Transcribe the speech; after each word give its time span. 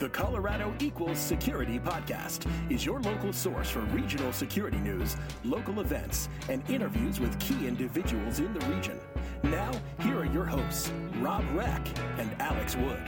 The 0.00 0.08
Colorado 0.08 0.72
Equals 0.80 1.18
Security 1.18 1.78
Podcast 1.78 2.50
is 2.70 2.86
your 2.86 3.02
local 3.02 3.34
source 3.34 3.68
for 3.68 3.80
regional 3.80 4.32
security 4.32 4.78
news, 4.78 5.14
local 5.44 5.80
events, 5.80 6.30
and 6.48 6.62
interviews 6.70 7.20
with 7.20 7.38
key 7.38 7.68
individuals 7.68 8.38
in 8.38 8.50
the 8.54 8.64
region. 8.68 8.98
Now, 9.42 9.70
here 10.00 10.20
are 10.20 10.24
your 10.24 10.46
hosts, 10.46 10.90
Robb 11.18 11.44
Reck 11.52 11.86
and 12.16 12.30
Alex 12.40 12.76
Wood. 12.76 13.02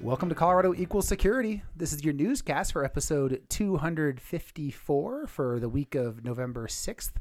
Welcome 0.00 0.28
to 0.28 0.36
Colorado 0.36 0.74
Equals 0.74 1.08
Security. 1.08 1.64
This 1.74 1.92
is 1.92 2.04
your 2.04 2.14
newscast 2.14 2.72
for 2.72 2.84
episode 2.84 3.42
254 3.48 5.26
for 5.26 5.58
the 5.58 5.68
week 5.68 5.96
of 5.96 6.24
November 6.24 6.68
6th. 6.68 7.14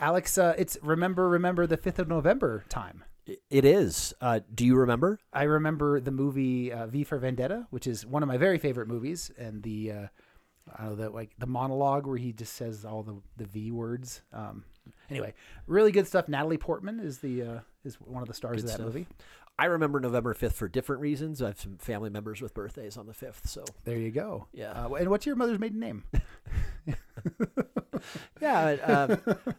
Alex, 0.00 0.38
uh, 0.38 0.54
it's 0.56 0.78
remember, 0.80 1.28
remember 1.28 1.66
the 1.66 1.76
5th 1.76 1.98
of 1.98 2.08
November 2.08 2.64
time. 2.70 3.04
It 3.50 3.64
is. 3.64 4.14
Uh, 4.20 4.40
do 4.54 4.64
you 4.64 4.76
remember? 4.76 5.18
I 5.32 5.44
remember 5.44 6.00
the 6.00 6.10
movie 6.10 6.72
uh, 6.72 6.86
V 6.86 7.04
for 7.04 7.18
Vendetta, 7.18 7.66
which 7.70 7.86
is 7.86 8.06
one 8.06 8.22
of 8.22 8.28
my 8.28 8.36
very 8.36 8.58
favorite 8.58 8.88
movies, 8.88 9.30
and 9.38 9.62
the 9.62 9.92
uh, 9.92 10.06
I 10.76 10.82
don't 10.84 10.90
know 10.90 11.04
the 11.04 11.10
like 11.10 11.30
the 11.38 11.46
monologue 11.46 12.06
where 12.06 12.16
he 12.18 12.32
just 12.32 12.54
says 12.54 12.84
all 12.84 13.02
the 13.02 13.16
the 13.36 13.44
V 13.44 13.70
words. 13.70 14.22
Um, 14.32 14.64
anyway, 15.10 15.34
really 15.66 15.92
good 15.92 16.06
stuff. 16.06 16.28
Natalie 16.28 16.58
Portman 16.58 17.00
is 17.00 17.18
the 17.18 17.42
uh, 17.42 17.58
is 17.84 17.96
one 17.96 18.22
of 18.22 18.28
the 18.28 18.34
stars 18.34 18.56
Good 18.56 18.64
of 18.64 18.66
that 18.68 18.74
stuff. 18.74 18.86
movie. 18.86 19.06
I 19.60 19.64
remember 19.64 19.98
November 19.98 20.34
5th 20.34 20.52
for 20.52 20.68
different 20.68 21.02
reasons. 21.02 21.42
I 21.42 21.48
have 21.48 21.60
some 21.60 21.78
family 21.78 22.10
members 22.10 22.40
with 22.40 22.54
birthdays 22.54 22.96
on 22.96 23.06
the 23.08 23.12
5th. 23.12 23.48
So, 23.48 23.64
There 23.82 23.98
you 23.98 24.12
go. 24.12 24.46
Yeah. 24.52 24.70
Uh, 24.70 24.94
and 24.94 25.10
what's 25.10 25.26
your 25.26 25.34
mother's 25.34 25.58
maiden 25.58 25.80
name? 25.80 26.04
yeah. 28.40 28.76
uh, 28.84 29.16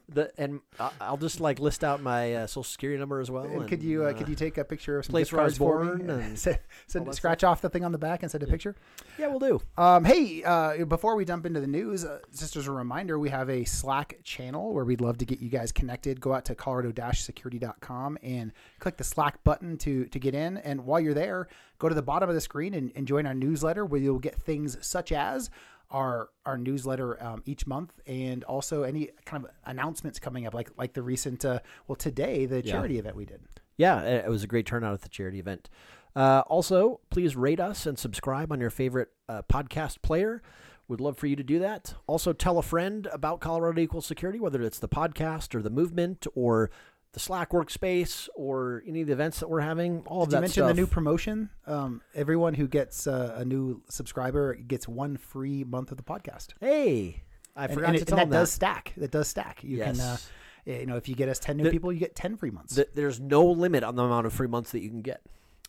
the 0.10 0.32
And 0.38 0.62
I'll 1.00 1.18
just 1.18 1.40
like 1.40 1.60
list 1.60 1.84
out 1.84 2.02
my 2.02 2.36
uh, 2.36 2.48
social 2.48 2.64
security 2.64 3.00
number 3.00 3.20
as 3.20 3.30
well. 3.30 3.44
And 3.44 3.60
and, 3.62 3.70
could 3.70 3.84
you 3.84 4.06
uh, 4.06 4.10
uh, 4.10 4.14
could 4.14 4.30
you 4.30 4.36
take 4.36 4.58
a 4.58 4.64
picture 4.64 5.00
of 5.00 5.06
some 5.06 5.12
place 5.12 5.32
where 5.32 5.42
I 5.42 5.46
was 5.46 5.58
cards 5.58 5.80
for 5.80 5.84
me? 5.84 5.98
born 5.98 6.10
and 6.10 6.40
send, 6.40 6.60
send, 6.88 7.14
scratch 7.14 7.44
off 7.44 7.62
the 7.62 7.70
thing 7.70 7.84
on 7.84 7.92
the 7.92 7.98
back 7.98 8.24
and 8.24 8.32
send 8.32 8.44
a 8.44 8.48
picture. 8.48 8.76
Yeah, 9.18 9.28
we'll 9.28 9.40
do. 9.40 9.62
Um, 9.78 10.06
hey, 10.06 10.44
uh, 10.44 10.86
before 10.86 11.16
we 11.16 11.26
jump 11.26 11.46
into 11.46 11.60
the 11.60 11.68
news, 11.68 12.06
uh, 12.06 12.20
just 12.38 12.56
as 12.56 12.68
a 12.68 12.72
reminder, 12.72 13.20
we 13.20 13.30
have 13.30 13.50
a 13.50 13.66
Slack 13.66 14.20
channel 14.24 14.74
where 14.74 14.86
we'd 14.86 15.02
love 15.02 15.18
to 15.20 15.26
get 15.26 15.40
you 15.40 15.50
guys 15.50 15.72
connected. 15.72 16.22
Go 16.22 16.34
out 16.34 16.46
to 16.46 16.56
colorado-security.com 16.56 18.18
and 18.24 18.52
click 18.80 18.98
the 18.98 19.04
Slack 19.04 19.44
button 19.44 19.78
to 19.78 20.06
to 20.06 20.20
get 20.20 20.36
in. 20.36 20.58
And 20.58 20.86
while 20.86 21.00
you're 21.00 21.14
there, 21.14 21.48
go 21.78 21.90
to 21.90 21.96
the 21.96 22.02
bottom 22.02 22.30
of 22.30 22.36
the 22.36 22.42
screen 22.42 22.74
and, 22.74 22.92
and 22.96 23.08
join 23.08 23.26
our 23.26 23.34
newsletter 23.34 23.86
where 23.86 24.00
you'll 24.00 24.20
get 24.20 24.36
things 24.36 24.78
such 24.82 25.12
as 25.12 25.50
our 25.92 26.30
our 26.46 26.58
newsletter 26.58 27.22
um, 27.24 27.42
each 27.46 27.66
month 27.68 28.00
and 28.08 28.44
also 28.44 28.84
any 28.84 29.10
kind 29.26 29.44
of 29.46 29.52
announcements 29.66 30.20
coming 30.20 30.46
up, 30.46 30.54
like 30.54 30.70
like 30.78 30.94
the 30.94 31.02
recent 31.02 31.44
uh, 31.46 31.60
well 31.88 31.96
today 31.96 32.46
the 32.46 32.64
Yeah. 32.64 32.72
charity 32.74 33.00
event 33.00 33.16
we 33.16 33.26
did. 33.26 33.42
Yeah, 33.78 34.02
it 34.02 34.26
it 34.26 34.30
was 34.30 34.44
a 34.44 34.48
great 34.48 34.66
turnout 34.66 34.94
at 34.94 35.02
the 35.02 35.10
charity 35.10 35.40
event. 35.40 35.70
Uh, 36.16 36.42
also, 36.48 37.00
please 37.12 37.36
rate 37.36 37.60
us 37.60 37.86
and 37.86 37.98
subscribe 37.98 38.52
on 38.52 38.60
your 38.60 38.70
favorite 38.72 39.10
uh, 39.30 39.42
podcast 39.44 40.02
player. 40.02 40.42
We'd 40.88 41.00
love 41.00 41.18
for 41.18 41.28
you 41.28 41.36
to 41.36 41.44
do 41.44 41.60
that. 41.60 41.94
Also, 42.08 42.34
tell 42.34 42.58
a 42.58 42.64
friend 42.64 43.08
about 43.14 43.40
Colorado 43.40 43.80
Equal 43.80 44.02
Security, 44.02 44.40
whether 44.40 44.62
it's 44.64 44.80
the 44.80 44.90
podcast 44.90 45.54
or 45.54 45.62
the 45.62 45.70
movement 45.70 46.26
or 46.34 46.72
the 47.14 47.20
Slack 47.20 47.52
workspace 47.52 48.30
or 48.36 48.84
any 48.88 49.02
of 49.02 49.08
the 49.08 49.14
events 49.14 49.40
that 49.40 49.50
we're 49.50 49.62
having. 49.62 50.04
All 50.06 50.24
of 50.24 50.30
Did 50.30 50.34
you 50.34 50.38
that 50.38 50.42
mention 50.42 50.54
stuff. 50.64 50.68
the 50.76 50.82
new 50.82 50.88
promotion? 50.88 51.50
Um, 51.66 52.02
everyone 52.14 52.54
who 52.54 52.68
gets 52.68 53.08
uh, 53.08 53.34
a 53.36 53.44
new 53.46 53.82
subscriber 53.90 54.54
gets 54.56 54.88
one 54.88 55.18
free 55.18 55.64
month 55.64 55.92
of 55.92 55.98
the 55.98 56.04
podcast. 56.04 56.50
hey, 56.60 57.24
I 57.56 57.66
And- 57.66 57.74
forgot 57.74 57.90
and, 57.90 57.98
to 57.98 58.02
it- 58.04 58.08
tell 58.08 58.20
and 58.20 58.32
that 58.32 58.36
them 58.36 58.42
does 58.44 58.52
stack. 58.52 58.94
That 58.98 59.12
does 59.12 59.28
stack. 59.28 59.64
You 59.64 59.80
can, 59.80 60.00
uh, 60.00 60.18
you 60.66 60.86
know, 60.86 60.98
if 60.98 61.10
you 61.10 61.16
get 61.16 61.30
us 61.30 61.40
ten 61.40 61.58
new 61.58 61.64
The- 61.64 61.72
people, 61.72 61.92
you 61.92 62.00
get 62.00 62.16
ten 62.16 62.38
free 62.38 62.52
months. 62.52 62.76
Th- 62.76 62.90
there's 62.94 63.20
no 63.20 63.44
limit 63.46 63.84
on 63.84 63.96
the 63.96 64.04
amount 64.04 64.28
of 64.28 64.34
free 64.34 64.48
months 64.48 64.72
that 64.72 64.82
you 64.82 64.90
can 64.90 65.02
get. 65.02 65.22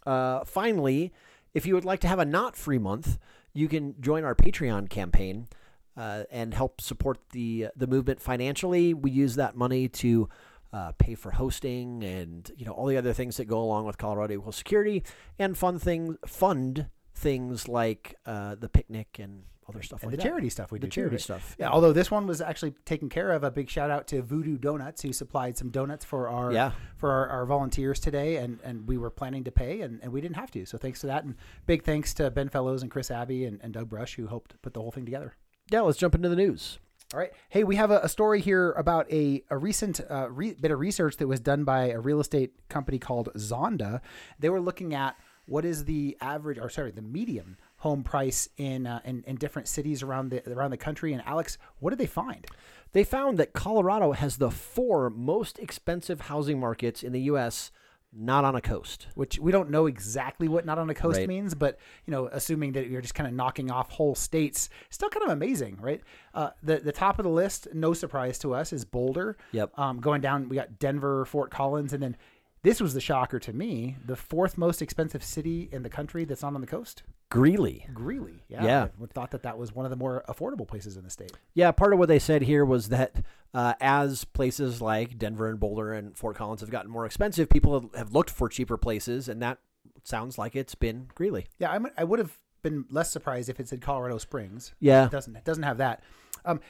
Uh, 0.06 0.44
finally, 0.44 1.12
if 1.54 1.64
you 1.66 1.74
would 1.74 1.84
like 1.86 2.00
to 2.00 2.08
have 2.08 2.18
a 2.18 2.24
not 2.24 2.54
free 2.54 2.78
month, 2.78 3.18
you 3.54 3.66
can 3.66 3.94
join 4.00 4.24
our 4.24 4.34
Patreon 4.34 4.88
campaign 4.90 5.48
uh, 5.96 6.24
and 6.30 6.52
help 6.54 6.80
support 6.80 7.18
the 7.30 7.68
the 7.74 7.86
movement 7.86 8.20
financially. 8.20 8.92
We 8.94 9.10
use 9.10 9.34
that 9.36 9.56
money 9.56 9.88
to 9.88 10.28
uh, 10.72 10.92
pay 10.92 11.14
for 11.14 11.32
hosting 11.32 12.02
and 12.04 12.50
you 12.56 12.64
know 12.64 12.72
all 12.72 12.86
the 12.86 12.96
other 12.96 13.12
things 13.12 13.36
that 13.38 13.46
go 13.46 13.60
along 13.60 13.86
with 13.86 13.98
Colorado 13.98 14.34
Equal 14.34 14.52
Security 14.52 15.02
and 15.38 15.56
fun 15.58 15.78
things 15.78 16.16
fund 16.26 16.86
things 17.14 17.68
like 17.68 18.14
uh, 18.26 18.54
the 18.54 18.68
picnic 18.68 19.18
and 19.18 19.42
other 19.68 19.82
stuff 19.82 20.02
and 20.02 20.10
like 20.10 20.18
the 20.18 20.22
that. 20.24 20.28
charity 20.28 20.48
stuff 20.48 20.72
we 20.72 20.78
the 20.80 20.86
do. 20.86 20.90
too, 20.90 20.94
charity 21.02 21.14
right? 21.14 21.20
stuff. 21.20 21.54
Yeah, 21.58 21.68
although 21.70 21.92
this 21.92 22.10
one 22.10 22.26
was 22.26 22.40
actually 22.40 22.72
taken 22.84 23.08
care 23.08 23.30
of. 23.30 23.44
A 23.44 23.50
big 23.52 23.68
shout 23.70 23.88
out 23.90 24.06
to 24.08 24.20
Voodoo 24.22 24.58
Doughnuts 24.58 25.02
who 25.02 25.12
supplied 25.12 25.56
some 25.56 25.70
donuts 25.70 26.04
for 26.04 26.28
our 26.28 26.52
Yeah. 26.52 26.72
for 26.96 27.10
our, 27.12 27.28
our 27.28 27.46
volunteers 27.46 28.00
today, 28.00 28.36
and, 28.36 28.58
and 28.64 28.88
we 28.88 28.96
were 28.98 29.10
planning 29.10 29.44
to 29.44 29.52
pay, 29.52 29.82
and, 29.82 30.00
and 30.02 30.12
we 30.12 30.20
didn't 30.20 30.36
have 30.36 30.50
to. 30.52 30.64
So 30.66 30.76
thanks 30.78 31.00
to 31.02 31.06
that, 31.08 31.22
and 31.24 31.36
big 31.66 31.84
thanks 31.84 32.14
to 32.14 32.30
Ben 32.32 32.48
Fellows 32.48 32.82
and 32.82 32.90
Chris 32.90 33.10
Abbey 33.12 33.44
and, 33.44 33.60
and 33.62 33.72
Doug 33.72 33.88
Brush 33.88 34.14
who 34.16 34.26
helped 34.26 34.60
put 34.62 34.74
the 34.74 34.80
whole 34.80 34.90
thing 34.90 35.04
together. 35.04 35.34
yeah. 35.70 35.82
Let's 35.82 35.98
jump 35.98 36.14
into 36.16 36.28
the 36.28 36.36
news. 36.36 36.78
All 37.12 37.18
right. 37.18 37.32
Hey, 37.48 37.64
we 37.64 37.74
have 37.74 37.90
a, 37.90 37.98
a 38.04 38.08
story 38.08 38.40
here 38.40 38.70
about 38.72 39.10
a, 39.10 39.42
a 39.50 39.58
recent 39.58 40.00
uh, 40.08 40.30
re- 40.30 40.54
bit 40.54 40.70
of 40.70 40.78
research 40.78 41.16
that 41.16 41.26
was 41.26 41.40
done 41.40 41.64
by 41.64 41.88
a 41.88 41.98
real 41.98 42.20
estate 42.20 42.52
company 42.68 43.00
called 43.00 43.30
Zonda. 43.34 44.00
They 44.38 44.48
were 44.48 44.60
looking 44.60 44.94
at 44.94 45.16
what 45.46 45.64
is 45.64 45.86
the 45.86 46.16
average, 46.20 46.58
or 46.58 46.70
sorry, 46.70 46.92
the 46.92 47.02
median 47.02 47.56
home 47.78 48.04
price 48.04 48.48
in, 48.58 48.86
uh, 48.86 49.00
in 49.04 49.24
in 49.26 49.34
different 49.34 49.66
cities 49.66 50.04
around 50.04 50.30
the 50.30 50.48
around 50.52 50.70
the 50.70 50.76
country. 50.76 51.12
And 51.12 51.20
Alex, 51.26 51.58
what 51.80 51.90
did 51.90 51.98
they 51.98 52.06
find? 52.06 52.46
They 52.92 53.02
found 53.02 53.38
that 53.38 53.54
Colorado 53.54 54.12
has 54.12 54.36
the 54.36 54.52
four 54.52 55.10
most 55.10 55.58
expensive 55.58 56.20
housing 56.22 56.60
markets 56.60 57.02
in 57.02 57.12
the 57.12 57.22
U.S. 57.22 57.72
not 58.12 58.44
on 58.44 58.56
a 58.56 58.60
coast. 58.60 59.06
Which 59.14 59.38
we 59.38 59.52
don't 59.52 59.70
know 59.70 59.86
exactly 59.86 60.48
what 60.48 60.66
not 60.66 60.78
on 60.78 60.90
a 60.90 60.94
coast 60.94 61.18
Right. 61.18 61.28
means, 61.28 61.54
but 61.54 61.78
you 62.06 62.10
know, 62.10 62.26
assuming 62.28 62.72
that 62.72 62.88
you're 62.88 63.00
just 63.00 63.14
kind 63.14 63.28
of 63.28 63.34
knocking 63.34 63.70
off 63.70 63.90
whole 63.90 64.14
states, 64.14 64.68
still 64.90 65.08
kind 65.08 65.24
of 65.24 65.30
amazing, 65.30 65.78
right? 65.80 66.00
Uh, 66.34 66.50
the 66.62 66.78
the 66.78 66.92
top 66.92 67.18
of 67.18 67.24
the 67.24 67.30
list, 67.30 67.68
no 67.72 67.92
surprise 67.94 68.38
to 68.40 68.54
us, 68.54 68.72
is 68.72 68.84
Boulder. 68.84 69.36
Yep. 69.52 69.78
Um, 69.78 70.00
going 70.00 70.20
down, 70.20 70.48
we 70.48 70.56
got 70.56 70.78
Denver, 70.78 71.24
Fort 71.24 71.50
Collins, 71.50 71.92
and 71.92 72.02
then 72.02 72.16
this 72.62 72.80
was 72.80 72.94
the 72.94 73.00
shocker 73.00 73.38
to 73.38 73.52
me: 73.52 73.96
the 74.04 74.16
fourth 74.16 74.58
most 74.58 74.82
expensive 74.82 75.22
city 75.22 75.68
in 75.72 75.82
the 75.82 75.88
country 75.90 76.24
that's 76.24 76.42
not 76.42 76.54
on 76.54 76.60
the 76.60 76.66
coast, 76.66 77.04
Greeley. 77.30 77.86
Greeley. 77.94 78.42
Yeah, 78.48 78.64
Yeah. 78.64 78.88
I 79.02 79.06
thought 79.06 79.30
that 79.30 79.44
that 79.44 79.56
was 79.56 79.72
one 79.74 79.86
of 79.86 79.90
the 79.90 79.96
more 79.96 80.24
affordable 80.28 80.66
places 80.66 80.96
in 80.96 81.04
the 81.04 81.10
state. 81.10 81.32
Yeah, 81.54 81.70
part 81.72 81.92
of 81.92 81.98
what 81.98 82.08
they 82.08 82.18
said 82.18 82.42
here 82.42 82.64
was 82.64 82.88
that 82.88 83.14
uh, 83.54 83.74
as 83.80 84.24
places 84.24 84.82
like 84.82 85.16
Denver 85.16 85.48
and 85.48 85.58
Boulder 85.60 85.92
and 85.92 86.16
Fort 86.16 86.36
Collins 86.36 86.60
have 86.60 86.70
gotten 86.70 86.90
more 86.90 87.06
expensive, 87.06 87.48
people 87.48 87.90
have- 87.94 88.12
looked 88.12 88.30
for 88.30 88.48
cheaper 88.48 88.76
places, 88.76 89.28
and 89.28 89.40
that 89.42 89.58
sounds 90.02 90.38
like 90.38 90.56
it's 90.56 90.74
been 90.74 91.08
Greeley. 91.14 91.46
Yeah, 91.58 91.70
I, 91.70 91.78
might- 91.78 91.92
I 91.96 92.04
would 92.04 92.18
have 92.18 92.36
been 92.62 92.84
less 92.90 93.10
surprised 93.12 93.48
if 93.48 93.60
it 93.60 93.68
said 93.68 93.80
Colorado 93.80 94.18
Springs. 94.18 94.74
Yeah. 94.80 95.06
It 95.06 95.10
doesn't 95.12 95.36
it 95.36 95.44
doesn't 95.44 95.62
have 95.62 95.78
that. 95.78 96.02
Um, 96.44 96.60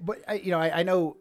but 0.00 0.18
I, 0.28 0.34
you 0.34 0.50
know, 0.52 0.58
I, 0.58 0.80
I 0.80 0.82
know 0.84 1.16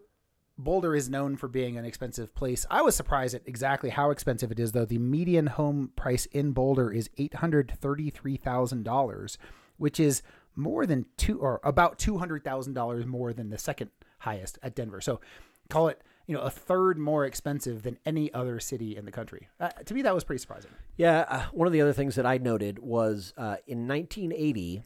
Boulder 0.58 0.96
is 0.96 1.10
known 1.10 1.36
for 1.36 1.48
being 1.48 1.78
an 1.78 1.86
expensive 1.86 2.34
place. 2.34 2.66
I 2.70 2.82
was 2.82 2.96
surprised 2.96 3.36
at 3.36 3.44
exactly 3.46 3.92
how 3.92 4.10
expensive 4.10 4.52
it 4.52 4.60
is, 4.60 4.72
though. 4.72 4.86
The 4.86 4.98
median 4.98 5.48
home 5.48 5.92
price 5.96 6.26
in 6.28 6.52
Boulder 6.52 6.92
is 6.92 7.10
eight 7.18 7.36
hundred 7.36 7.72
thirty-three 7.80 8.38
thousand 8.38 8.84
dollars, 8.84 9.38
which 9.78 10.00
is 10.00 10.24
more 10.56 10.86
than 10.86 11.06
two 11.18 11.40
or 11.40 11.60
about 11.64 12.00
two 12.00 12.18
hundred 12.18 12.44
thousand 12.44 12.74
dollars 12.74 13.06
more 13.06 13.34
than 13.34 13.50
the 13.50 13.58
second 13.58 13.92
highest 14.20 14.58
at 14.64 14.76
Denver. 14.76 15.00
So, 15.00 15.22
call 15.70 15.90
it 15.90 16.02
you 16.26 16.36
know 16.36 16.42
a 16.42 16.50
third 16.50 16.98
more 16.98 17.26
expensive 17.26 17.84
than 17.84 17.98
any 18.06 18.34
other 18.34 18.60
city 18.60 18.96
in 18.96 19.06
the 19.06 19.12
country. 19.12 19.48
Uh, 19.60 19.70
to 19.70 19.94
me, 19.94 20.02
that 20.02 20.14
was 20.14 20.24
pretty 20.24 20.42
surprising. 20.42 20.72
Yeah, 20.98 21.26
uh, 21.28 21.44
one 21.52 21.68
of 21.68 21.74
the 21.74 21.82
other 21.82 21.94
things 21.94 22.16
that 22.16 22.26
I 22.26 22.38
noted 22.38 22.80
was 22.80 23.34
uh, 23.38 23.58
in 23.68 23.88
1980, 23.88 24.84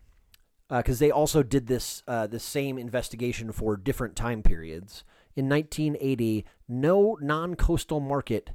because 0.69 0.99
they 0.99 1.11
also 1.11 1.43
did 1.43 1.67
this 1.67 2.03
uh, 2.07 2.27
the 2.27 2.39
same 2.39 2.77
investigation 2.77 3.51
for 3.51 3.77
different 3.77 4.15
time 4.15 4.43
periods. 4.43 5.03
In 5.35 5.47
1980, 5.47 6.45
no 6.67 7.17
non-coastal 7.21 7.99
market 7.99 8.51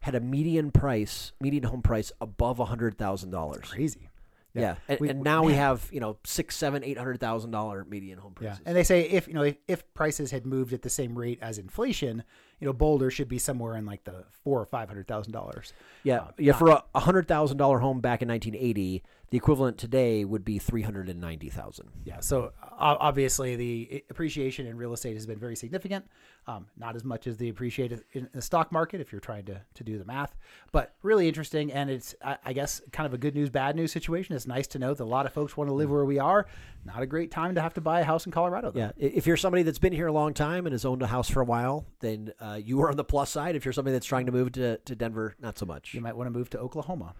had 0.00 0.14
a 0.14 0.20
median 0.20 0.70
price, 0.70 1.32
median 1.40 1.64
home 1.64 1.82
price 1.82 2.12
above 2.20 2.58
hundred 2.58 2.98
thousand 2.98 3.30
dollars. 3.30 3.70
Crazy. 3.70 4.10
Yeah, 4.54 4.76
and, 4.88 5.00
We- 5.00 5.08
and 5.08 5.18
we- 5.20 5.24
now 5.24 5.42
we 5.42 5.52
man. 5.52 5.60
have 5.60 5.88
you 5.92 6.00
know 6.00 6.16
six, 6.24 6.56
seven, 6.56 6.84
eight 6.84 6.96
hundred 6.96 7.18
thousand 7.20 7.50
dollar 7.50 7.84
median 7.84 8.18
home 8.18 8.34
prices. 8.34 8.60
Yeah, 8.62 8.68
and 8.68 8.76
they 8.76 8.84
say 8.84 9.02
if 9.02 9.26
you 9.28 9.34
know 9.34 9.42
if, 9.42 9.56
if 9.66 9.94
prices 9.94 10.30
had 10.30 10.46
moved 10.46 10.72
at 10.72 10.82
the 10.82 10.90
same 10.90 11.18
rate 11.18 11.38
as 11.42 11.58
inflation, 11.58 12.22
you 12.60 12.66
know 12.66 12.72
Boulder 12.72 13.10
should 13.10 13.28
be 13.28 13.38
somewhere 13.38 13.76
in 13.76 13.84
like 13.84 14.04
the 14.04 14.24
four 14.44 14.60
or 14.60 14.66
five 14.66 14.88
hundred 14.88 15.08
thousand 15.08 15.32
dollars. 15.32 15.72
Yeah, 16.04 16.18
Uh, 16.18 16.30
yeah. 16.38 16.52
not- 16.52 16.58
For 16.60 16.82
a 16.94 17.00
hundred 17.00 17.26
thousand 17.26 17.56
dollar 17.56 17.78
home 17.80 18.00
back 18.00 18.22
in 18.22 18.28
1980, 18.28 19.02
the 19.30 19.36
equivalent 19.36 19.76
today 19.76 20.24
would 20.24 20.44
be 20.44 20.58
three 20.60 20.82
hundred 20.82 21.08
and 21.08 21.20
ninety 21.20 21.48
thousand. 21.50 21.88
Yeah, 22.04 22.20
so 22.20 22.52
obviously 22.78 23.56
the 23.56 24.04
appreciation 24.10 24.66
in 24.66 24.76
real 24.76 24.92
estate 24.92 25.14
has 25.14 25.26
been 25.26 25.38
very 25.38 25.56
significant. 25.56 26.06
Um, 26.46 26.66
not 26.76 26.94
as 26.94 27.04
much 27.04 27.26
as 27.26 27.38
the 27.38 27.48
appreciated 27.48 28.04
in 28.12 28.28
the 28.34 28.42
stock 28.42 28.70
market 28.70 29.00
if 29.00 29.12
you're 29.12 29.20
trying 29.20 29.46
to, 29.46 29.62
to 29.72 29.82
do 29.82 29.96
the 29.96 30.04
math, 30.04 30.36
but 30.72 30.94
really 31.02 31.26
interesting. 31.26 31.72
And 31.72 31.88
it's, 31.88 32.14
I, 32.22 32.36
I 32.44 32.52
guess, 32.52 32.82
kind 32.92 33.06
of 33.06 33.14
a 33.14 33.18
good 33.18 33.34
news, 33.34 33.48
bad 33.48 33.76
news 33.76 33.92
situation. 33.92 34.36
It's 34.36 34.46
nice 34.46 34.66
to 34.66 34.78
know 34.78 34.92
that 34.92 35.02
a 35.02 35.06
lot 35.06 35.24
of 35.24 35.32
folks 35.32 35.56
want 35.56 35.70
to 35.70 35.74
live 35.74 35.90
where 35.90 36.04
we 36.04 36.18
are. 36.18 36.46
Not 36.84 37.00
a 37.00 37.06
great 37.06 37.30
time 37.30 37.54
to 37.54 37.62
have 37.62 37.72
to 37.74 37.80
buy 37.80 38.00
a 38.00 38.04
house 38.04 38.26
in 38.26 38.32
Colorado. 38.32 38.72
Though. 38.72 38.78
Yeah, 38.78 38.92
if 38.98 39.26
you're 39.26 39.38
somebody 39.38 39.62
that's 39.62 39.78
been 39.78 39.94
here 39.94 40.08
a 40.08 40.12
long 40.12 40.34
time 40.34 40.66
and 40.66 40.74
has 40.74 40.84
owned 40.84 41.00
a 41.00 41.06
house 41.06 41.30
for 41.30 41.40
a 41.40 41.46
while, 41.46 41.86
then 42.00 42.34
uh, 42.38 42.60
you 42.62 42.82
are 42.82 42.90
on 42.90 42.96
the 42.98 43.04
plus 43.04 43.30
side. 43.30 43.56
If 43.56 43.64
you're 43.64 43.72
somebody 43.72 43.94
that's 43.94 44.04
trying 44.04 44.26
to 44.26 44.32
move 44.32 44.52
to, 44.52 44.76
to 44.76 44.94
Denver, 44.94 45.36
not 45.40 45.56
so 45.56 45.64
much. 45.64 45.94
You 45.94 46.02
might 46.02 46.14
want 46.14 46.26
to 46.26 46.38
move 46.38 46.50
to 46.50 46.58
Oklahoma. 46.58 47.14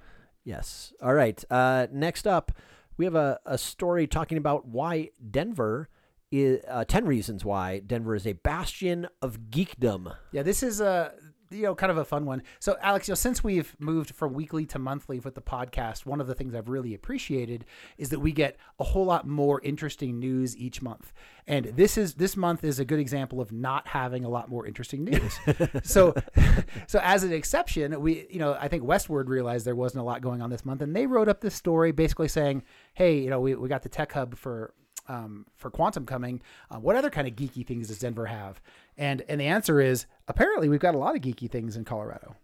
Yes. 0.45 0.93
All 1.03 1.15
right. 1.15 1.43
Uh, 1.49 1.87
next 1.91 2.27
up, 2.27 2.53
we 2.99 3.07
have 3.07 3.15
a, 3.15 3.41
a 3.47 3.57
story 3.57 4.07
talking 4.07 4.37
about 4.37 4.69
why 4.69 5.13
Denver 5.31 5.89
is 6.35 6.65
uh, 6.69 6.85
10 6.85 7.07
reasons 7.07 7.45
why 7.45 7.79
Denver 7.79 8.15
is 8.15 8.27
a 8.27 8.33
bastion 8.33 9.07
of 9.23 9.39
geekdom. 9.51 10.15
Yeah, 10.33 10.43
this 10.43 10.63
is 10.63 10.81
a 10.81 11.13
you 11.51 11.63
know 11.63 11.75
kind 11.75 11.93
of 11.93 11.99
a 11.99 12.05
fun 12.05 12.27
one. 12.27 12.43
So 12.59 12.77
Alex, 12.81 13.07
you 13.07 13.13
know, 13.13 13.17
since 13.17 13.45
we've 13.45 13.77
moved 13.79 14.11
from 14.11 14.35
weekly 14.35 14.67
to 14.67 14.79
monthly 14.79 15.21
with 15.21 15.37
the 15.37 15.41
podcast, 15.41 16.07
one 16.07 16.21
of 16.21 16.27
the 16.27 16.35
things 16.35 16.55
I've 16.55 16.69
really 16.69 16.93
appreciated 16.93 17.65
is 17.99 18.09
that 18.09 18.19
we 18.19 18.33
get 18.33 18.57
a 18.81 18.85
whole 18.85 19.05
lot 19.05 19.29
more 19.29 19.61
interesting 19.63 20.19
news 20.19 20.57
each 20.57 20.83
month. 20.83 21.13
And 21.47 21.67
this 21.67 21.97
is 21.97 22.15
this 22.15 22.37
month 22.37 22.65
is 22.65 22.81
a 22.81 22.85
good 22.85 22.99
example 22.99 23.41
of 23.41 23.53
not 23.53 23.87
having 23.87 24.25
a 24.25 24.29
lot 24.29 24.49
more 24.49 24.67
interesting 24.67 25.05
news. 25.05 25.39
so 25.85 26.15
so 26.89 26.99
as 27.03 27.23
an 27.23 27.33
exception, 27.33 28.01
we 28.01 28.27
you 28.29 28.41
know, 28.41 28.57
I 28.59 28.67
think 28.67 28.83
Westword 28.83 29.29
realized 29.29 29.65
there 29.65 29.77
wasn't 29.77 30.01
a 30.01 30.05
lot 30.05 30.21
going 30.21 30.43
on 30.43 30.51
this 30.51 30.65
month 30.65 30.83
and 30.83 30.97
they 30.97 31.07
wrote 31.07 31.29
up 31.29 31.41
this 31.41 31.55
story 31.55 31.93
basically 31.93 32.29
saying, 32.29 32.65
"Hey, 32.95 33.19
you 33.19 33.31
know, 33.31 33.41
we 33.41 33.55
we 33.55 33.69
got 33.69 33.83
the 33.83 33.89
tech 33.89 34.13
hub 34.13 34.37
for 34.37 34.75
um, 35.09 35.47
for 35.57 35.71
quantum 35.71 36.07
coming, 36.07 36.41
uh, 36.71 36.79
what 36.79 36.97
other 36.97 37.11
kind 37.11 37.29
of 37.29 37.35
geeky 37.35 37.67
things 37.67 37.89
does 37.89 37.99
Denver 37.99 38.27
have? 38.27 38.61
And 38.97 39.23
and 39.29 39.41
the 39.41 39.47
answer 39.47 39.81
is 39.81 40.07
apparently 40.29 40.69
we've 40.69 40.81
got 40.81 40.95
a 40.95 40.99
lot 40.99 41.17
of 41.17 41.23
geeky 41.23 41.51
things 41.51 41.77
in 41.77 41.85
Colorado. 41.85 42.37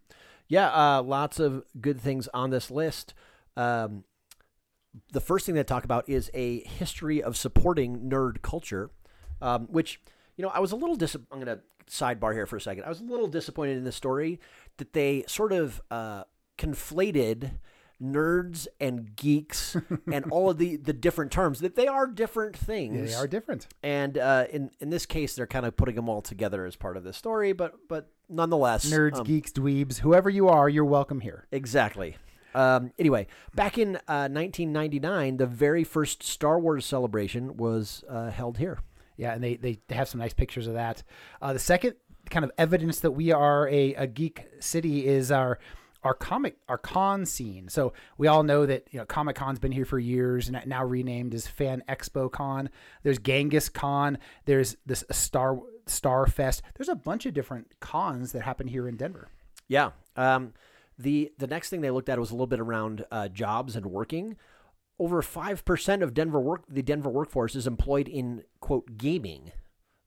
Yeah, 0.49 0.69
uh, 0.69 1.03
lots 1.03 1.39
of 1.39 1.65
good 1.81 2.01
things 2.01 2.29
on 2.35 2.51
this 2.51 2.71
list. 2.71 3.15
Um, 3.57 4.05
the 5.13 5.21
first 5.21 5.47
thing 5.47 5.55
they 5.55 5.63
talk 5.63 5.85
about 5.85 6.09
is 6.09 6.31
a 6.35 6.61
history 6.61 7.23
of 7.23 7.37
supporting 7.37 8.11
nerd 8.11 8.43
culture, 8.43 8.91
um, 9.41 9.69
which 9.71 10.01
you 10.37 10.43
know 10.43 10.51
I 10.51 10.61
was 10.61 10.73
a 10.73 10.77
little 10.77 10.97
dis. 10.97 11.15
I'm 11.15 11.41
going 11.41 11.47
to 11.47 11.61
sidebar 11.89 12.33
here 12.33 12.47
for 12.47 12.57
a 12.57 12.61
second. 12.61 12.85
I 12.85 12.89
was 12.89 13.01
a 13.01 13.05
little 13.05 13.29
disappointed 13.29 13.77
in 13.77 13.85
the 13.85 13.93
story 13.93 14.41
that 14.79 14.93
they 14.93 15.25
sort 15.27 15.53
of 15.53 15.81
uh, 15.91 16.25
conflated 16.59 17.53
nerds 18.03 18.67
and 18.81 19.15
geeks 19.17 19.77
and 20.13 20.25
all 20.31 20.51
of 20.51 20.59
the 20.59 20.77
the 20.77 20.93
different 20.93 21.31
terms 21.31 21.61
that 21.61 21.75
they 21.75 21.87
are 21.87 22.07
different 22.07 22.57
things. 22.57 23.11
They 23.11 23.17
are 23.17 23.27
different. 23.27 23.67
And 23.83 24.19
uh, 24.19 24.47
in 24.51 24.71
in 24.81 24.91
this 24.91 25.07
case, 25.07 25.35
they're 25.35 25.47
kind 25.47 25.67
of 25.67 25.77
putting 25.77 25.95
them 25.95 26.09
all 26.09 26.23
together 26.23 26.65
as 26.67 26.77
part 26.77 26.97
of 26.97 27.05
the 27.05 27.13
story. 27.13 27.53
But 27.53 27.75
but 27.89 28.11
nonetheless, 28.29 28.91
Nerds, 28.91 29.19
um, 29.19 29.25
geeks, 29.25 29.53
dweebs, 29.53 29.99
whoever 29.99 30.31
you 30.31 30.49
are, 30.49 30.69
you're 30.69 30.85
welcome 30.85 31.21
here. 31.21 31.47
Exactly. 31.53 32.17
Um, 32.55 32.93
anyway, 32.99 33.29
back 33.55 33.79
in 33.79 33.97
uh, 34.09 34.29
1999, 34.29 35.37
the 35.37 35.47
very 35.47 35.85
first 35.85 36.23
Star 36.23 36.59
Wars 36.59 36.85
celebration 36.85 37.57
was 37.57 38.03
uh, 38.09 38.31
held 38.31 38.59
here. 38.59 38.81
Yeah, 39.17 39.35
and 39.35 39.45
they, 39.45 39.57
they, 39.57 39.79
have 39.91 40.09
some 40.09 40.19
nice 40.19 40.33
pictures 40.33 40.67
of 40.67 40.75
that. 40.75 41.03
Uh, 41.43 41.53
the 41.53 41.59
second 41.59 41.95
kind 42.31 42.45
of 42.45 42.51
evidence 42.57 43.01
that 43.01 43.11
we 43.11 43.33
are 43.33 43.69
a, 43.69 43.95
a 43.95 44.07
geek 44.07 44.47
city 44.61 45.07
is 45.07 45.31
our 45.31 45.59
our 46.03 46.15
comic 46.15 46.57
our 46.69 46.79
con 46.79 47.27
scene. 47.27 47.69
So 47.69 47.93
we 48.19 48.27
all 48.27 48.43
know 48.43 48.67
that 48.67 48.89
you 48.91 48.99
know 48.99 49.07
Comic 49.07 49.37
Con's 49.37 49.59
been 49.59 49.73
here 49.73 49.85
for 49.85 49.99
years 49.99 50.49
and 50.49 50.61
now 50.67 50.85
renamed 50.85 51.35
as 51.35 51.47
Fan 51.47 51.83
Expo 51.89 52.31
Con. 52.31 52.71
There's 53.03 53.19
Genghis 53.19 53.69
Con. 53.69 54.19
There's 54.45 54.77
this 54.87 55.05
Star 55.11 55.59
Star 55.87 56.27
Fest. 56.27 56.63
There's 56.77 56.89
a 56.89 56.95
bunch 56.95 57.27
of 57.27 57.35
different 57.35 57.75
cons 57.81 58.33
that 58.33 58.43
happen 58.43 58.69
here 58.69 58.89
in 58.89 58.97
Denver. 58.97 59.29
Yeah. 59.69 59.91
Um, 60.17 60.55
the 60.99 61.33
the 61.39 61.47
next 61.47 61.71
thing 61.71 61.81
they 61.81 61.91
looked 61.91 62.09
at 62.09 62.19
was 62.19 62.31
a 62.31 62.35
little 62.35 62.47
bit 62.47 62.61
around 62.61 63.05
uh, 63.11 63.29
jobs 63.29 63.77
and 63.77 63.87
working. 63.87 64.37
Over 64.99 65.23
five 65.23 65.65
percent 65.65 66.03
of 66.03 66.15
Denver 66.15 66.41
work 66.41 66.65
the 66.69 66.83
Denver 66.83 67.11
workforce 67.11 67.55
is 67.55 67.67
employed 67.67 68.09
in 68.09 68.43
quote 68.61 68.97
gaming. 68.97 69.53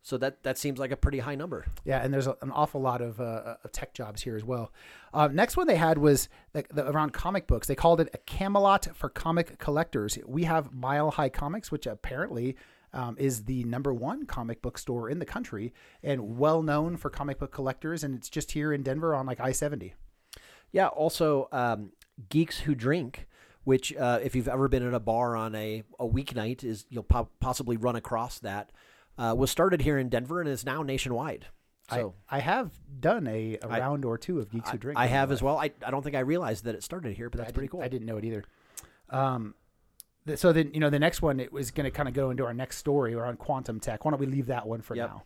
So 0.05 0.17
that 0.17 0.43
that 0.43 0.57
seems 0.57 0.79
like 0.79 0.91
a 0.91 0.97
pretty 0.97 1.19
high 1.19 1.35
number. 1.35 1.65
Yeah, 1.85 2.03
and 2.03 2.13
there's 2.13 2.27
a, 2.27 2.35
an 2.41 2.51
awful 2.51 2.81
lot 2.81 3.01
of, 3.01 3.21
uh, 3.21 3.55
of 3.63 3.71
tech 3.71 3.93
jobs 3.93 4.21
here 4.21 4.35
as 4.35 4.43
well. 4.43 4.73
Uh, 5.13 5.29
next 5.31 5.55
one 5.55 5.65
they 5.65 5.77
had 5.77 5.97
was 5.97 6.27
the, 6.51 6.65
the, 6.73 6.89
around 6.89 7.13
comic 7.13 7.47
books. 7.47 7.67
They 7.67 7.75
called 7.75 8.01
it 8.01 8.09
a 8.13 8.17
Camelot 8.17 8.89
for 8.93 9.07
comic 9.07 9.57
collectors. 9.59 10.19
We 10.25 10.43
have 10.43 10.73
Mile 10.73 11.11
High 11.11 11.29
Comics, 11.29 11.71
which 11.71 11.87
apparently 11.87 12.57
um, 12.91 13.15
is 13.17 13.45
the 13.45 13.63
number 13.63 13.93
one 13.93 14.25
comic 14.25 14.61
book 14.61 14.77
store 14.77 15.09
in 15.09 15.19
the 15.19 15.25
country 15.25 15.73
and 16.03 16.37
well 16.37 16.61
known 16.61 16.97
for 16.97 17.09
comic 17.09 17.39
book 17.39 17.53
collectors. 17.53 18.03
And 18.03 18.13
it's 18.13 18.29
just 18.29 18.51
here 18.51 18.73
in 18.73 18.83
Denver 18.83 19.15
on 19.15 19.25
like 19.25 19.39
I 19.39 19.53
70. 19.53 19.93
Yeah. 20.73 20.87
Also, 20.87 21.47
um, 21.53 21.93
Geeks 22.27 22.59
Who 22.59 22.75
Drink, 22.75 23.25
which 23.63 23.95
uh, 23.95 24.19
if 24.21 24.35
you've 24.35 24.49
ever 24.49 24.67
been 24.67 24.83
in 24.83 24.93
a 24.93 24.99
bar 24.99 25.37
on 25.37 25.55
a, 25.55 25.83
a 25.97 26.05
weeknight, 26.05 26.65
is 26.65 26.85
you'll 26.89 27.03
po- 27.03 27.29
possibly 27.39 27.77
run 27.77 27.95
across 27.95 28.39
that 28.39 28.71
uh, 29.17 29.33
was 29.37 29.51
started 29.51 29.81
here 29.81 29.97
in 29.97 30.09
Denver 30.09 30.39
and 30.39 30.49
is 30.49 30.65
now 30.65 30.83
nationwide. 30.83 31.47
So 31.89 32.13
I, 32.29 32.37
I 32.37 32.39
have 32.39 32.71
done 32.99 33.27
a, 33.27 33.57
a 33.61 33.67
round 33.67 34.05
or 34.05 34.17
two 34.17 34.39
of 34.39 34.49
Geeks 34.49 34.69
Who 34.69 34.77
Drink. 34.77 34.97
I 34.97 35.07
have 35.07 35.31
as 35.31 35.41
well. 35.43 35.57
I, 35.57 35.71
I 35.85 35.91
don't 35.91 36.01
think 36.01 36.15
I 36.15 36.19
realized 36.21 36.63
that 36.63 36.75
it 36.75 36.83
started 36.83 37.15
here, 37.15 37.29
but 37.29 37.39
that's 37.39 37.49
I 37.49 37.53
pretty 37.53 37.67
cool. 37.67 37.81
I 37.81 37.89
didn't 37.89 38.07
know 38.07 38.17
it 38.17 38.23
either. 38.23 38.43
Um, 39.09 39.53
th- 40.25 40.39
so 40.39 40.53
then 40.53 40.71
you 40.73 40.79
know 40.79 40.89
the 40.89 40.99
next 40.99 41.21
one 41.21 41.39
it 41.39 41.51
was 41.51 41.71
going 41.71 41.83
to 41.85 41.91
kind 41.91 42.07
of 42.07 42.15
go 42.15 42.29
into 42.31 42.45
our 42.45 42.53
next 42.53 42.77
story 42.77 43.13
around 43.13 43.37
quantum 43.37 43.79
tech. 43.79 44.05
Why 44.05 44.11
don't 44.11 44.19
we 44.19 44.25
leave 44.25 44.47
that 44.47 44.65
one 44.65 44.81
for 44.81 44.95
Yep. 44.95 45.09
now? 45.09 45.23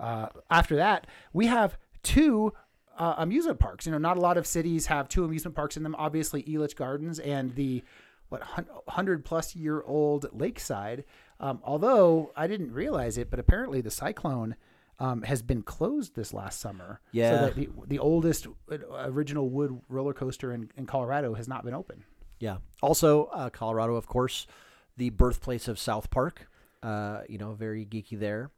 Uh, 0.00 0.28
after 0.50 0.76
that, 0.76 1.06
we 1.32 1.46
have 1.46 1.76
two 2.02 2.52
uh, 2.96 3.16
amusement 3.18 3.60
parks. 3.60 3.84
You 3.86 3.92
know, 3.92 3.98
not 3.98 4.16
a 4.16 4.20
lot 4.20 4.38
of 4.38 4.46
cities 4.46 4.86
have 4.86 5.08
two 5.08 5.24
amusement 5.24 5.54
parks 5.54 5.76
in 5.76 5.82
them. 5.82 5.94
Obviously, 5.98 6.42
Elitch 6.44 6.74
Gardens 6.74 7.18
and 7.18 7.54
the 7.54 7.84
what 8.30 8.42
hundred 8.88 9.24
plus 9.24 9.54
year 9.54 9.82
old 9.82 10.26
Lakeside. 10.32 11.04
Um, 11.40 11.60
although 11.64 12.32
I 12.36 12.46
didn't 12.46 12.72
realize 12.72 13.16
it, 13.18 13.30
but 13.30 13.38
apparently 13.38 13.80
the 13.80 13.90
cyclone 13.90 14.56
um, 14.98 15.22
has 15.22 15.42
been 15.42 15.62
closed 15.62 16.16
this 16.16 16.32
last 16.34 16.58
summer. 16.60 17.00
Yeah. 17.12 17.30
So 17.30 17.44
that 17.46 17.54
the, 17.54 17.68
the 17.86 17.98
oldest 18.00 18.46
uh, 18.70 18.76
original 19.04 19.48
wood 19.48 19.80
roller 19.88 20.12
coaster 20.12 20.52
in, 20.52 20.70
in 20.76 20.86
Colorado 20.86 21.34
has 21.34 21.46
not 21.46 21.64
been 21.64 21.74
open. 21.74 22.02
Yeah. 22.40 22.56
Also, 22.82 23.26
uh, 23.26 23.50
Colorado, 23.50 23.94
of 23.94 24.06
course, 24.06 24.46
the 24.96 25.10
birthplace 25.10 25.68
of 25.68 25.78
South 25.78 26.10
Park. 26.10 26.48
Uh, 26.82 27.22
you 27.28 27.38
know, 27.38 27.52
very 27.54 27.84
geeky 27.84 28.18
there. 28.18 28.50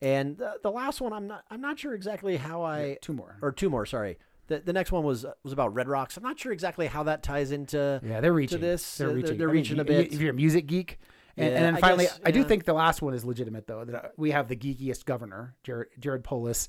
And 0.00 0.36
the, 0.38 0.54
the 0.62 0.70
last 0.70 1.00
one, 1.00 1.12
I'm 1.12 1.26
not 1.26 1.44
I'm 1.50 1.60
not 1.60 1.78
sure 1.78 1.94
exactly 1.94 2.36
how 2.36 2.62
I 2.62 2.98
Two 3.02 3.12
more. 3.14 3.36
or 3.42 3.52
two 3.52 3.68
more. 3.68 3.84
Sorry. 3.84 4.18
The, 4.46 4.60
the 4.60 4.72
next 4.72 4.92
one 4.92 5.02
was 5.02 5.26
was 5.42 5.52
about 5.52 5.74
Red 5.74 5.88
Rocks. 5.88 6.16
I'm 6.16 6.22
not 6.22 6.38
sure 6.38 6.52
exactly 6.52 6.86
how 6.86 7.02
that 7.04 7.22
ties 7.22 7.50
into 7.50 8.00
Yeah, 8.04 8.20
they're 8.20 8.32
reaching. 8.32 8.60
this. 8.60 8.96
They're 8.98 9.08
Uh, 9.08 9.10
they're- 9.12 9.16
reaching. 9.22 9.38
they're 9.38 9.48
mean, 9.48 9.56
reaching 9.56 9.76
a 9.78 9.82
y- 9.82 9.86
bit. 9.86 10.12
If 10.12 10.20
you're 10.20 10.30
a 10.30 10.34
music 10.34 10.66
geek, 10.66 10.98
and, 11.38 11.50
Yeah, 11.50 11.56
and 11.56 11.64
then 11.64 11.76
I 11.76 11.80
finally, 11.80 12.04
guess, 12.04 12.20
I 12.24 12.30
do 12.30 12.44
think 12.44 12.64
the 12.64 12.72
last 12.72 13.02
one 13.02 13.14
is 13.14 13.24
legitimate 13.24 13.66
though. 13.66 13.84
That 13.84 14.04
uh, 14.04 14.08
we 14.16 14.30
have 14.32 14.48
the 14.48 14.56
geekiest 14.56 15.04
governor, 15.04 15.54
Jared, 15.62 15.88
Jared 15.98 16.24
Polis. 16.24 16.68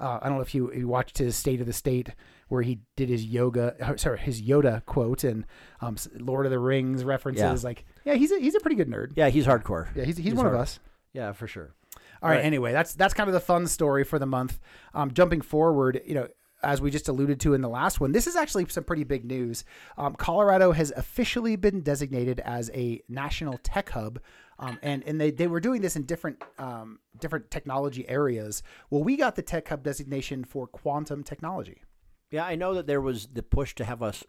Uh, 0.00 0.18
I 0.22 0.28
don't 0.28 0.36
know 0.36 0.42
if 0.42 0.54
you, 0.54 0.72
you 0.72 0.86
watched 0.86 1.18
his 1.18 1.34
State 1.34 1.60
of 1.60 1.66
the 1.66 1.72
State 1.72 2.10
where 2.48 2.62
he 2.62 2.78
did 2.96 3.08
his 3.08 3.24
yoga, 3.24 3.74
uh, 3.80 3.96
sorry, 3.96 4.18
his 4.18 4.40
Yoda 4.40 4.84
quote 4.86 5.24
and 5.24 5.44
um, 5.80 5.96
Lord 6.18 6.46
of 6.46 6.52
the 6.52 6.58
Rings 6.58 7.04
references. 7.04 7.64
Like, 7.64 7.84
yeah, 8.04 8.14
he's 8.14 8.30
a, 8.30 8.38
he's 8.38 8.54
a 8.54 8.60
pretty 8.60 8.76
good 8.76 8.88
nerd. 8.88 9.12
Yeah, 9.16 9.28
he's 9.28 9.46
hardcore. 9.46 9.88
Yeah, 9.96 10.04
he's, 10.04 10.16
he's, 10.16 10.34
one 10.34 10.46
of 10.46 10.54
us. 10.54 10.78
Yeah, 11.12 11.32
for 11.32 11.46
sure. 11.46 11.74
All 12.22 12.28
right, 12.28 12.36
Right. 12.36 12.44
Anyway, 12.44 12.72
that's 12.72 12.94
that's 12.94 13.14
kind 13.14 13.28
of 13.28 13.34
the 13.34 13.40
fun 13.40 13.66
story 13.66 14.04
for 14.04 14.18
the 14.18 14.26
month. 14.26 14.58
Um, 14.94 15.12
jumping 15.12 15.40
forward, 15.40 16.00
you 16.04 16.14
know, 16.14 16.28
as 16.62 16.80
we 16.80 16.90
just 16.90 17.08
alluded 17.08 17.40
to 17.40 17.54
in 17.54 17.60
the 17.60 17.68
last 17.68 18.00
one, 18.00 18.12
this 18.12 18.26
is 18.26 18.36
actually 18.36 18.66
some 18.68 18.84
pretty 18.84 19.04
big 19.04 19.24
news. 19.24 19.64
Um, 19.96 20.14
Colorado 20.14 20.72
has 20.72 20.92
officially 20.96 21.56
been 21.56 21.82
designated 21.82 22.40
as 22.40 22.70
a 22.74 23.00
national 23.08 23.58
tech 23.62 23.90
hub, 23.90 24.20
um, 24.58 24.78
and 24.82 25.04
and 25.04 25.20
they, 25.20 25.30
they 25.30 25.46
were 25.46 25.60
doing 25.60 25.82
this 25.82 25.96
in 25.96 26.02
different 26.02 26.42
um, 26.58 26.98
different 27.20 27.50
technology 27.50 28.08
areas. 28.08 28.62
Well, 28.90 29.04
we 29.04 29.16
got 29.16 29.36
the 29.36 29.42
tech 29.42 29.68
hub 29.68 29.82
designation 29.82 30.44
for 30.44 30.66
quantum 30.66 31.22
technology. 31.22 31.82
Yeah, 32.30 32.44
I 32.44 32.56
know 32.56 32.74
that 32.74 32.86
there 32.86 33.00
was 33.00 33.28
the 33.28 33.42
push 33.42 33.74
to 33.76 33.84
have 33.84 34.02
us 34.02 34.24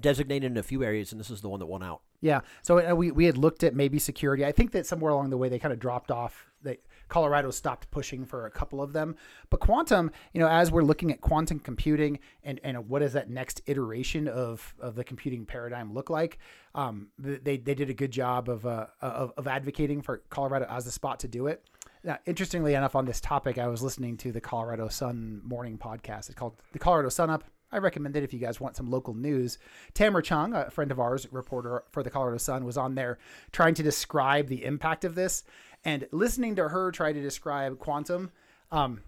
designated 0.00 0.52
in 0.52 0.56
a 0.56 0.62
few 0.62 0.84
areas, 0.84 1.12
and 1.12 1.20
this 1.20 1.30
is 1.30 1.40
the 1.40 1.48
one 1.48 1.60
that 1.60 1.66
won 1.66 1.82
out. 1.82 2.02
Yeah. 2.20 2.40
So 2.62 2.90
uh, 2.90 2.94
we, 2.94 3.10
we 3.10 3.24
had 3.24 3.36
looked 3.36 3.64
at 3.64 3.74
maybe 3.74 3.98
security. 3.98 4.44
I 4.44 4.52
think 4.52 4.72
that 4.72 4.86
somewhere 4.86 5.12
along 5.12 5.30
the 5.30 5.36
way 5.36 5.48
they 5.48 5.58
kind 5.58 5.72
of 5.72 5.80
dropped 5.80 6.10
off. 6.10 6.46
They, 6.62 6.78
Colorado 7.08 7.50
stopped 7.50 7.90
pushing 7.90 8.24
for 8.24 8.46
a 8.46 8.50
couple 8.50 8.82
of 8.82 8.92
them. 8.92 9.16
But 9.50 9.60
quantum, 9.60 10.10
you 10.32 10.40
know, 10.40 10.48
as 10.48 10.70
we're 10.70 10.82
looking 10.82 11.10
at 11.10 11.20
quantum 11.20 11.58
computing 11.58 12.18
and, 12.44 12.60
and 12.62 12.88
what 12.88 13.00
does 13.00 13.12
that 13.14 13.30
next 13.30 13.62
iteration 13.66 14.28
of, 14.28 14.74
of 14.80 14.94
the 14.94 15.04
computing 15.04 15.46
paradigm 15.46 15.92
look 15.92 16.10
like, 16.10 16.38
um, 16.74 17.08
they, 17.18 17.56
they 17.56 17.74
did 17.74 17.90
a 17.90 17.94
good 17.94 18.10
job 18.10 18.48
of, 18.48 18.66
uh, 18.66 18.86
of, 19.00 19.32
of 19.36 19.46
advocating 19.46 20.02
for 20.02 20.18
Colorado 20.30 20.66
as 20.68 20.84
the 20.84 20.92
spot 20.92 21.20
to 21.20 21.28
do 21.28 21.46
it. 21.46 21.64
Now, 22.04 22.18
interestingly 22.26 22.74
enough, 22.74 22.94
on 22.94 23.06
this 23.06 23.20
topic, 23.20 23.58
I 23.58 23.66
was 23.66 23.82
listening 23.82 24.16
to 24.18 24.30
the 24.30 24.40
Colorado 24.40 24.88
Sun 24.88 25.40
morning 25.44 25.78
podcast. 25.78 26.26
It's 26.26 26.34
called 26.34 26.54
the 26.72 26.78
Colorado 26.78 27.08
Sun 27.08 27.30
Up. 27.30 27.44
I 27.70 27.78
recommend 27.78 28.16
it 28.16 28.22
if 28.22 28.32
you 28.32 28.38
guys 28.38 28.60
want 28.60 28.76
some 28.76 28.90
local 28.90 29.14
news. 29.14 29.58
Tamara 29.92 30.22
Chuang, 30.22 30.54
a 30.54 30.70
friend 30.70 30.90
of 30.90 30.98
ours, 30.98 31.26
reporter 31.30 31.82
for 31.90 32.02
the 32.02 32.08
Colorado 32.08 32.38
Sun, 32.38 32.64
was 32.64 32.78
on 32.78 32.94
there 32.94 33.18
trying 33.52 33.74
to 33.74 33.82
describe 33.82 34.46
the 34.46 34.64
impact 34.64 35.04
of 35.04 35.14
this. 35.14 35.44
And 35.84 36.06
listening 36.12 36.56
to 36.56 36.68
her 36.68 36.90
try 36.90 37.12
to 37.12 37.20
describe 37.20 37.78
quantum 37.78 38.30
um, 38.72 39.00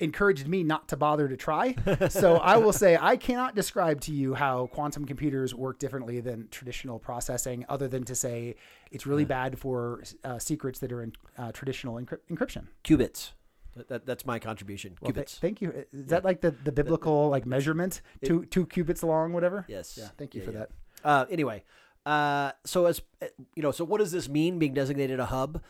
encouraged 0.00 0.46
me 0.48 0.62
not 0.62 0.88
to 0.88 0.96
bother 0.96 1.28
to 1.28 1.36
try. 1.36 1.74
so 2.08 2.36
I 2.36 2.56
will 2.56 2.72
say 2.72 2.96
I 3.00 3.16
cannot 3.16 3.54
describe 3.54 4.00
to 4.02 4.12
you 4.12 4.34
how 4.34 4.66
quantum 4.68 5.04
computers 5.04 5.54
work 5.54 5.78
differently 5.78 6.20
than 6.20 6.48
traditional 6.50 6.98
processing, 6.98 7.64
other 7.68 7.88
than 7.88 8.04
to 8.04 8.14
say 8.14 8.54
it's 8.90 9.06
really 9.06 9.24
bad 9.24 9.58
for 9.58 10.02
uh, 10.24 10.38
secrets 10.38 10.78
that 10.80 10.92
are 10.92 11.02
in 11.02 11.12
uh, 11.36 11.52
traditional 11.52 11.96
encryp- 11.96 12.20
encryption. 12.30 12.66
Qubits. 12.84 13.32
That, 13.76 13.88
that, 13.88 14.06
that's 14.06 14.26
my 14.26 14.38
contribution. 14.38 14.96
Well, 15.00 15.12
th- 15.12 15.26
Qubits. 15.26 15.38
thank 15.38 15.60
you. 15.62 15.86
Is 15.92 16.06
that 16.06 16.24
like 16.24 16.40
the, 16.40 16.50
the 16.50 16.72
biblical 16.72 17.28
like 17.30 17.46
measurement? 17.46 18.02
two 18.24 18.44
two 18.46 18.66
cubits 18.66 19.02
long, 19.02 19.32
whatever. 19.32 19.64
Yes. 19.68 19.96
Yeah. 19.98 20.08
Thank 20.18 20.34
you 20.34 20.40
Yeah, 20.42 20.46
for 20.46 20.52
yeah. 20.52 20.58
that. 20.58 20.70
Uh, 21.04 21.24
anyway, 21.30 21.64
Uh, 22.04 22.52
so 22.64 22.86
as 22.86 23.00
you 23.54 23.62
know, 23.62 23.70
so 23.70 23.84
what 23.84 23.98
does 23.98 24.12
this 24.12 24.28
mean? 24.28 24.58
Being 24.58 24.74
designated 24.74 25.20
a 25.20 25.26
hub, 25.26 25.62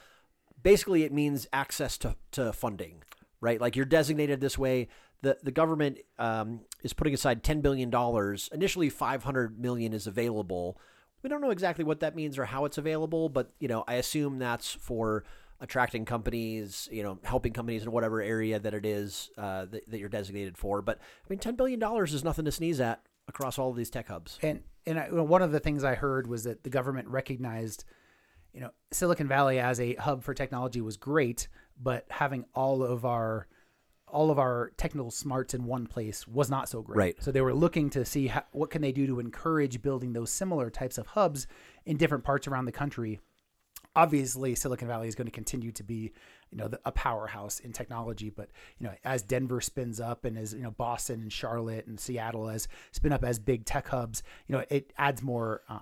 basically, 0.62 1.04
it 1.04 1.12
means 1.12 1.46
access 1.52 1.98
to 1.98 2.16
to 2.32 2.52
funding, 2.52 3.02
right? 3.40 3.60
Like 3.60 3.76
you're 3.76 3.84
designated 3.84 4.40
this 4.40 4.58
way. 4.58 4.88
The 5.22 5.38
the 5.42 5.52
government 5.52 5.98
um, 6.18 6.60
is 6.82 6.92
putting 6.92 7.14
aside 7.14 7.42
ten 7.42 7.60
billion 7.60 7.90
dollars. 7.90 8.48
Initially, 8.52 8.88
five 8.88 9.24
hundred 9.24 9.58
million 9.58 9.92
is 9.92 10.06
available. 10.06 10.78
We 11.22 11.28
don't 11.28 11.40
know 11.40 11.50
exactly 11.50 11.84
what 11.84 12.00
that 12.00 12.16
means 12.16 12.36
or 12.36 12.46
how 12.46 12.64
it's 12.64 12.78
available, 12.78 13.28
but 13.28 13.52
you 13.60 13.68
know, 13.68 13.84
I 13.86 13.94
assume 13.94 14.38
that's 14.38 14.72
for 14.72 15.24
attracting 15.60 16.04
companies, 16.04 16.88
you 16.90 17.04
know, 17.04 17.20
helping 17.22 17.52
companies 17.52 17.84
in 17.84 17.92
whatever 17.92 18.20
area 18.20 18.58
that 18.58 18.74
it 18.74 18.84
is 18.84 19.30
uh, 19.38 19.66
that, 19.66 19.88
that 19.88 20.00
you're 20.00 20.08
designated 20.08 20.58
for. 20.58 20.82
But 20.82 20.98
I 20.98 21.26
mean, 21.28 21.38
ten 21.38 21.54
billion 21.54 21.78
dollars 21.78 22.12
is 22.12 22.24
nothing 22.24 22.44
to 22.46 22.52
sneeze 22.52 22.80
at 22.80 23.00
across 23.28 23.58
all 23.58 23.70
of 23.70 23.76
these 23.76 23.90
tech 23.90 24.08
hubs. 24.08 24.38
And 24.42 24.62
and 24.86 24.98
I, 24.98 25.10
one 25.10 25.42
of 25.42 25.52
the 25.52 25.60
things 25.60 25.84
I 25.84 25.94
heard 25.94 26.26
was 26.26 26.42
that 26.42 26.64
the 26.64 26.70
government 26.70 27.06
recognized, 27.06 27.84
you 28.52 28.60
know, 28.60 28.70
Silicon 28.90 29.28
Valley 29.28 29.58
as 29.58 29.80
a 29.80 29.94
hub 29.94 30.22
for 30.22 30.34
technology 30.34 30.80
was 30.80 30.96
great, 30.96 31.48
but 31.80 32.06
having 32.10 32.44
all 32.54 32.82
of 32.82 33.04
our 33.04 33.46
all 34.12 34.30
of 34.30 34.38
our 34.38 34.72
technical 34.76 35.10
smarts 35.10 35.54
in 35.54 35.64
one 35.64 35.86
place 35.86 36.28
was 36.28 36.50
not 36.50 36.68
so 36.68 36.82
great. 36.82 36.96
Right. 36.96 37.22
So 37.22 37.32
they 37.32 37.40
were 37.40 37.54
looking 37.54 37.88
to 37.90 38.04
see 38.04 38.26
how, 38.26 38.44
what 38.52 38.68
can 38.68 38.82
they 38.82 38.92
do 38.92 39.06
to 39.06 39.20
encourage 39.20 39.80
building 39.80 40.12
those 40.12 40.30
similar 40.30 40.68
types 40.68 40.98
of 40.98 41.06
hubs 41.06 41.46
in 41.86 41.96
different 41.96 42.22
parts 42.22 42.46
around 42.46 42.66
the 42.66 42.72
country. 42.72 43.20
Obviously, 43.96 44.54
Silicon 44.54 44.86
Valley 44.86 45.08
is 45.08 45.14
going 45.14 45.26
to 45.26 45.32
continue 45.32 45.72
to 45.72 45.82
be, 45.82 46.12
you 46.50 46.58
know, 46.58 46.68
the, 46.68 46.78
a 46.84 46.92
powerhouse 46.92 47.58
in 47.60 47.72
technology. 47.72 48.28
But 48.28 48.50
you 48.78 48.86
know, 48.86 48.92
as 49.02 49.22
Denver 49.22 49.62
spins 49.62 49.98
up, 49.98 50.26
and 50.26 50.36
as 50.36 50.52
you 50.52 50.62
know, 50.62 50.70
Boston 50.70 51.22
and 51.22 51.32
Charlotte 51.32 51.86
and 51.86 51.98
Seattle 51.98 52.50
as 52.50 52.68
spin 52.90 53.12
up 53.12 53.24
as 53.24 53.38
big 53.38 53.64
tech 53.64 53.88
hubs, 53.88 54.22
you 54.46 54.54
know, 54.54 54.64
it 54.68 54.92
adds 54.98 55.22
more 55.22 55.62
uh, 55.70 55.80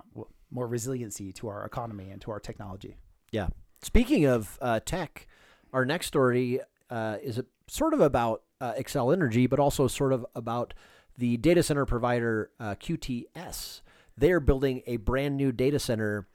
more 0.51 0.67
resiliency 0.67 1.31
to 1.33 1.47
our 1.47 1.65
economy 1.65 2.09
and 2.09 2.21
to 2.21 2.31
our 2.31 2.39
technology. 2.39 2.97
Yeah. 3.31 3.47
Speaking 3.81 4.25
of 4.25 4.59
uh, 4.61 4.79
tech, 4.85 5.27
our 5.73 5.85
next 5.85 6.07
story 6.07 6.59
uh, 6.89 7.17
is 7.23 7.37
a, 7.37 7.45
sort 7.67 7.93
of 7.93 8.01
about 8.01 8.43
uh, 8.59 8.73
Xcel 8.73 9.13
Energy, 9.13 9.47
but 9.47 9.59
also 9.59 9.87
sort 9.87 10.13
of 10.13 10.25
about 10.35 10.73
the 11.17 11.37
data 11.37 11.63
center 11.63 11.85
provider 11.85 12.51
uh, 12.59 12.75
QTS. 12.75 13.81
They're 14.17 14.39
building 14.39 14.83
a 14.85 14.97
brand 14.97 15.37
new 15.37 15.51
data 15.51 15.79
center. 15.79 16.27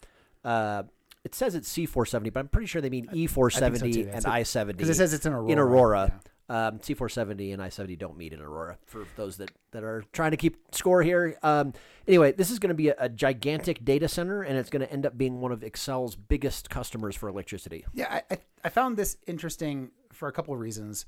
Uh, 0.45 0.85
it 1.25 1.35
says 1.35 1.55
it's 1.55 1.73
C470, 1.73 2.33
but 2.33 2.41
I'm 2.41 2.49
pretty 2.49 2.67
sure 2.67 2.81
they 2.81 2.91
mean 2.91 3.09
E470 3.09 3.93
too. 3.93 4.11
and 4.13 4.27
I-70. 4.27 4.69
Because 4.69 4.89
it 4.89 4.95
says 4.95 5.13
it's 5.13 5.27
in 5.27 5.33
Aurora. 5.33 5.53
in 5.53 5.59
Aurora. 5.59 6.13
Yeah. 6.13 6.31
Um, 6.49 6.79
C470 6.79 7.53
and 7.53 7.61
I-70 7.61 7.99
don't 7.99 8.17
meet 8.17 8.33
in 8.33 8.41
Aurora. 8.41 8.79
For 8.87 9.05
those 9.17 9.37
that, 9.39 9.51
that 9.73 9.83
are 9.83 10.05
trying 10.13 10.31
to 10.31 10.37
keep 10.37 10.57
score 10.73 11.03
here. 11.03 11.37
Um, 11.43 11.73
anyway, 12.07 12.33
this 12.33 12.51
is 12.51 12.61
going 12.61 12.69
to 12.69 12.75
be 12.75 12.89
a, 12.91 12.95
a 12.99 13.09
gigantic 13.09 13.85
data 13.85 14.07
center, 14.07 14.43
and 14.43 14.57
it's 14.57 14.71
going 14.71 14.87
to 14.87 14.93
end 14.93 15.07
up 15.07 15.19
being 15.19 15.41
one 15.41 15.51
of 15.51 15.61
Xcel's 15.61 16.15
biggest 16.15 16.71
customers 16.71 17.17
for 17.17 17.29
electricity. 17.29 17.85
Yeah, 17.95 18.21
I, 18.31 18.39
I, 18.63 18.69
found 18.69 18.97
this 18.97 19.17
interesting 19.27 19.91
for 20.13 20.29
a 20.29 20.33
couple 20.33 20.55
of 20.55 20.61
reasons. 20.61 21.07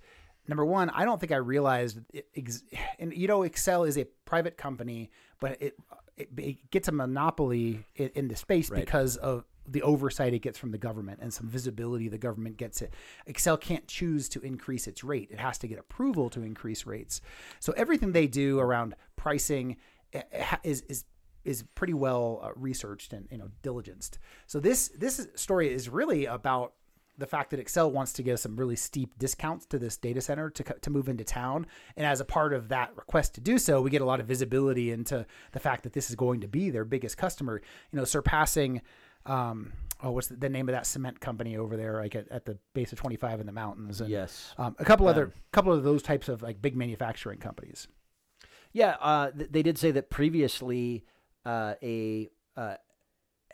Number 0.48 0.64
one, 0.64 0.90
I 0.90 1.04
don't 1.04 1.20
think 1.20 1.30
I 1.30 1.36
realized, 1.36 2.00
it, 2.12 2.26
ex- 2.34 2.64
and 2.98 3.14
you 3.14 3.28
know, 3.28 3.40
Xcel 3.40 3.86
is 3.86 3.96
a 3.96 4.06
private 4.24 4.56
company, 4.56 5.10
but 5.40 5.62
it 5.62 5.78
it, 6.18 6.28
it 6.36 6.70
gets 6.70 6.88
a 6.88 6.92
monopoly 6.92 7.86
in, 7.96 8.10
in 8.14 8.28
the 8.28 8.36
space 8.36 8.70
Right. 8.70 8.80
because 8.80 9.16
of 9.16 9.44
the 9.70 9.82
oversight 9.82 10.34
it 10.34 10.40
gets 10.40 10.58
from 10.58 10.70
the 10.70 10.78
government 10.78 11.20
and 11.22 11.32
some 11.32 11.48
visibility 11.48 12.08
the 12.08 12.18
government 12.18 12.56
gets 12.56 12.82
it. 12.82 12.94
Xcel 13.28 13.60
can't 13.60 13.86
choose 13.86 14.28
to 14.30 14.40
increase 14.40 14.86
its 14.86 15.04
rate; 15.04 15.28
it 15.30 15.38
has 15.38 15.58
to 15.58 15.68
get 15.68 15.78
approval 15.78 16.30
to 16.30 16.42
increase 16.42 16.86
rates. 16.86 17.20
So 17.60 17.72
everything 17.76 18.12
they 18.12 18.26
do 18.26 18.58
around 18.58 18.94
pricing 19.16 19.76
eh, 20.12 20.22
eh, 20.32 20.56
is 20.64 20.82
is 20.82 21.04
is 21.44 21.64
pretty 21.74 21.94
well 21.94 22.40
uh, 22.42 22.50
researched 22.56 23.12
and 23.12 23.26
you 23.30 23.38
know 23.38 23.50
diligenced. 23.62 24.18
So 24.46 24.60
this 24.60 24.88
this 24.96 25.26
story 25.34 25.72
is 25.72 25.88
really 25.88 26.26
about 26.26 26.74
the 27.18 27.26
fact 27.26 27.50
that 27.50 27.64
Xcel 27.64 27.90
wants 27.90 28.12
to 28.14 28.22
give 28.22 28.38
some 28.38 28.56
really 28.56 28.76
steep 28.76 29.18
discounts 29.18 29.66
to 29.66 29.78
this 29.78 29.96
data 29.96 30.20
center 30.20 30.48
to, 30.50 30.62
to 30.62 30.90
move 30.90 31.08
into 31.08 31.24
town. 31.24 31.66
And 31.96 32.06
as 32.06 32.20
a 32.20 32.24
part 32.24 32.52
of 32.52 32.68
that 32.68 32.96
request 32.96 33.34
to 33.34 33.40
do 33.40 33.58
so, 33.58 33.82
we 33.82 33.90
get 33.90 34.02
a 34.02 34.04
lot 34.04 34.20
of 34.20 34.26
visibility 34.26 34.92
into 34.92 35.26
the 35.52 35.58
fact 35.58 35.82
that 35.82 35.92
this 35.92 36.10
is 36.10 36.16
going 36.16 36.40
to 36.40 36.48
be 36.48 36.70
their 36.70 36.84
biggest 36.84 37.16
customer, 37.16 37.60
you 37.90 37.98
know, 37.98 38.04
surpassing, 38.04 38.80
um, 39.28 39.72
oh, 40.02 40.10
what's 40.10 40.28
the, 40.28 40.36
the 40.36 40.48
name 40.48 40.68
of 40.68 40.74
that 40.74 40.86
cement 40.86 41.20
company 41.20 41.56
over 41.56 41.76
there, 41.76 42.00
like 42.00 42.14
at, 42.14 42.28
at 42.30 42.44
the 42.44 42.58
base 42.74 42.92
of 42.92 42.98
25 42.98 43.40
in 43.40 43.46
the 43.46 43.52
mountains? 43.52 44.00
And, 44.00 44.10
Yes. 44.10 44.54
Um, 44.58 44.76
a 44.78 44.84
couple 44.84 45.06
other, 45.08 45.32
couple 45.52 45.72
of 45.72 45.82
those 45.84 46.02
types 46.02 46.28
of 46.28 46.42
like 46.42 46.60
big 46.60 46.76
manufacturing 46.76 47.38
companies. 47.38 47.88
Yeah, 48.72 48.96
uh, 49.00 49.30
th- 49.30 49.50
they 49.50 49.62
did 49.62 49.78
say 49.78 49.90
that 49.92 50.10
previously 50.10 51.04
uh, 51.44 51.74
a 51.82 52.28
uh, 52.56 52.74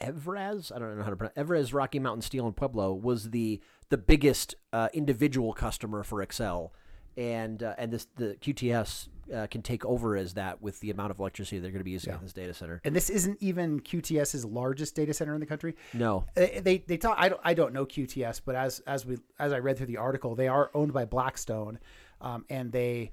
Evraz, 0.00 0.72
I 0.74 0.78
don't 0.78 0.98
know 0.98 1.04
how 1.04 1.10
to 1.10 1.16
pronounce 1.16 1.36
Evraz 1.36 1.72
Rocky 1.72 1.98
Mountain 1.98 2.22
Steel 2.22 2.46
in 2.46 2.52
Pueblo 2.52 2.92
was 2.92 3.30
the 3.30 3.60
the 3.90 3.98
biggest 3.98 4.54
uh, 4.72 4.88
individual 4.92 5.52
customer 5.52 6.02
for 6.02 6.24
Xcel, 6.24 6.70
and 7.16 7.62
uh, 7.62 7.74
and 7.78 7.92
this 7.92 8.06
the 8.16 8.36
QTS 8.40 9.08
uh, 9.34 9.46
can 9.46 9.62
take 9.62 9.84
over 9.84 10.16
as 10.16 10.34
that 10.34 10.60
with 10.60 10.80
the 10.80 10.90
amount 10.90 11.10
of 11.10 11.18
electricity 11.18 11.58
they're 11.58 11.70
going 11.70 11.80
to 11.80 11.84
be 11.84 11.92
using 11.92 12.12
in 12.12 12.22
this 12.22 12.32
data 12.32 12.52
center. 12.52 12.80
And 12.84 12.94
this 12.94 13.10
isn't 13.10 13.38
even 13.40 13.80
QTS's 13.80 14.44
largest 14.44 14.94
data 14.94 15.14
center 15.14 15.34
in 15.34 15.40
the 15.40 15.46
country. 15.46 15.76
No, 15.92 16.24
They 16.34 16.60
they, 16.62 16.78
they 16.78 16.96
talk. 16.96 17.16
I 17.18 17.28
don't 17.28 17.40
I 17.44 17.54
don't 17.54 17.72
know 17.72 17.86
QTS, 17.86 18.42
but 18.44 18.54
as 18.54 18.80
as 18.80 19.06
we 19.06 19.18
as 19.38 19.52
I 19.52 19.58
read 19.58 19.76
through 19.78 19.86
the 19.86 19.98
article, 19.98 20.34
they 20.34 20.48
are 20.48 20.70
owned 20.74 20.92
by 20.92 21.04
Blackstone, 21.04 21.78
um, 22.20 22.44
and 22.48 22.72
they. 22.72 23.12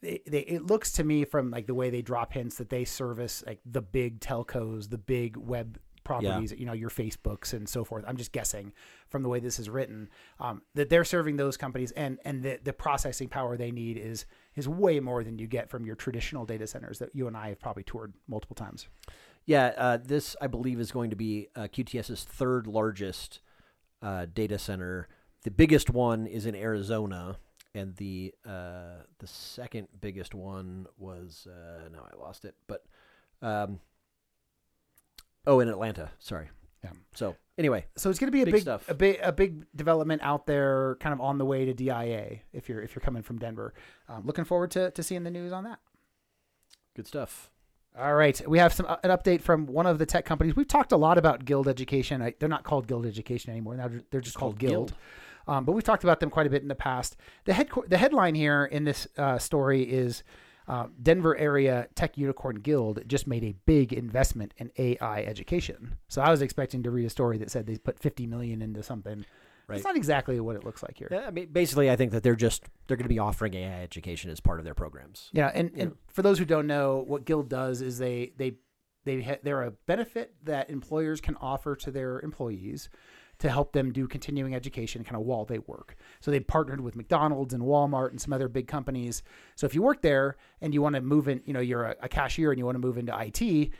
They, 0.00 0.20
they, 0.26 0.40
it 0.40 0.66
looks 0.66 0.90
to 0.94 1.04
me 1.04 1.24
from 1.24 1.52
like 1.52 1.68
the 1.68 1.76
way 1.76 1.88
they 1.88 2.02
drop 2.02 2.32
hints 2.32 2.56
that 2.56 2.70
they 2.70 2.84
service 2.84 3.44
like 3.46 3.60
the 3.64 3.80
big 3.80 4.18
telcos, 4.18 4.90
the 4.90 4.98
big 4.98 5.36
web 5.36 5.78
properties, 6.04 6.52
you 6.56 6.66
know, 6.66 6.72
your 6.72 6.90
Facebooks 6.90 7.52
and 7.52 7.68
so 7.68 7.84
forth. 7.84 8.04
I'm 8.06 8.16
just 8.16 8.32
guessing 8.32 8.72
from 9.08 9.22
the 9.22 9.28
way 9.28 9.40
this 9.40 9.58
is 9.58 9.68
written 9.68 10.08
um, 10.40 10.62
that 10.74 10.88
they're 10.88 11.04
serving 11.04 11.36
those 11.36 11.56
companies, 11.56 11.92
and 11.92 12.18
and 12.24 12.42
the, 12.42 12.58
the 12.62 12.72
processing 12.72 13.28
power 13.28 13.56
they 13.56 13.70
need 13.70 13.96
is 13.96 14.26
is 14.54 14.68
way 14.68 15.00
more 15.00 15.24
than 15.24 15.38
you 15.38 15.46
get 15.46 15.70
from 15.70 15.84
your 15.84 15.96
traditional 15.96 16.44
data 16.44 16.66
centers 16.66 16.98
that 16.98 17.14
you 17.14 17.26
and 17.26 17.36
I 17.36 17.48
have 17.48 17.60
probably 17.60 17.84
toured 17.84 18.14
multiple 18.28 18.54
times. 18.54 18.88
Yeah, 19.44 19.72
uh, 19.76 19.98
this 20.02 20.36
I 20.40 20.46
believe 20.46 20.78
is 20.78 20.92
going 20.92 21.10
to 21.10 21.16
be 21.16 21.48
uh, 21.56 21.62
QTS's 21.62 22.24
third 22.24 22.66
largest 22.66 23.40
uh, 24.00 24.26
data 24.32 24.58
center. 24.58 25.08
The 25.42 25.50
biggest 25.50 25.90
one 25.90 26.26
is 26.26 26.46
in 26.46 26.54
Arizona, 26.54 27.36
and 27.74 27.96
the 27.96 28.34
uh, 28.46 29.04
the 29.18 29.26
second 29.26 29.88
biggest 30.00 30.34
one 30.34 30.86
was 30.98 31.46
uh, 31.50 31.88
now 31.88 32.06
I 32.12 32.16
lost 32.16 32.44
it, 32.44 32.54
but 32.66 32.84
um, 33.40 33.80
oh, 35.46 35.60
in 35.60 35.68
Atlanta. 35.68 36.10
Sorry. 36.18 36.48
Yeah. 36.84 36.90
So 37.14 37.36
anyway, 37.58 37.86
So 37.96 38.10
it's 38.10 38.18
going 38.18 38.28
to 38.28 38.32
be 38.32 38.42
a 38.42 38.44
Big 38.46 38.54
big, 38.54 38.62
stuff. 38.62 38.88
a 38.88 38.94
big, 38.94 39.18
a 39.22 39.30
big 39.32 39.64
development 39.76 40.20
out 40.24 40.46
there, 40.46 40.96
kind 41.00 41.12
of 41.12 41.20
on 41.20 41.38
the 41.38 41.44
way 41.44 41.64
to 41.64 41.72
DIA. 41.74 42.40
If 42.52 42.68
you're 42.68 42.82
if 42.82 42.94
you're 42.94 43.02
coming 43.02 43.22
from 43.22 43.38
Denver, 43.38 43.72
um, 44.08 44.22
looking 44.24 44.44
forward 44.44 44.70
to 44.72 44.90
to 44.90 45.02
seeing 45.02 45.22
the 45.24 45.30
news 45.30 45.52
on 45.52 45.64
that. 45.64 45.78
good 46.96 47.06
stuff. 47.06 47.50
All 47.98 48.14
right, 48.14 48.40
we 48.48 48.58
have 48.58 48.72
some 48.72 48.86
uh, 48.86 48.96
an 49.04 49.10
update 49.10 49.42
from 49.42 49.66
one 49.66 49.86
of 49.86 49.98
the 49.98 50.06
tech 50.06 50.24
companies. 50.24 50.56
We've 50.56 50.66
talked 50.66 50.92
a 50.92 50.96
lot 50.96 51.18
about 51.18 51.44
Guild 51.44 51.68
Education. 51.68 52.22
I, 52.22 52.32
they're 52.38 52.48
not 52.48 52.64
called 52.64 52.86
Guild 52.86 53.04
Education 53.04 53.50
anymore. 53.50 53.76
Now 53.76 53.88
they're- 53.88 54.02
they're 54.10 54.20
just 54.22 54.36
called, 54.36 54.52
called 54.54 54.58
Guild. 54.58 54.88
Guild. 54.88 54.94
Um, 55.46 55.64
but 55.66 55.72
we've 55.72 55.84
talked 55.84 56.02
about 56.04 56.20
them 56.20 56.30
quite 56.30 56.46
a 56.46 56.50
bit 56.50 56.62
in 56.62 56.68
the 56.68 56.74
past. 56.74 57.16
The 57.44 57.52
head 57.52 57.68
the 57.88 57.98
headline 57.98 58.34
here 58.34 58.64
in 58.64 58.84
this 58.84 59.06
uh, 59.18 59.38
story 59.38 59.82
is 59.82 60.22
uh, 60.68 60.86
Denver 61.02 61.36
area 61.36 61.88
tech 61.94 62.16
unicorn 62.16 62.56
Guild 62.56 63.02
just 63.06 63.26
made 63.26 63.44
a 63.44 63.54
big 63.66 63.92
investment 63.92 64.54
in 64.56 64.70
AI 64.78 65.22
education. 65.22 65.96
So 66.08 66.22
I 66.22 66.30
was 66.30 66.42
expecting 66.42 66.82
to 66.84 66.90
read 66.90 67.06
a 67.06 67.10
story 67.10 67.38
that 67.38 67.50
said 67.50 67.66
they 67.66 67.78
put 67.78 67.98
50 67.98 68.26
million 68.26 68.62
into 68.62 68.82
something. 68.82 69.24
Right. 69.68 69.76
It's 69.76 69.84
not 69.84 69.96
exactly 69.96 70.38
what 70.40 70.56
it 70.56 70.64
looks 70.64 70.82
like 70.82 70.98
here. 70.98 71.08
Yeah, 71.10 71.24
I 71.26 71.30
mean, 71.30 71.48
basically, 71.52 71.90
I 71.90 71.96
think 71.96 72.12
that 72.12 72.22
they're 72.22 72.34
just 72.34 72.64
they're 72.86 72.96
going 72.96 73.04
to 73.04 73.08
be 73.08 73.18
offering 73.18 73.54
AI 73.54 73.82
education 73.82 74.30
as 74.30 74.40
part 74.40 74.58
of 74.58 74.64
their 74.64 74.74
programs. 74.74 75.30
Yeah, 75.32 75.50
and, 75.54 75.70
and 75.76 75.94
for 76.08 76.22
those 76.22 76.38
who 76.38 76.44
don't 76.44 76.66
know, 76.66 77.04
what 77.06 77.24
Guild 77.24 77.48
does 77.48 77.80
is 77.80 77.98
they 77.98 78.32
they 78.36 78.54
they 79.04 79.22
ha- 79.22 79.38
they're 79.42 79.62
a 79.62 79.70
benefit 79.70 80.34
that 80.44 80.68
employers 80.68 81.20
can 81.20 81.36
offer 81.36 81.76
to 81.76 81.90
their 81.90 82.20
employees 82.20 82.88
to 83.42 83.50
help 83.50 83.72
them 83.72 83.92
do 83.92 84.06
continuing 84.06 84.54
education 84.54 85.02
kind 85.02 85.16
of 85.16 85.22
while 85.22 85.44
they 85.44 85.58
work. 85.58 85.96
So 86.20 86.30
they 86.30 86.38
partnered 86.38 86.80
with 86.80 86.94
McDonald's 86.94 87.52
and 87.52 87.62
Walmart 87.64 88.10
and 88.10 88.20
some 88.20 88.32
other 88.32 88.48
big 88.48 88.68
companies. 88.68 89.24
So 89.56 89.66
if 89.66 89.74
you 89.74 89.82
work 89.82 90.00
there 90.00 90.36
and 90.60 90.72
you 90.72 90.80
want 90.80 90.94
to 90.94 91.00
move 91.00 91.26
in, 91.26 91.42
you 91.44 91.52
know, 91.52 91.60
you're 91.60 91.86
a, 91.86 91.96
a 92.02 92.08
cashier 92.08 92.52
and 92.52 92.58
you 92.58 92.64
want 92.64 92.76
to 92.76 92.86
move 92.86 92.98
into 92.98 93.12
IT, 93.18 93.70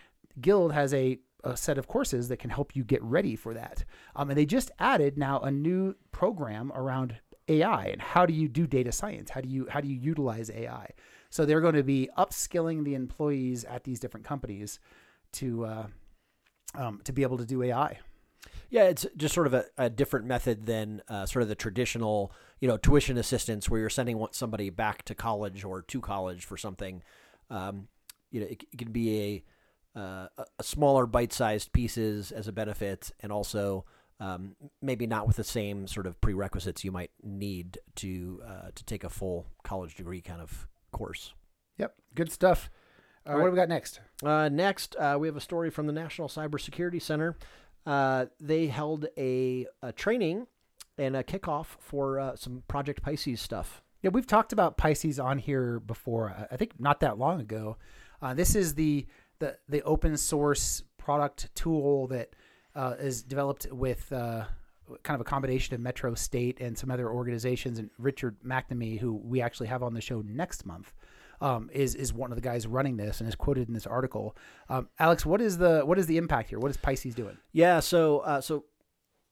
Guild 0.40 0.72
has 0.72 0.92
a 0.92 1.18
a 1.44 1.56
set 1.56 1.76
of 1.76 1.88
courses 1.88 2.28
that 2.28 2.38
can 2.38 2.50
help 2.50 2.76
you 2.76 2.84
get 2.84 3.02
ready 3.02 3.34
for 3.34 3.52
that. 3.52 3.84
Um, 4.14 4.30
and 4.30 4.38
they 4.38 4.46
just 4.46 4.70
added 4.78 5.18
now 5.18 5.40
a 5.40 5.50
new 5.50 5.96
program 6.12 6.70
around 6.72 7.16
AI 7.48 7.86
and 7.86 8.00
how 8.00 8.26
do 8.26 8.32
you 8.32 8.46
do 8.46 8.64
data 8.64 8.92
science? 8.92 9.30
How 9.30 9.40
do 9.40 9.48
you 9.48 9.66
how 9.68 9.80
do 9.80 9.88
you 9.88 9.96
utilize 9.96 10.50
AI? 10.50 10.90
So 11.30 11.44
they're 11.44 11.60
going 11.60 11.74
to 11.74 11.82
be 11.82 12.08
upskilling 12.16 12.84
the 12.84 12.94
employees 12.94 13.64
at 13.64 13.82
these 13.82 13.98
different 13.98 14.24
companies 14.24 14.78
to 15.34 15.64
uh, 15.64 15.86
um, 16.74 17.00
to 17.04 17.12
be 17.12 17.22
able 17.22 17.38
to 17.38 17.46
do 17.46 17.62
AI. 17.62 17.98
Yeah, 18.72 18.84
it's 18.84 19.04
just 19.18 19.34
sort 19.34 19.46
of 19.46 19.52
a, 19.52 19.66
a 19.76 19.90
different 19.90 20.24
method 20.24 20.64
than 20.64 21.02
uh, 21.06 21.26
sort 21.26 21.42
of 21.42 21.50
the 21.50 21.54
traditional, 21.54 22.32
you 22.58 22.66
know, 22.68 22.78
tuition 22.78 23.18
assistance 23.18 23.68
where 23.68 23.78
you're 23.78 23.90
sending 23.90 24.26
somebody 24.30 24.70
back 24.70 25.04
to 25.04 25.14
college 25.14 25.62
or 25.62 25.82
to 25.82 26.00
college 26.00 26.46
for 26.46 26.56
something. 26.56 27.02
Um, 27.50 27.88
you 28.30 28.40
know, 28.40 28.46
it, 28.46 28.64
it 28.72 28.78
can 28.78 28.90
be 28.90 29.44
uh, 29.94 30.28
a- 30.38 30.46
a 30.58 30.62
smaller 30.62 31.04
bite-sized 31.04 31.70
pieces 31.74 32.32
as 32.32 32.48
a 32.48 32.52
benefit, 32.52 33.10
and 33.20 33.30
also 33.30 33.84
um, 34.20 34.56
maybe 34.80 35.06
not 35.06 35.26
with 35.26 35.36
the 35.36 35.44
same 35.44 35.86
sort 35.86 36.06
of 36.06 36.18
prerequisites 36.22 36.82
you 36.82 36.92
might 36.92 37.10
need 37.22 37.76
to 37.96 38.40
uh, 38.46 38.70
to 38.74 38.84
take 38.86 39.04
a 39.04 39.10
full 39.10 39.44
college 39.64 39.96
degree 39.96 40.22
kind 40.22 40.40
of 40.40 40.66
course. 40.92 41.34
Yep, 41.76 41.94
good 42.14 42.32
stuff. 42.32 42.70
Uh, 43.26 43.32
All 43.32 43.38
What 43.40 43.44
do 43.46 43.50
we 43.50 43.56
got 43.56 43.68
next? 43.68 44.00
Uh, 44.24 44.48
next, 44.48 44.96
uh, 44.98 45.18
we 45.20 45.28
have 45.28 45.36
a 45.36 45.40
story 45.42 45.68
from 45.68 45.86
the 45.86 45.92
National 45.92 46.28
Cybersecurity 46.28 47.02
Center. 47.02 47.36
Uh, 47.84 48.26
they 48.40 48.66
held 48.66 49.06
a, 49.16 49.66
a 49.82 49.92
training 49.92 50.46
and 50.98 51.16
a 51.16 51.22
kickoff 51.22 51.66
for 51.78 52.20
uh, 52.20 52.36
some 52.36 52.62
Project 52.68 53.02
Pisces 53.02 53.40
stuff. 53.40 53.82
Yeah, 54.02 54.10
we've 54.10 54.26
talked 54.26 54.52
about 54.52 54.76
Pisces 54.76 55.18
on 55.18 55.38
here 55.38 55.80
before. 55.80 56.34
I 56.50 56.56
think 56.56 56.78
not 56.78 57.00
that 57.00 57.18
long 57.18 57.40
ago. 57.40 57.76
Uh, 58.20 58.34
this 58.34 58.54
is 58.54 58.74
the, 58.74 59.06
the 59.38 59.58
the 59.68 59.82
open 59.82 60.16
source 60.16 60.82
product 60.96 61.54
tool 61.54 62.06
that 62.08 62.34
uh, 62.74 62.94
is 62.98 63.22
developed 63.22 63.66
with 63.72 64.12
uh, 64.12 64.44
kind 65.02 65.14
of 65.14 65.20
a 65.20 65.24
combination 65.24 65.74
of 65.74 65.80
Metro 65.80 66.14
State 66.14 66.60
and 66.60 66.76
some 66.76 66.90
other 66.90 67.10
organizations. 67.10 67.78
And 67.78 67.90
Richard 67.98 68.36
McNamee, 68.44 68.98
who 68.98 69.14
we 69.14 69.40
actually 69.40 69.68
have 69.68 69.82
on 69.82 69.94
the 69.94 70.00
show 70.00 70.22
next 70.24 70.66
month, 70.66 70.92
um, 71.42 71.68
is 71.72 71.94
is 71.94 72.14
one 72.14 72.30
of 72.30 72.36
the 72.36 72.42
guys 72.42 72.66
running 72.66 72.96
this 72.96 73.20
and 73.20 73.28
is 73.28 73.34
quoted 73.34 73.68
in 73.68 73.74
this 73.74 73.86
article. 73.86 74.36
Um, 74.68 74.88
Alex, 74.98 75.26
what 75.26 75.40
is 75.40 75.58
the 75.58 75.80
what 75.80 75.98
is 75.98 76.06
the 76.06 76.16
impact 76.16 76.48
here? 76.48 76.58
What 76.58 76.70
is 76.70 76.76
Pisces 76.76 77.14
doing? 77.14 77.36
Yeah, 77.52 77.80
so 77.80 78.20
uh, 78.20 78.40
so 78.40 78.64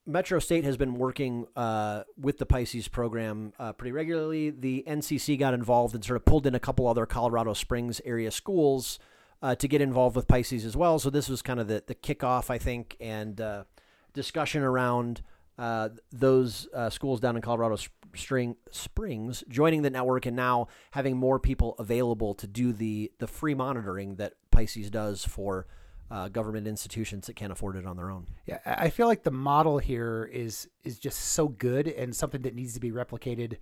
Metro 0.06 0.40
State 0.40 0.64
has 0.64 0.76
been 0.76 0.94
working 0.94 1.46
uh, 1.54 2.02
with 2.18 2.38
the 2.38 2.46
Pisces 2.46 2.88
program 2.88 3.52
uh, 3.58 3.72
pretty 3.72 3.92
regularly. 3.92 4.50
The 4.50 4.84
NCC 4.86 5.38
got 5.38 5.54
involved 5.54 5.94
and 5.94 6.04
sort 6.04 6.16
of 6.16 6.24
pulled 6.24 6.46
in 6.46 6.54
a 6.54 6.60
couple 6.60 6.88
other 6.88 7.06
Colorado 7.06 7.54
Springs 7.54 8.00
area 8.04 8.32
schools 8.32 8.98
uh, 9.40 9.54
to 9.54 9.68
get 9.68 9.80
involved 9.80 10.16
with 10.16 10.26
Pisces 10.26 10.64
as 10.64 10.76
well. 10.76 10.98
So 10.98 11.10
this 11.10 11.28
was 11.28 11.42
kind 11.42 11.60
of 11.60 11.68
the 11.68 11.84
the 11.86 11.94
kickoff, 11.94 12.50
I 12.50 12.58
think, 12.58 12.96
and 13.00 13.40
uh, 13.40 13.64
discussion 14.12 14.62
around 14.62 15.22
uh, 15.60 15.90
those 16.10 16.66
uh, 16.74 16.88
schools 16.88 17.20
down 17.20 17.36
in 17.36 17.42
Colorado 17.42 17.76
Sp- 17.76 17.92
String, 18.14 18.56
Springs 18.70 19.44
joining 19.48 19.82
the 19.82 19.90
network 19.90 20.24
and 20.24 20.34
now 20.34 20.68
having 20.92 21.18
more 21.18 21.38
people 21.38 21.74
available 21.78 22.34
to 22.34 22.46
do 22.46 22.72
the 22.72 23.12
the 23.18 23.26
free 23.26 23.54
monitoring 23.54 24.16
that 24.16 24.32
Pisces 24.50 24.90
does 24.90 25.22
for 25.22 25.66
uh, 26.10 26.28
government 26.28 26.66
institutions 26.66 27.26
that 27.26 27.36
can't 27.36 27.52
afford 27.52 27.76
it 27.76 27.84
on 27.86 27.98
their 27.98 28.10
own. 28.10 28.26
Yeah, 28.46 28.58
I 28.64 28.88
feel 28.88 29.06
like 29.06 29.22
the 29.22 29.30
model 29.30 29.76
here 29.78 30.28
is 30.32 30.66
is 30.82 30.98
just 30.98 31.20
so 31.20 31.48
good 31.48 31.86
and 31.88 32.16
something 32.16 32.40
that 32.42 32.54
needs 32.54 32.72
to 32.72 32.80
be 32.80 32.90
replicated, 32.90 33.58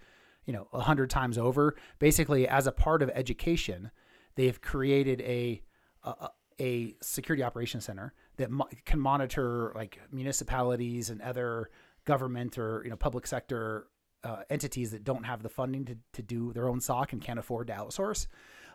you 0.47 0.53
know, 0.53 0.69
a 0.73 0.81
hundred 0.81 1.11
times 1.11 1.37
over. 1.37 1.75
Basically, 1.99 2.47
as 2.47 2.69
a 2.69 2.73
part 2.73 3.03
of 3.03 3.11
education, 3.11 3.91
they've 4.37 4.61
created 4.61 5.21
a 5.23 5.63
a, 6.05 6.29
a 6.61 6.97
security 7.03 7.43
operations 7.43 7.87
center 7.87 8.15
that 8.37 8.53
mo- 8.53 8.69
can 8.85 9.01
monitor 9.01 9.73
like 9.75 9.99
municipalities 10.13 11.11
and 11.11 11.21
other 11.21 11.71
government 12.09 12.59
or 12.59 12.81
you 12.83 12.91
know 12.91 12.97
public 12.97 13.27
sector 13.27 13.87
uh, 14.25 14.43
entities 14.51 14.91
that 14.91 15.05
don't 15.05 15.25
have 15.25 15.43
the 15.43 15.49
funding 15.49 15.85
to, 15.85 15.97
to 16.15 16.23
do 16.23 16.53
their 16.53 16.69
own 16.69 16.81
SOC 16.81 17.13
and 17.13 17.23
can't 17.23 17.39
afford 17.39 17.69
to 17.69 17.75
outsource. 17.75 18.27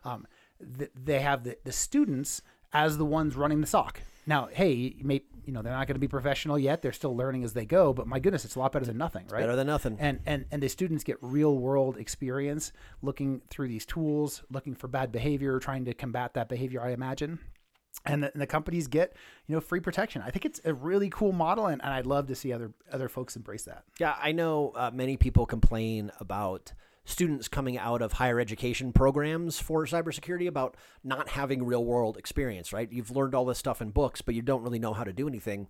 Um, 0.06 0.26
th- 0.78 0.92
they 0.96 1.20
have 1.20 1.44
the, 1.44 1.58
the 1.66 1.72
students 1.72 2.42
as 2.72 2.98
the 2.98 3.06
ones 3.06 3.36
running 3.36 3.60
the 3.60 3.68
SOC. 3.68 4.02
Now, 4.26 4.48
hey, 4.52 4.72
you 4.72 5.04
may 5.04 5.24
you 5.46 5.52
know 5.52 5.62
they're 5.62 5.74
not 5.74 5.88
going 5.88 5.96
to 5.96 6.00
be 6.00 6.08
professional 6.08 6.58
yet; 6.58 6.82
they're 6.82 6.94
still 6.94 7.16
learning 7.16 7.44
as 7.44 7.54
they 7.54 7.66
go. 7.66 7.92
But 7.92 8.08
my 8.08 8.20
goodness, 8.20 8.46
it's 8.46 8.56
a 8.56 8.60
lot 8.60 8.72
better 8.72 8.86
than 8.86 8.98
nothing, 8.98 9.26
right? 9.30 9.42
Better 9.42 9.58
than 9.58 9.68
nothing. 9.68 9.98
and 10.00 10.20
and 10.26 10.46
and 10.52 10.64
the 10.64 10.70
students 10.70 11.04
get 11.04 11.18
real 11.22 11.58
world 11.58 11.98
experience 11.98 12.72
looking 13.02 13.42
through 13.50 13.68
these 13.68 13.86
tools, 13.86 14.44
looking 14.50 14.76
for 14.76 14.88
bad 14.88 15.12
behavior, 15.12 15.60
trying 15.60 15.84
to 15.86 15.94
combat 15.94 16.36
that 16.36 16.48
behavior. 16.48 16.82
I 16.82 16.92
imagine. 16.92 17.40
And 18.06 18.24
the, 18.24 18.34
and 18.34 18.42
the 18.42 18.48
companies 18.48 18.88
get, 18.88 19.16
you 19.48 19.56
know, 19.56 19.62
free 19.62 19.80
protection. 19.80 20.22
I 20.26 20.30
think 20.30 20.46
it's 20.46 20.60
a 20.66 20.74
really 20.74 21.10
cool 21.10 21.32
model, 21.32 21.68
and, 21.68 21.82
and 21.82 21.94
I'd 21.94 22.06
love 22.06 22.28
to 22.28 22.36
see 22.36 22.52
other 22.52 22.74
other 22.92 23.08
folks 23.08 23.36
embrace 23.36 23.64
that. 23.64 23.84
Yeah, 24.00 24.16
I 24.22 24.34
know 24.34 24.74
uh, 24.76 24.92
many 24.94 25.16
people 25.16 25.46
complain 25.46 26.12
about 26.20 26.74
students 27.06 27.48
coming 27.48 27.78
out 27.78 28.02
of 28.02 28.14
higher 28.14 28.40
education 28.40 28.94
programs 28.94 29.60
for 29.60 29.86
cybersecurity 29.86 30.48
about 30.48 30.76
not 31.04 31.30
having 31.30 31.64
real 31.66 31.84
world 31.84 32.18
experience, 32.18 32.74
right? 32.74 32.92
You've 32.92 33.12
learned 33.12 33.36
all 33.36 33.46
this 33.46 33.58
stuff 33.58 33.82
in 33.82 33.92
books, 33.92 34.22
but 34.22 34.36
you 34.36 34.42
don't 34.42 34.64
really 34.64 34.80
know 34.80 34.94
how 34.94 35.04
to 35.04 35.14
do 35.14 35.28
anything. 35.28 35.68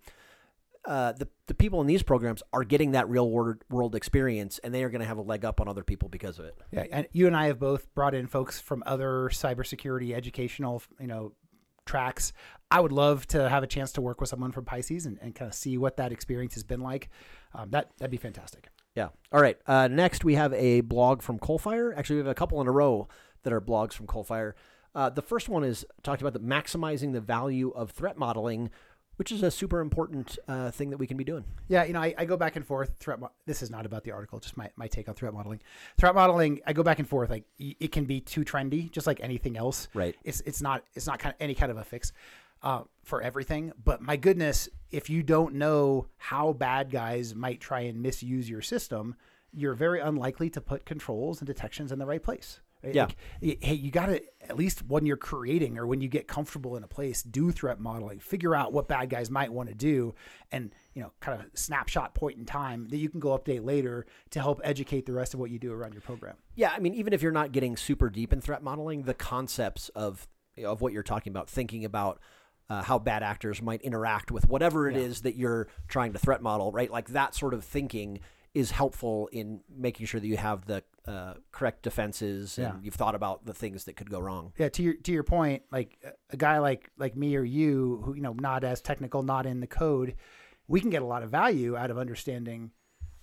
Uh, 0.84 1.12
the, 1.12 1.26
the 1.46 1.54
people 1.54 1.80
in 1.80 1.86
these 1.86 2.02
programs 2.02 2.42
are 2.52 2.62
getting 2.62 2.92
that 2.92 3.08
real 3.08 3.30
world, 3.30 3.64
world 3.70 3.94
experience, 3.94 4.60
and 4.62 4.74
they 4.74 4.84
are 4.84 4.90
going 4.90 5.00
to 5.00 5.06
have 5.06 5.18
a 5.18 5.22
leg 5.22 5.44
up 5.44 5.60
on 5.60 5.66
other 5.66 5.82
people 5.82 6.08
because 6.08 6.38
of 6.38 6.44
it. 6.44 6.56
Yeah, 6.70 6.84
and 6.90 7.08
you 7.12 7.26
and 7.26 7.36
I 7.36 7.46
have 7.46 7.58
both 7.58 7.92
brought 7.94 8.14
in 8.14 8.26
folks 8.26 8.60
from 8.60 8.82
other 8.86 9.30
cybersecurity 9.32 10.14
educational, 10.14 10.82
you 11.00 11.06
know, 11.06 11.32
tracks. 11.84 12.32
I 12.70 12.80
would 12.80 12.92
love 12.92 13.26
to 13.28 13.48
have 13.48 13.62
a 13.62 13.66
chance 13.66 13.92
to 13.92 14.00
work 14.00 14.20
with 14.20 14.30
someone 14.30 14.52
from 14.52 14.64
Pisces 14.64 15.06
and, 15.06 15.18
and 15.20 15.34
kind 15.34 15.48
of 15.48 15.54
see 15.54 15.78
what 15.78 15.96
that 15.98 16.12
experience 16.12 16.54
has 16.54 16.64
been 16.64 16.80
like. 16.80 17.08
Um, 17.54 17.70
that 17.70 17.90
that'd 17.98 18.10
be 18.10 18.16
fantastic. 18.16 18.68
Yeah. 18.94 19.08
All 19.32 19.40
right. 19.40 19.58
Uh, 19.66 19.88
next, 19.88 20.24
we 20.24 20.34
have 20.36 20.52
a 20.54 20.80
blog 20.80 21.22
from 21.22 21.38
Coalfire. 21.38 21.96
Actually, 21.96 22.16
we 22.16 22.20
have 22.20 22.28
a 22.28 22.34
couple 22.34 22.60
in 22.60 22.68
a 22.68 22.72
row 22.72 23.08
that 23.42 23.52
are 23.52 23.60
blogs 23.60 23.92
from 23.92 24.06
Coalfire. 24.06 24.52
Uh, 24.94 25.10
the 25.10 25.22
first 25.22 25.48
one 25.48 25.64
is 25.64 25.84
talked 26.02 26.22
about 26.22 26.32
the 26.32 26.40
maximizing 26.40 27.12
the 27.12 27.20
value 27.20 27.70
of 27.70 27.90
threat 27.90 28.16
modeling, 28.16 28.70
which 29.16 29.32
is 29.32 29.42
a 29.42 29.50
super 29.50 29.80
important 29.80 30.38
uh, 30.48 30.70
thing 30.70 30.90
that 30.90 30.96
we 30.96 31.06
can 31.06 31.16
be 31.16 31.24
doing. 31.24 31.44
Yeah, 31.68 31.84
you 31.84 31.92
know, 31.92 32.02
I, 32.02 32.14
I 32.18 32.24
go 32.24 32.36
back 32.36 32.56
and 32.56 32.66
forth. 32.66 32.92
Threat. 32.98 33.20
Mo- 33.20 33.32
this 33.46 33.62
is 33.62 33.70
not 33.70 33.86
about 33.86 34.04
the 34.04 34.12
article. 34.12 34.38
Just 34.40 34.56
my, 34.56 34.70
my 34.76 34.86
take 34.86 35.08
on 35.08 35.14
threat 35.14 35.32
modeling. 35.32 35.60
Threat 35.98 36.14
modeling. 36.14 36.60
I 36.66 36.72
go 36.72 36.82
back 36.82 36.98
and 36.98 37.08
forth. 37.08 37.30
Like 37.30 37.44
it 37.58 37.92
can 37.92 38.04
be 38.04 38.20
too 38.20 38.44
trendy, 38.44 38.90
just 38.90 39.06
like 39.06 39.20
anything 39.20 39.56
else. 39.56 39.88
Right. 39.94 40.16
It's 40.24 40.40
it's 40.42 40.62
not 40.62 40.84
it's 40.94 41.06
not 41.06 41.18
kind 41.18 41.34
of 41.34 41.40
any 41.40 41.54
kind 41.54 41.70
of 41.70 41.78
a 41.78 41.84
fix 41.84 42.12
uh, 42.62 42.82
for 43.02 43.22
everything. 43.22 43.72
But 43.82 44.00
my 44.00 44.16
goodness, 44.16 44.68
if 44.90 45.08
you 45.10 45.22
don't 45.22 45.54
know 45.54 46.06
how 46.16 46.52
bad 46.52 46.90
guys 46.90 47.34
might 47.34 47.60
try 47.60 47.80
and 47.80 48.02
misuse 48.02 48.48
your 48.48 48.62
system, 48.62 49.16
you're 49.52 49.74
very 49.74 50.00
unlikely 50.00 50.50
to 50.50 50.60
put 50.60 50.84
controls 50.84 51.40
and 51.40 51.46
detections 51.46 51.92
in 51.92 51.98
the 51.98 52.06
right 52.06 52.22
place. 52.22 52.60
Yeah. 52.92 53.04
Like, 53.04 53.16
hey, 53.40 53.74
you 53.74 53.90
got 53.90 54.06
to 54.06 54.20
at 54.48 54.56
least 54.56 54.86
when 54.86 55.06
you're 55.06 55.16
creating 55.16 55.78
or 55.78 55.86
when 55.86 56.00
you 56.00 56.08
get 56.08 56.28
comfortable 56.28 56.76
in 56.76 56.84
a 56.84 56.88
place, 56.88 57.22
do 57.22 57.50
threat 57.50 57.80
modeling. 57.80 58.18
Figure 58.18 58.54
out 58.54 58.72
what 58.72 58.88
bad 58.88 59.08
guys 59.10 59.30
might 59.30 59.52
want 59.52 59.68
to 59.68 59.74
do, 59.74 60.14
and 60.52 60.74
you 60.94 61.02
know, 61.02 61.12
kind 61.20 61.40
of 61.40 61.46
snapshot 61.58 62.14
point 62.14 62.38
in 62.38 62.44
time 62.44 62.88
that 62.88 62.98
you 62.98 63.08
can 63.08 63.20
go 63.20 63.36
update 63.38 63.64
later 63.64 64.06
to 64.30 64.40
help 64.40 64.60
educate 64.64 65.06
the 65.06 65.12
rest 65.12 65.34
of 65.34 65.40
what 65.40 65.50
you 65.50 65.58
do 65.58 65.72
around 65.72 65.92
your 65.92 66.02
program. 66.02 66.36
Yeah, 66.54 66.72
I 66.74 66.78
mean, 66.78 66.94
even 66.94 67.12
if 67.12 67.22
you're 67.22 67.32
not 67.32 67.52
getting 67.52 67.76
super 67.76 68.10
deep 68.10 68.32
in 68.32 68.40
threat 68.40 68.62
modeling, 68.62 69.02
the 69.02 69.14
concepts 69.14 69.88
of 69.90 70.26
of 70.62 70.80
what 70.80 70.92
you're 70.92 71.02
talking 71.02 71.30
about, 71.32 71.48
thinking 71.48 71.84
about 71.84 72.20
uh, 72.70 72.82
how 72.82 72.98
bad 72.98 73.22
actors 73.22 73.60
might 73.60 73.82
interact 73.82 74.30
with 74.30 74.48
whatever 74.48 74.88
it 74.88 74.96
is 74.96 75.22
that 75.22 75.36
you're 75.36 75.68
trying 75.88 76.12
to 76.12 76.18
threat 76.18 76.42
model, 76.42 76.72
right? 76.72 76.90
Like 76.90 77.08
that 77.08 77.34
sort 77.34 77.54
of 77.54 77.64
thinking 77.64 78.20
is 78.54 78.70
helpful 78.70 79.28
in 79.32 79.60
making 79.76 80.06
sure 80.06 80.20
that 80.20 80.26
you 80.26 80.36
have 80.36 80.64
the 80.66 80.82
uh, 81.06 81.34
correct 81.52 81.82
defenses 81.82 82.56
and 82.56 82.66
Yeah. 82.66 82.74
you've 82.82 82.94
thought 82.94 83.14
about 83.14 83.44
the 83.44 83.52
things 83.54 83.84
that 83.84 83.96
could 83.96 84.08
go 84.10 84.20
wrong. 84.20 84.52
yeah 84.58 84.68
to 84.70 84.82
your 84.82 84.94
to 84.94 85.12
your 85.12 85.24
point 85.24 85.62
like 85.72 85.98
a 86.30 86.36
guy 86.36 86.58
like 86.58 86.90
like 86.96 87.16
me 87.16 87.36
or 87.36 87.42
you 87.44 88.00
who 88.04 88.14
you 88.14 88.22
know 88.22 88.34
not 88.38 88.64
as 88.64 88.80
technical 88.80 89.22
not 89.22 89.44
in 89.44 89.60
the 89.60 89.66
code 89.66 90.14
we 90.68 90.80
can 90.80 90.88
get 90.90 91.02
a 91.02 91.06
lot 91.06 91.22
of 91.22 91.30
value 91.30 91.76
out 91.76 91.90
of 91.90 91.98
understanding 91.98 92.70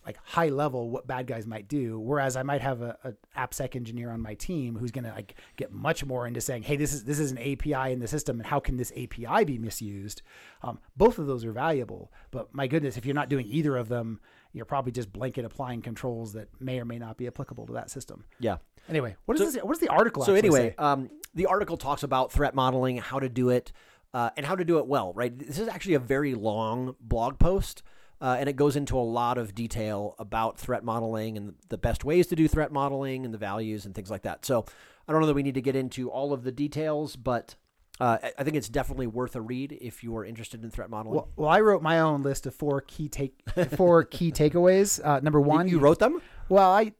like 0.05 0.17
high 0.23 0.49
level 0.49 0.89
what 0.89 1.05
bad 1.07 1.25
guys 1.27 1.45
might 1.47 1.67
do 1.67 1.99
whereas 1.99 2.35
i 2.35 2.43
might 2.43 2.61
have 2.61 2.81
a, 2.81 2.97
a 3.03 3.13
appsec 3.47 3.75
engineer 3.75 4.11
on 4.11 4.19
my 4.21 4.33
team 4.35 4.75
who's 4.75 4.91
going 4.91 5.03
to 5.03 5.11
like 5.11 5.35
get 5.57 5.71
much 5.71 6.03
more 6.05 6.27
into 6.27 6.41
saying 6.41 6.61
hey 6.63 6.75
this 6.75 6.91
is 6.93 7.03
this 7.03 7.19
is 7.19 7.31
an 7.31 7.37
api 7.37 7.91
in 7.91 7.99
the 7.99 8.07
system 8.07 8.39
and 8.39 8.47
how 8.47 8.59
can 8.59 8.77
this 8.77 8.91
api 8.97 9.43
be 9.45 9.57
misused 9.57 10.21
um, 10.63 10.77
both 10.97 11.17
of 11.19 11.25
those 11.27 11.45
are 11.45 11.51
valuable 11.51 12.11
but 12.31 12.53
my 12.53 12.67
goodness 12.67 12.97
if 12.97 13.05
you're 13.05 13.15
not 13.15 13.29
doing 13.29 13.45
either 13.47 13.75
of 13.77 13.87
them 13.89 14.19
you're 14.53 14.65
probably 14.65 14.91
just 14.91 15.11
blanket 15.11 15.45
applying 15.45 15.81
controls 15.81 16.33
that 16.33 16.47
may 16.59 16.79
or 16.79 16.85
may 16.85 16.99
not 16.99 17.17
be 17.17 17.27
applicable 17.27 17.65
to 17.67 17.73
that 17.73 17.89
system 17.89 18.23
Yeah. 18.39 18.57
anyway 18.89 19.15
what 19.25 19.39
is 19.39 19.53
this 19.53 19.63
what 19.63 19.73
does 19.73 19.79
the 19.79 19.87
article 19.89 20.23
So 20.23 20.33
anyway, 20.35 20.75
um, 20.77 21.09
the 21.33 21.45
article 21.45 21.77
talks 21.77 22.03
about 22.03 22.31
threat 22.31 22.53
modeling, 22.53 22.97
how 22.97 23.19
to 23.19 23.29
do 23.29 23.49
it, 23.49 23.71
uh, 24.13 24.31
and 24.35 24.45
how 24.45 24.55
to 24.57 24.65
do 24.65 24.79
it 24.79 24.87
well. 24.87 25.13
Right. 25.13 25.37
This 25.37 25.57
is 25.59 25.69
actually 25.69 25.93
a 25.93 25.99
very 25.99 26.35
long 26.35 26.95
blog 26.99 27.39
post, 27.39 27.83
uh, 28.19 28.35
and 28.37 28.49
it 28.49 28.57
goes 28.57 28.75
into 28.75 28.97
a 28.97 29.01
lot 29.01 29.37
of 29.37 29.55
detail 29.55 30.15
about 30.19 30.59
threat 30.59 30.83
modeling 30.83 31.37
and 31.37 31.53
the 31.69 31.77
best 31.77 32.03
ways 32.03 32.27
to 32.27 32.35
do 32.35 32.47
threat 32.49 32.73
modeling 32.73 33.23
and 33.23 33.33
the 33.33 33.37
values 33.37 33.85
and 33.85 33.95
things 33.95 34.11
like 34.11 34.23
that. 34.23 34.45
So 34.45 34.65
I 35.07 35.13
don't 35.13 35.21
know 35.21 35.27
that 35.27 35.33
we 35.33 35.43
need 35.43 35.53
to 35.55 35.61
get 35.61 35.75
into 35.77 36.09
all 36.09 36.33
of 36.33 36.43
the 36.43 36.51
details, 36.51 37.15
but 37.15 37.55
uh, 37.99 38.17
I- 38.37 38.43
think 38.43 38.55
it's 38.55 38.69
definitely 38.69 39.07
worth 39.07 39.35
a 39.35 39.41
read 39.41 39.77
if 39.81 40.03
you 40.03 40.15
are 40.17 40.25
interested 40.25 40.63
in 40.63 40.71
threat 40.71 40.89
modeling. 40.89 41.15
Well, 41.15 41.29
well, 41.35 41.49
I 41.49 41.59
wrote 41.61 41.81
my 41.81 41.99
own 41.99 42.23
list 42.23 42.45
of 42.47 42.55
four 42.55 42.81
key 42.81 43.09
take 43.09 43.33
four 43.75 44.03
key 44.03 44.31
takeaways. 44.31 44.99
Uh, 45.05 45.19
number 45.19 45.39
one, 45.41 45.67
you 45.67 45.79
wrote 45.79 45.99
them? 45.99 46.21
Well, 46.49 46.69
I 46.71 46.93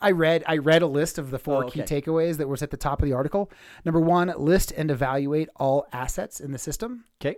I 0.00 0.10
read 0.10 0.44
I 0.46 0.58
read 0.58 0.82
a 0.82 0.86
list 0.86 1.18
of 1.18 1.30
the 1.30 1.38
four 1.38 1.64
Oh, 1.64 1.68
key 1.70 1.80
takeaways 1.80 2.36
that 2.36 2.48
was 2.48 2.62
at 2.62 2.70
the 2.70 2.76
top 2.76 3.00
of 3.00 3.06
the 3.08 3.14
article. 3.14 3.50
Number 3.84 4.00
one, 4.00 4.32
list 4.36 4.70
and 4.76 4.90
evaluate 4.90 5.48
all 5.56 5.86
assets 5.92 6.38
in 6.38 6.52
the 6.52 6.58
system. 6.58 7.04
Okay, 7.20 7.36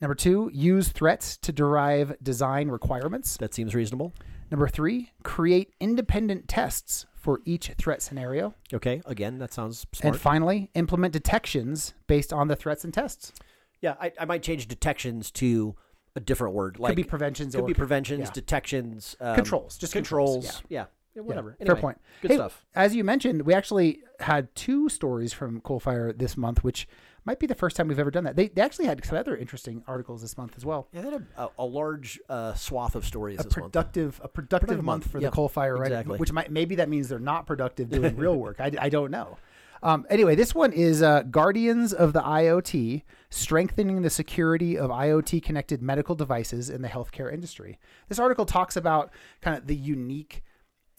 Number 0.00 0.16
two, 0.16 0.50
use 0.52 0.88
threats 0.88 1.36
to 1.38 1.52
derive 1.52 2.16
design 2.20 2.68
requirements. 2.68 3.36
that 3.36 3.54
seems 3.54 3.72
reasonable. 3.72 4.12
Number 4.50 4.66
three, 4.66 5.12
create 5.22 5.72
independent 5.78 6.48
tests 6.48 7.06
for 7.22 7.40
each 7.44 7.70
threat 7.78 8.02
scenario. 8.02 8.54
Okay, 8.74 9.00
again, 9.06 9.38
that 9.38 9.52
sounds 9.52 9.86
smart. 9.92 10.14
And 10.14 10.20
finally, 10.20 10.70
implement 10.74 11.12
detections 11.12 11.94
based 12.08 12.32
on 12.32 12.48
the 12.48 12.56
threats 12.56 12.84
and 12.84 12.92
tests. 12.92 13.32
Yeah, 13.80 13.94
I, 14.00 14.12
I 14.18 14.24
might 14.24 14.42
change 14.42 14.66
detections 14.66 15.30
to 15.32 15.76
a 16.16 16.20
different 16.20 16.54
word. 16.54 16.78
Like 16.78 16.90
could 16.90 16.96
be 16.96 17.04
preventions. 17.04 17.54
could 17.54 17.64
or, 17.64 17.68
be 17.68 17.74
preventions, 17.74 18.26
yeah. 18.26 18.32
detections, 18.32 19.16
um, 19.20 19.36
Controls, 19.36 19.78
just 19.78 19.92
controls, 19.92 20.44
controls. 20.44 20.62
Yeah, 20.68 20.80
yeah, 20.80 20.84
whatever. 21.14 21.56
Fair 21.58 21.66
Anyway, 21.66 21.80
point. 21.80 22.00
Good 22.22 22.30
Hey, 22.32 22.36
stuff. 22.36 22.64
As 22.74 22.94
you 22.94 23.04
mentioned, 23.04 23.42
we 23.42 23.54
actually 23.54 24.00
had 24.20 24.54
two 24.54 24.88
stories 24.88 25.32
from 25.32 25.60
Coalfire 25.60 26.16
this 26.16 26.36
month, 26.36 26.64
which 26.64 26.88
might 27.24 27.38
be 27.38 27.46
the 27.46 27.54
first 27.54 27.76
time 27.76 27.88
we've 27.88 27.98
ever 27.98 28.10
done 28.10 28.24
that. 28.24 28.34
They, 28.36 28.48
they 28.48 28.62
actually 28.62 28.86
had 28.86 29.04
some 29.04 29.16
other 29.16 29.36
interesting 29.36 29.82
articles 29.86 30.22
this 30.22 30.36
month 30.36 30.54
as 30.56 30.64
well. 30.64 30.88
Yeah, 30.92 31.02
they 31.02 31.10
had 31.10 31.26
a, 31.36 31.48
a, 31.58 31.64
large 31.64 32.18
uh, 32.28 32.54
swath 32.54 32.94
of 32.96 33.04
stories 33.04 33.38
A 33.40 33.44
this 33.44 33.56
month. 33.56 33.72
productive, 33.72 34.20
a 34.24 34.28
productive, 34.28 34.66
Productive 34.68 34.84
month, 34.84 35.04
month, 35.04 35.12
for 35.12 35.20
yep, 35.20 35.32
the 35.32 35.36
Coalfire, 35.36 35.78
right? 35.78 35.86
exactly. 35.92 36.18
Which 36.18 36.32
might 36.32 36.50
maybe 36.50 36.76
that 36.76 36.88
means 36.88 37.08
they're 37.08 37.18
not 37.20 37.46
productive 37.46 37.90
doing 37.90 38.16
real 38.24 38.36
work. 38.36 38.60
I, 38.60 38.72
I 38.78 38.88
don't 38.88 39.10
know. 39.10 39.38
Um, 39.84 40.06
anyway, 40.10 40.36
this 40.36 40.54
one 40.54 40.72
is 40.72 41.02
uh, 41.02 41.22
Guardians 41.22 41.92
of 41.92 42.12
the 42.12 42.22
IoT, 42.22 43.02
strengthening 43.30 44.02
the 44.02 44.10
security 44.10 44.78
of 44.78 44.90
IoT 44.90 45.42
connected 45.42 45.82
medical 45.82 46.14
devices 46.14 46.70
in 46.70 46.82
the 46.82 46.88
healthcare 46.88 47.32
industry. 47.32 47.78
This 48.08 48.20
article 48.20 48.46
talks 48.46 48.76
about 48.76 49.10
kind 49.40 49.56
of 49.56 49.66
the 49.66 49.74
unique 49.74 50.44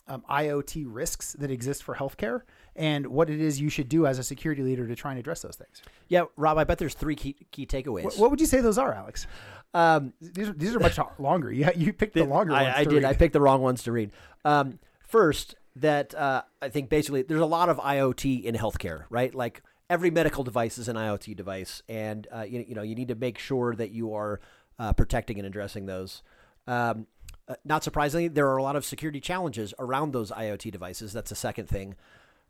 um, 0.07 0.23
IoT 0.29 0.85
risks 0.87 1.33
that 1.33 1.49
exist 1.51 1.83
for 1.83 1.95
healthcare 1.95 2.41
and 2.75 3.07
what 3.07 3.29
it 3.29 3.39
is 3.39 3.61
you 3.61 3.69
should 3.69 3.87
do 3.89 4.05
as 4.05 4.19
a 4.19 4.23
security 4.23 4.61
leader 4.61 4.87
to 4.87 4.95
try 4.95 5.11
and 5.11 5.19
address 5.19 5.41
those 5.41 5.55
things. 5.55 5.81
Yeah, 6.09 6.23
Robb, 6.35 6.57
I 6.57 6.63
bet 6.63 6.77
there's 6.77 6.93
three 6.93 7.15
key, 7.15 7.35
key 7.51 7.65
takeaways. 7.65 8.03
What, 8.03 8.17
what 8.17 8.31
would 8.31 8.41
you 8.41 8.47
say 8.47 8.61
those 8.61 8.77
are, 8.77 8.93
Alex? 8.93 9.27
um, 9.73 10.13
These 10.21 10.49
are, 10.49 10.53
these 10.53 10.75
are 10.75 10.79
much 10.79 10.99
longer. 11.19 11.51
You, 11.51 11.69
you 11.75 11.93
picked 11.93 12.15
the 12.15 12.25
longer 12.25 12.51
ones. 12.53 12.67
I, 12.67 12.81
I 12.81 12.83
to 12.83 12.89
did. 12.89 12.95
read. 13.03 13.05
I 13.05 13.13
picked 13.13 13.33
the 13.33 13.41
wrong 13.41 13.61
ones 13.61 13.83
to 13.83 13.91
read. 13.91 14.11
Um, 14.43 14.79
first, 14.99 15.55
that 15.75 16.13
uh, 16.13 16.43
I 16.61 16.69
think 16.69 16.89
basically 16.89 17.23
there's 17.23 17.41
a 17.41 17.45
lot 17.45 17.69
of 17.69 17.77
IoT 17.77 18.43
in 18.43 18.55
healthcare, 18.55 19.05
right? 19.09 19.33
Like 19.33 19.63
every 19.89 20.11
medical 20.11 20.43
device 20.43 20.77
is 20.77 20.87
an 20.87 20.95
IoT 20.95 21.35
device, 21.35 21.81
and 21.89 22.27
uh, 22.35 22.41
you, 22.41 22.65
you 22.67 22.75
know 22.75 22.83
you 22.83 22.95
need 22.95 23.07
to 23.07 23.15
make 23.15 23.37
sure 23.39 23.73
that 23.75 23.91
you 23.91 24.13
are 24.13 24.39
uh, 24.79 24.93
protecting 24.93 25.37
and 25.39 25.47
addressing 25.47 25.85
those. 25.85 26.21
Um, 26.67 27.07
uh, 27.47 27.55
not 27.65 27.83
surprisingly, 27.83 28.27
there 28.27 28.47
are 28.47 28.57
a 28.57 28.63
lot 28.63 28.75
of 28.75 28.85
security 28.85 29.19
challenges 29.19 29.73
around 29.79 30.13
those 30.13 30.31
IoT 30.31 30.71
devices. 30.71 31.13
That's 31.13 31.29
the 31.29 31.35
second 31.35 31.67
thing. 31.67 31.95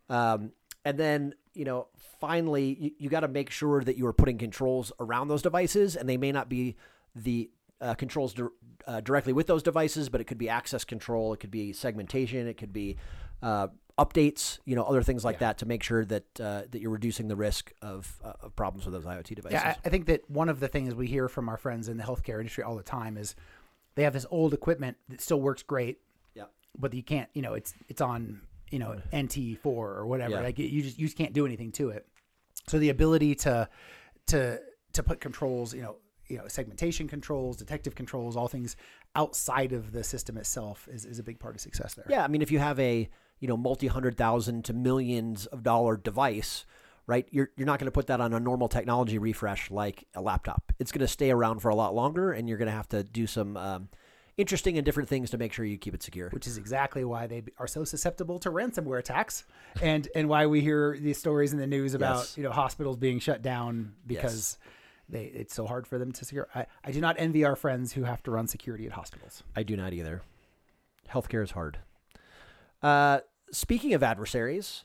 Um, 0.10 0.52
and 0.86 0.98
then, 0.98 1.34
you 1.54 1.66
know, 1.66 1.88
finally, 2.20 2.78
you, 2.80 2.92
you 3.00 3.10
got 3.10 3.22
to 3.22 3.28
make 3.28 3.50
sure 3.50 3.84
that 3.84 3.98
you 3.98 4.06
are 4.06 4.14
putting 4.14 4.38
controls 4.38 4.92
around 5.00 5.30
those 5.30 5.42
devices, 5.42 5.96
and 5.96 6.08
they 6.08 6.18
may 6.18 6.32
not 6.32 6.50
be 6.50 6.76
the 7.16 7.50
uh, 7.82 7.94
controls 7.96 8.34
dir- 8.34 8.52
uh, 8.88 9.02
directly 9.02 9.34
with 9.34 9.48
those 9.48 9.64
devices, 9.64 10.10
but 10.10 10.22
it 10.22 10.26
could 10.26 10.38
be 10.38 10.50
access 10.50 10.84
control, 10.84 11.34
it 11.34 11.40
could 11.40 11.52
be 11.52 11.74
segmentation, 11.74 12.48
it 12.48 12.58
could 12.58 12.74
be 12.74 12.98
uh, 13.42 13.68
updates, 13.98 14.60
you 14.66 14.76
know, 14.76 14.84
other 14.84 15.04
things 15.04 15.24
like 15.24 15.40
that 15.40 15.58
to 15.60 15.66
make 15.66 15.84
sure 15.84 16.04
that 16.06 16.40
uh, 16.40 16.64
that 16.70 16.82
you're 16.82 16.92
reducing 16.92 17.28
the 17.28 17.36
risk 17.36 17.72
of, 17.82 18.20
uh, 18.24 18.34
of 18.42 18.56
problems 18.56 18.86
with 18.86 18.94
those 18.94 19.06
IoT 19.06 19.36
devices. 19.36 19.62
Yeah, 19.64 19.76
I, 19.84 19.88
I 19.88 19.90
think 19.90 20.06
that 20.08 20.30
one 20.30 20.50
of 20.50 20.60
the 20.60 20.68
things 20.68 20.96
we 20.96 21.08
hear 21.08 21.28
from 21.28 21.50
our 21.50 21.58
friends 21.58 21.90
in 21.90 21.98
the 21.98 22.04
healthcare 22.04 22.40
industry 22.40 22.64
all 22.64 22.76
the 22.76 22.84
time 22.84 23.18
is 23.18 23.36
they 23.96 24.04
have 24.04 24.14
this 24.14 24.26
old 24.30 24.54
equipment 24.54 24.98
that 25.10 25.22
still 25.22 25.42
works 25.42 25.64
great, 25.64 26.00
yeah. 26.36 26.46
but 26.78 26.94
you 26.94 27.04
can't, 27.04 27.30
you 27.34 27.42
know, 27.42 27.54
it's 27.54 27.74
it's 27.90 28.02
on, 28.02 28.42
you 28.72 28.80
know, 28.80 29.00
NT 29.16 29.60
four 29.62 29.92
or 29.92 30.06
whatever. 30.06 30.36
Yeah. 30.36 30.42
Like 30.42 30.60
you 30.60 30.82
just 30.82 30.98
you 30.98 31.08
just 31.08 31.18
can't 31.18 31.34
do 31.34 31.46
anything 31.46 31.72
to 31.74 31.90
it. 31.90 32.08
So 32.68 32.80
the 32.80 32.90
ability 32.90 33.36
to 33.36 33.70
to 34.28 34.60
to 34.94 35.04
put 35.04 35.20
controls, 35.20 35.74
you 35.74 35.82
know, 35.82 35.98
you 36.28 36.38
know, 36.38 36.48
segmentation 36.48 37.08
controls, 37.08 37.58
detective 37.58 37.96
controls, 37.96 38.36
all 38.36 38.48
things 38.48 38.76
outside 39.16 39.74
of 39.74 39.92
the 39.92 40.04
system 40.04 40.38
itself 40.38 40.88
is, 40.92 41.06
is 41.06 41.20
a 41.20 41.24
big 41.24 41.40
part 41.40 41.56
of 41.56 41.62
success 41.62 41.94
there. 41.94 42.06
Yeah, 42.10 42.24
I 42.24 42.28
mean, 42.28 42.42
if 42.42 42.52
you 42.52 42.60
have 42.60 42.80
a 42.80 43.10
you 43.40 43.48
know 43.48 43.58
multi 43.58 43.88
hundred 43.88 44.18
thousand 44.18 44.66
to 44.66 44.74
millions 44.74 45.46
of 45.48 45.64
dollar 45.64 45.98
device, 45.98 46.66
right? 47.08 47.28
You're 47.32 47.50
you're 47.58 47.66
not 47.68 47.80
going 47.80 47.88
to 47.88 47.92
put 47.92 48.08
that 48.08 48.22
on 48.22 48.34
a 48.34 48.40
normal 48.40 48.68
technology 48.68 49.18
refresh 49.18 49.70
like 49.72 50.06
a 50.16 50.22
laptop. 50.22 50.72
It's 50.80 50.92
going 50.92 51.02
to 51.02 51.08
stay 51.08 51.32
around 51.32 51.60
for 51.60 51.70
a 51.70 51.76
lot 51.76 51.94
longer, 51.96 52.32
and 52.32 52.48
you're 52.48 52.58
going 52.58 52.68
to 52.68 52.74
have 52.74 52.88
to 52.90 53.04
do 53.04 53.28
some 53.28 53.58
um, 53.58 53.90
interesting 54.38 54.78
and 54.78 54.86
different 54.86 55.10
things 55.10 55.30
to 55.32 55.38
make 55.38 55.54
sure 55.54 55.64
you 55.66 55.78
keep 55.78 55.94
it 55.94 56.02
secure. 56.02 56.30
which 56.30 56.48
is 56.48 56.58
exactly 56.58 57.04
why 57.04 57.28
they 57.28 57.44
are 57.60 57.68
so 57.68 57.84
susceptible 57.84 58.40
to 58.40 58.50
ransomware 58.52 59.00
attacks, 59.00 59.44
and 59.82 60.08
and 60.16 60.28
why 60.30 60.46
we 60.48 60.62
hear 60.62 60.98
these 61.00 61.18
stories 61.18 61.54
in 61.54 61.60
the 61.60 61.68
news 61.68 61.94
about 61.94 62.18
Yes. 62.18 62.38
you 62.38 62.44
know 62.44 62.52
hospitals 62.52 62.98
being 62.98 63.20
shut 63.20 63.42
down 63.42 63.94
because 64.08 64.58
they 65.10 65.26
it's 65.26 65.54
so 65.54 65.68
hard 65.68 65.86
for 65.86 65.98
them 66.00 66.12
to 66.14 66.26
secure. 66.26 66.48
I, 66.56 66.66
I 66.84 66.92
do 66.92 67.02
not 67.02 67.16
envy 67.20 67.44
our 67.46 67.56
friends 67.56 67.94
who 67.94 68.04
have 68.04 68.24
to 68.24 68.32
run 68.32 68.48
security 68.48 68.86
at 68.86 68.94
hospitals. 68.94 69.44
I 69.56 69.64
do 69.64 69.76
not 69.76 69.94
either. 69.94 70.22
Healthcare 71.12 71.44
is 71.44 71.52
hard. 71.52 71.78
Uh, 72.82 73.20
speaking 73.52 73.94
of 73.94 74.02
adversaries, 74.04 74.84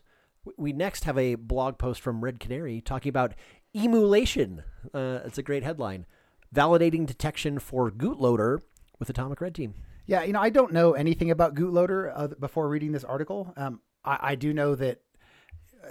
we 0.56 0.72
next 0.72 1.04
have 1.04 1.18
a 1.18 1.34
blog 1.34 1.78
post 1.78 2.00
from 2.00 2.22
Red 2.22 2.40
Canary 2.40 2.80
talking 2.80 3.11
about 3.11 3.34
emulation. 3.74 4.62
Uh, 4.92 5.20
it's 5.24 5.38
a 5.38 5.42
great 5.42 5.62
headline. 5.62 6.06
Validating 6.54 7.06
detection 7.06 7.58
for 7.58 7.90
Gootloader 7.90 8.61
with 8.98 9.11
Atomic 9.11 9.40
Red 9.40 9.54
Team. 9.54 9.74
Yeah, 10.06 10.22
you 10.22 10.32
know 10.32 10.40
I 10.40 10.50
don't 10.50 10.72
know 10.72 10.92
anything 10.92 11.30
about 11.30 11.54
Gootloader 11.54 12.12
uh, 12.14 12.28
before 12.28 12.68
reading 12.68 12.92
this 12.92 13.04
article. 13.04 13.52
Um, 13.56 13.80
I, 14.04 14.18
I 14.20 14.34
do 14.34 14.54
know 14.54 14.74
that 14.74 15.00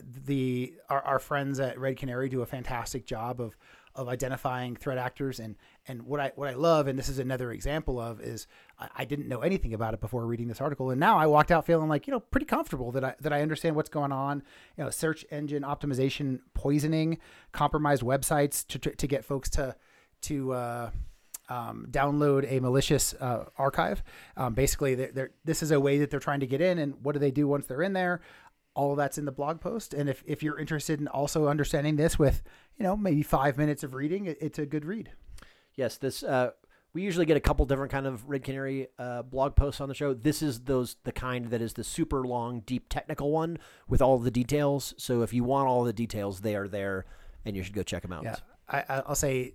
the 0.03 0.73
our, 0.89 1.01
our 1.01 1.19
friends 1.19 1.59
at 1.59 1.79
Red 1.79 1.97
Canary 1.97 2.29
do 2.29 2.41
a 2.41 2.45
fantastic 2.45 3.05
job 3.05 3.39
of 3.39 3.57
of 3.95 4.07
identifying 4.07 4.75
threat 4.75 4.97
actors 4.97 5.39
and 5.39 5.55
and 5.87 6.03
what 6.03 6.19
I 6.19 6.31
what 6.35 6.49
I 6.49 6.53
love 6.53 6.87
and 6.87 6.97
this 6.97 7.09
is 7.09 7.19
another 7.19 7.51
example 7.51 7.99
of 7.99 8.19
is 8.21 8.47
I, 8.79 8.89
I 8.97 9.05
didn't 9.05 9.27
know 9.27 9.41
anything 9.41 9.73
about 9.73 9.93
it 9.93 10.01
before 10.01 10.25
reading 10.25 10.47
this 10.47 10.61
article 10.61 10.89
and 10.89 10.99
now 10.99 11.17
I 11.17 11.27
walked 11.27 11.51
out 11.51 11.65
feeling 11.65 11.89
like 11.89 12.07
you 12.07 12.11
know 12.11 12.19
pretty 12.19 12.45
comfortable 12.45 12.91
that 12.93 13.03
I 13.03 13.15
that 13.21 13.33
I 13.33 13.41
understand 13.41 13.75
what's 13.75 13.89
going 13.89 14.11
on 14.11 14.43
you 14.77 14.83
know 14.83 14.89
search 14.89 15.25
engine 15.31 15.63
optimization 15.63 16.39
poisoning 16.53 17.19
compromised 17.51 18.03
websites 18.03 18.65
to 18.67 18.79
to, 18.79 18.95
to 18.95 19.07
get 19.07 19.25
folks 19.25 19.49
to 19.51 19.75
to 20.21 20.53
uh, 20.53 20.89
um, 21.49 21.87
download 21.89 22.49
a 22.51 22.59
malicious 22.59 23.13
uh, 23.15 23.45
archive. 23.57 24.03
Um, 24.35 24.53
basically, 24.53 24.95
they're, 24.95 25.11
they're, 25.11 25.31
this 25.45 25.63
is 25.63 25.71
a 25.71 25.79
way 25.79 25.97
that 25.99 26.09
they're 26.09 26.19
trying 26.19 26.41
to 26.41 26.47
get 26.47 26.61
in, 26.61 26.77
and 26.77 26.95
what 27.03 27.13
do 27.13 27.19
they 27.19 27.31
do 27.31 27.47
once 27.47 27.65
they're 27.65 27.81
in 27.81 27.93
there? 27.93 28.21
All 28.75 28.91
of 28.91 28.97
that's 28.97 29.17
in 29.17 29.25
the 29.25 29.31
blog 29.31 29.59
post. 29.59 29.93
And 29.93 30.09
if, 30.09 30.23
if 30.27 30.43
you're 30.43 30.59
interested 30.59 30.99
in 30.99 31.07
also 31.07 31.47
understanding 31.47 31.95
this 31.95 32.19
with, 32.19 32.43
you 32.77 32.83
know, 32.83 32.95
maybe 32.95 33.23
five 33.23 33.57
minutes 33.57 33.83
of 33.83 33.93
reading, 33.93 34.25
it, 34.25 34.37
it's 34.39 34.59
a 34.59 34.65
good 34.65 34.85
read. 34.85 35.11
Yes, 35.77 35.97
this 35.97 36.23
uh, 36.23 36.51
we 36.93 37.03
usually 37.03 37.25
get 37.27 37.37
a 37.37 37.39
couple 37.39 37.65
different 37.65 37.91
kind 37.91 38.07
of 38.07 38.27
Red 38.27 38.43
Canary 38.43 38.87
uh, 38.97 39.21
blog 39.21 39.55
posts 39.55 39.79
on 39.79 39.87
the 39.87 39.95
show. 39.95 40.13
This 40.13 40.41
is 40.41 40.61
those 40.61 40.97
the 41.03 41.11
kind 41.11 41.45
that 41.51 41.61
is 41.61 41.73
the 41.73 41.83
super 41.83 42.25
long, 42.27 42.61
deep 42.61 42.89
technical 42.89 43.31
one 43.31 43.59
with 43.87 44.01
all 44.01 44.17
the 44.17 44.31
details. 44.31 44.93
So 44.97 45.21
if 45.21 45.31
you 45.33 45.43
want 45.43 45.67
all 45.69 45.83
the 45.83 45.93
details, 45.93 46.41
they 46.41 46.55
are 46.55 46.67
there, 46.67 47.05
and 47.45 47.55
you 47.55 47.63
should 47.63 47.75
go 47.75 47.83
check 47.83 48.01
them 48.01 48.11
out. 48.11 48.23
Yeah, 48.23 48.35
I, 48.67 49.03
I'll 49.05 49.15
say 49.15 49.53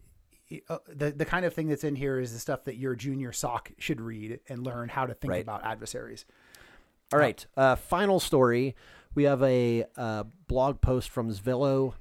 uh, 0.69 0.79
the 0.89 1.11
the 1.11 1.25
kind 1.25 1.45
of 1.45 1.53
thing 1.53 1.69
that's 1.69 1.83
in 1.85 1.97
here 1.97 2.21
is 2.21 2.33
the 2.33 2.39
stuff 2.39 2.65
that 2.65 2.77
your 2.77 2.95
junior 2.95 3.33
SOC 3.33 3.73
should 3.79 4.01
read 4.01 4.39
and 4.49 4.65
learn 4.65 4.89
how 4.89 5.07
to 5.07 5.15
think 5.15 5.33
Right. 5.33 5.43
about 5.43 5.65
adversaries. 5.65 6.25
All 7.13 7.19
right. 7.19 7.45
Uh, 7.57 7.75
final 7.77 8.21
story. 8.21 8.75
We 9.15 9.25
have 9.25 9.43
a 9.43 9.85
uh, 9.97 10.25
blog 10.47 10.81
post 10.81 11.11
from 11.11 11.31
Zvelo 11.31 11.95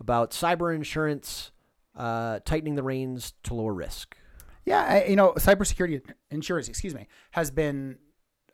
about 0.00 0.32
cyber 0.32 0.74
insurance 0.74 1.50
uh, 1.98 2.38
tightening 2.44 2.76
the 2.76 2.82
reins 2.82 3.34
to 3.42 3.54
lower 3.54 3.74
risk. 3.74 4.16
Yeah, 4.64 4.84
I, 4.84 5.04
you 5.04 5.16
know, 5.16 5.32
cybersecurity 5.32 6.00
insurance, 6.30 6.68
excuse 6.68 6.94
me, 6.94 7.08
has 7.32 7.50
been 7.50 7.98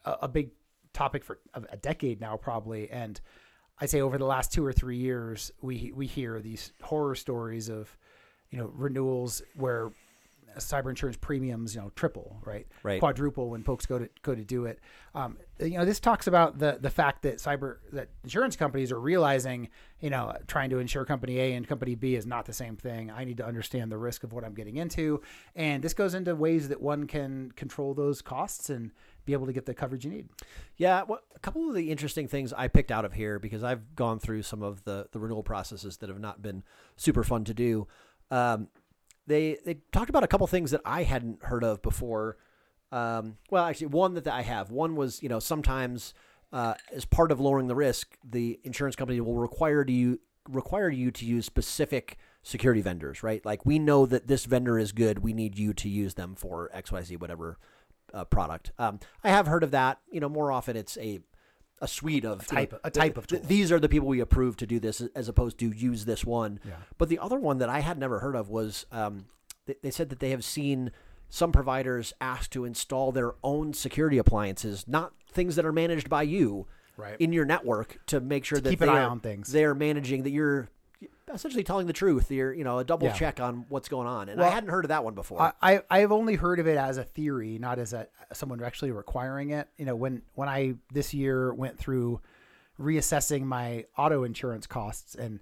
a, 0.04 0.16
a 0.22 0.28
big 0.28 0.50
topic 0.92 1.24
for 1.24 1.40
a, 1.54 1.76
decade 1.76 2.20
now, 2.20 2.36
probably. 2.36 2.90
And 2.90 3.20
I'd 3.80 3.90
say 3.90 4.00
over 4.00 4.16
the 4.16 4.24
last 4.24 4.52
two 4.52 4.64
or 4.64 4.72
three 4.72 4.96
years, 4.96 5.52
we 5.60 5.92
we 5.94 6.06
hear 6.06 6.40
these 6.40 6.72
horror 6.82 7.14
stories 7.14 7.68
of, 7.68 7.96
you 8.50 8.58
know, 8.58 8.70
renewals 8.72 9.42
where 9.56 9.90
cyber 10.58 10.90
insurance 10.90 11.16
premiums, 11.16 11.74
you 11.74 11.80
know, 11.80 11.90
triple, 11.96 12.38
right, 12.44 12.66
Right. 12.82 12.98
quadruple 13.00 13.50
when 13.50 13.62
folks 13.62 13.86
go 13.86 13.98
to 13.98 14.08
go 14.22 14.34
to 14.34 14.44
do 14.44 14.66
it. 14.66 14.80
Um, 15.14 15.36
you 15.60 15.78
know, 15.78 15.84
this 15.84 16.00
talks 16.00 16.26
about 16.26 16.58
the 16.58 16.78
the 16.80 16.90
fact 16.90 17.22
that 17.22 17.36
cyber 17.38 17.78
that 17.92 18.08
insurance 18.22 18.56
companies 18.56 18.90
are 18.92 19.00
realizing, 19.00 19.68
you 20.00 20.10
know, 20.10 20.36
trying 20.46 20.70
to 20.70 20.78
insure 20.78 21.04
company 21.04 21.38
A 21.38 21.52
and 21.54 21.66
company 21.66 21.94
B 21.94 22.14
is 22.14 22.26
not 22.26 22.46
the 22.46 22.52
same 22.52 22.76
thing. 22.76 23.10
I 23.10 23.24
need 23.24 23.36
to 23.38 23.46
understand 23.46 23.90
the 23.92 23.98
risk 23.98 24.24
of 24.24 24.32
what 24.32 24.44
I'm 24.44 24.54
getting 24.54 24.76
into, 24.76 25.20
and 25.54 25.82
this 25.82 25.94
goes 25.94 26.14
into 26.14 26.34
ways 26.34 26.68
that 26.68 26.80
one 26.80 27.06
can 27.06 27.52
control 27.56 27.94
those 27.94 28.22
costs 28.22 28.70
and 28.70 28.90
be 29.24 29.32
able 29.32 29.46
to 29.46 29.52
get 29.54 29.64
the 29.64 29.72
coverage 29.72 30.04
you 30.04 30.10
need. 30.10 30.28
Yeah, 30.76 31.02
well, 31.08 31.20
a 31.34 31.38
couple 31.38 31.66
of 31.66 31.74
the 31.74 31.90
interesting 31.90 32.28
things 32.28 32.52
I 32.52 32.68
picked 32.68 32.90
out 32.90 33.06
of 33.06 33.14
here 33.14 33.38
because 33.38 33.64
I've 33.64 33.94
gone 33.96 34.18
through 34.18 34.42
some 34.42 34.62
of 34.62 34.84
the 34.84 35.08
the 35.12 35.18
renewal 35.18 35.42
processes 35.42 35.96
that 35.98 36.08
have 36.08 36.20
not 36.20 36.42
been 36.42 36.62
super 36.96 37.24
fun 37.24 37.44
to 37.44 37.54
do. 37.54 37.86
Um, 38.30 38.68
they 39.26 39.58
they 39.64 39.78
talked 39.92 40.10
about 40.10 40.24
a 40.24 40.28
couple 40.28 40.46
things 40.46 40.70
that 40.70 40.80
I 40.84 41.02
hadn't 41.02 41.42
heard 41.44 41.64
of 41.64 41.82
before. 41.82 42.36
Um, 42.92 43.38
well, 43.50 43.64
actually, 43.64 43.88
one 43.88 44.14
that 44.14 44.28
I 44.28 44.42
have. 44.42 44.70
One 44.70 44.96
was 44.96 45.22
you 45.22 45.28
know 45.28 45.40
sometimes 45.40 46.14
uh, 46.52 46.74
as 46.94 47.04
part 47.04 47.32
of 47.32 47.40
lowering 47.40 47.66
the 47.66 47.74
risk, 47.74 48.16
the 48.24 48.60
insurance 48.64 48.96
company 48.96 49.20
will 49.20 49.34
require 49.34 49.84
you 49.86 50.20
require 50.48 50.90
you 50.90 51.10
to 51.10 51.24
use 51.24 51.46
specific 51.46 52.18
security 52.42 52.82
vendors, 52.82 53.22
right? 53.22 53.44
Like 53.44 53.64
we 53.64 53.78
know 53.78 54.06
that 54.06 54.26
this 54.26 54.44
vendor 54.44 54.78
is 54.78 54.92
good, 54.92 55.20
we 55.20 55.32
need 55.32 55.58
you 55.58 55.72
to 55.74 55.88
use 55.88 56.14
them 56.14 56.34
for 56.34 56.70
X 56.72 56.92
Y 56.92 57.02
Z 57.02 57.16
whatever 57.16 57.58
uh, 58.12 58.24
product. 58.24 58.70
Um, 58.78 59.00
I 59.22 59.30
have 59.30 59.46
heard 59.46 59.64
of 59.64 59.70
that. 59.72 59.98
You 60.10 60.20
know, 60.20 60.28
more 60.28 60.52
often 60.52 60.76
it's 60.76 60.96
a 60.98 61.20
a 61.80 61.88
suite 61.88 62.24
of 62.24 62.46
type- 62.46 62.72
you 62.72 62.76
know, 62.76 62.80
a 62.84 62.90
type 62.90 63.16
of 63.18 63.26
tool. 63.26 63.40
These 63.44 63.70
are 63.72 63.78
the 63.80 63.88
people 63.88 64.08
we 64.08 64.20
approve 64.20 64.56
to 64.58 64.66
do 64.66 64.78
this, 64.80 65.00
as 65.14 65.28
opposed 65.28 65.58
to 65.58 65.68
use 65.70 66.04
this 66.04 66.24
one. 66.24 66.60
Yeah. 66.64 66.74
But 66.98 67.08
the 67.08 67.18
other 67.18 67.38
one 67.38 67.58
that 67.58 67.68
I 67.68 67.80
had 67.80 67.98
never 67.98 68.20
heard 68.20 68.36
of 68.36 68.48
was 68.48 68.86
um, 68.92 69.26
they, 69.66 69.74
they 69.82 69.90
said 69.90 70.08
that 70.10 70.20
they 70.20 70.30
have 70.30 70.44
seen 70.44 70.92
some 71.28 71.50
providers 71.52 72.12
asked 72.20 72.52
to 72.52 72.64
install 72.64 73.10
their 73.12 73.34
own 73.42 73.74
security 73.74 74.18
appliances, 74.18 74.84
not 74.86 75.12
things 75.30 75.56
that 75.56 75.64
are 75.66 75.72
managed 75.72 76.08
by 76.08 76.22
you, 76.22 76.66
Right. 76.96 77.16
in 77.18 77.32
your 77.32 77.44
network 77.44 77.98
to 78.06 78.20
make 78.20 78.44
sure 78.44 78.60
that 78.60 78.70
keep 78.70 78.78
they 78.78 78.86
an 78.86 78.94
eye 78.94 79.02
are, 79.02 79.08
on 79.10 79.18
things. 79.18 79.50
They're 79.50 79.74
managing 79.74 80.22
that 80.22 80.30
you're 80.30 80.68
essentially 81.32 81.64
telling 81.64 81.86
the 81.86 81.92
truth. 81.92 82.30
You're 82.30 82.52
you 82.52 82.64
know 82.64 82.78
a 82.78 82.84
double 82.84 83.06
Yeah. 83.06 83.12
check 83.14 83.40
on 83.40 83.66
what's 83.68 83.88
going 83.88 84.06
on, 84.06 84.28
and 84.28 84.42
I 84.42 84.50
hadn't 84.50 84.70
heard 84.70 84.84
of 84.84 84.90
that 84.90 85.04
one 85.04 85.14
before. 85.14 85.40
I, 85.40 85.52
I 85.62 85.82
I've 85.90 86.12
only 86.12 86.34
heard 86.34 86.58
of 86.60 86.66
it 86.66 86.76
as 86.76 86.96
a 86.98 87.04
theory, 87.04 87.58
not 87.58 87.78
as 87.78 87.92
a 87.92 88.08
someone 88.32 88.62
actually 88.62 88.90
requiring 88.90 89.50
it. 89.50 89.68
You 89.78 89.84
know, 89.86 89.96
when 89.96 90.22
when 90.34 90.48
I 90.48 90.74
this 90.92 91.14
year 91.14 91.52
went 91.54 91.78
through 91.78 92.20
reassessing 92.78 93.42
my 93.42 93.84
auto 93.96 94.24
insurance 94.24 94.66
costs 94.66 95.14
and 95.14 95.40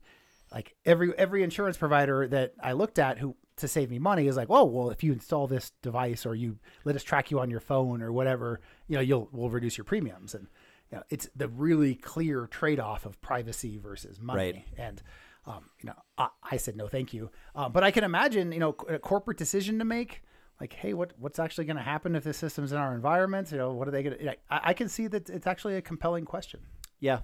like 0.53 0.75
every 0.85 1.16
every 1.18 1.42
insurance 1.42 1.77
provider 1.77 2.27
that 2.29 2.53
I 2.62 2.73
looked 2.73 2.99
at 2.99 3.18
who 3.18 3.37
to 3.57 3.68
save 3.68 3.90
me 3.90 3.99
money 3.99 4.27
is 4.27 4.37
like, 4.37 4.49
oh 4.51 4.64
well, 4.64 4.90
if 4.90 5.03
you 5.03 5.12
install 5.12 5.47
this 5.47 5.73
device 5.83 6.27
or 6.27 6.35
you 6.35 6.59
let 6.85 6.95
us 6.97 7.03
track 7.03 7.31
you 7.31 7.40
on 7.40 7.51
your 7.51 7.61
phone 7.61 8.03
or 8.03 8.12
whatever, 8.12 8.61
you 8.88 8.97
know, 8.97 9.01
you'll 9.03 9.29
we'll 9.33 9.51
reduce 9.51 9.77
your 9.79 9.85
premiums 9.85 10.35
and 10.35 10.47
you 10.90 10.99
know, 10.99 11.05
it's 11.09 11.29
the 11.35 11.49
really 11.49 11.95
clear 11.95 12.47
trade 12.47 12.79
off 12.79 13.07
of 13.07 13.18
privacy 13.23 13.79
versus 13.79 14.21
money 14.21 14.38
Right. 14.53 14.64
and 14.77 15.03
um, 15.47 15.65
you 15.83 15.89
know 15.89 15.97
I, 16.19 16.29
I 16.43 16.57
said 16.57 16.77
no 16.77 16.89
thank 16.89 17.13
you 17.13 17.31
um, 17.55 17.73
but 17.73 17.83
i 17.83 17.91
can 17.91 18.05
imagine 18.05 18.53
you 18.53 18.61
know 18.61 18.77
a 18.89 18.99
corporate 18.99 19.39
decision 19.39 19.79
to 19.79 19.85
make 19.85 20.23
like 20.61 20.73
hey 20.73 20.95
what 20.95 21.13
what's 21.19 21.39
actually 21.39 21.65
going 21.65 21.77
to 21.77 21.83
happen 21.83 22.15
if 22.15 22.25
this 22.25 22.37
system's 22.39 22.73
in 22.73 22.79
our 22.79 22.95
environment 22.95 23.51
you 23.51 23.59
know 23.59 23.73
what 23.73 23.89
are 23.89 23.91
they 23.91 24.03
going 24.03 24.17
to 24.17 24.31
I, 24.51 24.61
I 24.71 24.73
can 24.75 24.89
see 24.89 25.09
that 25.09 25.29
it's 25.29 25.47
actually 25.47 25.77
a 25.77 25.83
compelling 25.83 26.25
question 26.25 26.61
Yeah, 27.03 27.21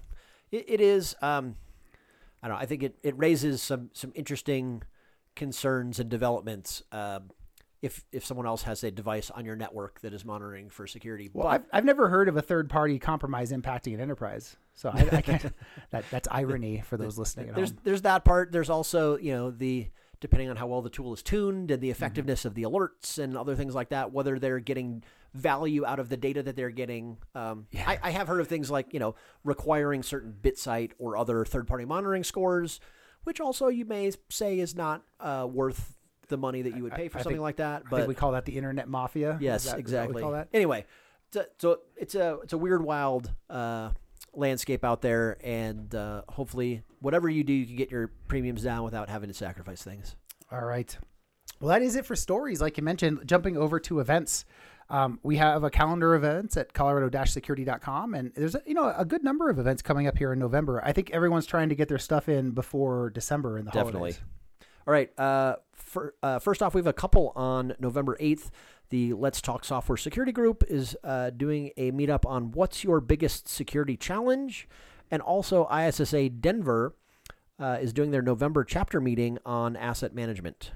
it, 0.50 0.64
it 0.68 0.80
is. 0.80 1.14
Um, 1.22 1.54
I 2.42 2.48
don't 2.48 2.56
know. 2.56 2.62
I 2.62 2.66
think 2.66 2.82
it, 2.82 2.98
it 3.02 3.16
raises 3.16 3.62
some 3.62 3.90
some 3.94 4.12
interesting 4.14 4.82
concerns 5.36 6.00
and 6.00 6.10
developments. 6.10 6.82
Um, 6.92 7.30
if 7.82 8.04
if 8.12 8.24
someone 8.24 8.46
else 8.46 8.62
has 8.62 8.82
a 8.84 8.90
device 8.90 9.30
on 9.30 9.44
your 9.44 9.56
network 9.56 10.00
that 10.00 10.12
is 10.12 10.24
monitoring 10.24 10.70
for 10.70 10.86
security, 10.86 11.30
well 11.32 11.44
but 11.44 11.50
I've, 11.50 11.64
I've 11.72 11.84
never 11.84 12.08
heard 12.08 12.28
of 12.28 12.36
a 12.36 12.42
third 12.42 12.68
party 12.70 12.98
compromise 12.98 13.52
impacting 13.52 13.94
an 13.94 14.00
enterprise 14.00 14.56
so 14.74 14.90
i, 14.90 15.08
I 15.10 15.22
can't 15.22 15.42
that 15.90 16.04
that's 16.10 16.28
irony 16.30 16.82
for 16.86 16.96
those 16.96 17.18
listening 17.18 17.52
there's 17.52 17.70
home 17.70 17.78
there's 17.84 18.02
that 18.02 18.24
part. 18.24 18.52
There's 18.52 18.70
also 18.70 19.16
you 19.18 19.32
know 19.32 19.50
the 19.50 19.88
depending 20.20 20.50
on 20.50 20.56
how 20.56 20.66
well 20.66 20.82
the 20.82 20.90
tool 20.90 21.14
is 21.14 21.22
tuned 21.22 21.70
and 21.70 21.80
the 21.80 21.90
effectiveness 21.90 22.44
of 22.44 22.54
the 22.54 22.64
alerts 22.64 23.18
and 23.18 23.36
other 23.36 23.54
things 23.54 23.74
like 23.74 23.90
that. 23.90 24.12
Whether 24.12 24.38
they're 24.38 24.60
getting 24.60 25.04
value 25.34 25.84
out 25.84 26.00
of 26.00 26.08
the 26.08 26.16
data 26.16 26.42
that 26.42 26.56
they're 26.56 26.70
getting. 26.70 27.18
Um, 27.34 27.66
I, 27.86 27.98
I 28.02 28.10
have 28.10 28.28
heard 28.28 28.40
of 28.40 28.48
things 28.48 28.70
like 28.70 28.92
you 28.92 29.00
know 29.00 29.14
requiring 29.44 30.02
certain 30.02 30.34
BitSight 30.40 30.92
or 30.98 31.16
other 31.16 31.44
third 31.44 31.66
party 31.66 31.84
monitoring 31.84 32.24
scores, 32.24 32.80
which 33.24 33.40
also 33.40 33.68
you 33.68 33.84
may 33.84 34.12
say 34.30 34.58
is 34.58 34.74
not 34.74 35.02
uh, 35.20 35.46
worth 35.48 35.97
the 36.28 36.36
money 36.38 36.62
that 36.62 36.76
you 36.76 36.82
would 36.84 36.92
pay 36.92 37.08
for 37.08 37.18
I 37.18 37.22
something 37.22 37.36
think- 37.36 37.42
like 37.42 37.56
that. 37.56 37.82
I 37.86 37.90
But 37.90 38.08
we 38.08 38.14
call 38.14 38.32
that 38.32 38.44
the 38.44 38.56
internet 38.56 38.88
mafia 38.88 39.38
Yes, 39.40 39.64
that 39.64 39.78
exactly. 39.78 40.16
we 40.16 40.22
call 40.22 40.32
that? 40.32 40.48
Anyway, 40.52 40.84
so, 41.32 41.44
so 41.58 41.80
it's 41.96 42.14
a 42.14 42.38
it's 42.42 42.52
a 42.52 42.58
weird, 42.58 42.82
wild 42.82 43.32
uh, 43.50 43.90
landscape 44.34 44.84
out 44.84 45.02
there, 45.02 45.36
and 45.42 45.94
uh, 45.94 46.22
hopefully, 46.28 46.82
whatever 47.00 47.28
you 47.28 47.44
do, 47.44 47.52
you 47.52 47.66
can 47.66 47.76
get 47.76 47.90
your 47.90 48.08
premiums 48.28 48.62
down 48.62 48.84
without 48.84 49.08
having 49.08 49.28
to 49.28 49.34
sacrifice 49.34 49.82
things. 49.82 50.16
All 50.52 50.64
right. 50.64 50.96
Well, 51.60 51.68
that 51.70 51.82
is 51.82 51.96
it 51.96 52.06
for 52.06 52.14
stories. 52.16 52.60
Like 52.60 52.76
you 52.78 52.82
mentioned, 52.84 53.20
jumping 53.26 53.56
over 53.56 53.80
to 53.80 54.00
events. 54.00 54.44
Um, 54.90 55.18
we 55.22 55.36
have 55.36 55.64
a 55.64 55.70
calendar 55.70 56.14
of 56.14 56.24
events 56.24 56.56
at 56.56 56.72
colorado-security.com, 56.72 58.14
and 58.14 58.32
there's 58.34 58.54
a, 58.54 58.62
you 58.64 58.74
know 58.74 58.92
a 58.96 59.04
good 59.04 59.22
number 59.22 59.50
of 59.50 59.58
events 59.58 59.82
coming 59.82 60.06
up 60.06 60.16
here 60.16 60.32
in 60.32 60.38
November. 60.38 60.82
I 60.84 60.92
think 60.92 61.10
everyone's 61.10 61.46
trying 61.46 61.68
to 61.68 61.74
get 61.74 61.88
their 61.88 61.98
stuff 61.98 62.28
in 62.28 62.52
before 62.52 63.10
December 63.10 63.58
in 63.58 63.64
the 63.64 63.70
Definitely. 63.70 64.12
holidays. 64.12 64.20
All 64.86 64.92
right. 64.92 65.18
Uh, 65.18 65.56
for, 65.78 66.14
uh, 66.22 66.38
first 66.38 66.62
off, 66.62 66.74
we 66.74 66.80
have 66.80 66.86
a 66.86 66.92
couple 66.92 67.32
on 67.34 67.74
November 67.78 68.16
8th. 68.20 68.50
The 68.90 69.12
Let's 69.12 69.40
Talk 69.40 69.64
Software 69.64 69.96
Security 69.96 70.32
Group 70.32 70.64
is 70.68 70.96
uh, 71.04 71.30
doing 71.30 71.72
a 71.76 71.92
meetup 71.92 72.24
on 72.26 72.52
what's 72.52 72.84
your 72.84 73.00
biggest 73.00 73.48
security 73.48 73.96
challenge. 73.96 74.68
And 75.10 75.22
also, 75.22 75.68
ISSA 75.70 76.30
Denver 76.30 76.94
uh, 77.58 77.78
is 77.80 77.92
doing 77.92 78.10
their 78.10 78.22
November 78.22 78.64
chapter 78.64 79.00
meeting 79.00 79.38
on 79.44 79.76
asset 79.76 80.14
management. 80.14 80.70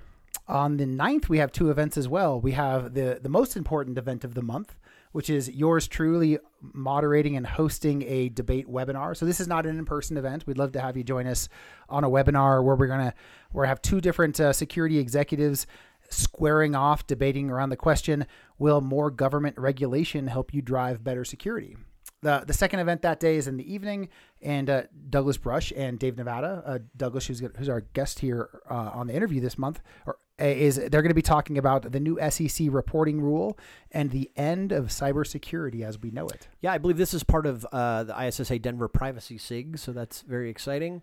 On 0.48 0.76
the 0.76 0.84
9th, 0.84 1.28
we 1.28 1.38
have 1.38 1.52
two 1.52 1.70
events 1.70 1.96
as 1.96 2.08
well. 2.08 2.40
We 2.40 2.52
have 2.52 2.94
the, 2.94 3.20
the 3.22 3.28
most 3.28 3.56
important 3.56 3.96
event 3.96 4.24
of 4.24 4.34
the 4.34 4.42
month, 4.42 4.76
which 5.12 5.30
is 5.30 5.48
yours 5.50 5.86
truly 5.86 6.38
moderating 6.60 7.36
and 7.36 7.46
hosting 7.46 8.02
a 8.02 8.28
debate 8.30 8.68
webinar. 8.68 9.16
So 9.16 9.24
this 9.24 9.40
is 9.40 9.48
not 9.48 9.66
an 9.66 9.78
in-person 9.78 10.16
event. 10.16 10.46
We'd 10.46 10.58
love 10.58 10.72
to 10.72 10.80
have 10.80 10.96
you 10.96 11.04
join 11.04 11.26
us 11.26 11.48
on 11.88 12.04
a 12.04 12.10
webinar 12.10 12.64
where 12.64 12.74
we're 12.74 12.86
gonna 12.86 13.14
we 13.52 13.66
have 13.66 13.82
two 13.82 14.00
different 14.00 14.40
uh, 14.40 14.52
security 14.52 14.98
executives 14.98 15.66
squaring 16.08 16.74
off, 16.74 17.06
debating 17.06 17.50
around 17.50 17.70
the 17.70 17.76
question: 17.76 18.26
Will 18.58 18.80
more 18.80 19.10
government 19.10 19.58
regulation 19.58 20.26
help 20.26 20.52
you 20.52 20.62
drive 20.62 21.04
better 21.04 21.24
security? 21.24 21.76
The, 22.22 22.44
the 22.46 22.52
second 22.52 22.78
event 22.78 23.02
that 23.02 23.18
day 23.18 23.36
is 23.36 23.48
in 23.48 23.56
the 23.56 23.72
evening, 23.72 24.08
and 24.40 24.70
uh, 24.70 24.82
Douglas 25.10 25.36
Brush 25.36 25.72
and 25.76 25.98
Dave 25.98 26.16
Nevada, 26.16 26.62
uh, 26.64 26.78
Douglas, 26.96 27.26
who's, 27.26 27.42
who's 27.56 27.68
our 27.68 27.80
guest 27.80 28.20
here 28.20 28.62
uh, 28.70 28.90
on 28.94 29.08
the 29.08 29.14
interview 29.14 29.40
this 29.40 29.58
month, 29.58 29.80
or, 30.06 30.18
uh, 30.40 30.44
is 30.44 30.76
they're 30.76 31.02
going 31.02 31.08
to 31.08 31.14
be 31.14 31.22
talking 31.22 31.58
about 31.58 31.90
the 31.90 32.00
new 32.00 32.18
SEC 32.30 32.68
reporting 32.70 33.20
rule 33.20 33.58
and 33.90 34.10
the 34.10 34.30
end 34.36 34.70
of 34.70 34.86
cybersecurity 34.86 35.84
as 35.84 36.00
we 36.00 36.10
know 36.10 36.28
it. 36.28 36.48
Yeah, 36.60 36.72
I 36.72 36.78
believe 36.78 36.96
this 36.96 37.12
is 37.12 37.24
part 37.24 37.44
of 37.44 37.66
uh, 37.72 38.04
the 38.04 38.26
ISSA 38.26 38.60
Denver 38.60 38.88
Privacy 38.88 39.36
SIG, 39.36 39.78
so 39.78 39.92
that's 39.92 40.22
very 40.22 40.48
exciting. 40.48 41.02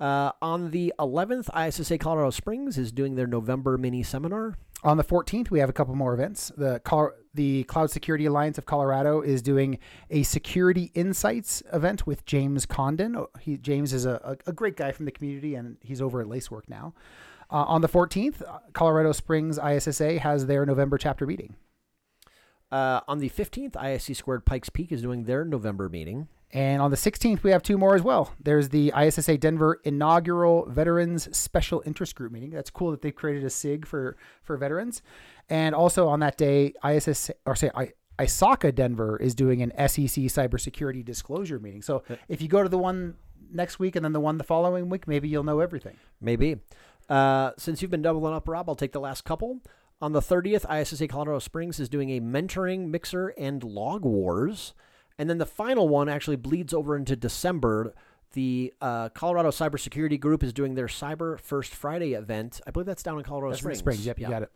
Uh, 0.00 0.32
on 0.40 0.70
the 0.70 0.92
11th, 0.98 1.48
ISSA 1.54 1.98
Colorado 1.98 2.30
Springs 2.30 2.76
is 2.76 2.90
doing 2.90 3.14
their 3.14 3.26
November 3.26 3.78
mini 3.78 4.02
seminar. 4.02 4.56
On 4.84 4.96
the 4.96 5.04
14th, 5.04 5.50
we 5.50 5.60
have 5.60 5.68
a 5.68 5.72
couple 5.72 5.94
more 5.94 6.12
events. 6.12 6.50
The 6.56 6.80
Col- 6.80 7.12
the 7.34 7.62
Cloud 7.64 7.90
Security 7.90 8.26
Alliance 8.26 8.58
of 8.58 8.66
Colorado 8.66 9.20
is 9.20 9.40
doing 9.42 9.78
a 10.10 10.24
Security 10.24 10.90
Insights 10.94 11.62
event 11.72 12.04
with 12.04 12.26
James 12.26 12.66
Condon. 12.66 13.16
Oh, 13.16 13.30
He, 13.40 13.56
James 13.58 13.92
is 13.92 14.04
a, 14.06 14.36
a, 14.46 14.50
a 14.50 14.52
great 14.52 14.76
guy 14.76 14.90
from 14.90 15.04
the 15.04 15.12
community, 15.12 15.54
and 15.54 15.76
he's 15.82 16.02
over 16.02 16.20
at 16.20 16.26
Lacework 16.26 16.68
now. 16.68 16.94
Uh, 17.48 17.64
on 17.68 17.80
the 17.80 17.88
14th, 17.88 18.42
uh, 18.42 18.58
Colorado 18.72 19.12
Springs 19.12 19.56
ISSA 19.58 20.18
has 20.18 20.46
their 20.46 20.66
November 20.66 20.98
chapter 20.98 21.26
meeting. 21.26 21.54
Uh, 22.72 23.02
on 23.06 23.18
the 23.18 23.28
15th, 23.28 23.72
ISC 23.72 24.16
Squared 24.16 24.44
Pikes 24.46 24.70
Peak 24.70 24.90
is 24.90 25.02
doing 25.02 25.24
their 25.24 25.44
November 25.44 25.88
meeting. 25.88 26.26
And 26.52 26.82
on 26.82 26.90
the 26.90 26.96
16th, 26.96 27.42
we 27.42 27.50
have 27.50 27.62
two 27.62 27.78
more 27.78 27.94
as 27.94 28.02
well. 28.02 28.34
There's 28.38 28.68
the 28.68 28.92
ISSA 28.94 29.38
Denver 29.38 29.80
inaugural 29.84 30.66
Veterans 30.68 31.34
Special 31.36 31.82
Interest 31.86 32.14
Group 32.14 32.30
meeting. 32.30 32.50
That's 32.50 32.68
cool 32.68 32.90
that 32.90 33.00
they've 33.00 33.14
created 33.14 33.44
a 33.44 33.50
SIG 33.50 33.86
for, 33.86 34.16
for 34.42 34.58
veterans. 34.58 35.00
And 35.48 35.74
also 35.74 36.08
on 36.08 36.20
that 36.20 36.36
day, 36.36 36.74
ISSA, 36.84 37.34
or 37.46 37.56
say, 37.56 37.70
I, 37.74 37.92
ISACA 38.18 38.74
Denver 38.74 39.16
is 39.16 39.34
doing 39.34 39.62
an 39.62 39.70
SEC 39.88 40.24
cybersecurity 40.24 41.02
disclosure 41.02 41.58
meeting. 41.58 41.80
So 41.80 42.02
if 42.28 42.42
you 42.42 42.48
go 42.48 42.62
to 42.62 42.68
the 42.68 42.78
one 42.78 43.16
next 43.50 43.78
week 43.78 43.96
and 43.96 44.04
then 44.04 44.12
the 44.12 44.20
one 44.20 44.36
the 44.36 44.44
following 44.44 44.90
week, 44.90 45.08
maybe 45.08 45.28
you'll 45.28 45.44
know 45.44 45.60
everything. 45.60 45.96
Maybe. 46.20 46.56
Uh, 47.08 47.52
since 47.56 47.80
you've 47.80 47.90
been 47.90 48.02
doubling 48.02 48.34
up, 48.34 48.46
Robb, 48.46 48.68
I'll 48.68 48.74
take 48.74 48.92
the 48.92 49.00
last 49.00 49.24
couple. 49.24 49.60
On 50.02 50.12
the 50.12 50.20
30th, 50.20 50.66
ISSA 50.70 51.08
Colorado 51.08 51.38
Springs 51.38 51.80
is 51.80 51.88
doing 51.88 52.10
a 52.10 52.20
mentoring, 52.20 52.88
mixer, 52.88 53.28
and 53.38 53.62
log 53.64 54.04
wars. 54.04 54.74
And 55.18 55.28
then 55.30 55.38
the 55.38 55.46
final 55.46 55.88
one 55.88 56.08
actually 56.08 56.36
bleeds 56.36 56.72
over 56.74 56.96
into 56.96 57.16
December. 57.16 57.94
The 58.32 58.72
uh, 58.80 59.10
Colorado 59.10 59.50
Cybersecurity 59.50 60.18
Group 60.18 60.42
is 60.42 60.52
doing 60.52 60.74
their 60.74 60.86
Cyber 60.86 61.38
First 61.38 61.74
Friday 61.74 62.14
event. 62.14 62.60
I 62.66 62.70
believe 62.70 62.86
that's 62.86 63.02
down 63.02 63.18
in 63.18 63.24
Colorado 63.24 63.50
That's 63.50 63.60
Springs. 63.60 63.78
Springs. 63.78 64.06
Yep, 64.06 64.18
you 64.18 64.22
Yeah. 64.24 64.30
got 64.30 64.42
it. 64.42 64.52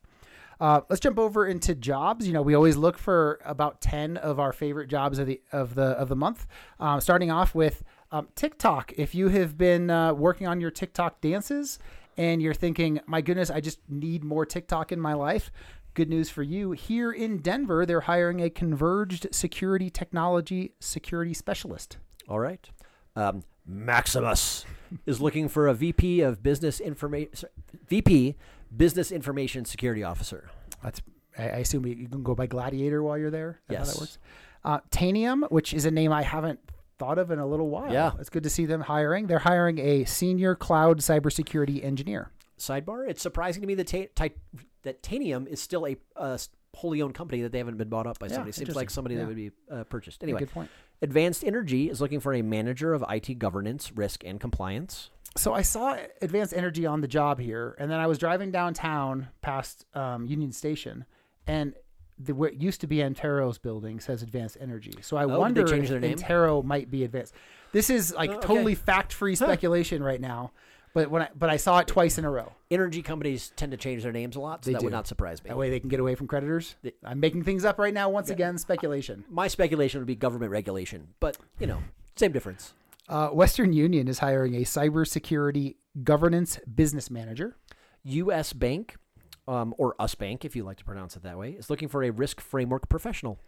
Uh, 0.59 0.81
let's 0.89 1.01
jump 1.01 1.19
over 1.19 1.47
into 1.47 1.75
jobs. 1.75 2.27
You 2.27 2.33
know, 2.33 2.41
we 2.41 2.55
always 2.55 2.79
look 2.79 2.97
for 2.97 3.39
about 3.45 3.83
ten 3.83 4.17
of 4.17 4.41
our 4.41 4.55
favorite 4.55 4.89
jobs 4.89 5.19
of 5.19 5.27
the 5.27 5.43
of 5.53 5.75
the 5.75 5.89
of 5.89 6.09
the 6.09 6.17
month. 6.17 6.47
Um, 6.81 6.99
starting 7.03 7.31
off 7.31 7.55
with 7.55 7.85
um, 8.11 8.29
TikTok. 8.35 8.95
If 8.97 9.15
you 9.15 9.29
have 9.29 9.59
been 9.59 9.91
uh, 9.91 10.15
working 10.15 10.47
on 10.47 10.63
your 10.63 10.71
TikTok 10.71 11.21
dances 11.21 11.79
and 12.17 12.41
you're 12.41 12.55
thinking, 12.55 13.01
"My 13.07 13.21
goodness, 13.21 13.51
I 13.51 13.61
just 13.61 13.81
need 13.91 14.25
more 14.25 14.47
TikTok 14.47 14.93
in 14.93 14.99
my 14.99 15.13
life," 15.13 15.53
good 15.97 16.09
news 16.09 16.31
for 16.31 16.43
you. 16.45 16.71
Here 16.73 17.11
in 17.11 17.39
Denver, 17.39 17.85
they're 17.85 18.03
hiring 18.03 18.41
a 18.41 18.49
converged 18.51 19.27
security 19.35 19.91
technology 19.91 20.75
security 20.79 21.35
specialist. 21.35 21.97
All 22.29 22.39
right. 22.39 22.69
Um, 23.17 23.43
Maximus 23.67 24.65
is 25.07 25.21
looking 25.21 25.49
for 25.49 25.67
a 25.67 25.75
VP 25.75 26.21
of 26.21 26.43
Business 26.43 26.79
Information 26.79 27.49
VP 27.89 28.37
Business 28.77 29.11
Information 29.11 29.65
Security 29.65 30.05
Officer. 30.05 30.51
That's 30.85 31.01
I 31.39 31.43
assume 31.59 31.85
you 31.87 32.09
can 32.09 32.23
go 32.23 32.35
by 32.35 32.47
Gladiator 32.47 33.03
while 33.03 33.19
you're 33.19 33.31
there. 33.31 33.61
That 33.69 33.75
How 33.77 33.81
Yes. 33.85 33.93
that 33.95 34.01
works. 34.01 34.19
Uh, 34.65 34.81
Tanium, 34.91 35.51
which 35.51 35.75
is 35.75 35.85
a 35.85 35.91
name 35.91 36.13
I 36.13 36.23
haven't 36.23 36.61
thought 36.99 37.19
of 37.19 37.31
in 37.31 37.39
a 37.39 37.47
little 37.47 37.69
while. 37.69 37.93
Yeah. 37.93 38.13
it's 38.19 38.31
good 38.31 38.43
to 38.45 38.51
see 38.51 38.65
them 38.67 38.81
hiring. 38.83 39.27
They're 39.27 39.39
hiring 39.41 39.79
a 39.79 40.05
senior 40.05 40.55
cloud 40.55 40.99
cybersecurity 41.01 41.85
engineer. 41.85 42.31
Sidebar: 42.59 43.09
It's 43.09 43.23
surprising 43.23 43.61
to 43.63 43.67
me 43.67 43.75
that 43.75 43.87
ta- 43.87 44.27
ti- 44.27 44.35
that 44.83 45.03
Tanium 45.03 45.47
is 45.47 45.61
still 45.61 45.87
a 45.87 45.97
uh, 46.17 46.39
wholly 46.75 47.01
owned 47.03 47.15
company 47.15 47.43
that 47.43 47.53
they 47.53 47.59
haven't 47.59 47.77
been 47.77 47.89
bought 47.89 48.07
up 48.07 48.19
by 48.19 48.29
somebody. 48.29 48.53
Seems 48.53 48.77
like 48.77 48.91
somebody 48.91 49.15
Yeah. 49.15 49.23
that 49.23 49.27
would 49.29 49.37
be 49.37 49.51
uh, 49.71 49.85
purchased. 49.85 50.23
Anyway, 50.23 50.41
Good 50.41 50.51
point. 50.51 50.71
Advanced 51.03 51.45
Energy 51.45 51.89
is 51.91 52.01
looking 52.01 52.21
for 52.21 52.33
a 52.35 52.43
manager 52.43 52.93
of 52.95 53.05
IT 53.09 53.39
governance, 53.39 53.93
risk, 53.93 54.25
and 54.25 54.41
compliance. 54.41 55.11
So 55.37 55.53
I 55.53 55.61
saw 55.63 55.99
Advanced 56.23 56.55
Energy 56.55 56.87
on 56.87 57.03
the 57.03 57.09
job 57.09 57.39
here, 57.39 57.77
and 57.79 57.91
then 57.91 57.99
I 58.01 58.07
was 58.07 58.17
driving 58.17 58.51
downtown 58.51 59.29
past 59.43 59.85
um, 59.95 60.25
Union 60.27 60.53
Station, 60.53 61.05
and 61.47 61.75
the 62.19 62.35
what 62.35 62.61
used 62.63 62.81
to 62.81 62.87
be 62.87 63.03
Antero's 63.03 63.59
building 63.59 64.01
says 64.01 64.23
Advanced 64.23 64.57
Energy. 64.59 64.95
So 65.03 65.19
I 65.19 65.25
Oh, 65.25 65.39
wonder 65.39 65.63
if? 65.67 65.91
Antero 66.03 66.63
might 66.63 66.91
be 66.91 67.05
Advanced. 67.05 67.35
This 67.73 67.91
is 67.91 68.15
like 68.15 68.31
Oh, 68.31 68.35
okay. 68.37 68.47
totally 68.47 68.75
fact-free 68.75 69.35
speculation 69.35 70.03
right 70.03 70.21
now, 70.21 70.53
but 70.97 71.11
when 71.11 71.21
I, 71.21 71.29
but 71.39 71.51
I 71.51 71.59
saw 71.59 71.79
it 71.81 71.87
twice 71.87 72.17
in 72.17 72.25
a 72.25 72.31
row. 72.31 72.55
Energy 72.71 73.03
companies 73.03 73.53
tend 73.55 73.71
to 73.73 73.77
change 73.77 74.03
their 74.03 74.13
names 74.13 74.35
a 74.35 74.41
lot, 74.41 74.65
so 74.65 74.71
They 74.71 74.73
that 74.73 74.83
would 74.83 74.93
not 74.93 75.07
surprise 75.07 75.45
me. 75.45 75.49
That 75.49 75.59
way 75.59 75.69
they 75.69 75.79
can 75.79 75.91
get 75.91 76.01
away 76.01 76.15
from 76.15 76.27
creditors. 76.27 76.75
I'm 77.05 77.21
making 77.21 77.43
things 77.43 77.67
up 77.67 77.79
right 77.79 77.93
now. 77.93 78.09
Once 78.09 78.31
again, 78.31 78.57
speculation. 78.57 79.23
My 79.29 79.47
speculation 79.47 80.01
would 80.01 80.07
be 80.07 80.15
government 80.15 80.51
regulation, 80.51 81.09
but 81.21 81.37
you 81.61 81.67
know, 81.67 81.83
same 82.17 82.33
difference. 82.33 82.73
Uh, 83.11 83.29
Western 83.29 83.75
Union 83.75 84.09
is 84.09 84.21
hiring 84.21 84.55
a 84.55 84.61
cybersecurity 84.61 85.75
governance 86.03 86.59
business 86.75 87.11
manager. 87.11 87.59
U.S. 88.05 88.55
Bank, 88.55 88.97
um, 89.47 89.75
or 89.77 89.97
US 90.01 90.15
Bank, 90.15 90.47
if 90.47 90.57
you 90.57 90.65
like 90.65 90.79
to 90.79 90.85
pronounce 90.87 91.15
it 91.15 91.25
that 91.25 91.37
way, 91.37 91.51
is 91.51 91.69
looking 91.69 91.89
for 91.89 92.05
a 92.05 92.11
risk 92.11 92.41
framework 92.41 92.89
professional. 92.89 93.39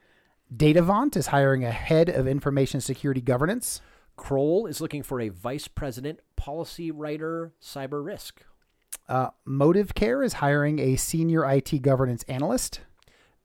Datavant 0.54 1.16
is 1.16 1.28
hiring 1.28 1.64
a 1.64 1.70
head 1.70 2.10
of 2.10 2.28
information 2.28 2.82
security 2.82 3.22
governance. 3.22 3.80
Kroll 4.18 4.66
is 4.66 4.82
looking 4.82 5.02
for 5.02 5.20
a 5.20 5.30
vice 5.30 5.68
president, 5.68 6.20
policy 6.36 6.90
writer, 6.90 7.54
cyber 7.62 8.04
risk. 8.04 8.42
Uh, 9.08 9.30
ModivCare 9.46 10.22
is 10.22 10.34
hiring 10.34 10.78
a 10.78 10.96
senior 10.96 11.50
IT 11.50 11.80
governance 11.80 12.24
analyst. 12.28 12.80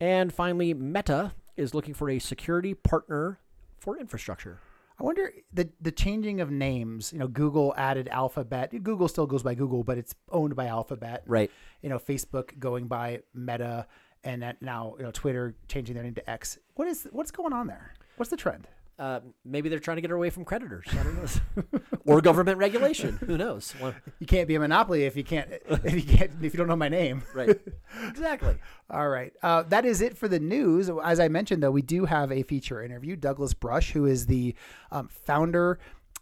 And 0.01 0.33
finally, 0.33 0.73
Meta 0.73 1.31
is 1.55 1.73
looking 1.73 1.93
for 1.93 2.09
a 2.09 2.19
security 2.19 2.73
partner 2.73 3.39
for 3.79 3.97
infrastructure. 3.97 4.59
I 4.99 5.03
wonder 5.03 5.31
the 5.53 5.69
the 5.79 5.91
changing 5.91 6.41
of 6.41 6.51
names. 6.51 7.13
You 7.13 7.19
know, 7.19 7.27
Google 7.27 7.73
added 7.77 8.07
Alphabet. 8.09 8.71
Google 8.83 9.07
still 9.07 9.25
goes 9.25 9.43
by 9.43 9.55
Google, 9.55 9.83
but 9.83 9.97
it's 9.97 10.13
owned 10.31 10.55
by 10.55 10.67
Alphabet. 10.67 11.23
Right. 11.25 11.49
You 11.81 11.89
know, 11.89 11.99
Facebook 11.99 12.59
going 12.59 12.87
by 12.87 13.21
Meta, 13.33 13.87
and 14.23 14.55
now 14.61 14.95
you 14.97 15.03
know 15.03 15.11
Twitter 15.11 15.55
changing 15.67 15.95
their 15.95 16.03
name 16.03 16.15
to 16.15 16.29
X. 16.29 16.57
What 16.75 16.87
is 16.87 17.07
what's 17.11 17.31
going 17.31 17.53
on 17.53 17.67
there? 17.67 17.93
What's 18.17 18.29
the 18.29 18.37
trend? 18.37 18.67
Uh, 18.99 19.19
maybe 19.43 19.69
they're 19.69 19.79
trying 19.79 19.97
to 19.97 20.01
get 20.01 20.11
away 20.11 20.29
from 20.29 20.45
creditors. 20.45 20.85
I 20.91 21.03
don't 21.03 21.15
know. 21.15 21.79
or 22.05 22.21
government 22.21 22.59
regulation. 22.59 23.17
Who 23.25 23.37
knows? 23.37 23.73
Well, 23.81 23.93
You 24.19 24.27
can't 24.27 24.47
be 24.47 24.55
a 24.55 24.59
monopoly 24.59 25.05
if 25.05 25.17
you 25.17 25.23
can't 25.23 25.49
if 25.67 25.93
you 25.95 26.17
can't 26.17 26.31
if 26.41 26.53
you 26.53 26.57
don't 26.57 26.67
know 26.67 26.75
my 26.75 26.89
name. 26.89 27.23
right. 27.33 27.59
exactly. 28.07 28.55
All 28.89 29.09
right. 29.09 29.33
Uh, 29.41 29.63
that 29.63 29.85
is 29.85 30.01
it 30.01 30.15
for 30.15 30.27
the 30.27 30.39
news. 30.39 30.91
As 31.03 31.19
I 31.19 31.27
mentioned, 31.27 31.63
though, 31.63 31.71
we 31.71 31.81
do 31.81 32.05
have 32.05 32.31
a 32.31 32.43
feature 32.43 32.83
interview. 32.83 33.15
Douglas 33.15 33.53
Brush, 33.53 33.91
who 33.91 34.05
is 34.05 34.27
the 34.27 34.55
um, 34.91 35.07
founder, 35.07 35.79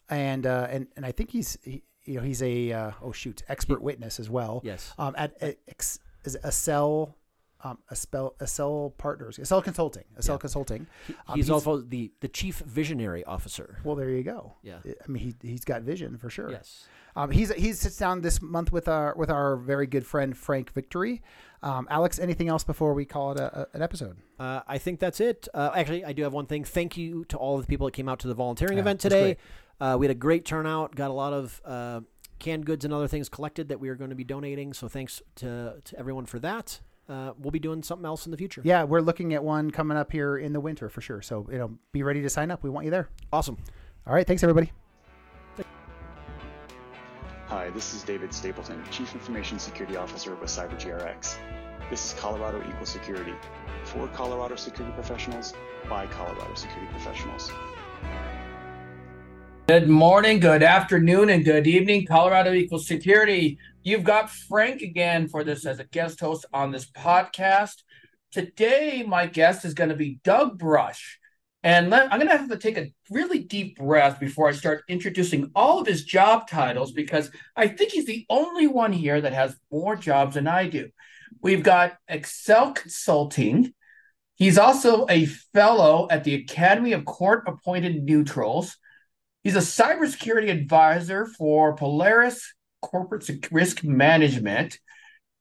and 0.10 0.45
uh, 0.45 0.67
and 0.69 0.88
and 0.95 1.05
I 1.05 1.12
think 1.12 1.31
he's 1.31 1.57
he, 1.63 1.84
you 2.05 2.15
know 2.15 2.21
he's 2.23 2.41
a 2.41 2.71
uh, 2.71 2.91
oh 3.01 3.12
shoot 3.12 3.43
expert 3.49 3.81
witness 3.81 4.19
as 4.19 4.29
well. 4.29 4.62
Yes. 4.63 4.93
Um, 4.97 5.13
at, 5.17 5.34
at 5.41 5.57
ex, 5.67 5.99
is 6.23 6.36
it 6.36 6.43
Accel, 6.43 7.15
um, 7.63 7.78
Accel, 7.91 8.36
Accel 8.38 8.97
Partners, 8.97 9.38
Accel 9.38 9.63
Consulting, 9.63 10.04
Accel 10.19 10.39
Consulting. 10.39 10.88
Um, 11.28 11.36
He's, 11.36 11.50
also 11.50 11.82
the, 11.82 12.12
the 12.19 12.28
chief 12.28 12.60
visionary 12.60 13.24
officer. 13.26 13.80
well. 13.84 13.95
There 13.95 14.10
you 14.10 14.24
go. 14.24 14.56
Yeah. 14.63 14.78
I 14.86 15.12
mean, 15.12 15.36
he 15.41 15.47
he's 15.47 15.65
got 15.65 15.82
vision 15.82 16.17
for 16.17 16.30
sure. 16.30 16.52
Yes. 16.52 16.88
Um, 17.15 17.30
he's 17.30 17.52
he 17.54 17.74
sits 17.74 17.97
down 17.97 18.21
this 18.21 18.41
month 18.41 18.71
with 18.71 18.88
our 18.88 19.13
with 19.15 19.30
our 19.30 19.58
very 19.58 19.86
good 19.86 20.06
friend 20.06 20.36
Frank 20.36 20.71
Victory. 20.71 21.21
Um, 21.63 21.88
Alex, 21.91 22.17
anything 22.19 22.47
else 22.47 22.63
before 22.63 22.93
we 22.93 23.06
call 23.06 23.34
it 23.34 23.39
a, 23.39 23.62
a, 23.62 23.67
an 23.74 23.82
episode? 23.82 24.17
Uh, 24.39 24.62
I 24.67 24.78
think 24.78 25.00
that's 25.00 25.19
it. 25.19 25.47
Uh, 25.54 25.71
actually, 25.76 26.04
I 26.04 26.13
do 26.13 26.24
have 26.24 26.34
one 26.34 26.47
thing. 26.47 26.63
Thank 26.63 26.97
you 26.97 27.26
to 27.26 27.38
all 27.38 27.56
of 27.56 27.62
the 27.62 27.67
people 27.67 27.86
that 27.86 27.93
came 27.93 28.10
out 28.10 28.19
to 28.19 28.28
the 28.28 28.34
volunteering 28.34 28.78
Yeah, 28.78 28.82
event 28.82 29.00
today. 29.02 29.38
Uh, 29.80 29.97
we 30.00 30.06
had 30.06 30.12
a 30.12 30.19
great 30.19 30.45
turnout. 30.45 30.95
Got 30.95 31.12
a 31.12 31.13
lot 31.13 31.34
of 31.34 31.62
uh, 31.65 32.02
canned 32.39 32.65
goods 32.65 32.86
and 32.86 32.93
other 32.93 33.08
things 33.08 33.30
collected 33.30 33.69
that 33.69 33.80
we 33.80 33.89
are 33.89 33.95
going 33.95 34.10
to 34.10 34.15
be 34.15 34.24
donating. 34.24 34.74
So 34.74 34.88
thanks 34.88 35.21
to, 35.36 35.76
to 35.84 36.00
everyone 36.00 36.26
for 36.26 36.39
that. 36.39 36.80
Uh, 37.09 37.33
we'll 37.39 37.51
be 37.51 37.59
doing 37.59 37.83
something 37.83 38.05
else 38.05 38.25
in 38.25 38.31
the 38.31 38.37
future. 38.37 38.61
Yeah, 38.63 38.83
we're 38.83 39.01
looking 39.01 39.33
at 39.33 39.43
one 39.43 39.69
coming 39.71 39.97
up 39.97 40.11
here 40.11 40.37
in 40.37 40.53
the 40.53 40.59
winter 40.59 40.87
for 40.89 41.01
sure. 41.01 41.21
So 41.21 41.47
you 41.51 41.57
know, 41.57 41.77
be 41.91 42.03
ready 42.03 42.21
to 42.21 42.29
sign 42.29 42.51
up. 42.51 42.63
We 42.63 42.69
want 42.69 42.85
you 42.85 42.91
there. 42.91 43.09
Awesome. 43.33 43.57
All 44.07 44.13
right, 44.13 44.25
thanks 44.25 44.43
everybody. 44.43 44.71
Hi, 47.47 47.69
this 47.71 47.93
is 47.93 48.03
David 48.03 48.33
Stapleton, 48.33 48.81
Chief 48.91 49.13
Information 49.13 49.59
Security 49.59 49.97
Officer 49.97 50.35
with 50.35 50.49
CyberGRX. 50.49 51.35
This 51.89 52.05
is 52.05 52.13
Colorado 52.17 52.63
Equal 52.69 52.85
Security 52.85 53.33
for 53.83 54.07
Colorado 54.07 54.55
security 54.55 54.93
professionals 54.95 55.53
by 55.89 56.07
Colorado 56.07 56.53
security 56.53 56.89
professionals. 56.93 57.51
Good 59.67 59.89
morning, 59.89 60.39
good 60.39 60.63
afternoon, 60.63 61.29
and 61.29 61.43
good 61.43 61.67
evening, 61.67 62.05
Colorado 62.05 62.53
Equal 62.53 62.79
Security. 62.79 63.57
You've 63.83 64.03
got 64.03 64.29
Frank 64.29 64.81
again 64.81 65.27
for 65.27 65.43
this 65.43 65.65
as 65.65 65.79
a 65.79 65.85
guest 65.85 66.19
host 66.19 66.45
on 66.53 66.71
this 66.71 66.89
podcast. 66.91 67.81
Today, 68.31 69.03
my 69.07 69.25
guest 69.25 69.65
is 69.65 69.73
going 69.73 69.89
to 69.89 69.95
be 69.95 70.19
Doug 70.23 70.59
Brush. 70.59 71.19
And 71.63 71.89
let, 71.89 72.11
I'm 72.11 72.19
going 72.19 72.29
to 72.29 72.37
have 72.37 72.49
to 72.49 72.57
take 72.57 72.77
a 72.77 72.93
really 73.09 73.39
deep 73.39 73.77
breath 73.77 74.19
before 74.19 74.47
I 74.47 74.51
start 74.51 74.83
introducing 74.87 75.51
all 75.55 75.79
of 75.79 75.87
his 75.87 76.03
job 76.03 76.47
titles 76.47 76.91
because 76.91 77.31
I 77.55 77.67
think 77.67 77.91
he's 77.91 78.05
the 78.05 78.25
only 78.29 78.67
one 78.67 78.93
here 78.93 79.19
that 79.19 79.33
has 79.33 79.55
more 79.71 79.95
jobs 79.95 80.35
than 80.35 80.47
I 80.47 80.67
do. 80.67 80.89
We've 81.41 81.63
got 81.63 81.97
Accel 82.09 82.75
Consulting. 82.75 83.73
He's 84.35 84.59
also 84.59 85.07
a 85.09 85.25
fellow 85.25 86.07
at 86.11 86.23
the 86.23 86.35
Academy 86.35 86.93
of 86.93 87.05
Court 87.05 87.43
Appointed 87.47 88.03
Neutrals. 88.03 88.77
He's 89.43 89.55
a 89.55 89.59
cybersecurity 89.59 90.51
advisor 90.51 91.25
for 91.25 91.75
Polaris 91.75 92.53
Corporate 92.81 93.29
Risk 93.51 93.83
Management. 93.83 94.79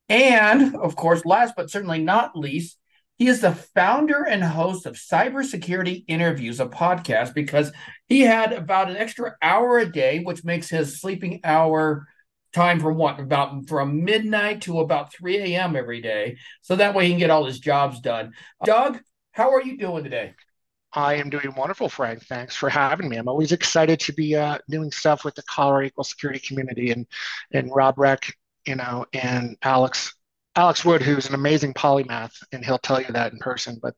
And 0.08 0.76
of 0.76 0.96
course, 0.96 1.24
last 1.24 1.54
but 1.56 1.70
certainly 1.70 2.02
not 2.02 2.36
least, 2.36 2.76
he 3.18 3.28
is 3.28 3.42
the 3.42 3.54
founder 3.54 4.24
and 4.24 4.42
host 4.42 4.86
of 4.86 4.94
Cybersecurity 4.94 6.04
Interviews, 6.08 6.58
a 6.58 6.66
podcast, 6.66 7.34
because 7.34 7.70
he 8.08 8.22
had 8.22 8.52
about 8.52 8.90
an 8.90 8.96
extra 8.96 9.36
hour 9.42 9.78
a 9.78 9.90
day, 9.90 10.20
which 10.20 10.42
makes 10.42 10.70
his 10.70 11.00
sleeping 11.00 11.40
hour 11.44 12.06
time 12.54 12.80
from 12.80 12.96
what? 12.96 13.20
About 13.20 13.68
from 13.68 14.04
midnight 14.04 14.62
to 14.62 14.80
about 14.80 15.12
3 15.12 15.36
a.m. 15.36 15.76
every 15.76 16.00
day. 16.00 16.38
So 16.62 16.76
that 16.76 16.94
way 16.94 17.04
he 17.04 17.12
can 17.12 17.18
get 17.18 17.30
all 17.30 17.44
his 17.44 17.60
jobs 17.60 18.00
done. 18.00 18.32
Doug, 18.64 19.00
how 19.32 19.52
are 19.52 19.62
you 19.62 19.76
doing 19.76 20.02
today? 20.02 20.34
I 20.92 21.14
am 21.14 21.30
doing 21.30 21.54
wonderful, 21.54 21.88
Frank. 21.88 22.24
Thanks 22.24 22.56
for 22.56 22.68
having 22.68 23.08
me. 23.08 23.16
I'm 23.16 23.28
always 23.28 23.52
excited 23.52 24.00
to 24.00 24.12
be 24.12 24.34
uh, 24.34 24.58
doing 24.68 24.90
stuff 24.90 25.24
with 25.24 25.34
the 25.36 25.42
Colorado 25.42 25.86
Equal 25.86 26.04
Security 26.04 26.40
community 26.40 26.90
and 26.90 27.06
and 27.52 27.70
Robb 27.74 27.98
Reck, 27.98 28.34
you 28.66 28.76
know, 28.76 29.06
and 29.12 29.56
Alex 29.62 30.14
Alex 30.56 30.84
Wood, 30.84 31.00
who's 31.00 31.28
an 31.28 31.34
amazing 31.34 31.74
polymath, 31.74 32.32
and 32.52 32.64
he'll 32.64 32.78
tell 32.78 33.00
you 33.00 33.12
that 33.12 33.32
in 33.32 33.38
person. 33.38 33.78
But 33.80 33.94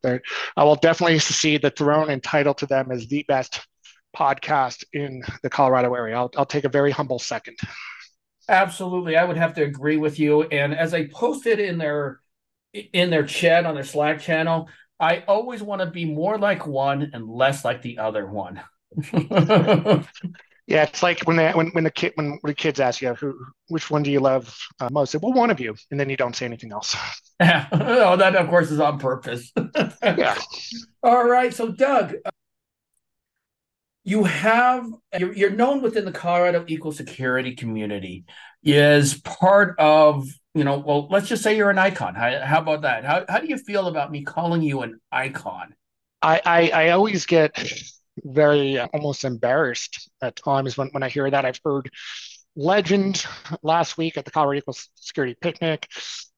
I 0.57 0.65
will 0.65 0.77
definitely 0.77 1.19
see 1.19 1.57
the 1.57 1.71
throne 1.71 2.11
and 2.11 2.23
title 2.23 2.55
to 2.55 2.67
them 2.67 2.93
as 2.93 3.07
the 3.07 3.25
best 3.27 3.67
podcast 4.15 4.85
in 4.93 5.23
the 5.43 5.49
Colorado 5.49 5.95
area. 5.95 6.17
I'll 6.17 6.31
I'll 6.37 6.47
take 6.47 6.65
a 6.65 6.69
very 6.69 6.91
humble 6.91 7.19
second. 7.19 7.59
Absolutely, 8.49 9.17
I 9.17 9.25
would 9.25 9.39
have 9.39 9.55
to 9.55 9.63
agree 9.63 9.97
with 9.97 10.19
you. 10.19 10.43
And 10.43 10.75
as 10.75 10.93
I 10.93 11.07
posted 11.07 11.59
in 11.59 11.79
their 11.79 12.21
in 12.73 13.11
their 13.11 13.25
chat 13.25 13.65
on 13.65 13.75
their 13.75 13.85
Slack 13.85 14.21
channel, 14.21 14.69
I 15.03 15.25
always 15.27 15.63
want 15.63 15.81
to 15.81 15.87
be 15.87 16.07
more 16.07 16.39
like 16.39 16.67
one 16.67 17.11
and 17.13 17.29
less 17.29 17.65
like 17.65 17.83
the 17.83 17.99
other 17.99 18.27
one. 18.27 18.63
Yeah, 20.69 20.85
it's 20.85 21.03
like 21.03 21.27
when 21.27 21.37
they, 21.37 21.51
when 21.51 21.69
when 21.71 21.85
the 21.85 21.91
kid 21.91 22.13
when 22.15 22.39
the 22.45 22.55
kids 22.55 22.79
ask 22.79 23.03
you 23.03 23.15
who 23.15 23.37
which 23.67 23.91
one 23.91 24.05
do 24.05 24.13
you 24.13 24.21
love 24.21 24.57
uh, 24.79 24.89
most, 24.93 25.11
say, 25.11 25.19
well, 25.21 25.33
one 25.33 25.51
of 25.51 25.59
you, 25.59 25.75
and 25.91 25.99
then 25.99 26.09
you 26.09 26.17
don't 26.17 26.37
say 26.37 26.47
anything 26.47 26.71
else. 26.73 26.97
oh, 27.41 28.17
that 28.17 28.37
of 28.37 28.49
course 28.49 28.71
is 28.71 28.79
on 28.79 28.99
purpose. 28.99 29.53
Yeah. 30.03 30.39
All 31.03 31.29
right, 31.29 31.53
so 31.53 31.73
Doug, 31.73 32.15
uh, 32.25 32.31
you 34.05 34.23
have 34.25 34.87
you're, 35.19 35.33
you're 35.35 35.51
known 35.51 35.83
within 35.83 36.05
the 36.05 36.13
Colorado 36.13 36.65
Equal 36.69 36.93
Security 36.93 37.57
community 37.57 38.25
is 38.63 39.21
part 39.21 39.75
of 39.81 40.29
you 40.55 40.65
know 40.65 40.79
well 40.79 41.09
let's 41.09 41.29
just 41.29 41.43
say 41.43 41.57
you're 41.57 41.71
an 41.71 41.79
icon. 41.79 42.15
How, 42.15 42.41
how 42.41 42.61
about 42.61 42.83
that? 42.83 43.05
How 43.05 43.25
how 43.29 43.39
do 43.39 43.47
you 43.47 43.57
feel 43.57 43.87
about 43.87 44.11
me 44.11 44.23
calling 44.23 44.63
you 44.63 44.83
an 44.83 45.01
icon? 45.11 45.75
I, 46.23 46.41
I, 46.45 46.71
I 46.71 46.91
always 46.91 47.27
get 47.27 47.73
very 48.19 48.79
uh, 48.79 48.87
almost 48.95 49.25
embarrassed 49.25 50.11
at 50.23 50.37
times 50.37 50.77
when, 50.77 50.89
when 50.89 51.03
I 51.03 51.09
hear 51.09 51.29
that. 51.29 51.45
I've 51.45 51.61
heard 51.65 51.91
legend 52.55 53.27
last 53.63 53.99
week 53.99 54.17
at 54.17 54.25
the 54.25 54.31
Colorado 54.31 54.59
Equal 54.59 54.77
Security 54.95 55.37
Picnic. 55.41 55.89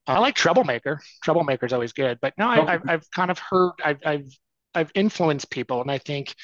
I 0.06 0.18
like 0.18 0.34
troublemaker. 0.34 1.00
Troublemaker 1.22 1.66
is 1.66 1.72
always 1.72 1.92
good, 1.92 2.18
but 2.20 2.34
no, 2.38 2.48
I, 2.48 2.74
I've, 2.74 2.82
I've 2.88 3.10
kind 3.10 3.30
of 3.30 3.38
heard, 3.38 3.72
I've, 3.84 3.98
I've, 4.04 4.38
I've 4.74 4.90
influenced 4.94 5.50
people, 5.50 5.80
and 5.80 5.90
I 5.90 5.98
think 5.98 6.34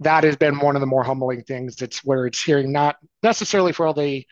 that 0.00 0.24
has 0.24 0.36
been 0.36 0.58
one 0.58 0.76
of 0.76 0.80
the 0.80 0.86
more 0.86 1.04
humbling 1.04 1.42
things. 1.44 1.80
It's 1.82 2.04
where 2.04 2.26
it's 2.26 2.42
hearing 2.42 2.72
not 2.72 2.96
necessarily 3.22 3.72
for 3.72 3.86
all 3.86 3.94
the 3.94 4.26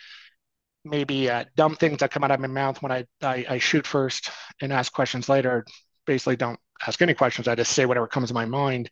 maybe 0.85 1.31
uh, 1.31 1.45
dumb 1.57 1.77
things 1.77 1.99
that 1.99 2.11
come 2.11 2.25
out 2.25 2.31
of 2.31 2.41
my 2.41 2.47
mouth 2.47 2.83
when 2.83 2.93
I, 2.93 3.05
I, 3.23 3.47
I 3.49 3.59
shoot 3.59 3.87
first 3.87 4.31
and 4.61 4.73
ask 4.73 4.93
questions 4.93 5.29
later. 5.29 5.65
Basically, 6.07 6.37
don't 6.37 6.59
ask 6.87 7.01
any 7.01 7.15
questions. 7.15 7.49
I 7.49 7.55
just 7.55 7.73
say 7.73 7.87
whatever 7.87 8.07
comes 8.07 8.29
to 8.29 8.35
my 8.35 8.45
mind. 8.45 8.91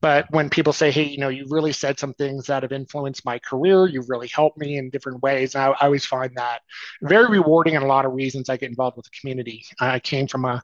But 0.00 0.26
when 0.30 0.50
people 0.50 0.72
say, 0.72 0.90
"Hey, 0.90 1.04
you 1.04 1.18
know, 1.18 1.28
you 1.30 1.46
really 1.48 1.72
said 1.72 1.98
some 1.98 2.12
things 2.14 2.46
that 2.46 2.62
have 2.62 2.72
influenced 2.72 3.24
my 3.24 3.38
career. 3.38 3.86
You 3.86 4.04
really 4.08 4.28
helped 4.28 4.58
me 4.58 4.76
in 4.76 4.90
different 4.90 5.22
ways," 5.22 5.54
I, 5.54 5.68
I 5.68 5.86
always 5.86 6.04
find 6.04 6.32
that 6.36 6.60
very 7.02 7.28
rewarding 7.28 7.76
and 7.76 7.84
a 7.84 7.88
lot 7.88 8.04
of 8.04 8.12
reasons 8.12 8.48
I 8.50 8.56
get 8.58 8.68
involved 8.68 8.96
with 8.98 9.06
the 9.06 9.18
community. 9.18 9.64
I 9.80 10.00
came 10.00 10.26
from 10.26 10.44
a 10.44 10.62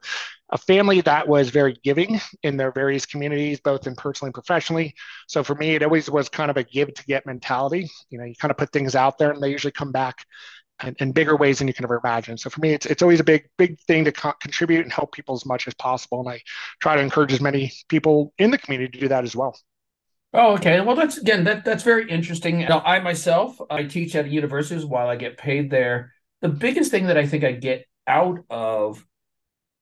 a 0.49 0.57
family 0.57 1.01
that 1.01 1.27
was 1.27 1.49
very 1.49 1.77
giving 1.83 2.21
in 2.43 2.55
their 2.55 2.71
various 2.71 3.05
communities, 3.05 3.59
both 3.59 3.85
in 3.85 3.95
personally 3.95 4.29
and 4.29 4.33
professionally. 4.33 4.93
So 5.27 5.43
for 5.43 5.55
me, 5.55 5.75
it 5.75 5.83
always 5.83 6.09
was 6.09 6.29
kind 6.29 6.49
of 6.49 6.55
a 6.55 6.63
give 6.63 6.93
to 6.93 7.03
get 7.05 7.25
mentality. 7.25 7.89
You 8.09 8.19
know, 8.19 8.23
you 8.25 8.33
kind 8.35 8.51
of 8.51 8.57
put 8.57 8.71
things 8.71 8.95
out 8.95 9.17
there 9.17 9.31
and 9.31 9.43
they 9.43 9.49
usually 9.51 9.73
come 9.73 9.91
back 9.91 10.25
in, 10.83 10.95
in 10.99 11.11
bigger 11.11 11.35
ways 11.35 11.59
than 11.59 11.67
you 11.67 11.73
can 11.73 11.85
ever 11.85 12.01
imagine. 12.03 12.37
So 12.37 12.49
for 12.49 12.61
me, 12.61 12.73
it's, 12.73 12.85
it's 12.85 13.01
always 13.01 13.19
a 13.19 13.23
big, 13.23 13.49
big 13.57 13.79
thing 13.81 14.05
to 14.05 14.11
co- 14.11 14.33
contribute 14.41 14.83
and 14.83 14.93
help 14.93 15.13
people 15.13 15.35
as 15.35 15.45
much 15.45 15.67
as 15.67 15.73
possible. 15.73 16.19
And 16.19 16.29
I 16.29 16.41
try 16.81 16.95
to 16.95 17.01
encourage 17.01 17.33
as 17.33 17.41
many 17.41 17.71
people 17.89 18.33
in 18.37 18.51
the 18.51 18.57
community 18.57 18.91
to 18.91 18.99
do 18.99 19.07
that 19.07 19.23
as 19.23 19.35
well. 19.35 19.57
Oh, 20.33 20.53
okay. 20.53 20.81
Well, 20.81 20.95
that's 20.95 21.17
again, 21.17 21.45
that 21.45 21.63
that's 21.63 21.83
very 21.83 22.09
interesting. 22.09 22.59
Now, 22.59 22.81
I 22.81 22.99
myself, 22.99 23.57
I 23.69 23.83
teach 23.83 24.15
at 24.15 24.29
universities 24.29 24.85
while 24.85 25.07
I 25.07 25.15
get 25.15 25.37
paid 25.37 25.71
there. 25.71 26.13
The 26.41 26.49
biggest 26.49 26.91
thing 26.91 27.07
that 27.07 27.17
I 27.17 27.25
think 27.25 27.43
I 27.43 27.53
get 27.53 27.85
out 28.05 28.39
of 28.49 29.03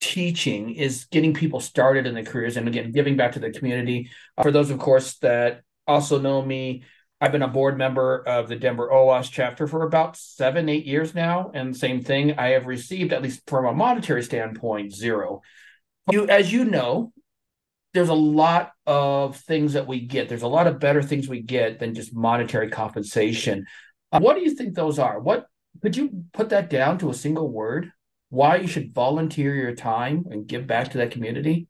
teaching 0.00 0.74
is 0.74 1.06
getting 1.06 1.34
people 1.34 1.58
started 1.58 2.06
in 2.06 2.14
their 2.14 2.24
careers 2.24 2.56
and 2.56 2.68
again 2.68 2.92
giving 2.92 3.16
back 3.16 3.32
to 3.32 3.38
the 3.40 3.50
community. 3.50 4.08
Uh, 4.38 4.44
for 4.44 4.50
those, 4.52 4.70
of 4.70 4.78
course, 4.78 5.16
that 5.18 5.62
also 5.86 6.18
know 6.20 6.40
me, 6.42 6.84
I've 7.20 7.32
been 7.32 7.42
a 7.42 7.48
board 7.48 7.78
member 7.78 8.22
of 8.26 8.48
the 8.48 8.56
Denver 8.56 8.90
OWASP 8.92 9.30
chapter 9.32 9.66
for 9.66 9.82
about 9.82 10.16
seven, 10.16 10.68
eight 10.68 10.84
years 10.84 11.14
now. 11.14 11.50
And 11.54 11.74
same 11.74 12.02
thing, 12.02 12.38
I 12.38 12.48
have 12.48 12.66
received, 12.66 13.12
at 13.12 13.22
least 13.22 13.48
from 13.48 13.64
a 13.64 13.72
monetary 13.72 14.22
standpoint, 14.22 14.94
zero. 14.94 15.40
You, 16.10 16.28
as 16.28 16.52
you 16.52 16.66
know, 16.66 17.12
there's 17.94 18.10
a 18.10 18.14
lot 18.14 18.72
of 18.86 19.36
things 19.36 19.72
that 19.72 19.86
we 19.86 20.00
get. 20.00 20.28
There's 20.28 20.42
a 20.42 20.48
lot 20.48 20.66
of 20.66 20.78
better 20.78 21.02
things 21.02 21.26
we 21.26 21.40
get 21.40 21.78
than 21.78 21.94
just 21.94 22.14
monetary 22.14 22.68
compensation. 22.68 23.64
Uh, 24.12 24.20
what 24.20 24.36
do 24.36 24.42
you 24.42 24.54
think 24.54 24.74
those 24.74 24.98
are? 24.98 25.18
What 25.18 25.46
could 25.80 25.96
you 25.96 26.24
put 26.34 26.50
that 26.50 26.68
down 26.68 26.98
to 26.98 27.08
a 27.08 27.14
single 27.14 27.50
word? 27.50 27.92
Why 28.28 28.56
you 28.56 28.66
should 28.66 28.92
volunteer 28.92 29.54
your 29.54 29.74
time 29.74 30.26
and 30.30 30.46
give 30.46 30.66
back 30.66 30.90
to 30.90 30.98
that 30.98 31.12
community? 31.12 31.68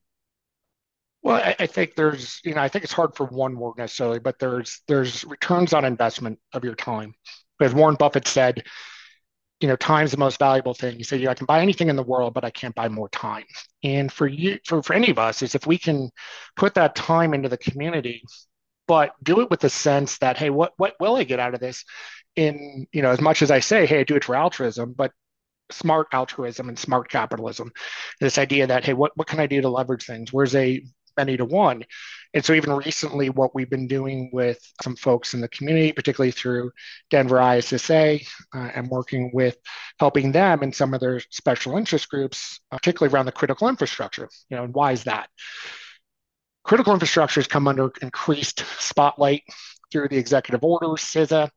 Well, 1.27 1.43
I, 1.43 1.57
I, 1.59 1.67
think 1.67 1.97
there's, 1.97 2.41
you 2.45 2.55
know, 2.55 2.61
I 2.61 2.69
think 2.69 2.85
it's 2.85 2.93
hard 2.93 3.17
for 3.17 3.27
one 3.27 3.59
word 3.59 3.79
necessarily, 3.79 4.21
but 4.21 4.39
there's 4.39 4.83
there's 4.87 5.25
returns 5.25 5.73
on 5.73 5.85
investment 5.85 6.39
of 6.53 6.63
your 6.63 6.77
time. 6.77 7.15
As 7.61 7.75
Warren 7.75 7.97
Buffett 7.97 8.29
said, 8.29 8.63
you 9.59 9.67
know, 9.67 9.75
time's 9.75 10.13
the 10.13 10.19
most 10.19 10.39
valuable 10.39 10.73
thing. 10.73 10.97
He 10.97 11.03
said, 11.03 11.19
you 11.19 11.25
know, 11.25 11.33
I 11.33 11.35
can 11.35 11.47
buy 11.47 11.63
anything 11.63 11.89
in 11.89 11.97
the 11.97 12.05
world, 12.05 12.33
but 12.33 12.45
I 12.45 12.51
can't 12.51 12.77
buy 12.77 12.89
more 12.89 13.09
time. 13.09 13.43
And 13.83 14.13
for 14.13 14.29
you, 14.29 14.61
for, 14.65 14.85
for 14.85 14.93
any 14.93 15.11
of 15.11 15.19
us, 15.19 15.43
is 15.43 15.57
if 15.57 15.67
we 15.67 15.79
can 15.79 16.11
put 16.55 16.75
that 16.75 16.95
time 16.95 17.35
into 17.35 17.49
the 17.49 17.59
community, 17.59 18.23
but 18.87 19.11
do 19.21 19.41
it 19.41 19.51
with 19.51 19.59
the 19.59 19.69
sense 19.69 20.19
that, 20.19 20.39
hey, 20.39 20.51
what 20.51 20.75
what 20.77 20.95
will 21.01 21.17
I 21.17 21.25
get 21.25 21.41
out 21.41 21.55
of 21.55 21.61
this? 21.61 21.85
In, 22.37 22.87
you 22.93 23.03
know, 23.03 23.11
as 23.11 23.21
much 23.21 23.43
as 23.43 23.51
I 23.51 23.59
say, 23.59 23.85
hey, 23.85 23.99
I 23.99 24.05
do 24.05 24.15
it 24.15 24.23
for 24.23 24.37
altruism, 24.37 24.93
but 24.93 25.11
smart 25.73 26.07
altruism 26.13 26.69
and 26.69 26.79
smart 26.79 27.09
capitalism. 27.09 27.73
This 28.21 28.39
idea 28.39 28.69
that, 28.69 28.85
hey, 28.85 28.93
what, 28.95 29.11
what 29.17 29.27
can 29.27 29.41
I 29.41 29.49
do 29.49 29.61
to 29.61 29.69
leverage 29.69 30.05
things? 30.05 30.33
Where's 30.33 30.55
a 30.55 30.85
many 31.17 31.37
to 31.37 31.45
one. 31.45 31.85
And 32.35 32.45
so, 32.45 32.53
even 32.53 32.73
recently, 32.73 33.31
what 33.31 33.55
we've 33.55 33.71
been 33.71 33.87
doing 33.87 34.31
with 34.33 34.59
some 34.83 34.97
folks 34.97 35.35
in 35.35 35.41
the 35.41 35.49
community, 35.49 35.93
particularly 35.93 36.33
through 36.33 36.73
Denver 37.11 37.41
ISSA, 37.41 38.21
uh, 38.55 38.71
and 38.75 38.89
working 38.89 39.31
with 39.33 39.57
helping 39.99 40.33
them 40.33 40.63
in 40.63 40.73
some 40.73 40.95
of 40.95 41.01
their 41.01 41.21
special 41.31 41.77
interest 41.77 42.09
groups, 42.11 42.61
uh, 42.71 42.77
particularly 42.77 43.15
around 43.15 43.27
the 43.27 43.33
critical 43.33 43.69
infrastructure. 43.69 44.29
You 44.51 44.57
know, 44.57 44.65
and 44.65 44.75
why 44.75 44.93
is 44.93 45.05
that? 45.05 45.29
Critical 46.65 46.93
infrastructure 46.93 47.41
has 47.41 47.47
come 47.47 47.69
under 47.69 47.93
increased 48.03 48.65
spotlight 48.79 49.43
through 49.93 50.09
the 50.09 50.19
executive 50.19 50.65
order, 50.65 50.89
CISA. 50.89 51.49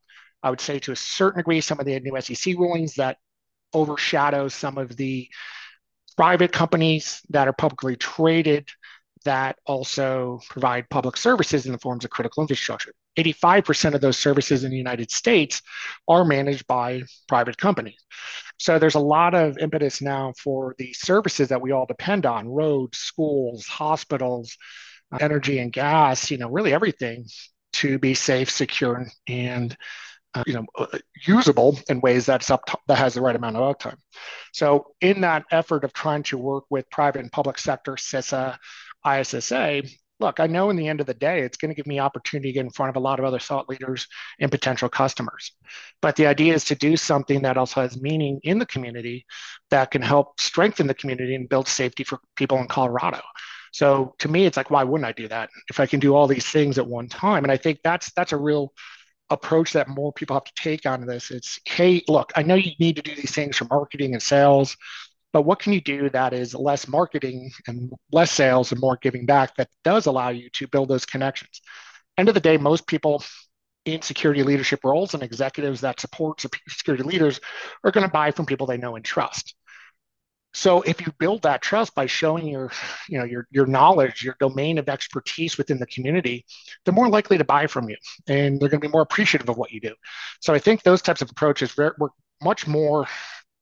I 0.41 0.49
would 0.49 0.61
say 0.61 0.79
to 0.79 0.91
a 0.91 0.95
certain 0.95 1.39
degree, 1.39 1.61
some 1.61 1.79
of 1.79 1.85
the 1.85 1.99
new 1.99 2.19
SEC 2.21 2.55
rulings 2.55 2.95
that 2.95 3.17
overshadow 3.73 4.47
some 4.47 4.77
of 4.77 4.95
the 4.95 5.27
private 6.15 6.51
companies 6.51 7.21
that 7.29 7.47
are 7.47 7.53
publicly 7.53 7.95
traded 7.95 8.67
that 9.25 9.57
also 9.65 10.39
provide 10.49 10.89
public 10.89 11.17
services 11.17 11.65
in 11.65 11.71
the 11.71 11.77
forms 11.79 12.05
of 12.05 12.11
critical 12.11 12.41
infrastructure. 12.41 12.93
85% 13.17 13.95
of 13.95 14.01
those 14.01 14.17
services 14.17 14.63
in 14.63 14.71
the 14.71 14.77
United 14.77 15.11
States 15.11 15.61
are 16.07 16.23
managed 16.23 16.65
by 16.67 17.03
private 17.27 17.57
companies. 17.57 18.01
So 18.57 18.79
there's 18.79 18.95
a 18.95 18.99
lot 18.99 19.35
of 19.35 19.57
impetus 19.57 20.01
now 20.01 20.33
for 20.41 20.75
the 20.77 20.93
services 20.93 21.49
that 21.49 21.61
we 21.61 21.71
all 21.71 21.85
depend 21.85 22.25
on 22.25 22.47
roads, 22.47 22.97
schools, 22.97 23.65
hospitals, 23.65 24.57
uh, 25.11 25.17
energy 25.21 25.59
and 25.59 25.71
gas, 25.71 26.29
you 26.29 26.37
know, 26.37 26.49
really 26.49 26.73
everything 26.73 27.25
to 27.73 27.97
be 27.97 28.13
safe, 28.13 28.49
secure, 28.49 29.05
and 29.27 29.75
uh, 30.35 30.43
you 30.45 30.53
know, 30.53 30.65
uh, 30.77 30.85
usable 31.25 31.79
in 31.89 32.01
ways 32.01 32.25
that's 32.25 32.51
up 32.51 32.63
to, 32.65 32.77
that 32.87 32.97
has 32.97 33.15
the 33.15 33.21
right 33.21 33.35
amount 33.35 33.55
of 33.55 33.75
uptime. 33.75 33.97
So, 34.53 34.93
in 35.01 35.21
that 35.21 35.45
effort 35.49 35.83
of 35.83 35.93
trying 35.93 36.23
to 36.23 36.37
work 36.37 36.65
with 36.69 36.89
private 36.91 37.21
and 37.21 37.31
public 37.31 37.57
sector, 37.57 37.93
CISA, 37.93 38.57
ISSA, 39.05 39.83
look, 40.19 40.39
I 40.39 40.47
know 40.47 40.69
in 40.69 40.75
the 40.75 40.87
end 40.87 40.99
of 40.99 41.07
the 41.07 41.13
day, 41.13 41.41
it's 41.41 41.57
going 41.57 41.69
to 41.69 41.75
give 41.75 41.87
me 41.87 41.99
opportunity 41.99 42.49
to 42.49 42.53
get 42.53 42.65
in 42.65 42.71
front 42.71 42.89
of 42.89 42.95
a 42.95 43.03
lot 43.03 43.19
of 43.19 43.25
other 43.25 43.39
thought 43.39 43.69
leaders 43.69 44.07
and 44.39 44.51
potential 44.51 44.89
customers. 44.89 45.53
But 46.01 46.15
the 46.15 46.27
idea 46.27 46.53
is 46.53 46.65
to 46.65 46.75
do 46.75 46.97
something 46.97 47.41
that 47.43 47.57
also 47.57 47.81
has 47.81 48.01
meaning 48.01 48.39
in 48.43 48.59
the 48.59 48.65
community 48.65 49.25
that 49.69 49.91
can 49.91 50.01
help 50.01 50.39
strengthen 50.39 50.87
the 50.87 50.93
community 50.93 51.35
and 51.35 51.47
build 51.47 51.67
safety 51.67 52.03
for 52.03 52.19
people 52.35 52.57
in 52.57 52.67
Colorado. 52.67 53.21
So 53.71 54.15
to 54.19 54.27
me, 54.27 54.45
it's 54.45 54.57
like, 54.57 54.71
why 54.71 54.83
wouldn't 54.83 55.07
I 55.07 55.11
do 55.11 55.27
that 55.27 55.49
if 55.69 55.79
I 55.79 55.85
can 55.85 55.99
do 55.99 56.15
all 56.15 56.27
these 56.27 56.45
things 56.45 56.77
at 56.77 56.87
one 56.87 57.07
time? 57.07 57.43
And 57.43 57.51
I 57.51 57.57
think 57.57 57.79
that's 57.83 58.11
that's 58.13 58.33
a 58.33 58.37
real 58.37 58.73
approach 59.29 59.73
that 59.73 59.87
more 59.87 60.11
people 60.11 60.35
have 60.35 60.43
to 60.43 60.53
take 60.55 60.85
on 60.85 61.05
this. 61.05 61.29
It's, 61.29 61.59
hey, 61.65 62.03
look, 62.07 62.31
I 62.35 62.41
know 62.41 62.55
you 62.55 62.71
need 62.79 62.95
to 62.95 63.03
do 63.03 63.13
these 63.15 63.31
things 63.31 63.57
for 63.57 63.65
marketing 63.65 64.13
and 64.13 64.23
sales, 64.23 64.75
but 65.31 65.43
what 65.43 65.59
can 65.59 65.73
you 65.73 65.81
do 65.81 66.09
that 66.09 66.33
is 66.33 66.55
less 66.55 66.87
marketing 66.87 67.51
and 67.67 67.91
less 68.11 68.31
sales 68.31 68.71
and 68.71 68.81
more 68.81 68.97
giving 69.01 69.25
back 69.25 69.55
that 69.55 69.69
does 69.83 70.05
allow 70.05 70.29
you 70.29 70.49
to 70.51 70.67
build 70.67 70.89
those 70.89 71.05
connections? 71.05 71.61
End 72.17 72.27
of 72.27 72.33
the 72.33 72.41
day, 72.41 72.57
most 72.57 72.87
people 72.87 73.23
in 73.85 74.01
security 74.01 74.43
leadership 74.43 74.81
roles 74.83 75.13
and 75.13 75.23
executives 75.23 75.81
that 75.81 75.99
support 75.99 76.43
security 76.67 77.03
leaders 77.03 77.39
are 77.83 77.91
going 77.91 78.05
to 78.05 78.11
buy 78.11 78.31
from 78.31 78.45
people 78.45 78.67
they 78.67 78.77
know 78.77 78.95
and 78.95 79.05
trust. 79.05 79.55
So 80.53 80.81
if 80.81 80.99
you 81.05 81.13
build 81.19 81.43
that 81.43 81.61
trust 81.61 81.93
by 81.93 82.07
showing 82.07 82.47
your, 82.47 82.71
you 83.07 83.19
know, 83.19 83.23
your 83.23 83.47
your 83.51 83.67
knowledge, 83.67 84.23
your 84.23 84.35
domain 84.39 84.79
of 84.79 84.89
expertise 84.89 85.57
within 85.59 85.77
the 85.77 85.85
community, 85.85 86.45
they're 86.83 86.93
more 86.93 87.07
likely 87.07 87.37
to 87.37 87.43
buy 87.43 87.67
from 87.67 87.87
you, 87.87 87.97
and 88.27 88.59
they're 88.59 88.69
going 88.69 88.81
to 88.81 88.87
be 88.87 88.91
more 88.91 89.03
appreciative 89.03 89.47
of 89.47 89.57
what 89.57 89.71
you 89.71 89.79
do. 89.79 89.93
So 90.41 90.53
I 90.53 90.59
think 90.59 90.81
those 90.81 91.03
types 91.03 91.21
of 91.21 91.29
approaches 91.29 91.77
work 91.77 91.97
much 92.41 92.65
more 92.65 93.07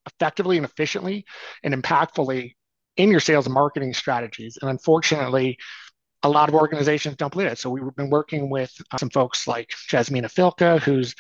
effectively 0.08 0.58
and 0.58 0.66
efficiently 0.66 1.26
and 1.64 1.74
impactfully 1.74 2.54
in 2.96 3.12
your 3.12 3.20
sales 3.20 3.46
and 3.46 3.54
marketing 3.54 3.94
strategies. 3.94 4.58
And 4.62 4.70
unfortunately, 4.70 5.58
a 6.24 6.30
lot 6.30 6.50
of 6.50 6.56
organizations 6.56 7.16
don't 7.16 7.32
believe 7.32 7.48
it. 7.48 7.60
So 7.60 7.70
we've 7.70 7.96
been 7.96 8.10
working 8.10 8.50
with 8.50 8.74
uh, 8.92 8.98
some 8.98 9.10
folks 9.10 9.48
like 9.48 9.70
Jasmina 9.90 10.34
Filka, 10.34 10.80
who's 10.82 11.14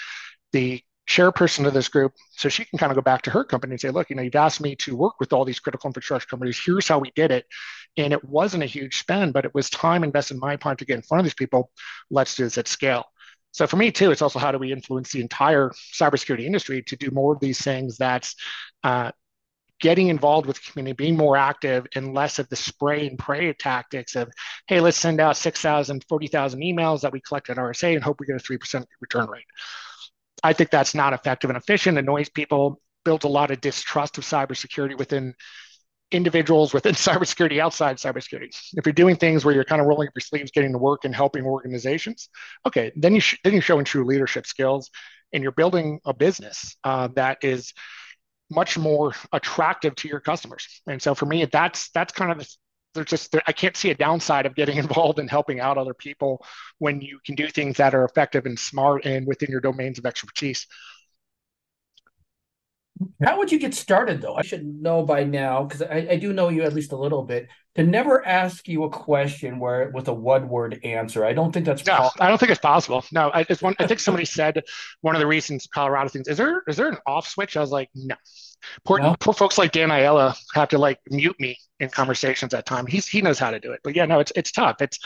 the 0.54 0.82
chairperson 1.08 1.66
of 1.66 1.74
this 1.74 1.88
group. 1.88 2.14
So 2.32 2.50
she 2.50 2.66
can 2.66 2.80
kind 2.80 2.92
of 2.92 2.96
go 2.96 3.02
back 3.02 3.22
to 3.24 3.32
her 3.32 3.44
company 3.44 3.74
and 3.74 3.82
say, 3.82 3.92
look, 3.92 4.10
you 4.10 4.16
know, 4.16 4.22
you've 4.22 4.36
asked 4.36 4.60
me 4.60 4.76
to 4.78 4.96
work 4.96 5.20
with 5.20 5.32
all 5.34 5.46
these 5.46 5.60
critical 5.60 5.88
infrastructure 5.88 6.28
companies. 6.28 6.60
Here's 6.64 6.88
how 6.88 7.00
we 7.00 7.12
did 7.16 7.32
it. 7.32 7.46
And 7.96 8.12
it 8.12 8.24
wasn't 8.24 8.64
a 8.64 8.68
huge 8.68 9.00
spend, 9.00 9.34
but 9.34 9.46
it 9.46 9.54
was 9.54 9.70
time 9.70 10.04
invested 10.04 10.36
in 10.36 10.40
my 10.40 10.58
part 10.58 10.80
to 10.80 10.86
get 10.86 10.96
in 10.96 11.02
front 11.02 11.22
of 11.22 11.26
these 11.26 11.34
people. 11.34 11.72
Let's 12.10 12.36
do 12.36 12.44
this 12.44 12.58
at 12.58 12.68
scale. 12.68 13.06
So 13.52 13.66
for 13.66 13.78
me 13.78 13.92
too, 13.92 14.12
it's 14.12 14.22
also 14.22 14.38
how 14.38 14.52
do 14.52 14.60
we 14.60 14.72
influence 14.72 15.12
the 15.12 15.22
entire 15.22 15.72
cybersecurity 15.94 16.46
industry 16.46 16.84
to 16.84 16.96
do 16.96 17.10
more 17.12 17.34
of 17.34 17.40
these 17.40 17.60
things 17.60 17.98
that's 17.98 18.36
uh, 18.84 19.12
getting 19.80 20.08
involved 20.08 20.48
with 20.48 20.64
community, 20.64 20.96
being 20.96 21.18
more 21.18 21.38
active 21.38 21.86
and 21.96 22.14
less 22.14 22.40
of 22.40 22.50
the 22.50 22.56
spray 22.56 23.08
and 23.08 23.20
pray 23.20 23.54
tactics 23.54 24.16
of, 24.16 24.30
hey, 24.68 24.80
let's 24.80 24.98
send 24.98 25.20
out 25.20 25.38
6,000, 25.38 26.04
40,000 26.10 26.60
emails 26.62 27.02
that 27.02 27.12
we 27.12 27.22
collect 27.22 27.50
at 27.50 27.58
RSA 27.58 27.94
and 27.94 28.04
hope 28.04 28.20
we 28.20 28.26
get 28.26 28.36
a 28.36 28.40
3% 28.40 28.86
return 29.02 29.28
rate. 29.30 29.46
I 30.44 30.54
think 30.54 30.70
that's 30.70 30.96
not 30.96 31.14
effective 31.14 31.50
and 31.50 31.58
efficient, 31.58 31.98
annoys 31.98 32.30
people, 32.30 32.82
builds 33.06 33.26
a 33.26 33.30
lot 33.30 33.52
of 33.52 33.62
distrust 33.62 34.18
of 34.18 34.24
cybersecurity 34.24 34.98
within 34.98 35.34
individuals 36.12 36.74
within 36.74 36.94
cybersecurity, 36.96 37.60
outside 37.60 37.98
cybersecurity. 37.98 38.56
If 38.74 38.86
you're 38.86 38.94
doing 38.94 39.16
things 39.16 39.44
where 39.44 39.54
you're 39.54 39.64
kind 39.64 39.82
of 39.82 39.88
rolling 39.88 40.08
up 40.08 40.14
your 40.16 40.22
sleeves, 40.22 40.52
getting 40.52 40.72
to 40.72 40.78
work 40.78 41.06
and 41.06 41.14
helping 41.14 41.44
organizations, 41.46 42.30
okay, 42.66 42.92
then 42.96 43.14
you 43.14 43.22
sh- 43.22 43.38
then 43.44 43.54
you're 43.54 43.62
showing 43.62 43.86
true 43.86 44.06
leadership 44.06 44.46
skills, 44.48 44.90
and 45.34 45.44
you're 45.44 45.52
building 45.52 46.00
a 46.06 46.14
business 46.14 46.78
uh, 46.84 47.10
that 47.16 47.40
is 47.42 47.74
much 48.50 48.78
more 48.78 49.14
attractive 49.34 49.96
to 49.96 50.08
your 50.08 50.20
customers. 50.20 50.82
And 50.88 51.02
so 51.02 51.14
for 51.14 51.26
me, 51.26 51.46
that's 51.46 51.90
that's 51.92 52.14
kind 52.14 52.32
of 52.32 52.40
the, 52.40 52.56
there's 52.94 53.08
just 53.08 53.36
I 53.46 53.52
can't 53.52 53.78
see 53.78 53.92
a 53.92 53.96
downside 53.96 54.46
of 54.46 54.56
getting 54.56 54.78
involved 54.86 55.20
and 55.20 55.30
helping 55.30 55.60
out 55.60 55.78
other 55.78 55.94
people 55.94 56.46
when 56.80 57.02
you 57.02 57.20
can 57.26 57.36
do 57.36 57.48
things 57.48 57.78
that 57.78 57.94
are 57.94 58.06
effective 58.06 58.46
and 58.46 58.58
smart 58.58 59.06
and 59.06 59.28
within 59.28 59.50
your 59.52 59.62
domains 59.62 60.00
of 60.00 60.06
expertise. 60.06 60.68
How 63.24 63.38
would 63.38 63.52
you 63.52 63.60
get 63.60 63.76
started, 63.76 64.22
though? 64.22 64.36
I 64.36 64.42
should 64.42 64.66
know 64.66 65.04
by 65.04 65.24
now 65.24 65.64
because 65.64 65.84
I, 65.84 66.08
I, 66.12 66.16
do 66.18 66.34
know 66.34 66.50
you 66.50 66.64
at 66.64 66.74
least 66.74 66.94
a 66.94 66.98
little 66.98 67.24
bit. 67.24 67.48
To 67.78 67.84
never 67.84 68.26
ask 68.26 68.68
you 68.68 68.86
a 68.86 68.90
question 68.90 69.60
where 69.60 69.92
with 69.94 70.08
a 70.08 70.14
one-word 70.14 70.80
answer, 70.84 71.24
I 71.24 71.34
don't 71.34 71.52
think 71.52 71.68
that's. 71.68 71.86
No, 71.86 71.98
possible. 71.98 72.26
I 72.26 72.30
don't 72.30 72.38
think 72.40 72.52
it's 72.52 72.60
possible. 72.60 73.06
No, 73.12 73.30
I, 73.30 73.46
it's 73.48 73.62
one. 73.62 73.76
I 73.78 73.86
think 73.86 74.00
somebody 74.00 74.26
said 74.40 74.64
one 75.02 75.16
of 75.16 75.20
the 75.20 75.28
reasons 75.28 75.68
Colorado 75.72 76.10
things 76.10 76.28
is 76.28 76.38
there 76.38 76.64
is 76.68 76.76
there 76.78 76.90
an 76.90 76.98
off 77.06 77.28
switch? 77.28 77.56
I 77.56 77.62
was 77.62 77.70
like, 77.70 77.90
no. 77.94 78.16
Poor, 78.84 79.00
no. 79.00 79.16
poor 79.20 79.34
folks 79.34 79.60
like 79.60 79.72
Dan 79.72 79.90
Aiella 79.90 80.36
have 80.56 80.70
to 80.70 80.80
like 80.80 81.00
mute 81.12 81.40
me 81.40 81.56
in 81.80 81.90
conversations 81.90 82.54
at 82.56 82.66
time. 82.66 82.88
He's 82.88 83.08
he 83.08 83.22
knows 83.22 83.38
how 83.38 83.52
to 83.52 83.60
do 83.60 83.72
it, 83.72 83.82
but 83.84 83.96
yeah, 83.96 84.06
no, 84.06 84.20
it's 84.20 84.32
it's 84.36 84.52
tough. 84.52 84.82
It's 84.82 84.98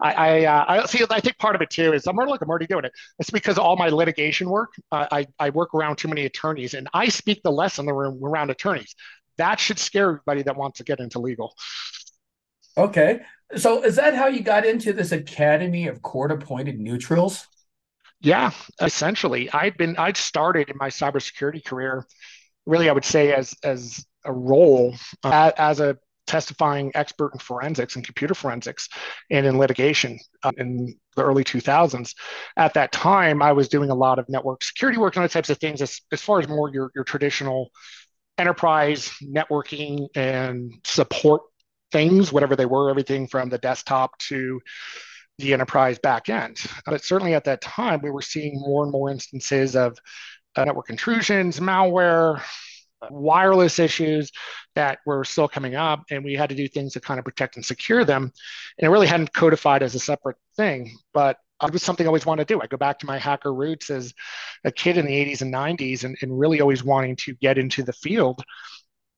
I 0.00 0.14
I, 0.14 0.44
uh, 0.46 0.64
I 0.68 0.86
see. 0.86 1.04
I 1.10 1.20
think 1.20 1.36
part 1.36 1.54
of 1.54 1.60
it 1.60 1.68
too 1.68 1.92
is 1.92 2.06
I'm 2.06 2.16
like 2.16 2.40
I'm 2.40 2.48
already 2.48 2.66
doing 2.66 2.86
it. 2.86 2.92
It's 3.18 3.30
because 3.30 3.58
all 3.58 3.76
my 3.76 3.90
litigation 3.90 4.48
work. 4.48 4.70
Uh, 4.90 5.06
I 5.12 5.26
I 5.38 5.50
work 5.50 5.74
around 5.74 5.96
too 5.96 6.08
many 6.08 6.24
attorneys, 6.24 6.72
and 6.72 6.88
I 6.94 7.08
speak 7.08 7.42
the 7.42 7.52
less 7.52 7.78
in 7.78 7.84
the 7.84 7.92
room 7.92 8.24
around 8.24 8.50
attorneys. 8.50 8.94
That 9.36 9.60
should 9.60 9.78
scare 9.78 10.04
everybody 10.04 10.42
that 10.42 10.56
wants 10.56 10.78
to 10.78 10.84
get 10.84 11.00
into 11.00 11.18
legal. 11.18 11.54
Okay, 12.76 13.20
so 13.56 13.82
is 13.82 13.96
that 13.96 14.14
how 14.14 14.26
you 14.26 14.42
got 14.42 14.66
into 14.66 14.92
this 14.92 15.12
academy 15.12 15.86
of 15.86 16.02
court-appointed 16.02 16.80
neutrals? 16.80 17.46
Yeah, 18.20 18.50
essentially, 18.80 19.50
I'd 19.50 19.76
been 19.76 19.96
I'd 19.96 20.16
started 20.16 20.70
in 20.70 20.76
my 20.78 20.88
cybersecurity 20.88 21.64
career 21.64 22.04
really, 22.66 22.88
I 22.88 22.92
would 22.92 23.04
say, 23.04 23.32
as 23.32 23.54
as 23.62 24.04
a 24.24 24.32
role 24.32 24.94
uh, 25.22 25.52
as 25.56 25.80
a 25.80 25.98
testifying 26.26 26.90
expert 26.94 27.32
in 27.34 27.38
forensics 27.38 27.96
and 27.96 28.04
computer 28.04 28.34
forensics 28.34 28.88
and 29.30 29.44
in 29.46 29.58
litigation 29.58 30.18
uh, 30.42 30.52
in 30.56 30.96
the 31.16 31.22
early 31.22 31.44
2000s. 31.44 32.14
At 32.56 32.74
that 32.74 32.92
time, 32.92 33.42
I 33.42 33.52
was 33.52 33.68
doing 33.68 33.90
a 33.90 33.94
lot 33.94 34.18
of 34.18 34.26
network 34.30 34.64
security 34.64 34.98
work 34.98 35.16
and 35.16 35.22
other 35.24 35.30
types 35.30 35.50
of 35.50 35.58
things 35.58 35.82
as, 35.82 36.00
as 36.12 36.22
far 36.22 36.38
as 36.38 36.48
more 36.48 36.70
your, 36.70 36.90
your 36.94 37.04
traditional 37.04 37.70
enterprise 38.38 39.12
networking 39.22 40.08
and 40.14 40.72
support 40.84 41.42
things, 41.94 42.32
whatever 42.32 42.56
they 42.56 42.66
were, 42.66 42.90
everything 42.90 43.28
from 43.28 43.48
the 43.48 43.58
desktop 43.58 44.18
to 44.18 44.60
the 45.38 45.52
enterprise 45.52 45.96
backend. 46.00 46.66
But 46.84 47.04
certainly 47.04 47.34
at 47.34 47.44
that 47.44 47.60
time, 47.60 48.00
we 48.02 48.10
were 48.10 48.20
seeing 48.20 48.58
more 48.58 48.82
and 48.82 48.90
more 48.90 49.10
instances 49.10 49.76
of 49.76 49.96
uh, 50.56 50.64
network 50.64 50.90
intrusions, 50.90 51.60
malware, 51.60 52.42
wireless 53.10 53.78
issues 53.78 54.32
that 54.74 54.98
were 55.06 55.24
still 55.24 55.46
coming 55.46 55.76
up, 55.76 56.02
and 56.10 56.24
we 56.24 56.34
had 56.34 56.48
to 56.48 56.56
do 56.56 56.66
things 56.66 56.94
to 56.94 57.00
kind 57.00 57.18
of 57.18 57.24
protect 57.24 57.54
and 57.54 57.64
secure 57.64 58.04
them. 58.04 58.24
And 58.78 58.86
it 58.86 58.90
really 58.90 59.06
hadn't 59.06 59.32
codified 59.32 59.84
as 59.84 59.94
a 59.94 60.00
separate 60.00 60.36
thing, 60.56 60.96
but 61.12 61.38
it 61.62 61.72
was 61.72 61.84
something 61.84 62.06
I 62.06 62.08
always 62.08 62.26
wanted 62.26 62.48
to 62.48 62.54
do. 62.54 62.60
I 62.60 62.66
go 62.66 62.76
back 62.76 62.98
to 62.98 63.06
my 63.06 63.18
hacker 63.18 63.54
roots 63.54 63.88
as 63.88 64.12
a 64.64 64.72
kid 64.72 64.98
in 64.98 65.06
the 65.06 65.12
80s 65.12 65.42
and 65.42 65.54
90s, 65.54 66.02
and, 66.02 66.16
and 66.22 66.36
really 66.36 66.60
always 66.60 66.82
wanting 66.82 67.14
to 67.16 67.34
get 67.34 67.56
into 67.56 67.84
the 67.84 67.92
field, 67.92 68.42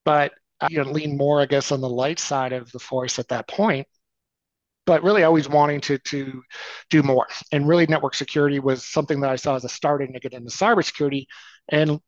but 0.04 0.32
you 0.70 0.82
know, 0.82 0.90
lean 0.90 1.16
more, 1.16 1.40
I 1.40 1.46
guess, 1.46 1.72
on 1.72 1.80
the 1.80 1.88
light 1.88 2.18
side 2.18 2.52
of 2.52 2.70
the 2.72 2.78
force 2.78 3.18
at 3.18 3.28
that 3.28 3.48
point 3.48 3.86
but 4.86 5.02
really 5.02 5.24
always 5.24 5.48
wanting 5.48 5.80
to 5.80 5.98
to 5.98 6.42
do 6.90 7.02
more. 7.02 7.26
And 7.52 7.68
really, 7.68 7.86
network 7.86 8.14
security 8.14 8.60
was 8.60 8.84
something 8.84 9.20
that 9.20 9.30
I 9.30 9.36
saw 9.36 9.56
as 9.56 9.64
a 9.64 9.68
starting 9.68 10.12
to 10.12 10.20
get 10.20 10.32
into 10.32 10.50
cybersecurity. 10.50 11.26
And 11.68 12.00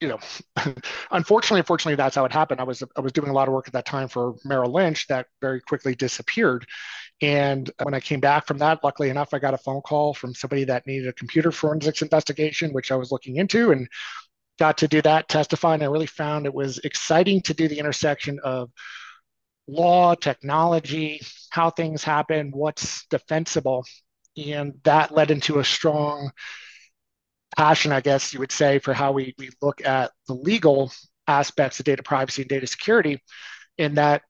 you 0.00 0.08
know, 0.08 0.18
unfortunately, 1.10 1.60
unfortunately, 1.60 1.94
that's 1.94 2.16
how 2.16 2.24
it 2.24 2.32
happened. 2.32 2.60
I 2.60 2.64
was 2.64 2.82
I 2.96 3.00
was 3.00 3.12
doing 3.12 3.28
a 3.30 3.32
lot 3.32 3.48
of 3.48 3.54
work 3.54 3.68
at 3.68 3.72
that 3.74 3.86
time 3.86 4.08
for 4.08 4.34
Merrill 4.44 4.72
Lynch 4.72 5.06
that 5.08 5.26
very 5.40 5.60
quickly 5.60 5.94
disappeared. 5.94 6.66
And 7.22 7.70
when 7.82 7.94
I 7.94 8.00
came 8.00 8.20
back 8.20 8.46
from 8.46 8.58
that, 8.58 8.84
luckily 8.84 9.08
enough, 9.08 9.32
I 9.32 9.38
got 9.38 9.54
a 9.54 9.58
phone 9.58 9.80
call 9.80 10.12
from 10.12 10.34
somebody 10.34 10.64
that 10.64 10.86
needed 10.86 11.08
a 11.08 11.14
computer 11.14 11.50
forensics 11.50 12.02
investigation, 12.02 12.72
which 12.72 12.92
I 12.92 12.96
was 12.96 13.10
looking 13.10 13.36
into, 13.36 13.70
and 13.72 13.88
got 14.58 14.78
to 14.78 14.88
do 14.88 15.02
that, 15.02 15.28
testify. 15.28 15.74
And 15.74 15.82
I 15.82 15.86
really 15.86 16.06
found 16.06 16.46
it 16.46 16.54
was 16.54 16.78
exciting 16.78 17.40
to 17.42 17.54
do 17.54 17.68
the 17.68 17.78
intersection 17.78 18.38
of 18.42 18.70
law, 19.66 20.14
technology, 20.14 21.20
how 21.50 21.70
things 21.70 22.04
happen, 22.04 22.50
what's 22.52 23.06
defensible. 23.06 23.84
And 24.36 24.74
that 24.84 25.12
led 25.12 25.30
into 25.30 25.58
a 25.58 25.64
strong 25.64 26.30
passion, 27.56 27.92
I 27.92 28.00
guess 28.00 28.32
you 28.32 28.40
would 28.40 28.52
say, 28.52 28.78
for 28.78 28.92
how 28.92 29.12
we, 29.12 29.34
we 29.38 29.50
look 29.62 29.84
at 29.84 30.12
the 30.28 30.34
legal 30.34 30.92
aspects 31.26 31.80
of 31.80 31.84
data 31.84 32.02
privacy 32.02 32.42
and 32.42 32.48
data 32.48 32.66
security. 32.66 33.22
And 33.78 33.96
that 33.96 34.22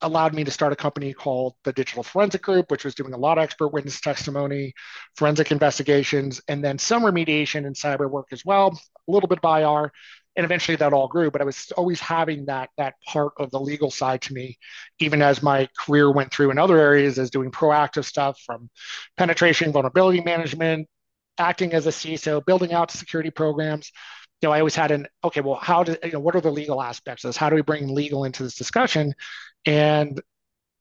allowed 0.00 0.34
me 0.34 0.44
to 0.44 0.50
start 0.50 0.72
a 0.72 0.76
company 0.76 1.14
called 1.14 1.54
the 1.64 1.72
Digital 1.72 2.02
Forensic 2.02 2.42
Group, 2.42 2.70
which 2.70 2.84
was 2.84 2.94
doing 2.94 3.14
a 3.14 3.18
lot 3.18 3.38
of 3.38 3.44
expert 3.44 3.68
witness 3.68 4.00
testimony, 4.00 4.74
forensic 5.16 5.50
investigations, 5.50 6.42
and 6.46 6.62
then 6.62 6.78
some 6.78 7.02
remediation 7.02 7.66
and 7.66 7.74
cyber 7.74 8.08
work 8.10 8.26
as 8.30 8.44
well, 8.44 8.78
a 9.08 9.12
little 9.12 9.28
bit 9.28 9.38
of 9.42 9.60
IR, 9.60 9.92
and 10.36 10.44
eventually 10.44 10.76
that 10.76 10.92
all 10.92 11.08
grew 11.08 11.30
but 11.30 11.40
i 11.40 11.44
was 11.44 11.72
always 11.76 12.00
having 12.00 12.46
that 12.46 12.70
that 12.76 12.94
part 13.06 13.32
of 13.38 13.50
the 13.50 13.60
legal 13.60 13.90
side 13.90 14.20
to 14.20 14.32
me 14.32 14.58
even 14.98 15.22
as 15.22 15.42
my 15.42 15.68
career 15.78 16.10
went 16.10 16.32
through 16.32 16.50
in 16.50 16.58
other 16.58 16.78
areas 16.78 17.18
as 17.18 17.30
doing 17.30 17.50
proactive 17.50 18.04
stuff 18.04 18.40
from 18.44 18.68
penetration 19.16 19.72
vulnerability 19.72 20.20
management 20.20 20.88
acting 21.38 21.72
as 21.72 21.86
a 21.86 21.90
ciso 21.90 22.44
building 22.44 22.72
out 22.72 22.90
security 22.90 23.30
programs 23.30 23.90
you 24.40 24.48
know 24.48 24.52
i 24.52 24.58
always 24.58 24.74
had 24.74 24.90
an 24.90 25.06
okay 25.22 25.40
well 25.40 25.54
how 25.56 25.82
do 25.82 25.96
you 26.04 26.12
know 26.12 26.20
what 26.20 26.36
are 26.36 26.40
the 26.40 26.50
legal 26.50 26.82
aspects 26.82 27.24
of 27.24 27.28
this 27.28 27.36
how 27.36 27.48
do 27.48 27.56
we 27.56 27.62
bring 27.62 27.92
legal 27.94 28.24
into 28.24 28.42
this 28.42 28.56
discussion 28.56 29.14
and 29.66 30.20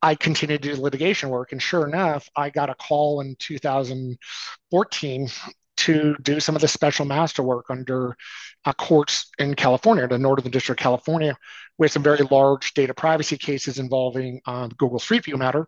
I 0.06 0.16
continued 0.16 0.62
to 0.64 0.76
do 0.76 0.82
litigation 0.82 1.30
work. 1.30 1.54
And 1.54 1.62
sure 1.62 1.88
enough, 1.88 2.28
I 2.36 2.50
got 2.50 2.70
a 2.70 2.76
call 2.76 3.22
in 3.22 3.38
2014 3.40 5.30
to 5.86 6.16
do 6.22 6.40
some 6.40 6.56
of 6.56 6.62
the 6.62 6.68
special 6.68 7.06
master 7.06 7.44
work 7.44 7.66
under 7.70 8.16
uh, 8.66 8.74
courts 8.74 9.30
in 9.38 9.54
California, 9.54 10.08
the 10.08 10.18
Northern 10.18 10.52
District 10.52 10.80
of 10.80 10.84
California, 10.84 11.38
with 11.78 11.92
some 11.92 12.04
very 12.04 12.26
large 12.32 12.74
data 12.74 12.94
privacy 12.94 13.38
cases 13.38 13.80
involving 13.80 14.40
uh, 14.46 14.68
Google 14.78 15.00
Street 15.00 15.26
View 15.26 15.38
matter. 15.38 15.68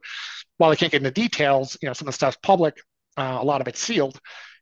While 0.57 0.72
I 0.72 0.76
can't 0.76 0.91
get 0.91 1.01
into 1.01 1.11
details, 1.11 1.78
you 1.82 1.88
know, 1.88 1.93
some 1.93 2.07
of 2.07 2.13
the 2.13 2.16
stuff's 2.18 2.38
public, 2.41 2.78
uh, 3.18 3.38
a 3.41 3.43
lot 3.43 3.61
of 3.61 3.68
it's 3.68 3.80
sealed. 3.80 4.20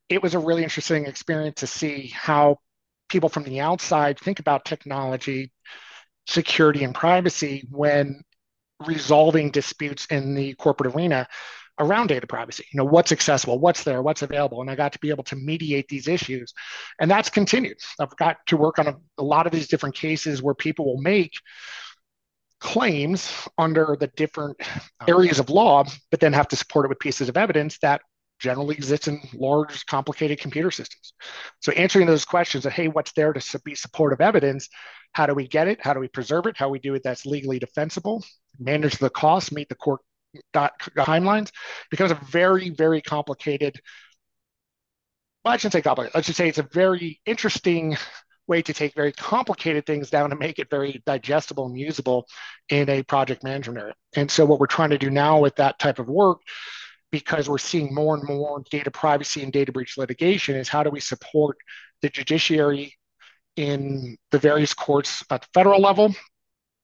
It 0.09 0.23
was 0.23 0.33
a 0.33 0.39
really 0.39 0.63
interesting 0.63 1.05
experience 1.05 1.59
to 1.59 1.67
see 1.67 2.07
how 2.07 2.57
people 3.09 3.29
from 3.29 3.43
the 3.43 3.59
outside 3.59 4.19
think 4.19 4.39
about 4.39 4.65
technology, 4.65 5.51
security, 6.27 6.83
and 6.83 6.95
privacy 6.95 7.67
when 7.69 8.21
resolving 8.87 9.51
disputes 9.51 10.07
in 10.07 10.33
the 10.33 10.53
corporate 10.55 10.95
arena 10.95 11.27
around 11.79 12.07
data 12.07 12.27
privacy. 12.27 12.65
You 12.71 12.77
know, 12.77 12.85
what's 12.85 13.11
accessible, 13.11 13.59
what's 13.59 13.83
there, 13.83 14.01
what's 14.01 14.21
available. 14.21 14.61
And 14.61 14.69
I 14.69 14.75
got 14.75 14.93
to 14.93 14.99
be 14.99 15.09
able 15.09 15.23
to 15.25 15.35
mediate 15.35 15.87
these 15.87 16.07
issues. 16.07 16.53
And 16.99 17.09
that's 17.09 17.29
continued. 17.29 17.77
I've 17.99 18.15
got 18.17 18.37
to 18.47 18.57
work 18.57 18.79
on 18.79 18.87
a, 18.87 18.95
a 19.17 19.23
lot 19.23 19.45
of 19.45 19.51
these 19.51 19.67
different 19.67 19.95
cases 19.95 20.41
where 20.41 20.53
people 20.53 20.85
will 20.85 21.01
make 21.01 21.33
claims 22.59 23.31
under 23.57 23.97
the 23.99 24.07
different 24.07 24.55
oh. 24.61 25.05
areas 25.07 25.39
of 25.39 25.49
law, 25.49 25.83
but 26.11 26.19
then 26.19 26.33
have 26.33 26.47
to 26.49 26.55
support 26.55 26.85
it 26.85 26.89
with 26.89 26.99
pieces 26.99 27.27
of 27.27 27.37
evidence 27.37 27.77
that 27.79 28.01
generally 28.39 28.75
exist 28.75 29.07
in 29.07 29.19
large, 29.33 29.85
complicated 29.85 30.39
computer 30.39 30.71
systems. 30.71 31.13
So 31.61 31.71
answering 31.73 32.07
those 32.07 32.25
questions 32.25 32.65
of, 32.65 32.73
hey, 32.73 32.87
what's 32.87 33.13
there 33.13 33.33
to 33.33 33.59
be 33.63 33.75
supportive 33.75 34.21
evidence? 34.21 34.69
How 35.13 35.25
do 35.25 35.33
we 35.33 35.47
get 35.47 35.67
it? 35.67 35.79
How 35.81 35.93
do 35.93 35.99
we 35.99 36.07
preserve 36.07 36.45
it? 36.47 36.57
How 36.57 36.67
do 36.67 36.71
we 36.71 36.79
do 36.79 36.93
it 36.95 37.03
that's 37.03 37.25
legally 37.25 37.59
defensible? 37.59 38.23
Manage 38.59 38.97
the 38.97 39.09
costs, 39.09 39.51
meet 39.51 39.69
the 39.69 39.75
court 39.75 40.01
timelines 40.53 41.51
becomes 41.89 42.11
a 42.11 42.19
very, 42.29 42.69
very 42.69 43.01
complicated. 43.01 43.79
Well, 45.43 45.53
I 45.53 45.57
shouldn't 45.57 45.73
say 45.73 45.81
complicated. 45.81 46.15
Let's 46.15 46.27
just 46.27 46.37
say 46.37 46.47
it's 46.47 46.57
a 46.57 46.69
very 46.71 47.19
interesting 47.25 47.97
way 48.47 48.61
to 48.61 48.73
take 48.73 48.93
very 48.93 49.11
complicated 49.11 49.85
things 49.85 50.09
down 50.09 50.31
and 50.31 50.39
make 50.39 50.59
it 50.59 50.69
very 50.69 51.01
digestible 51.05 51.65
and 51.65 51.77
usable 51.77 52.27
in 52.69 52.89
a 52.89 53.03
project 53.03 53.43
management 53.43 53.79
area. 53.79 53.93
And 54.15 54.29
so, 54.29 54.45
what 54.45 54.59
we're 54.59 54.67
trying 54.67 54.89
to 54.91 54.97
do 54.97 55.09
now 55.09 55.39
with 55.39 55.55
that 55.57 55.79
type 55.79 55.99
of 55.99 56.09
work, 56.09 56.39
because 57.11 57.49
we're 57.49 57.57
seeing 57.57 57.93
more 57.93 58.15
and 58.15 58.23
more 58.23 58.63
data 58.69 58.91
privacy 58.91 59.43
and 59.43 59.51
data 59.51 59.71
breach 59.71 59.97
litigation, 59.97 60.55
is 60.55 60.69
how 60.69 60.83
do 60.83 60.89
we 60.89 60.99
support 60.99 61.57
the 62.01 62.09
judiciary 62.09 62.95
in 63.55 64.17
the 64.31 64.39
various 64.39 64.73
courts 64.73 65.23
at 65.29 65.41
the 65.41 65.47
federal 65.53 65.79
level, 65.79 66.13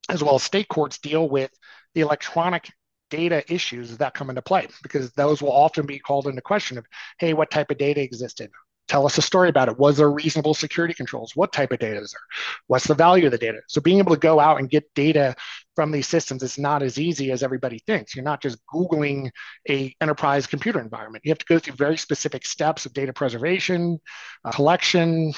as 0.08 0.24
well 0.24 0.36
as 0.36 0.44
state 0.44 0.68
courts 0.68 1.00
deal 1.00 1.28
with 1.28 1.52
the 1.96 2.02
electronic 2.02 2.70
data 3.10 3.44
issues 3.52 3.98
that 3.98 4.14
come 4.14 4.30
into 4.30 4.42
play? 4.42 4.68
Because 4.84 5.12
those 5.12 5.42
will 5.42 5.52
often 5.52 5.86
be 5.86 6.00
called 6.00 6.28
into 6.28 6.42
question 6.42 6.78
of 6.78 6.86
hey 7.20 7.34
what 7.34 7.52
type 7.52 7.72
of 7.72 7.78
data 7.78 8.02
existed? 8.02 8.52
Tell 8.90 9.06
us 9.06 9.20
a 9.20 9.22
story 9.22 9.50
about 9.50 9.70
it. 9.70 9.78
Was 9.78 9.98
there 9.98 10.10
reasonable 10.10 10.56
security 10.56 10.96
controls? 10.96 11.36
What 11.36 11.54
type 11.54 11.72
of 11.72 11.78
data 11.78 12.02
is 12.02 12.12
there? 12.12 12.22
What's 12.66 12.88
the 12.88 12.96
value 12.96 13.28
of 13.28 13.32
the 13.32 13.38
data? 13.38 13.60
So 13.68 13.82
being 13.82 14.00
able 14.00 14.16
to 14.16 14.20
go 14.20 14.40
out 14.40 14.58
and 14.58 14.68
get 14.68 14.92
data 14.96 15.36
from 15.76 15.92
these 15.92 16.08
systems 16.08 16.42
is 16.42 16.58
not 16.58 16.82
as 16.82 16.98
easy 16.98 17.32
as 17.32 17.44
everybody 17.44 17.80
thinks. 17.86 18.16
You're 18.16 18.26
not 18.26 18.42
just 18.42 18.58
googling 18.66 19.30
a 19.70 19.96
enterprise 20.02 20.48
computer 20.48 20.80
environment. 20.80 21.24
You 21.24 21.30
have 21.30 21.38
to 21.38 21.46
go 21.46 21.60
through 21.60 21.76
very 21.76 21.98
specific 21.98 22.48
steps 22.48 22.88
of 22.88 22.94
data 22.94 23.14
preservation 23.14 24.00
uh, 24.44 24.52
collection 24.52 25.34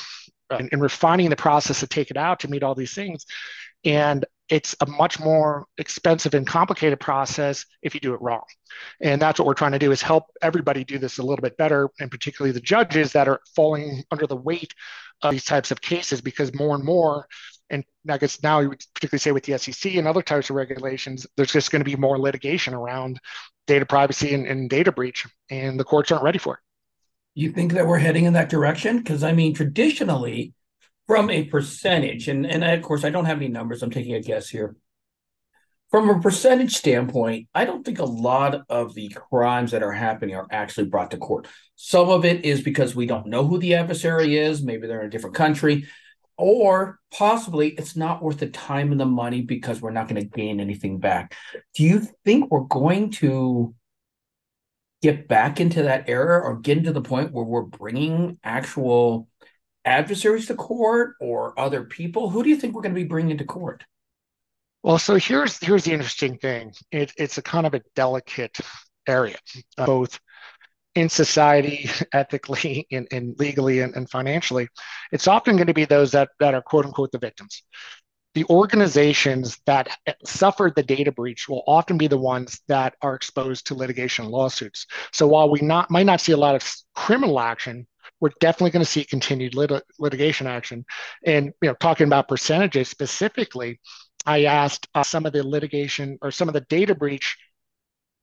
and, 0.49 0.69
and 0.71 0.81
refining 0.81 1.29
the 1.29 1.35
process 1.35 1.81
to 1.81 1.87
take 1.87 2.09
it 2.09 2.17
out 2.17 2.39
to 2.41 2.49
meet 2.49 2.63
all 2.63 2.73
these 2.73 2.93
things. 2.93 3.25
And 3.83 4.25
it's 4.51 4.75
a 4.81 4.85
much 4.85 5.19
more 5.19 5.65
expensive 5.77 6.33
and 6.33 6.45
complicated 6.45 6.99
process 6.99 7.65
if 7.81 7.95
you 7.95 8.01
do 8.01 8.13
it 8.13 8.21
wrong. 8.21 8.43
And 8.99 9.19
that's 9.19 9.39
what 9.39 9.47
we're 9.47 9.53
trying 9.53 9.71
to 9.71 9.79
do 9.79 9.91
is 9.91 10.01
help 10.01 10.25
everybody 10.41 10.83
do 10.83 10.99
this 10.99 11.17
a 11.17 11.23
little 11.23 11.41
bit 11.41 11.57
better, 11.57 11.89
and 11.99 12.11
particularly 12.11 12.51
the 12.51 12.61
judges 12.61 13.13
that 13.13 13.27
are 13.27 13.39
falling 13.55 14.03
under 14.11 14.27
the 14.27 14.35
weight 14.35 14.75
of 15.21 15.31
these 15.31 15.45
types 15.45 15.71
of 15.71 15.81
cases 15.81 16.19
because 16.21 16.53
more 16.53 16.75
and 16.75 16.83
more 16.83 17.27
and 17.71 17.85
I 18.09 18.17
guess 18.17 18.43
now 18.43 18.59
you 18.59 18.69
would 18.69 18.83
particularly 18.93 19.19
say 19.19 19.31
with 19.31 19.45
the 19.45 19.57
SEC 19.57 19.95
and 19.95 20.07
other 20.07 20.21
types 20.21 20.49
of 20.49 20.57
regulations, 20.57 21.25
there's 21.37 21.53
just 21.53 21.71
going 21.71 21.79
to 21.79 21.89
be 21.89 21.95
more 21.95 22.19
litigation 22.19 22.73
around 22.73 23.19
data 23.65 23.85
privacy 23.85 24.33
and, 24.33 24.45
and 24.45 24.69
data 24.69 24.91
breach, 24.91 25.25
and 25.49 25.79
the 25.79 25.85
courts 25.85 26.11
aren't 26.11 26.23
ready 26.23 26.37
for 26.37 26.55
it. 26.55 26.59
You 27.33 27.53
think 27.53 27.71
that 27.73 27.87
we're 27.87 27.97
heading 27.97 28.25
in 28.25 28.33
that 28.33 28.49
direction? 28.49 28.97
Because 28.97 29.23
I 29.23 29.31
mean, 29.31 29.53
traditionally, 29.53 30.53
from 31.11 31.29
a 31.29 31.43
percentage, 31.43 32.29
and 32.29 32.45
and 32.45 32.63
I, 32.63 32.69
of 32.71 32.83
course 32.83 33.03
I 33.03 33.09
don't 33.09 33.25
have 33.25 33.35
any 33.35 33.49
numbers. 33.49 33.83
I'm 33.83 33.91
taking 33.91 34.13
a 34.13 34.21
guess 34.21 34.47
here. 34.47 34.77
From 35.89 36.09
a 36.09 36.21
percentage 36.21 36.73
standpoint, 36.73 37.49
I 37.53 37.65
don't 37.65 37.83
think 37.83 37.99
a 37.99 38.05
lot 38.05 38.61
of 38.69 38.95
the 38.95 39.09
crimes 39.09 39.71
that 39.71 39.83
are 39.83 39.91
happening 39.91 40.35
are 40.35 40.47
actually 40.49 40.85
brought 40.85 41.11
to 41.11 41.17
court. 41.17 41.49
Some 41.75 42.07
of 42.07 42.23
it 42.23 42.45
is 42.45 42.61
because 42.61 42.95
we 42.95 43.07
don't 43.07 43.27
know 43.27 43.45
who 43.45 43.57
the 43.57 43.75
adversary 43.75 44.37
is. 44.37 44.63
Maybe 44.63 44.87
they're 44.87 45.01
in 45.01 45.07
a 45.07 45.09
different 45.09 45.35
country 45.35 45.85
or 46.37 46.97
possibly 47.11 47.71
it's 47.71 47.97
not 47.97 48.23
worth 48.23 48.39
the 48.39 48.47
time 48.47 48.91
and 48.91 48.99
the 48.99 49.05
money 49.05 49.41
because 49.41 49.81
we're 49.81 49.91
not 49.91 50.07
going 50.07 50.21
to 50.21 50.25
gain 50.25 50.61
anything 50.61 50.97
back. 50.97 51.35
Do 51.75 51.83
you 51.83 52.07
think 52.23 52.49
we're 52.49 52.61
going 52.61 53.11
to 53.19 53.75
get 55.01 55.27
back 55.27 55.59
into 55.59 55.83
that 55.83 56.07
era 56.07 56.41
or 56.41 56.55
get 56.55 56.77
into 56.77 56.93
the 56.93 57.01
point 57.01 57.33
where 57.33 57.43
we're 57.43 57.63
bringing 57.63 58.39
actual 58.45 59.27
adversaries 59.85 60.47
to 60.47 60.55
court 60.55 61.15
or 61.19 61.59
other 61.59 61.83
people? 61.83 62.29
Who 62.29 62.43
do 62.43 62.49
you 62.49 62.55
think 62.55 62.75
we're 62.75 62.81
going 62.81 62.95
to 62.95 63.01
be 63.01 63.07
bringing 63.07 63.37
to 63.37 63.45
court? 63.45 63.83
Well, 64.83 64.97
so 64.97 65.15
here's 65.15 65.59
here's 65.59 65.83
the 65.83 65.91
interesting 65.91 66.37
thing. 66.37 66.73
It, 66.91 67.13
it's 67.17 67.37
a 67.37 67.41
kind 67.41 67.67
of 67.67 67.73
a 67.73 67.81
delicate 67.95 68.57
area, 69.07 69.37
uh, 69.77 69.85
both 69.85 70.19
in 70.95 71.09
society, 71.09 71.89
ethically 72.13 72.87
and, 72.91 73.35
legally 73.39 73.79
and, 73.79 73.95
and, 73.95 74.09
financially, 74.09 74.67
it's 75.11 75.27
often 75.27 75.55
going 75.55 75.67
to 75.67 75.73
be 75.73 75.85
those 75.85 76.11
that, 76.11 76.29
that 76.39 76.53
are 76.53 76.61
quote 76.61 76.85
unquote 76.85 77.11
the 77.11 77.19
victims. 77.19 77.63
The 78.33 78.45
organizations 78.45 79.57
that 79.65 79.89
suffered 80.25 80.73
the 80.75 80.83
data 80.83 81.11
breach 81.11 81.49
will 81.49 81.63
often 81.67 81.97
be 81.97 82.07
the 82.07 82.17
ones 82.17 82.61
that 82.69 82.95
are 83.01 83.13
exposed 83.13 83.67
to 83.67 83.75
litigation 83.75 84.25
lawsuits. 84.25 84.87
So 85.11 85.27
while 85.27 85.49
we 85.49 85.59
not 85.59 85.91
might 85.91 86.05
not 86.05 86.21
see 86.21 86.31
a 86.31 86.37
lot 86.37 86.55
of 86.55 86.75
criminal 86.95 87.41
action, 87.41 87.87
we're 88.21 88.31
definitely 88.39 88.71
going 88.71 88.85
to 88.85 88.89
see 88.89 89.03
continued 89.03 89.55
lit- 89.55 89.83
litigation 89.99 90.47
action. 90.47 90.85
And 91.25 91.51
you 91.61 91.69
know, 91.69 91.75
talking 91.75 92.07
about 92.07 92.29
percentages 92.29 92.87
specifically, 92.87 93.81
I 94.25 94.45
asked 94.45 94.87
uh, 94.95 95.03
some 95.03 95.25
of 95.25 95.33
the 95.33 95.45
litigation 95.45 96.17
or 96.21 96.31
some 96.31 96.47
of 96.47 96.53
the 96.53 96.61
data 96.61 96.95
breach 96.95 97.37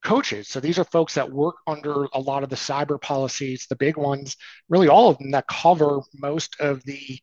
coaches. 0.05 0.49
So 0.49 0.61
these 0.61 0.79
are 0.79 0.85
folks 0.85 1.15
that 1.15 1.31
work 1.31 1.57
under 1.67 2.05
a 2.13 2.21
lot 2.21 2.45
of 2.45 2.51
the 2.51 2.57
cyber 2.57 3.01
policies, 3.01 3.67
the 3.69 3.77
big 3.77 3.97
ones, 3.97 4.37
really 4.69 4.89
all 4.89 5.11
of 5.11 5.19
them 5.19 5.33
that 5.33 5.49
cover 5.49 6.01
most 6.15 6.57
of 6.61 6.83
the 6.85 7.19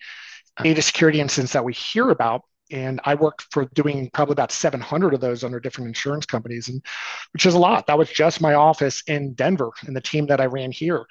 data 0.62 0.82
security 0.82 1.22
incidents 1.22 1.54
that 1.54 1.64
we 1.64 1.74
hear 1.74 2.10
about. 2.10 2.42
And 2.72 3.00
I 3.04 3.14
worked 3.16 3.46
for 3.52 3.66
doing 3.76 4.10
probably 4.12 4.34
about 4.34 4.52
700 4.52 5.14
of 5.14 5.22
those 5.22 5.44
under 5.44 5.60
different 5.60 5.88
insurance 5.88 6.26
companies, 6.26 6.68
and 6.68 6.84
which 7.32 7.46
is 7.46 7.54
a 7.54 7.60
lot. 7.60 7.86
That 7.86 7.98
was 7.98 8.10
just 8.10 8.42
my 8.42 8.56
office 8.56 9.04
in 9.06 9.34
Denver 9.34 9.70
and 9.86 9.96
the 9.96 10.02
team 10.02 10.26
that 10.28 10.42
I 10.42 10.46
ran 10.46 10.72
here. 10.72 11.06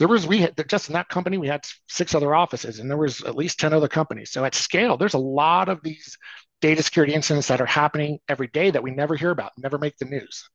There 0.00 0.08
was 0.08 0.26
we 0.26 0.38
had 0.38 0.54
just 0.66 0.88
in 0.88 0.94
that 0.94 1.10
company 1.10 1.36
we 1.36 1.46
had 1.46 1.60
six 1.86 2.14
other 2.14 2.34
offices, 2.34 2.78
and 2.78 2.90
there 2.90 2.96
was 2.96 3.22
at 3.22 3.36
least 3.36 3.60
10 3.60 3.74
other 3.74 3.86
companies. 3.86 4.30
So 4.30 4.46
at 4.46 4.54
scale, 4.54 4.96
there's 4.96 5.12
a 5.12 5.18
lot 5.18 5.68
of 5.68 5.82
these 5.82 6.16
data 6.62 6.82
security 6.82 7.12
incidents 7.12 7.48
that 7.48 7.60
are 7.60 7.66
happening 7.66 8.18
every 8.26 8.46
day 8.46 8.70
that 8.70 8.82
we 8.82 8.92
never 8.92 9.14
hear 9.14 9.30
about, 9.30 9.52
never 9.58 9.76
make 9.76 9.98
the 9.98 10.06
news. 10.06 10.48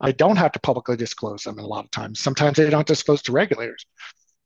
I 0.00 0.12
don't 0.12 0.36
have 0.36 0.52
to 0.52 0.60
publicly 0.60 0.96
disclose 0.96 1.42
them 1.42 1.58
a 1.58 1.66
lot 1.66 1.84
of 1.84 1.90
times. 1.90 2.20
Sometimes 2.20 2.56
they 2.56 2.70
don't 2.70 2.86
disclose 2.86 3.22
to 3.22 3.32
regulators. 3.32 3.84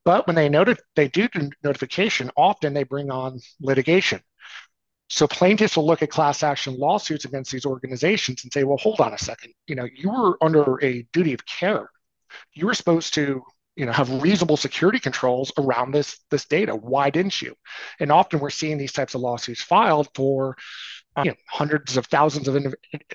But 0.06 0.26
when 0.26 0.36
they 0.36 0.48
noted 0.48 0.78
they 0.94 1.08
do 1.08 1.28
notification, 1.62 2.30
often 2.34 2.72
they 2.72 2.84
bring 2.84 3.10
on 3.10 3.40
litigation. 3.60 4.22
So 5.10 5.26
plaintiffs 5.26 5.76
will 5.76 5.86
look 5.86 6.00
at 6.00 6.08
class 6.08 6.42
action 6.42 6.78
lawsuits 6.78 7.26
against 7.26 7.52
these 7.52 7.66
organizations 7.66 8.42
and 8.44 8.52
say, 8.52 8.64
well, 8.64 8.78
hold 8.78 9.02
on 9.02 9.12
a 9.12 9.18
second. 9.18 9.52
You 9.66 9.74
know, 9.74 9.86
you 9.94 10.10
were 10.10 10.42
under 10.42 10.82
a 10.82 11.06
duty 11.12 11.34
of 11.34 11.44
care. 11.44 11.90
You 12.54 12.66
were 12.66 12.74
supposed 12.74 13.12
to 13.14 13.42
you 13.76 13.86
know 13.86 13.92
have 13.92 14.22
reasonable 14.22 14.56
security 14.56 14.98
controls 14.98 15.52
around 15.58 15.92
this 15.92 16.18
this 16.30 16.46
data 16.46 16.74
why 16.74 17.10
didn't 17.10 17.40
you 17.40 17.54
and 18.00 18.10
often 18.10 18.40
we're 18.40 18.50
seeing 18.50 18.78
these 18.78 18.92
types 18.92 19.14
of 19.14 19.20
lawsuits 19.20 19.62
filed 19.62 20.08
for 20.14 20.56
you 21.24 21.30
know, 21.30 21.36
hundreds 21.48 21.96
of 21.96 22.06
thousands 22.06 22.48
of 22.48 22.54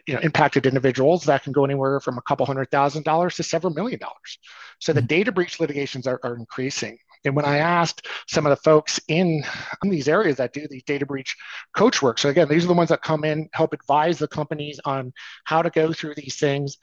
you 0.07 0.13
know, 0.13 0.19
impacted 0.21 0.65
individuals 0.65 1.23
that 1.25 1.43
can 1.43 1.53
go 1.53 1.65
anywhere 1.65 1.99
from 1.99 2.17
a 2.17 2.21
couple 2.23 2.45
hundred 2.45 2.69
thousand 2.71 3.03
dollars 3.03 3.35
to 3.35 3.43
several 3.43 3.73
million 3.73 3.99
dollars. 3.99 4.39
So 4.79 4.93
the 4.93 5.01
mm-hmm. 5.01 5.07
data 5.07 5.31
breach 5.31 5.59
litigations 5.59 6.07
are, 6.07 6.19
are 6.23 6.35
increasing. 6.35 6.97
And 7.23 7.35
when 7.35 7.45
I 7.45 7.57
asked 7.57 8.07
some 8.27 8.47
of 8.47 8.49
the 8.49 8.63
folks 8.63 8.99
in, 9.07 9.43
in 9.83 9.89
these 9.91 10.07
areas 10.07 10.37
that 10.37 10.53
do 10.53 10.67
these 10.67 10.83
data 10.83 11.05
breach 11.05 11.35
coach 11.75 12.01
work, 12.01 12.17
so 12.17 12.29
again, 12.29 12.47
these 12.49 12.63
are 12.65 12.69
the 12.69 12.73
ones 12.73 12.89
that 12.89 13.03
come 13.03 13.23
in, 13.23 13.47
help 13.53 13.73
advise 13.73 14.17
the 14.17 14.27
companies 14.27 14.79
on 14.85 15.13
how 15.43 15.61
to 15.61 15.69
go 15.69 15.93
through 15.93 16.15
these 16.15 16.37
things. 16.37 16.77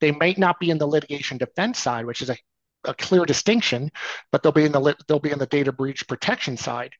They 0.00 0.12
might 0.12 0.38
not 0.38 0.58
be 0.58 0.70
in 0.70 0.78
the 0.78 0.86
litigation 0.86 1.36
defense 1.36 1.78
side, 1.78 2.06
which 2.06 2.22
is 2.22 2.30
a, 2.30 2.36
a 2.84 2.94
clear 2.94 3.24
distinction, 3.24 3.90
but 4.30 4.42
they'll 4.42 4.52
be 4.52 4.64
in 4.64 4.72
the 4.72 4.96
they'll 5.06 5.20
be 5.20 5.30
in 5.30 5.38
the 5.38 5.46
data 5.46 5.72
breach 5.72 6.06
protection 6.08 6.56
side, 6.56 6.92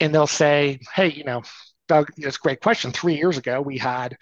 and 0.00 0.14
they'll 0.14 0.26
say, 0.26 0.80
hey, 0.94 1.10
you 1.10 1.24
know, 1.24 1.42
Doug, 1.88 2.10
it's 2.16 2.36
a 2.36 2.40
great 2.40 2.60
question. 2.60 2.92
Three 2.92 3.16
years 3.16 3.38
ago, 3.38 3.60
we 3.60 3.78
had, 3.78 4.16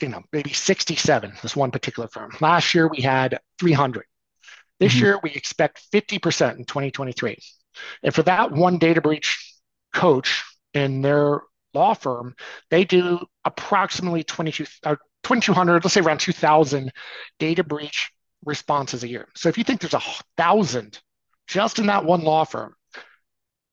you 0.00 0.08
know, 0.08 0.22
maybe 0.32 0.52
67, 0.52 1.32
this 1.42 1.56
one 1.56 1.70
particular 1.70 2.08
firm. 2.08 2.30
Last 2.40 2.74
year, 2.74 2.88
we 2.88 3.00
had 3.00 3.38
300. 3.58 4.04
This 4.80 4.94
mm-hmm. 4.94 5.04
year, 5.04 5.20
we 5.22 5.30
expect 5.30 5.82
50% 5.92 6.58
in 6.58 6.64
2023. 6.64 7.36
And 8.02 8.14
for 8.14 8.22
that 8.24 8.52
one 8.52 8.78
data 8.78 9.00
breach 9.00 9.54
coach 9.92 10.44
in 10.74 11.02
their 11.02 11.42
law 11.74 11.94
firm, 11.94 12.34
they 12.70 12.84
do 12.84 13.24
approximately 13.44 14.24
22, 14.24 14.66
uh, 14.84 14.96
2,200, 15.22 15.84
let's 15.84 15.94
say 15.94 16.00
around 16.00 16.18
2,000 16.18 16.92
data 17.38 17.64
breach 17.64 18.10
responses 18.44 19.02
a 19.04 19.08
year. 19.08 19.28
So 19.34 19.48
if 19.48 19.58
you 19.58 19.64
think 19.64 19.80
there's 19.80 19.94
a 19.94 20.02
thousand 20.36 21.00
just 21.46 21.78
in 21.78 21.86
that 21.86 22.04
one 22.04 22.22
law 22.22 22.44
firm, 22.44 22.74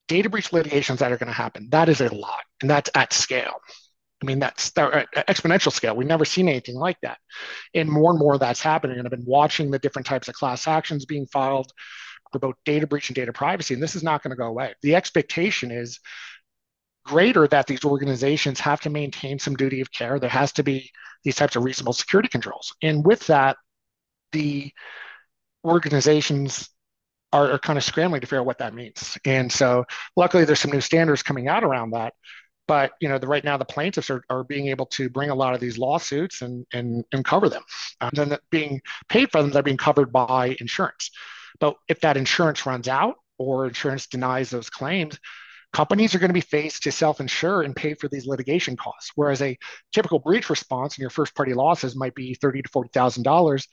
data 0.07 0.29
breach 0.29 0.53
litigations 0.53 0.99
that 0.99 1.11
are 1.11 1.17
going 1.17 1.27
to 1.27 1.33
happen. 1.33 1.67
That 1.71 1.89
is 1.89 2.01
a 2.01 2.13
lot, 2.13 2.41
and 2.61 2.69
that's 2.69 2.89
at 2.95 3.13
scale. 3.13 3.55
I 4.21 4.25
mean, 4.25 4.39
that's 4.39 4.71
at 4.77 5.07
uh, 5.15 5.23
exponential 5.27 5.71
scale. 5.71 5.95
We've 5.95 6.07
never 6.07 6.25
seen 6.25 6.47
anything 6.47 6.75
like 6.75 6.97
that. 7.01 7.17
And 7.73 7.89
more 7.89 8.11
and 8.11 8.19
more 8.19 8.37
that's 8.37 8.61
happening. 8.61 8.97
And 8.97 9.05
I've 9.05 9.11
been 9.11 9.25
watching 9.25 9.69
the 9.69 9.79
different 9.79 10.05
types 10.05 10.27
of 10.27 10.35
class 10.35 10.67
actions 10.67 11.05
being 11.05 11.27
filed 11.27 11.71
about 12.33 12.55
data 12.65 12.87
breach 12.87 13.09
and 13.09 13.15
data 13.15 13.33
privacy, 13.33 13.73
and 13.73 13.83
this 13.83 13.95
is 13.95 14.03
not 14.03 14.23
going 14.23 14.31
to 14.31 14.37
go 14.37 14.47
away. 14.47 14.73
The 14.81 14.95
expectation 14.95 15.71
is 15.71 15.99
greater 17.05 17.47
that 17.47 17.67
these 17.67 17.85
organizations 17.85 18.59
have 18.59 18.81
to 18.81 18.89
maintain 18.89 19.37
some 19.37 19.55
duty 19.55 19.81
of 19.81 19.91
care. 19.91 20.19
There 20.19 20.29
has 20.29 20.51
to 20.53 20.63
be 20.63 20.89
these 21.23 21.35
types 21.35 21.55
of 21.55 21.63
reasonable 21.63 21.93
security 21.93 22.29
controls. 22.29 22.73
And 22.81 23.05
with 23.05 23.27
that, 23.27 23.57
the 24.31 24.71
organizations 25.63 26.69
are, 27.33 27.51
are 27.51 27.59
kind 27.59 27.77
of 27.77 27.83
scrambling 27.83 28.21
to 28.21 28.27
figure 28.27 28.39
out 28.39 28.45
what 28.45 28.59
that 28.59 28.73
means. 28.73 29.17
And 29.25 29.51
so 29.51 29.85
luckily 30.15 30.45
there's 30.45 30.59
some 30.59 30.71
new 30.71 30.81
standards 30.81 31.23
coming 31.23 31.47
out 31.47 31.63
around 31.63 31.91
that. 31.91 32.13
But 32.67 32.93
you 32.99 33.09
know, 33.09 33.19
the, 33.19 33.27
right 33.27 33.43
now 33.43 33.57
the 33.57 33.65
plaintiffs 33.65 34.09
are, 34.09 34.23
are 34.29 34.43
being 34.43 34.67
able 34.67 34.87
to 34.87 35.09
bring 35.09 35.29
a 35.29 35.35
lot 35.35 35.53
of 35.53 35.59
these 35.59 35.77
lawsuits 35.77 36.41
and 36.41 36.65
and, 36.73 37.03
and 37.11 37.23
cover 37.23 37.47
them. 37.49 37.63
Um, 38.01 38.11
then 38.13 38.37
being 38.49 38.81
paid 39.07 39.31
for 39.31 39.41
them, 39.41 39.51
they're 39.51 39.61
being 39.61 39.77
covered 39.77 40.11
by 40.11 40.55
insurance. 40.59 41.11
But 41.59 41.75
if 41.87 41.99
that 42.01 42.17
insurance 42.17 42.65
runs 42.65 42.87
out 42.87 43.15
or 43.37 43.67
insurance 43.67 44.07
denies 44.07 44.49
those 44.49 44.69
claims, 44.69 45.19
companies 45.73 46.15
are 46.15 46.19
going 46.19 46.29
to 46.29 46.33
be 46.33 46.41
faced 46.41 46.83
to 46.83 46.91
self-insure 46.91 47.61
and 47.61 47.75
pay 47.75 47.93
for 47.93 48.07
these 48.07 48.25
litigation 48.25 48.75
costs. 48.75 49.11
Whereas 49.13 49.41
a 49.41 49.57
typical 49.93 50.19
breach 50.19 50.49
response 50.49 50.97
in 50.97 51.01
your 51.01 51.11
first 51.11 51.35
party 51.35 51.53
losses 51.53 51.95
might 51.95 52.15
be 52.15 52.33
thirty 52.33 52.63
to 52.63 52.69
forty 52.69 52.89
thousand 52.93 53.23
dollars, 53.23 53.67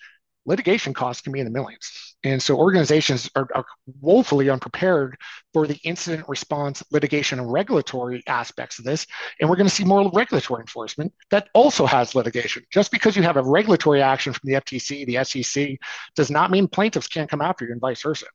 litigation 0.46 0.92
costs 0.94 1.22
can 1.22 1.32
be 1.32 1.40
in 1.40 1.44
the 1.44 1.50
millions. 1.50 2.16
And 2.24 2.42
so 2.42 2.56
organizations 2.56 3.28
are, 3.34 3.48
are, 3.54 3.64
woefully 4.00 4.48
unprepared 4.48 5.16
for 5.52 5.66
the 5.66 5.78
incident 5.84 6.28
response, 6.28 6.82
litigation, 6.92 7.38
and 7.40 7.50
regulatory 7.50 8.22
aspects 8.26 8.78
of 8.78 8.84
this. 8.84 9.06
And 9.40 9.50
we're 9.50 9.56
going 9.56 9.68
to 9.68 9.74
see 9.74 9.84
more 9.84 10.10
regulatory 10.12 10.60
enforcement 10.60 11.12
that 11.30 11.48
also 11.52 11.84
has 11.84 12.14
litigation. 12.14 12.62
Just 12.72 12.90
because 12.92 13.16
you 13.16 13.22
have 13.22 13.36
a 13.36 13.42
regulatory 13.42 14.02
action 14.02 14.32
from 14.32 14.48
the 14.50 14.54
FTC, 14.54 15.06
the 15.06 15.24
SEC, 15.24 15.78
does 16.14 16.30
not 16.30 16.50
mean 16.50 16.68
plaintiffs 16.68 17.08
can't 17.08 17.28
come 17.28 17.40
after 17.40 17.64
you 17.64 17.72
and 17.72 17.80
vice 17.80 18.02
versa. 18.02 18.26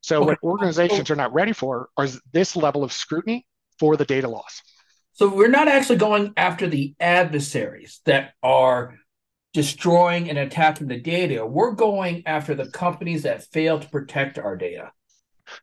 So, 0.00 0.18
okay. 0.18 0.26
what 0.26 0.38
organizations 0.42 1.10
are 1.10 1.16
not 1.16 1.32
ready 1.32 1.52
for 1.52 1.88
is 2.00 2.20
this 2.32 2.56
level 2.56 2.82
of 2.84 2.92
scrutiny 2.92 3.46
for 3.78 3.96
the 3.96 4.04
data 4.04 4.28
loss. 4.28 4.62
So, 5.12 5.32
we're 5.32 5.48
not 5.48 5.68
actually 5.68 5.98
going 5.98 6.32
after 6.36 6.66
the 6.66 6.94
adversaries 7.00 8.00
that 8.04 8.34
are 8.42 8.98
destroying 9.54 10.28
and 10.28 10.38
attacking 10.38 10.88
the 10.88 11.00
data. 11.00 11.44
We're 11.44 11.72
going 11.72 12.22
after 12.26 12.54
the 12.54 12.70
companies 12.70 13.22
that 13.22 13.44
fail 13.50 13.78
to 13.80 13.88
protect 13.88 14.38
our 14.38 14.56
data 14.56 14.92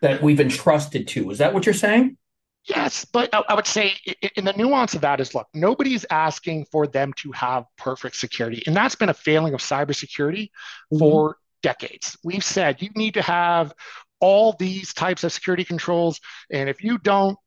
that 0.02 0.22
we've 0.22 0.40
entrusted 0.40 1.08
to. 1.10 1.30
Is 1.32 1.38
that 1.38 1.54
what 1.54 1.66
you're 1.66 1.74
saying? 1.74 2.18
Yes, 2.68 3.06
but 3.06 3.30
I, 3.32 3.54
would 3.54 3.68
say 3.68 3.94
in 4.36 4.46
the 4.46 4.54
nuance 4.54 4.96
of 4.96 5.02
that 5.02 5.20
is 5.20 5.36
look, 5.36 5.48
nobody's 5.54 6.04
asking 6.10 6.66
for 6.72 6.88
them 6.88 7.14
to 7.18 7.32
have 7.34 7.66
perfect 7.78 8.16
security. 8.16 8.64
And 8.66 8.76
that's 8.76 8.96
been 8.96 9.10
a 9.10 9.14
failing 9.14 9.54
of 9.54 9.60
cybersecurity 9.60 10.46
mm-hmm. 10.46 10.98
for 10.98 11.38
decades. 11.62 12.18
We've 12.24 12.44
said 12.44 12.82
you 12.82 12.90
need 12.96 13.14
to 13.16 13.22
have 13.22 13.72
all 14.20 14.56
these 14.58 14.96
types 14.96 15.24
of 15.24 15.32
security 15.32 15.64
controls. 15.64 16.20
And 16.52 16.68
if 16.68 16.84
you 16.84 16.98
don't, 16.98 17.38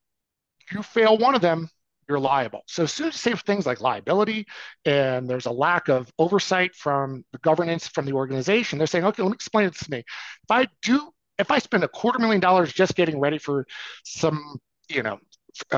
you 0.70 0.84
fail 0.84 1.18
one 1.18 1.34
of 1.34 1.40
them, 1.40 1.68
you're 2.08 2.18
liable. 2.18 2.62
So 2.66 2.84
as 2.84 2.92
soon 2.92 3.08
as 3.08 3.14
you 3.14 3.32
say 3.32 3.34
things 3.34 3.66
like 3.66 3.80
liability 3.80 4.46
and 4.84 5.28
there's 5.28 5.46
a 5.46 5.50
lack 5.50 5.88
of 5.88 6.10
oversight 6.18 6.74
from 6.74 7.24
the 7.32 7.38
governance 7.38 7.86
from 7.88 8.06
the 8.06 8.12
organization, 8.12 8.78
they're 8.78 8.86
saying, 8.86 9.04
okay, 9.04 9.22
let 9.22 9.30
me 9.30 9.34
explain 9.34 9.68
this 9.68 9.80
to 9.80 9.90
me. 9.90 9.98
If 9.98 10.50
I 10.50 10.66
do, 10.82 11.10
if 11.38 11.50
I 11.50 11.58
spend 11.58 11.84
a 11.84 11.88
quarter 11.88 12.18
million 12.18 12.40
dollars 12.40 12.72
just 12.72 12.94
getting 12.94 13.20
ready 13.20 13.38
for 13.38 13.66
some, 14.04 14.58
you 14.88 15.02
know, 15.02 15.18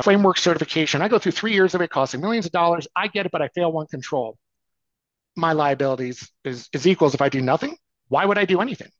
framework 0.02 0.38
certification, 0.38 1.02
I 1.02 1.08
go 1.08 1.18
through 1.18 1.32
three 1.32 1.52
years 1.52 1.74
of 1.74 1.80
it 1.80 1.90
costing 1.90 2.20
millions 2.20 2.46
of 2.46 2.52
dollars. 2.52 2.86
I 2.94 3.08
get 3.08 3.26
it, 3.26 3.32
but 3.32 3.42
I 3.42 3.48
fail 3.48 3.72
one 3.72 3.86
control. 3.86 4.38
My 5.36 5.52
liabilities 5.52 6.30
is, 6.44 6.68
is 6.72 6.86
equals 6.86 7.14
if 7.14 7.22
I 7.22 7.28
do 7.28 7.40
nothing. 7.40 7.76
Why 8.08 8.24
would 8.24 8.38
I 8.38 8.44
do 8.44 8.60
anything? 8.60 8.90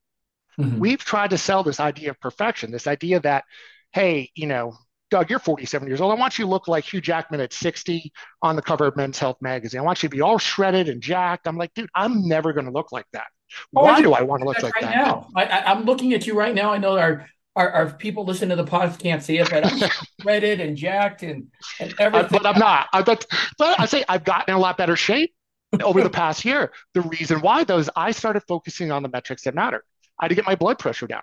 Mm-hmm. 0.58 0.78
We've 0.78 0.98
tried 1.04 1.30
to 1.30 1.38
sell 1.38 1.62
this 1.62 1.80
idea 1.80 2.10
of 2.10 2.20
perfection, 2.20 2.70
this 2.70 2.86
idea 2.86 3.20
that, 3.20 3.44
hey, 3.92 4.30
you 4.34 4.46
know, 4.46 4.74
Doug, 5.10 5.28
you're 5.28 5.38
47 5.38 5.88
years 5.88 6.00
old. 6.00 6.12
I 6.12 6.14
want 6.14 6.38
you 6.38 6.44
to 6.44 6.50
look 6.50 6.68
like 6.68 6.84
Hugh 6.84 7.00
Jackman 7.00 7.40
at 7.40 7.52
60 7.52 8.12
on 8.42 8.56
the 8.56 8.62
cover 8.62 8.86
of 8.86 8.96
Men's 8.96 9.18
Health 9.18 9.38
magazine. 9.40 9.80
I 9.80 9.84
want 9.84 10.02
you 10.02 10.08
to 10.08 10.14
be 10.14 10.20
all 10.20 10.38
shredded 10.38 10.88
and 10.88 11.02
jacked. 11.02 11.48
I'm 11.48 11.56
like, 11.56 11.74
dude, 11.74 11.90
I'm 11.94 12.26
never 12.26 12.52
going 12.52 12.66
to 12.66 12.72
look 12.72 12.92
like 12.92 13.06
that. 13.12 13.26
Oh, 13.74 13.82
Why 13.82 14.00
do 14.00 14.12
I 14.12 14.22
want 14.22 14.42
to 14.42 14.48
look 14.48 14.62
like 14.62 14.74
right 14.74 14.84
that? 14.84 14.94
Now, 14.94 15.26
I, 15.34 15.72
am 15.72 15.84
looking 15.84 16.14
at 16.14 16.26
you 16.26 16.34
right 16.38 16.54
now. 16.54 16.72
I 16.72 16.78
know 16.78 16.96
our, 16.96 17.26
our, 17.56 17.70
our 17.70 17.92
people 17.92 18.24
listening 18.24 18.56
to 18.56 18.62
the 18.62 18.70
podcast 18.70 19.00
can't 19.00 19.22
see 19.22 19.38
it, 19.38 19.50
but 19.50 19.66
I'm 19.66 19.90
shredded 20.20 20.60
and 20.60 20.76
jacked 20.76 21.24
and, 21.24 21.48
and 21.80 21.92
everything. 21.98 22.28
but 22.30 22.46
I'm 22.46 22.58
not. 22.58 22.88
I, 22.92 23.02
but, 23.02 23.26
but 23.58 23.80
I 23.80 23.86
say 23.86 24.04
I've 24.08 24.24
gotten 24.24 24.54
in 24.54 24.56
a 24.56 24.60
lot 24.60 24.78
better 24.78 24.96
shape 24.96 25.34
over 25.82 26.02
the 26.02 26.10
past 26.10 26.44
year. 26.44 26.72
The 26.94 27.02
reason 27.02 27.40
why, 27.40 27.64
though, 27.64 27.78
is 27.78 27.90
I 27.96 28.12
started 28.12 28.42
focusing 28.46 28.92
on 28.92 29.02
the 29.02 29.08
metrics 29.08 29.42
that 29.42 29.54
matter. 29.54 29.82
I 30.18 30.24
had 30.24 30.28
to 30.28 30.34
get 30.36 30.46
my 30.46 30.54
blood 30.54 30.78
pressure 30.78 31.08
down. 31.08 31.22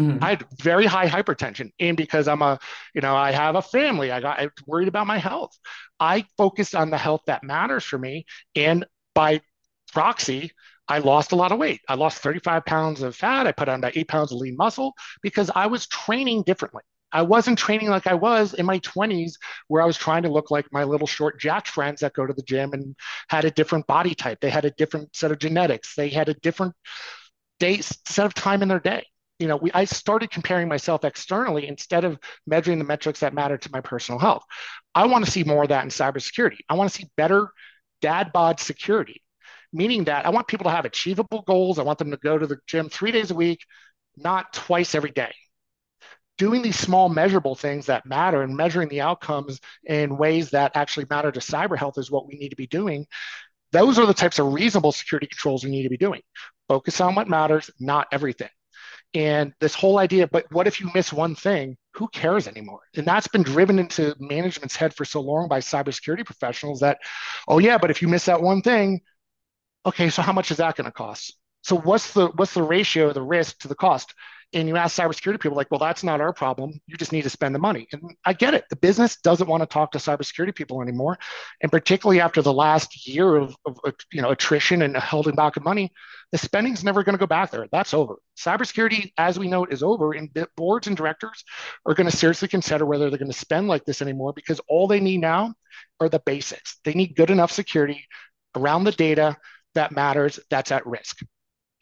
Mm-hmm. 0.00 0.24
I 0.24 0.30
had 0.30 0.46
very 0.60 0.86
high 0.86 1.08
hypertension, 1.08 1.70
and 1.78 1.96
because 1.96 2.26
I'm 2.26 2.42
a, 2.42 2.58
you 2.94 3.00
know, 3.00 3.14
I 3.14 3.32
have 3.32 3.54
a 3.54 3.62
family, 3.62 4.10
I 4.10 4.20
got 4.20 4.40
I 4.40 4.48
worried 4.66 4.88
about 4.88 5.06
my 5.06 5.18
health. 5.18 5.56
I 5.98 6.24
focused 6.36 6.74
on 6.74 6.90
the 6.90 6.98
health 6.98 7.22
that 7.26 7.44
matters 7.44 7.84
for 7.84 7.98
me, 7.98 8.24
and 8.56 8.86
by 9.14 9.42
proxy, 9.92 10.52
I 10.88 10.98
lost 10.98 11.32
a 11.32 11.36
lot 11.36 11.52
of 11.52 11.58
weight. 11.58 11.80
I 11.88 11.94
lost 11.94 12.18
35 12.18 12.64
pounds 12.64 13.02
of 13.02 13.14
fat. 13.14 13.46
I 13.46 13.52
put 13.52 13.68
on 13.68 13.80
about 13.80 13.96
eight 13.96 14.08
pounds 14.08 14.32
of 14.32 14.38
lean 14.38 14.56
muscle 14.56 14.94
because 15.22 15.50
I 15.54 15.66
was 15.66 15.86
training 15.86 16.44
differently. 16.44 16.82
I 17.12 17.22
wasn't 17.22 17.58
training 17.58 17.88
like 17.88 18.06
I 18.06 18.14
was 18.14 18.54
in 18.54 18.64
my 18.64 18.78
20s, 18.80 19.32
where 19.68 19.82
I 19.82 19.86
was 19.86 19.96
trying 19.98 20.22
to 20.22 20.28
look 20.30 20.50
like 20.50 20.72
my 20.72 20.84
little 20.84 21.06
short 21.08 21.40
jack 21.40 21.66
friends 21.66 22.00
that 22.00 22.14
go 22.14 22.24
to 22.24 22.32
the 22.32 22.42
gym 22.42 22.72
and 22.72 22.94
had 23.28 23.44
a 23.44 23.50
different 23.50 23.86
body 23.86 24.14
type. 24.14 24.38
They 24.40 24.50
had 24.50 24.64
a 24.64 24.70
different 24.70 25.14
set 25.14 25.32
of 25.32 25.38
genetics. 25.38 25.94
They 25.94 26.08
had 26.08 26.28
a 26.28 26.34
different 26.34 26.74
day 27.58 27.80
set 27.80 28.26
of 28.26 28.34
time 28.34 28.62
in 28.62 28.68
their 28.68 28.80
day 28.80 29.04
you 29.40 29.48
know, 29.48 29.56
we, 29.56 29.72
I 29.72 29.84
started 29.86 30.30
comparing 30.30 30.68
myself 30.68 31.02
externally 31.02 31.66
instead 31.66 32.04
of 32.04 32.18
measuring 32.46 32.78
the 32.78 32.84
metrics 32.84 33.20
that 33.20 33.32
matter 33.32 33.56
to 33.56 33.70
my 33.72 33.80
personal 33.80 34.18
health. 34.18 34.44
I 34.94 35.06
want 35.06 35.24
to 35.24 35.30
see 35.30 35.44
more 35.44 35.62
of 35.62 35.70
that 35.70 35.82
in 35.82 35.88
cybersecurity. 35.88 36.58
I 36.68 36.74
want 36.74 36.90
to 36.90 36.96
see 36.96 37.08
better 37.16 37.48
dad 38.02 38.32
bod 38.32 38.60
security, 38.60 39.22
meaning 39.72 40.04
that 40.04 40.26
I 40.26 40.30
want 40.30 40.46
people 40.46 40.64
to 40.64 40.70
have 40.70 40.84
achievable 40.84 41.42
goals. 41.46 41.78
I 41.78 41.82
want 41.82 41.98
them 41.98 42.10
to 42.10 42.18
go 42.18 42.36
to 42.36 42.46
the 42.46 42.58
gym 42.66 42.90
three 42.90 43.12
days 43.12 43.30
a 43.30 43.34
week, 43.34 43.60
not 44.16 44.52
twice 44.52 44.94
every 44.94 45.10
day. 45.10 45.32
Doing 46.36 46.60
these 46.60 46.78
small 46.78 47.08
measurable 47.08 47.54
things 47.54 47.86
that 47.86 48.04
matter 48.04 48.42
and 48.42 48.54
measuring 48.54 48.90
the 48.90 49.00
outcomes 49.00 49.58
in 49.84 50.18
ways 50.18 50.50
that 50.50 50.72
actually 50.74 51.06
matter 51.08 51.32
to 51.32 51.40
cyber 51.40 51.78
health 51.78 51.96
is 51.96 52.10
what 52.10 52.26
we 52.26 52.34
need 52.34 52.50
to 52.50 52.56
be 52.56 52.66
doing. 52.66 53.06
Those 53.72 53.98
are 53.98 54.06
the 54.06 54.14
types 54.14 54.38
of 54.38 54.52
reasonable 54.52 54.92
security 54.92 55.28
controls 55.28 55.64
we 55.64 55.70
need 55.70 55.84
to 55.84 55.90
be 55.90 55.96
doing. 55.96 56.20
Focus 56.68 57.00
on 57.00 57.14
what 57.14 57.28
matters, 57.28 57.70
not 57.80 58.06
everything. 58.12 58.48
And 59.12 59.52
this 59.60 59.74
whole 59.74 59.98
idea, 59.98 60.28
but 60.28 60.46
what 60.52 60.68
if 60.68 60.80
you 60.80 60.90
miss 60.94 61.12
one 61.12 61.34
thing? 61.34 61.76
Who 61.94 62.06
cares 62.08 62.46
anymore? 62.46 62.80
And 62.96 63.06
that's 63.06 63.26
been 63.26 63.42
driven 63.42 63.78
into 63.80 64.14
management's 64.20 64.76
head 64.76 64.94
for 64.94 65.04
so 65.04 65.20
long 65.20 65.48
by 65.48 65.58
cybersecurity 65.60 66.24
professionals 66.24 66.80
that, 66.80 66.98
oh 67.48 67.58
yeah, 67.58 67.76
but 67.76 67.90
if 67.90 68.02
you 68.02 68.08
miss 68.08 68.26
that 68.26 68.40
one 68.40 68.62
thing, 68.62 69.00
okay, 69.84 70.10
so 70.10 70.22
how 70.22 70.32
much 70.32 70.50
is 70.50 70.58
that 70.58 70.76
going 70.76 70.84
to 70.84 70.92
cost? 70.92 71.36
So 71.62 71.76
what's 71.76 72.12
the 72.12 72.28
what's 72.28 72.54
the 72.54 72.62
ratio 72.62 73.08
of 73.08 73.14
the 73.14 73.22
risk 73.22 73.58
to 73.60 73.68
the 73.68 73.74
cost? 73.74 74.14
And 74.52 74.66
you 74.66 74.76
ask 74.76 74.98
cybersecurity 74.98 75.38
people 75.38 75.56
like, 75.56 75.70
well, 75.70 75.78
that's 75.78 76.02
not 76.02 76.20
our 76.20 76.32
problem. 76.32 76.72
You 76.86 76.96
just 76.96 77.12
need 77.12 77.22
to 77.22 77.30
spend 77.30 77.54
the 77.54 77.60
money. 77.60 77.86
And 77.92 78.16
I 78.24 78.32
get 78.32 78.54
it. 78.54 78.64
The 78.68 78.76
business 78.76 79.16
doesn't 79.16 79.48
want 79.48 79.62
to 79.62 79.66
talk 79.66 79.92
to 79.92 79.98
cybersecurity 79.98 80.54
people 80.54 80.82
anymore. 80.82 81.18
And 81.60 81.70
particularly 81.70 82.20
after 82.20 82.42
the 82.42 82.52
last 82.52 83.06
year 83.06 83.36
of, 83.36 83.54
of 83.64 83.78
you 84.12 84.22
know 84.22 84.30
attrition 84.30 84.82
and 84.82 84.96
holding 84.96 85.36
back 85.36 85.56
of 85.56 85.64
money, 85.64 85.92
the 86.32 86.38
spending's 86.38 86.82
never 86.82 87.04
going 87.04 87.14
to 87.14 87.20
go 87.20 87.26
back 87.26 87.50
there. 87.50 87.68
That's 87.70 87.94
over. 87.94 88.16
Cybersecurity, 88.36 89.12
as 89.18 89.38
we 89.38 89.48
know 89.48 89.64
it, 89.64 89.72
is 89.72 89.82
over. 89.82 90.12
And 90.12 90.30
boards 90.56 90.88
and 90.88 90.96
directors 90.96 91.44
are 91.86 91.94
going 91.94 92.10
to 92.10 92.16
seriously 92.16 92.48
consider 92.48 92.84
whether 92.84 93.08
they're 93.08 93.18
going 93.18 93.30
to 93.30 93.38
spend 93.38 93.68
like 93.68 93.84
this 93.84 94.02
anymore 94.02 94.32
because 94.32 94.60
all 94.68 94.88
they 94.88 95.00
need 95.00 95.20
now 95.20 95.54
are 96.00 96.08
the 96.08 96.22
basics. 96.26 96.78
They 96.84 96.94
need 96.94 97.14
good 97.14 97.30
enough 97.30 97.52
security 97.52 98.04
around 98.56 98.84
the 98.84 98.92
data 98.92 99.36
that 99.74 99.92
matters 99.92 100.40
that's 100.50 100.72
at 100.72 100.86
risk. 100.86 101.20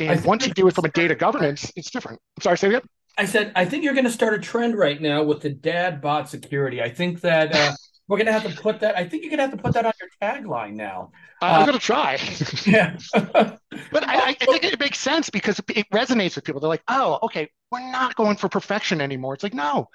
And 0.00 0.24
once 0.24 0.46
you 0.46 0.54
do 0.54 0.68
it 0.68 0.74
from 0.74 0.84
a 0.84 0.90
data 0.90 1.14
governance, 1.14 1.72
it's 1.76 1.90
different. 1.90 2.20
I'm 2.36 2.42
sorry, 2.42 2.58
say 2.58 2.68
again. 2.68 2.82
I 3.16 3.24
said, 3.24 3.52
I 3.56 3.64
think 3.64 3.82
you're 3.82 3.94
going 3.94 4.04
to 4.04 4.12
start 4.12 4.34
a 4.34 4.38
trend 4.38 4.78
right 4.78 5.00
now 5.00 5.24
with 5.24 5.40
the 5.40 5.50
dad 5.50 6.00
bod 6.00 6.28
security. 6.28 6.80
I 6.80 6.88
think 6.88 7.20
that 7.22 7.54
uh, 7.54 7.72
we're 8.08 8.16
going 8.16 8.26
to 8.26 8.32
have 8.32 8.44
to 8.44 8.62
put 8.62 8.80
that. 8.80 8.96
I 8.96 9.08
think 9.08 9.24
you're 9.24 9.30
going 9.30 9.38
to 9.38 9.48
have 9.48 9.56
to 9.56 9.62
put 9.62 9.74
that 9.74 9.84
on 9.84 9.92
your 10.00 10.08
tagline 10.22 10.74
now. 10.74 11.10
Uh, 11.42 11.46
I'm 11.46 11.66
going 11.66 11.78
to 11.78 11.84
try. 11.84 12.18
yeah, 12.66 12.96
but 13.12 14.08
I, 14.08 14.28
I, 14.28 14.34
think 14.34 14.64
it 14.64 14.78
makes 14.78 14.98
sense 14.98 15.30
because 15.30 15.60
it 15.68 15.86
resonates 15.92 16.36
with 16.36 16.44
people. 16.44 16.60
They're 16.60 16.68
like, 16.68 16.82
"Oh, 16.88 17.18
okay, 17.22 17.48
we're 17.70 17.90
not 17.90 18.16
going 18.16 18.36
for 18.36 18.48
perfection 18.48 19.00
anymore." 19.00 19.34
It's 19.34 19.42
like, 19.42 19.54
no, 19.54 19.88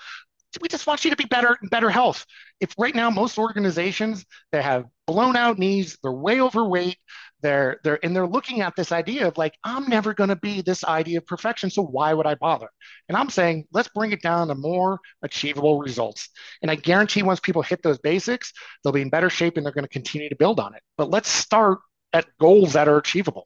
we 0.62 0.68
just 0.68 0.88
want 0.88 1.04
you 1.04 1.12
to 1.12 1.18
be 1.18 1.26
better, 1.26 1.58
better 1.64 1.90
health. 1.90 2.26
If 2.60 2.74
right 2.78 2.96
now 2.96 3.10
most 3.10 3.38
organizations 3.38 4.26
they 4.52 4.62
have 4.62 4.86
blown 5.08 5.36
out 5.36 5.58
knees, 5.60 5.98
they're 6.02 6.12
way 6.12 6.40
overweight, 6.40 6.98
they're 7.44 7.80
they're 7.84 8.04
and 8.04 8.16
they're 8.16 8.26
looking 8.26 8.62
at 8.62 8.76
this 8.76 8.92
idea 8.92 9.28
of 9.28 9.38
like 9.38 9.54
i'm 9.64 9.88
never 9.88 10.14
going 10.14 10.30
to 10.30 10.36
be 10.38 10.62
this 10.62 10.84
idea 10.84 11.20
of 11.20 11.26
perfection 11.28 11.70
so 11.70 11.84
why 11.84 12.14
would 12.14 12.26
i 12.26 12.34
bother? 12.36 12.70
And 13.08 13.18
i'm 13.18 13.30
saying 13.30 13.66
let's 13.72 13.90
bring 13.90 14.12
it 14.12 14.22
down 14.22 14.48
to 14.48 14.56
more 14.56 15.00
achievable 15.22 15.78
results. 15.80 16.30
And 16.62 16.72
i 16.72 16.76
guarantee 16.76 17.22
once 17.22 17.40
people 17.40 17.62
hit 17.62 17.84
those 17.84 18.00
basics 18.00 18.54
they'll 18.84 18.94
be 18.94 19.02
in 19.02 19.10
better 19.10 19.30
shape 19.30 19.58
and 19.58 19.66
they're 19.66 19.74
going 19.74 19.84
to 19.84 19.90
continue 19.90 20.30
to 20.30 20.36
build 20.36 20.60
on 20.60 20.74
it. 20.74 20.82
But 20.98 21.10
let's 21.12 21.30
start 21.30 21.80
at 22.14 22.26
goals 22.40 22.74
that 22.74 22.88
are 22.88 22.98
achievable. 22.98 23.46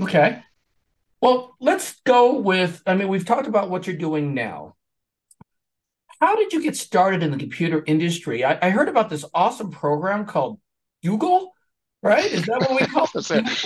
Okay. 0.00 0.42
Well 1.20 1.56
let's 1.60 2.00
go 2.04 2.40
with 2.40 2.82
i 2.86 2.94
mean 2.94 3.08
we've 3.08 3.24
talked 3.24 3.46
about 3.46 3.70
what 3.70 3.86
you're 3.86 3.96
doing 3.96 4.34
now. 4.34 4.74
How 6.20 6.36
did 6.36 6.52
you 6.52 6.62
get 6.62 6.76
started 6.76 7.22
in 7.22 7.32
the 7.32 7.38
computer 7.38 7.82
industry? 7.86 8.44
I, 8.44 8.58
I 8.62 8.70
heard 8.70 8.88
about 8.88 9.10
this 9.10 9.24
awesome 9.32 9.70
program 9.70 10.26
called 10.26 10.58
google 11.04 11.52
right? 12.02 12.30
Is 12.30 12.44
that 12.46 12.60
what 12.60 12.80
we 12.80 12.86
call 12.86 13.08
it? 13.14 13.64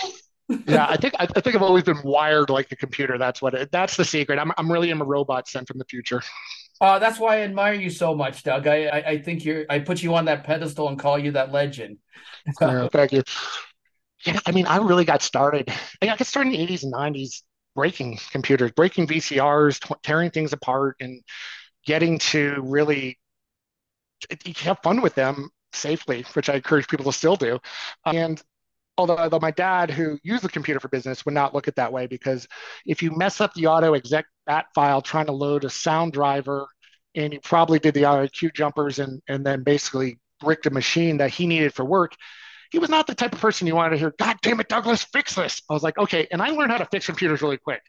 yeah, 0.69 0.87
I 0.89 0.97
think 0.97 1.15
I, 1.19 1.25
I, 1.25 1.41
think 1.41 1.57
I've 1.57 1.63
always 1.63 1.85
been 1.85 2.01
wired 2.05 2.51
like 2.51 2.71
a 2.71 2.77
computer. 2.77 3.19
That's 3.19 3.43
what 3.43 3.55
it, 3.55 3.73
that's 3.73 3.97
the 3.97 4.05
secret. 4.05 4.39
I'm 4.39 4.53
I'm 4.57 4.71
really 4.71 4.91
am 4.91 5.01
a 5.01 5.05
robot 5.05 5.49
sent 5.49 5.67
from 5.67 5.79
the 5.79 5.85
future. 5.85 6.23
Uh, 6.81 6.99
that's 6.99 7.19
why 7.19 7.39
I 7.39 7.41
admire 7.41 7.75
you 7.75 7.91
so 7.91 8.15
much, 8.15 8.43
Doug. 8.43 8.67
I, 8.67 8.85
I, 8.85 8.99
I 9.11 9.23
think 9.23 9.45
you're 9.45 9.65
I 9.69 9.81
put 9.81 10.03
you 10.03 10.15
on 10.15 10.27
that 10.27 10.45
pedestal 10.45 10.89
and 10.89 10.99
call 10.99 11.19
you 11.19 11.33
that 11.33 11.51
legend. 11.51 11.99
yeah, 12.61 12.89
thank 12.89 13.13
you. 13.13 13.23
Yeah, 14.25 14.39
I 14.47 14.53
mean, 14.53 14.67
I 14.67 14.77
really 14.79 15.05
got 15.05 15.23
started. 15.23 15.73
I 16.03 16.07
got 16.07 16.25
started 16.27 16.53
in 16.55 16.67
the 16.67 16.75
80s 16.75 16.83
and 16.85 16.93
90s 16.93 17.43
breaking 17.75 18.19
computers, 18.31 18.73
breaking 18.73 19.07
VCRs, 19.07 19.81
t- 19.81 19.95
tearing 20.03 20.31
things 20.31 20.53
apart, 20.53 20.97
and 21.01 21.23
getting 21.85 22.19
to 22.19 22.61
really 22.63 23.19
have 24.57 24.79
fun 24.83 25.03
with 25.03 25.15
them 25.15 25.51
safely, 25.77 26.25
which 26.35 26.49
I 26.49 26.55
encourage 26.55 26.89
people 26.89 27.05
to 27.07 27.13
still 27.13 27.37
do. 27.37 27.59
And 28.05 28.43
although, 28.99 29.17
although 29.17 29.41
my 29.41 29.51
dad, 29.51 29.91
who 29.91 30.19
used 30.23 30.43
the 30.45 30.49
computer 30.49 30.81
for 30.81 30.89
business, 30.89 31.25
would 31.25 31.35
not 31.35 31.55
look 31.55 31.69
at 31.69 31.77
that 31.77 31.93
way 31.93 32.07
because 32.07 32.47
if 32.85 33.03
you 33.03 33.17
mess 33.17 33.41
up 33.41 33.55
the 33.55 33.67
auto 33.67 33.95
exec 33.95 34.27
bat 34.47 34.67
file 34.75 35.03
trying 35.03 35.27
to 35.27 35.33
load 35.33 35.65
a 35.65 35.71
sound 35.71 36.13
driver, 36.13 36.67
and 37.15 37.33
you 37.33 37.41
probably 37.41 37.79
did 37.79 37.95
the 37.95 38.03
IRQ 38.03 38.55
jumpers 38.55 38.99
and 38.99 39.23
and 39.29 39.45
then 39.45 39.63
basically 39.63 40.19
bricked 40.41 40.67
a 40.67 40.71
machine 40.71 41.19
that 41.19 41.31
he 41.31 41.47
needed 41.47 41.73
for 41.75 41.85
work, 41.85 42.13
he 42.77 42.79
was 42.79 42.91
not 42.91 43.07
the 43.07 43.15
type 43.15 43.33
of 43.33 43.41
person 43.41 43.67
you 43.67 43.75
wanted 43.75 43.93
to 43.93 43.97
hear, 43.97 44.15
God 44.19 44.37
damn 44.43 44.61
it, 44.61 44.69
Douglas, 44.69 45.03
fix 45.05 45.35
this. 45.35 45.63
I 45.71 45.73
was 45.73 45.83
like, 45.83 45.97
okay. 45.97 46.29
And 46.31 46.43
I 46.43 46.51
learned 46.51 46.71
how 46.71 46.77
to 46.77 46.85
fix 46.85 47.07
computers 47.07 47.41
really 47.41 47.57
quick. 47.57 47.81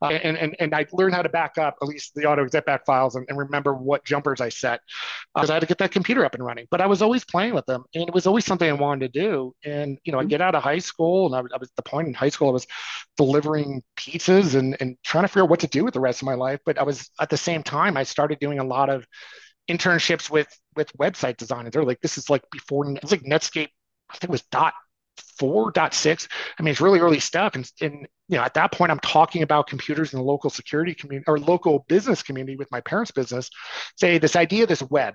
Uh, 0.00 0.10
and, 0.10 0.38
and, 0.38 0.56
and 0.60 0.72
I 0.72 0.86
learned 0.92 1.16
how 1.16 1.22
to 1.22 1.28
back 1.28 1.58
up 1.58 1.74
at 1.82 1.88
least 1.88 2.14
the 2.14 2.26
auto 2.26 2.44
exec 2.44 2.64
back 2.64 2.86
files 2.86 3.16
and, 3.16 3.26
and, 3.28 3.36
remember 3.36 3.74
what 3.74 4.04
jumpers 4.04 4.40
I 4.40 4.50
set 4.50 4.82
because 5.34 5.50
uh, 5.50 5.54
I 5.54 5.56
had 5.56 5.60
to 5.62 5.66
get 5.66 5.78
that 5.78 5.90
computer 5.90 6.24
up 6.24 6.36
and 6.36 6.44
running. 6.44 6.68
But 6.70 6.80
I 6.80 6.86
was 6.86 7.02
always 7.02 7.24
playing 7.24 7.54
with 7.54 7.66
them 7.66 7.86
and 7.92 8.06
it 8.06 8.14
was 8.14 8.28
always 8.28 8.44
something 8.44 8.70
I 8.70 8.72
wanted 8.72 9.12
to 9.12 9.20
do. 9.20 9.52
And, 9.64 9.98
you 10.04 10.12
know, 10.12 10.20
I 10.20 10.24
get 10.24 10.40
out 10.40 10.54
of 10.54 10.62
high 10.62 10.78
school 10.78 11.26
and 11.26 11.34
I, 11.34 11.56
I 11.56 11.58
was 11.58 11.72
the 11.74 11.82
point 11.82 12.06
in 12.06 12.14
high 12.14 12.28
school, 12.28 12.48
I 12.48 12.52
was 12.52 12.68
delivering 13.16 13.82
pizzas 13.96 14.54
and, 14.54 14.76
and 14.78 14.96
trying 15.02 15.24
to 15.24 15.28
figure 15.28 15.42
out 15.42 15.50
what 15.50 15.58
to 15.60 15.66
do 15.66 15.84
with 15.84 15.94
the 15.94 16.00
rest 16.00 16.22
of 16.22 16.26
my 16.26 16.34
life. 16.34 16.60
But 16.64 16.78
I 16.78 16.84
was 16.84 17.10
at 17.18 17.30
the 17.30 17.36
same 17.36 17.64
time, 17.64 17.96
I 17.96 18.04
started 18.04 18.38
doing 18.38 18.60
a 18.60 18.64
lot 18.64 18.90
of 18.90 19.04
internships 19.68 20.30
with 20.30 20.46
with 20.76 20.92
website 20.98 21.36
designers. 21.36 21.72
They're 21.72 21.82
like, 21.82 22.00
this 22.00 22.16
is 22.16 22.30
like 22.30 22.44
before 22.52 22.88
it's 22.92 23.10
like 23.10 23.22
Netscape. 23.22 23.70
I 24.10 24.14
think 24.14 24.24
it 24.24 24.30
was 24.30 24.42
dot 24.42 24.74
four, 25.38 25.70
dot 25.70 25.94
six. 25.94 26.28
I 26.58 26.62
mean, 26.62 26.72
it's 26.72 26.80
really 26.80 27.00
early 27.00 27.20
stuff. 27.20 27.54
And, 27.54 27.70
and 27.80 28.06
you 28.28 28.36
know, 28.36 28.42
at 28.42 28.54
that 28.54 28.72
point, 28.72 28.90
I'm 28.90 29.00
talking 29.00 29.42
about 29.42 29.66
computers 29.66 30.12
in 30.12 30.18
the 30.18 30.24
local 30.24 30.50
security 30.50 30.94
community 30.94 31.24
or 31.26 31.38
local 31.38 31.84
business 31.88 32.22
community 32.22 32.56
with 32.56 32.70
my 32.70 32.80
parents' 32.80 33.10
business. 33.10 33.50
Say 33.96 34.18
this 34.18 34.36
idea, 34.36 34.66
this 34.66 34.82
web, 34.82 35.14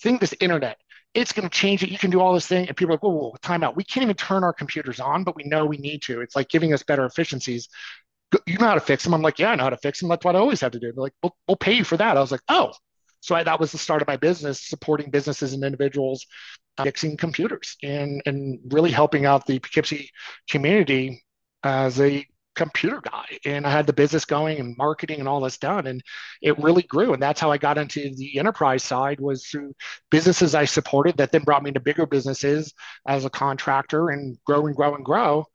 thing, 0.00 0.18
this 0.18 0.34
internet. 0.40 0.78
It's 1.14 1.32
going 1.32 1.48
to 1.48 1.54
change 1.54 1.82
it. 1.82 1.90
You 1.90 1.96
can 1.96 2.10
do 2.10 2.20
all 2.20 2.34
this 2.34 2.46
thing, 2.46 2.68
and 2.68 2.76
people 2.76 2.92
are 2.92 2.96
like, 2.96 3.02
"Whoa, 3.02 3.10
whoa, 3.10 3.34
time 3.40 3.64
out. 3.64 3.74
We 3.74 3.84
can't 3.84 4.04
even 4.04 4.16
turn 4.16 4.44
our 4.44 4.52
computers 4.52 5.00
on, 5.00 5.24
but 5.24 5.34
we 5.34 5.44
know 5.44 5.64
we 5.64 5.78
need 5.78 6.02
to. 6.02 6.20
It's 6.20 6.36
like 6.36 6.50
giving 6.50 6.74
us 6.74 6.82
better 6.82 7.06
efficiencies 7.06 7.68
you 8.46 8.58
know 8.58 8.66
how 8.66 8.74
to 8.74 8.80
fix 8.80 9.04
them. 9.04 9.14
I'm 9.14 9.22
like, 9.22 9.38
yeah, 9.38 9.50
I 9.50 9.54
know 9.54 9.64
how 9.64 9.70
to 9.70 9.76
fix 9.76 10.00
them. 10.00 10.08
That's 10.08 10.24
what 10.24 10.36
I 10.36 10.38
always 10.38 10.60
had 10.60 10.72
to 10.72 10.80
do. 10.80 10.92
They're 10.92 11.02
like, 11.02 11.12
we'll, 11.22 11.36
we'll 11.46 11.56
pay 11.56 11.72
you 11.72 11.84
for 11.84 11.96
that. 11.96 12.16
I 12.16 12.20
was 12.20 12.32
like, 12.32 12.42
oh, 12.48 12.72
so 13.20 13.34
I, 13.34 13.42
that 13.44 13.60
was 13.60 13.72
the 13.72 13.78
start 13.78 14.02
of 14.02 14.08
my 14.08 14.16
business, 14.16 14.62
supporting 14.62 15.10
businesses 15.10 15.52
and 15.52 15.64
individuals 15.64 16.26
fixing 16.82 17.16
computers 17.16 17.76
and 17.82 18.22
and 18.26 18.60
really 18.70 18.90
helping 18.90 19.26
out 19.26 19.46
the 19.46 19.58
Poughkeepsie 19.58 20.10
community 20.48 21.22
as 21.62 22.00
a 22.00 22.26
computer 22.54 23.02
guy. 23.02 23.26
And 23.44 23.66
I 23.66 23.70
had 23.70 23.86
the 23.86 23.92
business 23.92 24.24
going 24.24 24.58
and 24.58 24.76
marketing 24.78 25.20
and 25.20 25.28
all 25.28 25.40
this 25.40 25.58
done, 25.58 25.86
and 25.86 26.02
it 26.42 26.58
really 26.58 26.82
grew. 26.82 27.12
And 27.12 27.22
that's 27.22 27.40
how 27.40 27.50
I 27.50 27.58
got 27.58 27.78
into 27.78 28.14
the 28.14 28.38
enterprise 28.38 28.82
side 28.82 29.20
was 29.20 29.46
through 29.46 29.74
businesses 30.10 30.54
I 30.54 30.64
supported 30.64 31.18
that 31.18 31.32
then 31.32 31.42
brought 31.42 31.62
me 31.62 31.68
into 31.68 31.80
bigger 31.80 32.06
businesses 32.06 32.72
as 33.06 33.24
a 33.24 33.30
contractor 33.30 34.10
and 34.10 34.38
grow 34.46 34.66
and 34.66 34.74
grow 34.74 34.94
and 34.94 35.04
grow 35.04 35.46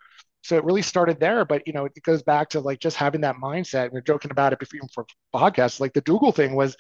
so 0.44 0.58
it 0.58 0.64
really 0.64 0.82
started 0.82 1.20
there 1.20 1.46
but 1.46 1.66
you 1.66 1.74
know 1.74 1.86
it 1.86 2.04
goes 2.04 2.24
back 2.24 2.50
to 2.50 2.60
like 2.60 2.80
just 2.80 2.98
having 2.98 3.22
that 3.22 3.36
mindset 3.36 3.92
we 3.92 4.00
are 4.00 4.04
joking 4.04 4.32
about 4.32 4.54
it 4.54 4.60
before 4.60 4.80
for 4.94 5.06
podcasts 5.34 5.80
like 5.80 5.94
the 5.94 6.02
google 6.02 6.32
thing 6.32 6.56
was 6.56 6.76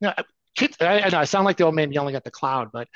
you 0.00 0.08
know, 0.08 0.14
kids 0.56 0.76
I, 0.80 1.00
I, 1.00 1.08
know 1.08 1.18
i 1.18 1.24
sound 1.24 1.44
like 1.44 1.56
the 1.56 1.64
old 1.64 1.74
man 1.74 1.92
yelling 1.92 2.14
at 2.14 2.24
the 2.24 2.30
cloud 2.30 2.70
but 2.72 2.88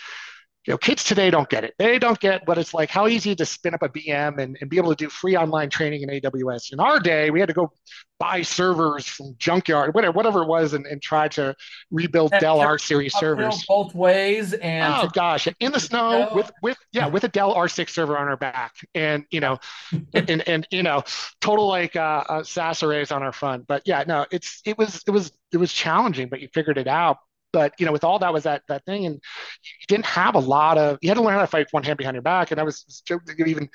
you 0.67 0.73
know, 0.73 0.79
kids 0.79 1.05
today 1.05 1.31
don't 1.31 1.49
get 1.49 1.62
it. 1.62 1.75
They 1.79 1.99
don't 1.99 2.19
get 2.19 2.47
what 2.49 2.59
it's 2.59 2.75
like, 2.75 2.91
how 2.91 3.07
easy 3.07 3.37
to 3.37 3.47
spin 3.47 3.75
up 3.75 3.83
a 3.83 3.89
VM 3.89 4.39
and, 4.39 4.59
and 4.61 4.69
be 4.69 4.79
able 4.79 4.95
to 4.95 4.97
do 4.97 5.09
free 5.09 5.37
online 5.37 5.71
training 5.71 6.03
in 6.03 6.09
AWS. 6.09 6.73
In 6.73 6.81
our 6.81 6.99
day, 6.99 7.31
we 7.31 7.39
had 7.39 7.47
to 7.49 7.53
go 7.53 7.73
buy 8.19 8.43
servers 8.43 9.07
from 9.07 9.37
junkyard, 9.39 9.95
whatever, 9.95 10.12
whatever 10.12 10.43
it 10.43 10.49
was, 10.49 10.73
and, 10.73 10.85
and 10.87 11.01
try 11.01 11.29
to 11.29 11.55
rebuild 11.93 12.33
that 12.33 12.41
Dell 12.41 12.61
R 12.61 12.79
series 12.79 13.14
servers. 13.14 13.64
Both 13.69 13.95
ways. 13.95 14.55
And 14.55 14.93
oh 14.93 15.09
gosh, 15.12 15.47
in 15.61 15.71
the 15.71 15.81
snow 15.81 16.31
with 16.35 16.51
with 16.62 16.79
yeah, 16.93 17.07
with 17.07 17.23
a 17.23 17.29
Dell 17.29 17.55
R6 17.55 17.89
server 17.89 18.19
on 18.19 18.27
our 18.27 18.37
back. 18.37 18.75
And 18.95 19.25
you 19.31 19.41
know, 19.41 19.59
and, 19.93 20.09
and, 20.31 20.49
and 20.49 20.67
you 20.73 20.83
know, 20.83 21.05
total 21.41 21.69
like 21.69 21.95
uh, 21.95 22.25
uh 22.29 22.43
SAS 22.43 22.83
arrays 22.83 23.12
on 23.12 23.23
our 23.23 23.33
front. 23.33 23.69
But 23.69 23.83
yeah, 23.85 24.03
no, 24.07 24.27
it's 24.33 24.62
it 24.64 24.77
was 24.77 25.05
it 25.07 25.11
was 25.12 25.31
it 25.53 25.59
was 25.59 25.73
challenging, 25.73 26.29
but 26.29 26.41
you 26.41 26.49
figured 26.53 26.79
it 26.79 26.89
out 26.89 27.19
but 27.57 27.73
you 27.79 27.87
know, 27.87 27.93
with 27.93 28.05
all 28.05 28.19
that 28.19 28.35
was 28.35 28.43
that 28.43 28.61
that 28.69 28.85
thing, 28.85 29.07
and 29.07 29.15
you 29.15 29.87
didn't 29.89 30.05
have 30.05 30.35
a 30.35 30.39
lot 30.39 30.77
of. 30.77 30.99
You 31.01 31.09
had 31.09 31.15
to 31.15 31.23
learn 31.23 31.33
how 31.33 31.41
to 31.41 31.47
fight 31.47 31.69
one 31.71 31.85
hand 31.85 31.97
behind 31.97 32.15
your 32.15 32.21
back, 32.23 32.51
and 32.51 32.61
I 32.61 32.65
was 32.65 33.03
even 33.39 33.71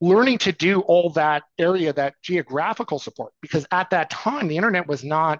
learning 0.00 0.38
to 0.38 0.50
do 0.50 0.80
all 0.80 1.10
that 1.10 1.44
area, 1.56 1.92
that 1.92 2.14
geographical 2.20 2.98
support, 2.98 3.32
because 3.40 3.64
at 3.70 3.90
that 3.90 4.10
time 4.10 4.48
the 4.48 4.56
internet 4.56 4.88
was 4.88 5.04
not 5.04 5.38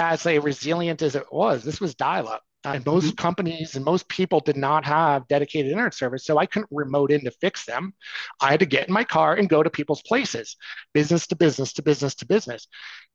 as 0.00 0.26
a 0.26 0.40
resilient 0.40 1.02
as 1.02 1.14
it 1.14 1.26
was. 1.30 1.62
This 1.62 1.80
was 1.80 1.94
dial-up. 1.94 2.42
And 2.64 2.84
most 2.86 3.06
mm-hmm. 3.06 3.14
companies 3.16 3.76
and 3.76 3.84
most 3.84 4.08
people 4.08 4.40
did 4.40 4.56
not 4.56 4.84
have 4.84 5.28
dedicated 5.28 5.70
internet 5.70 5.94
service. 5.94 6.24
So 6.24 6.38
I 6.38 6.46
couldn't 6.46 6.70
remote 6.70 7.10
in 7.10 7.24
to 7.24 7.30
fix 7.30 7.64
them. 7.64 7.92
I 8.40 8.50
had 8.50 8.60
to 8.60 8.66
get 8.66 8.88
in 8.88 8.94
my 8.94 9.04
car 9.04 9.34
and 9.34 9.48
go 9.48 9.62
to 9.62 9.70
people's 9.70 10.02
places, 10.02 10.56
business 10.92 11.26
to 11.28 11.36
business 11.36 11.72
to 11.74 11.82
business 11.82 12.14
to 12.16 12.26
business. 12.26 12.66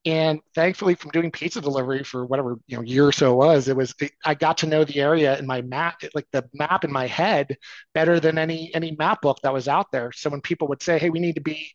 And 0.05 0.39
thankfully, 0.55 0.95
from 0.95 1.11
doing 1.11 1.31
pizza 1.31 1.59
delivery 1.59 2.03
for 2.03 2.25
whatever 2.25 2.57
you 2.67 2.77
know 2.77 2.83
year 2.83 3.07
or 3.07 3.11
so 3.11 3.33
it 3.33 3.35
was, 3.35 3.67
it 3.67 3.75
was 3.75 3.93
I 4.23 4.33
got 4.33 4.59
to 4.59 4.67
know 4.67 4.85
the 4.85 5.01
area 5.01 5.37
in 5.37 5.45
my 5.45 5.61
map, 5.61 6.01
like 6.13 6.27
the 6.31 6.47
map 6.53 6.85
in 6.85 6.91
my 6.91 7.05
head, 7.07 7.57
better 7.93 8.19
than 8.19 8.37
any 8.37 8.73
any 8.73 8.95
map 8.97 9.21
book 9.21 9.39
that 9.43 9.53
was 9.53 9.67
out 9.67 9.91
there. 9.91 10.13
So 10.13 10.29
when 10.29 10.41
people 10.41 10.69
would 10.69 10.81
say, 10.81 10.99
"Hey, 10.99 11.09
we 11.09 11.19
need 11.19 11.35
to 11.35 11.41
be, 11.41 11.71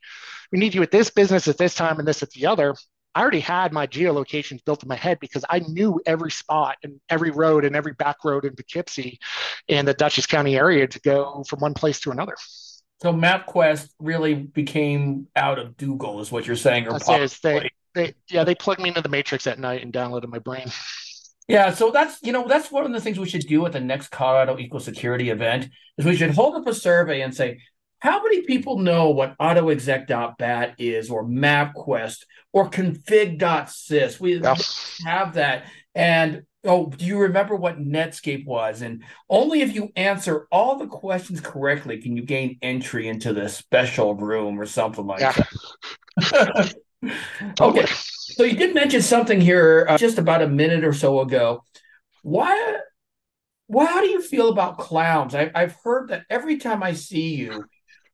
we 0.51 0.59
need 0.59 0.75
you 0.75 0.83
at 0.83 0.91
this 0.91 1.11
business 1.11 1.49
at 1.49 1.59
this 1.59 1.75
time 1.75 1.99
and 1.99 2.09
this 2.09 2.23
at 2.23 2.31
the 2.31 2.47
other," 2.47 2.75
I 3.15 3.21
already 3.21 3.41
had 3.41 3.73
my 3.73 3.87
geolocations 3.87 4.65
built 4.65 4.83
in 4.83 4.89
my 4.89 4.97
head 4.97 5.21
because 5.21 5.45
I 5.49 5.61
knew 5.61 6.01
every 6.05 6.31
spot 6.31 6.77
and 6.83 7.01
every 7.09 7.31
road 7.31 7.65
and 7.65 7.77
every 7.77 7.93
back 7.93 8.25
road 8.25 8.45
in 8.45 8.55
Poughkeepsie 8.55 9.21
and 9.69 9.87
the 9.87 9.95
Dutchess 9.95 10.27
County 10.27 10.57
area 10.57 10.87
to 10.87 11.01
go 11.01 11.45
from 11.49 11.61
one 11.61 11.75
place 11.75 12.01
to 12.01 12.11
another. 12.11 12.35
So 13.03 13.13
MapQuest 13.13 13.91
really 14.01 14.35
became 14.35 15.29
out 15.37 15.59
of 15.59 15.77
Google, 15.77 16.21
is 16.21 16.33
what 16.33 16.47
you're 16.47 16.57
saying, 16.57 16.89
or 16.89 16.99
they, 17.43 17.71
they, 17.95 18.15
yeah, 18.29 18.45
they 18.45 18.55
plugged 18.55 18.81
me 18.81 18.89
into 18.89 19.03
the 19.03 19.09
matrix 19.09 19.47
at 19.47 19.59
night 19.59 19.83
and 19.83 19.93
downloaded 19.93 20.29
my 20.29 20.39
brain. 20.39 20.71
Yeah, 21.47 21.73
so 21.75 21.91
that's 21.91 22.19
you 22.23 22.33
know 22.33 22.49
that's 22.49 22.73
one 22.73 22.87
of 22.87 22.93
the 22.93 23.01
things 23.01 23.19
we 23.19 23.29
should 23.29 23.43
do 23.43 23.67
at 23.67 23.73
the 23.73 23.81
next 23.81 24.09
Colorado 24.09 24.59
Equal 24.59 24.81
Security 24.81 25.29
event 25.29 25.69
is 25.99 26.07
we 26.07 26.17
should 26.17 26.31
hold 26.31 26.55
up 26.55 26.67
a 26.67 26.73
survey 26.75 27.21
and 27.21 27.35
say 27.35 27.61
how 28.05 28.23
many 28.23 28.43
people 28.43 28.79
know 28.79 29.09
what 29.09 29.35
autoexec.bat 29.39 30.75
is 30.77 31.09
or 31.09 31.25
MapQuest 31.25 32.25
or 32.53 32.69
config.sys? 32.69 34.21
We 34.21 34.43
have 35.07 35.33
that. 35.33 35.65
And 35.95 36.43
oh, 36.65 36.91
do 36.91 37.07
you 37.07 37.19
remember 37.19 37.57
what 37.57 37.81
Netscape 37.81 38.45
was? 38.45 38.83
And 38.83 39.05
only 39.31 39.63
if 39.63 39.75
you 39.75 39.91
answer 39.97 40.47
all 40.53 40.77
the 40.77 40.87
questions 40.87 41.41
correctly 41.41 41.99
can 42.03 42.15
you 42.15 42.23
gain 42.23 42.59
entry 42.61 43.09
into 43.09 43.33
the 43.33 43.49
special 43.49 44.15
room 44.15 44.61
or 44.61 44.67
something 44.67 45.07
like 45.07 45.21
yeah. 45.21 45.43
that. 46.17 46.75
okay. 47.59 47.87
So 47.87 48.45
you 48.45 48.55
did 48.55 48.75
mention 48.75 49.01
something 49.01 49.41
here 49.41 49.87
uh, 49.89 49.97
just 49.97 50.19
about 50.19 50.43
a 50.43 50.49
minute 50.49 50.85
or 50.85 50.93
so 50.93 51.21
ago. 51.21 51.65
Why 52.21 52.81
well, 53.67 53.87
how 53.87 54.03
do 54.03 54.09
you 54.09 54.21
feel 54.21 54.51
about 54.51 54.77
clowns? 54.77 55.35
I, 55.35 55.51
have 55.55 55.77
heard 55.83 56.11
that 56.11 56.25
every 56.29 56.59
time 56.59 56.83
I 56.83 56.93
see 56.93 57.35
you, 57.37 57.65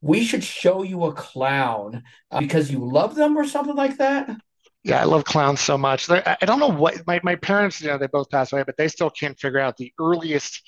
we 0.01 0.23
should 0.23 0.43
show 0.43 0.83
you 0.83 1.05
a 1.05 1.13
clown 1.13 2.03
uh, 2.31 2.39
because 2.39 2.71
you 2.71 2.79
love 2.79 3.15
them 3.15 3.37
or 3.37 3.45
something 3.45 3.75
like 3.75 3.97
that. 3.97 4.37
Yeah, 4.83 4.99
I 4.99 5.03
love 5.03 5.25
clowns 5.25 5.59
so 5.59 5.77
much. 5.77 6.09
I 6.09 6.37
don't 6.41 6.59
know 6.59 6.71
what 6.71 7.05
my, 7.05 7.19
my 7.23 7.35
parents, 7.35 7.79
you 7.81 7.87
know, 7.87 7.99
they 7.99 8.07
both 8.07 8.31
passed 8.31 8.51
away, 8.51 8.63
but 8.63 8.77
they 8.77 8.87
still 8.87 9.11
can't 9.11 9.39
figure 9.39 9.59
out 9.59 9.77
the 9.77 9.93
earliest 9.99 10.63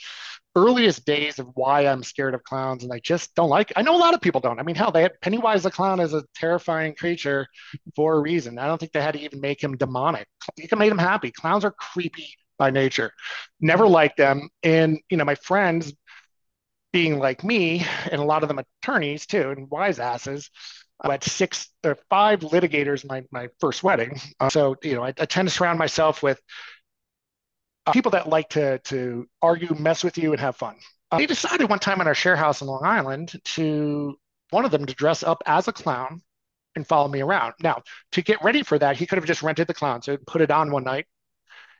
earliest 0.55 1.05
days 1.05 1.39
of 1.39 1.47
why 1.55 1.87
I'm 1.87 2.03
scared 2.03 2.35
of 2.35 2.43
clowns, 2.43 2.83
and 2.83 2.93
I 2.93 2.99
just 2.99 3.33
don't 3.35 3.49
like. 3.49 3.73
I 3.75 3.81
know 3.81 3.95
a 3.95 3.97
lot 3.97 4.13
of 4.13 4.21
people 4.21 4.39
don't. 4.39 4.59
I 4.59 4.63
mean, 4.63 4.75
hell, 4.75 4.91
they 4.91 5.01
had 5.01 5.19
Pennywise 5.21 5.63
the 5.63 5.71
clown 5.71 5.99
is 5.99 6.13
a 6.13 6.23
terrifying 6.35 6.93
creature 6.95 7.47
for 7.95 8.15
a 8.15 8.19
reason. 8.19 8.59
I 8.59 8.67
don't 8.67 8.77
think 8.77 8.91
they 8.91 9.01
had 9.01 9.15
to 9.15 9.21
even 9.21 9.41
make 9.41 9.63
him 9.63 9.75
demonic. 9.77 10.27
You 10.57 10.67
can 10.67 10.79
make 10.79 10.91
him 10.91 10.97
happy. 10.97 11.31
Clowns 11.31 11.65
are 11.65 11.71
creepy 11.71 12.29
by 12.59 12.69
nature. 12.69 13.11
Never 13.61 13.87
liked 13.87 14.17
them, 14.17 14.49
and 14.61 14.99
you 15.09 15.17
know, 15.17 15.25
my 15.25 15.35
friends 15.35 15.91
being 16.93 17.19
like 17.19 17.43
me, 17.43 17.85
and 18.09 18.21
a 18.21 18.23
lot 18.23 18.43
of 18.43 18.47
them 18.47 18.59
attorneys 18.59 19.25
too, 19.25 19.49
and 19.49 19.69
wise 19.69 19.99
asses. 19.99 20.49
I 21.01 21.11
had 21.11 21.23
six 21.23 21.69
or 21.83 21.97
five 22.09 22.39
litigators 22.41 23.05
my, 23.05 23.23
my 23.31 23.49
first 23.59 23.83
wedding. 23.83 24.21
Uh, 24.39 24.49
so, 24.49 24.75
you 24.83 24.95
know, 24.95 25.03
I, 25.03 25.09
I, 25.09 25.25
tend 25.25 25.49
to 25.49 25.53
surround 25.53 25.77
myself 25.77 26.23
with 26.23 26.39
uh, 27.85 27.91
people 27.91 28.11
that 28.11 28.29
like 28.29 28.49
to, 28.49 28.79
to 28.79 29.27
argue, 29.41 29.75
mess 29.75 30.03
with 30.03 30.17
you, 30.17 30.31
and 30.31 30.39
have 30.39 30.55
fun. 30.55 30.75
Uh, 31.11 31.17
they 31.17 31.25
decided 31.25 31.69
one 31.69 31.79
time 31.79 31.99
in 31.99 32.07
our 32.07 32.15
share 32.15 32.37
house 32.37 32.61
in 32.61 32.67
Long 32.67 32.85
Island 32.85 33.33
to 33.43 34.15
one 34.51 34.63
of 34.63 34.71
them 34.71 34.85
to 34.85 34.93
dress 34.93 35.23
up 35.23 35.43
as 35.45 35.67
a 35.67 35.73
clown 35.73 36.21
and 36.75 36.87
follow 36.87 37.07
me 37.07 37.21
around. 37.21 37.53
Now, 37.61 37.83
to 38.13 38.21
get 38.21 38.43
ready 38.43 38.63
for 38.63 38.79
that, 38.79 38.95
he 38.95 39.05
could 39.05 39.17
have 39.17 39.25
just 39.25 39.43
rented 39.43 39.67
the 39.67 39.73
clown, 39.73 40.01
so 40.01 40.17
put 40.25 40.41
it 40.41 40.51
on 40.51 40.71
one 40.71 40.83
night, 40.83 41.05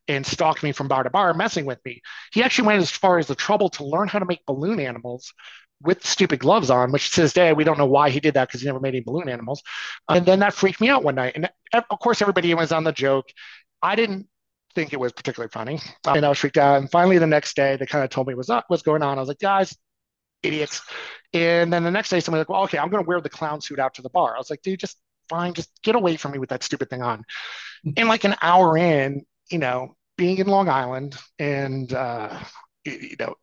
and 0.08 0.26
stalked 0.26 0.64
me 0.64 0.72
from 0.72 0.88
bar 0.88 1.04
to 1.04 1.10
bar, 1.10 1.34
messing 1.34 1.66
with 1.66 1.80
me. 1.86 2.02
He 2.34 2.44
actually 2.44 2.68
went 2.68 2.82
as 2.82 2.92
far 2.92 3.20
as 3.20 3.28
the 3.28 3.36
trouble 3.36 3.70
to 3.72 3.86
learn 3.86 4.08
how 4.08 4.20
to 4.20 4.26
make 4.26 4.46
balloon 4.46 4.80
animals 4.80 5.34
with 5.82 6.06
stupid 6.06 6.40
gloves 6.40 6.70
on, 6.70 6.92
which 6.92 7.12
to 7.12 7.22
this 7.22 7.34
day 7.34 7.54
we 7.54 7.64
don't 7.64 7.78
know 7.78 7.86
why 7.86 8.10
he 8.10 8.20
did 8.20 8.34
that 8.36 8.48
because 8.48 8.62
he 8.62 8.68
never 8.68 8.80
made 8.80 8.96
any 8.96 9.02
balloon 9.02 9.30
animals. 9.30 9.62
And 10.10 10.26
then 10.26 10.40
that 10.40 10.54
freaked 10.54 10.82
me 10.82 10.90
out 10.90 11.04
one 11.04 11.16
night. 11.16 11.36
And 11.36 11.50
of 11.74 12.00
course, 12.00 12.22
everybody 12.22 12.54
was 12.54 12.72
on 12.72 12.84
the 12.84 12.92
joke. 12.92 13.26
I 13.82 13.96
didn't 13.96 14.28
think 14.76 14.94
it 14.94 15.00
was 15.00 15.12
particularly 15.12 15.52
funny, 15.52 15.80
and 16.06 16.26
I 16.26 16.30
was 16.30 16.40
freaked 16.40 16.58
out. 16.58 16.82
And 16.82 16.90
finally, 16.90 17.18
the 17.18 17.28
next 17.28 17.56
day, 17.56 17.76
they 17.76 17.86
kind 17.86 18.04
of 18.04 18.10
told 18.10 18.28
me 18.28 18.34
what's 18.34 18.50
up, 18.50 18.66
what's 18.70 18.84
going 18.84 19.04
on. 19.04 19.18
I 19.18 19.22
was 19.22 19.28
like, 19.28 19.40
guys, 19.40 19.76
idiots. 20.42 20.82
And 21.34 21.72
then 21.72 21.84
the 21.84 21.92
next 21.92 22.10
day, 22.10 22.20
somebody 22.20 22.40
was 22.40 22.50
like, 22.50 22.50
well, 22.50 22.64
okay, 22.64 22.78
I'm 22.78 22.90
going 22.90 23.04
to 23.04 23.08
wear 23.08 23.22
the 23.22 23.30
clown 23.30 23.62
suit 23.62 23.80
out 23.80 23.94
to 23.96 24.02
the 24.02 24.10
bar. 24.10 24.36
I 24.36 24.38
was 24.38 24.50
like, 24.50 24.62
dude, 24.62 24.80
just 24.80 24.98
fine, 25.30 25.54
just 25.54 25.70
get 25.84 25.96
away 25.96 26.16
from 26.16 26.32
me 26.32 26.40
with 26.40 26.50
that 26.50 26.64
stupid 26.64 26.90
thing 26.90 27.02
on. 27.02 27.24
And 27.98 28.08
like 28.08 28.24
an 28.24 28.36
hour 28.42 28.78
in, 28.78 29.26
you 29.54 29.60
know, 29.60 29.96
being 30.18 30.38
in 30.40 30.48
Long 30.48 30.68
Island 30.68 31.16
and, 31.38 31.94
uh, 31.94 32.40
you 32.86 33.16
know, 33.18 33.36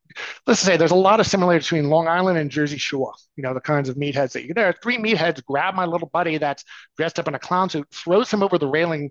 let's 0.47 0.61
say 0.61 0.77
there's 0.77 0.91
a 0.91 0.97
lot 0.97 1.21
of 1.21 1.27
similarity 1.27 1.63
between 1.63 1.89
Long 1.89 2.09
Island 2.09 2.37
and 2.37 2.51
Jersey 2.51 2.77
Shore, 2.77 3.15
you 3.37 3.43
know, 3.43 3.55
the 3.55 3.61
kinds 3.61 3.89
of 3.89 3.97
meatheads 3.97 4.33
that 4.33 4.45
you, 4.45 4.53
there 4.53 4.75
three 4.83 4.99
meatheads 4.99 5.43
grab 5.45 5.75
my 5.75 5.87
little 5.87 6.11
buddy 6.13 6.37
that's 6.37 6.65
dressed 6.99 7.19
up 7.19 7.29
in 7.29 7.35
a 7.35 7.39
clown 7.39 7.71
suit, 7.71 7.87
throws 7.93 8.31
him 8.31 8.43
over 8.43 8.59
the 8.59 8.67
railing 8.67 9.11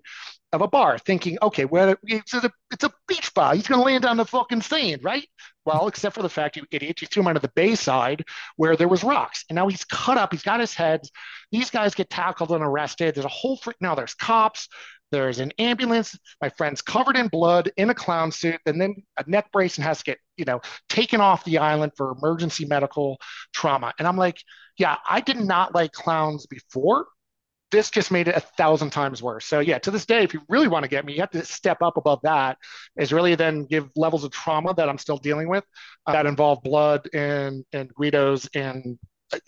of 0.52 0.60
a 0.60 0.68
bar, 0.68 0.98
thinking, 0.98 1.38
okay, 1.42 1.64
well, 1.64 1.96
it's 2.04 2.34
a, 2.34 2.50
it's 2.70 2.84
a 2.84 2.92
beach 3.08 3.32
bar. 3.34 3.54
He's 3.54 3.66
going 3.66 3.80
to 3.80 3.84
land 3.84 4.04
on 4.04 4.16
the 4.16 4.24
fucking 4.24 4.62
sand, 4.62 5.02
right? 5.02 5.26
Well, 5.64 5.88
except 5.88 6.14
for 6.14 6.22
the 6.22 6.28
fact, 6.28 6.56
you 6.56 6.64
idiot, 6.70 7.00
you 7.00 7.06
threw 7.06 7.22
him 7.22 7.28
onto 7.28 7.40
the 7.40 7.52
bayside 7.54 8.24
where 8.56 8.76
there 8.76 8.88
was 8.88 9.04
rocks. 9.04 9.44
And 9.48 9.56
now 9.56 9.68
he's 9.68 9.84
cut 9.84 10.18
up. 10.18 10.32
He's 10.32 10.42
got 10.42 10.60
his 10.60 10.74
head. 10.74 11.02
These 11.52 11.70
guys 11.70 11.94
get 11.94 12.10
tackled 12.10 12.50
and 12.50 12.64
arrested. 12.64 13.14
There's 13.14 13.24
a 13.24 13.28
whole 13.28 13.56
freak. 13.56 13.76
Now 13.80 13.94
there's 13.94 14.14
cops 14.14 14.68
There's 15.10 15.40
an 15.40 15.52
ambulance. 15.58 16.18
My 16.40 16.50
friend's 16.50 16.82
covered 16.82 17.16
in 17.16 17.28
blood 17.28 17.70
in 17.76 17.90
a 17.90 17.94
clown 17.94 18.32
suit, 18.32 18.60
and 18.66 18.80
then 18.80 18.96
a 19.18 19.28
neck 19.28 19.50
brace 19.52 19.76
and 19.76 19.84
has 19.84 19.98
to 19.98 20.04
get, 20.04 20.18
you 20.36 20.44
know, 20.44 20.60
taken 20.88 21.20
off 21.20 21.44
the 21.44 21.58
island 21.58 21.92
for 21.96 22.12
emergency 22.12 22.64
medical 22.64 23.18
trauma. 23.52 23.92
And 23.98 24.06
I'm 24.06 24.16
like, 24.16 24.38
yeah, 24.78 24.96
I 25.08 25.20
did 25.20 25.38
not 25.38 25.74
like 25.74 25.92
clowns 25.92 26.46
before. 26.46 27.06
This 27.70 27.88
just 27.88 28.10
made 28.10 28.26
it 28.26 28.34
a 28.36 28.40
thousand 28.40 28.90
times 28.90 29.22
worse. 29.22 29.46
So 29.46 29.60
yeah, 29.60 29.78
to 29.78 29.92
this 29.92 30.04
day, 30.04 30.24
if 30.24 30.34
you 30.34 30.40
really 30.48 30.66
want 30.66 30.82
to 30.82 30.88
get 30.88 31.04
me, 31.04 31.12
you 31.12 31.20
have 31.20 31.30
to 31.30 31.44
step 31.44 31.82
up 31.82 31.96
above 31.96 32.18
that. 32.24 32.58
Is 32.96 33.12
really 33.12 33.36
then 33.36 33.64
give 33.64 33.88
levels 33.94 34.24
of 34.24 34.32
trauma 34.32 34.74
that 34.74 34.88
I'm 34.88 34.98
still 34.98 35.18
dealing 35.18 35.48
with 35.48 35.64
uh, 36.06 36.12
that 36.12 36.26
involve 36.26 36.62
blood 36.62 37.08
and 37.14 37.64
and 37.72 37.88
Guidos 37.94 38.48
and 38.54 38.98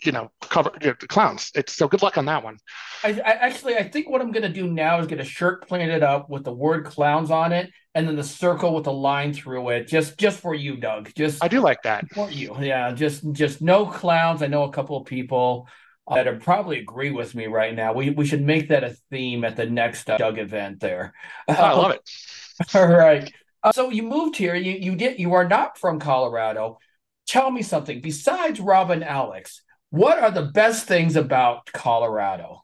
you 0.04 0.12
know, 0.12 0.30
cover 0.40 0.70
you 0.80 0.88
know, 0.88 0.94
clowns. 1.08 1.50
It's 1.54 1.72
so 1.72 1.88
good 1.88 2.02
luck 2.02 2.18
on 2.18 2.24
that 2.26 2.42
one. 2.42 2.58
I, 3.04 3.10
I 3.24 3.32
actually 3.32 3.76
I 3.76 3.88
think 3.88 4.08
what 4.08 4.20
I'm 4.20 4.32
gonna 4.32 4.48
do 4.48 4.66
now 4.66 5.00
is 5.00 5.06
get 5.06 5.20
a 5.20 5.24
shirt 5.24 5.66
planted 5.66 6.02
up 6.02 6.28
with 6.30 6.44
the 6.44 6.52
word 6.52 6.84
clowns 6.84 7.30
on 7.30 7.52
it, 7.52 7.70
and 7.94 8.06
then 8.06 8.16
the 8.16 8.24
circle 8.24 8.74
with 8.74 8.86
a 8.86 8.92
line 8.92 9.32
through 9.32 9.70
it, 9.70 9.88
just 9.88 10.18
just 10.18 10.40
for 10.40 10.54
you, 10.54 10.76
Doug. 10.76 11.12
Just 11.14 11.42
I 11.42 11.48
do 11.48 11.60
like 11.60 11.82
that 11.82 12.08
for 12.12 12.30
you. 12.30 12.56
Yeah, 12.60 12.92
just 12.92 13.30
just 13.32 13.60
no 13.60 13.86
clowns. 13.86 14.42
I 14.42 14.46
know 14.46 14.64
a 14.64 14.72
couple 14.72 14.96
of 14.96 15.06
people 15.06 15.68
that 16.08 16.26
would 16.26 16.42
probably 16.42 16.78
agree 16.78 17.10
with 17.10 17.34
me 17.34 17.46
right 17.46 17.74
now. 17.74 17.92
We 17.92 18.10
we 18.10 18.26
should 18.26 18.42
make 18.42 18.68
that 18.68 18.84
a 18.84 18.96
theme 19.10 19.44
at 19.44 19.56
the 19.56 19.66
next 19.66 20.08
uh, 20.08 20.16
Doug 20.16 20.38
event. 20.38 20.80
There, 20.80 21.12
oh, 21.48 21.52
I 21.54 21.72
love 21.72 21.92
it. 21.92 22.10
All 22.74 22.86
right. 22.86 23.32
Uh, 23.62 23.72
so 23.72 23.90
you 23.90 24.02
moved 24.02 24.36
here. 24.36 24.54
You 24.54 24.72
you 24.72 24.96
did. 24.96 25.18
You 25.18 25.34
are 25.34 25.48
not 25.48 25.78
from 25.78 26.00
Colorado. 26.00 26.78
Tell 27.26 27.50
me 27.50 27.62
something 27.62 28.00
besides 28.00 28.60
Robin 28.60 29.02
Alex 29.02 29.62
what 29.92 30.18
are 30.18 30.30
the 30.30 30.46
best 30.54 30.86
things 30.86 31.16
about 31.16 31.70
Colorado? 31.70 32.62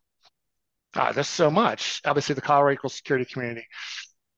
God, 0.95 1.14
there's 1.14 1.29
so 1.29 1.51
much. 1.51 2.01
Obviously, 2.07 2.35
the 2.35 2.41
Colorado 2.41 2.72
equal 2.72 2.89
security 2.89 3.31
community. 3.31 3.66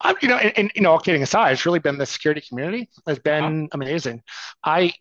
I, 0.00 0.16
you 0.20 0.26
know, 0.26 0.38
and, 0.38 0.52
and, 0.58 0.72
you 0.74 0.82
know, 0.82 0.90
all 0.90 0.98
kidding 0.98 1.22
aside, 1.22 1.52
it's 1.52 1.64
really 1.64 1.78
been 1.78 1.98
the 1.98 2.06
security 2.06 2.42
community 2.48 2.90
has 3.06 3.20
been 3.20 3.68
amazing. 3.70 4.22
I 4.64 4.92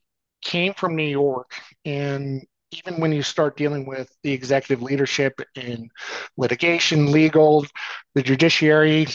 came 0.44 0.76
from 0.76 0.96
New 0.96 1.02
York, 1.02 1.52
and 1.84 2.46
even 2.70 3.02
when 3.02 3.12
you 3.12 3.24
start 3.24 3.58
dealing 3.58 3.88
with 3.88 4.16
the 4.22 4.34
executive 4.34 4.84
leadership 4.84 5.42
in 5.56 5.90
litigation, 6.38 7.12
legal, 7.12 7.66
the 8.14 8.22
judiciary, 8.22 9.08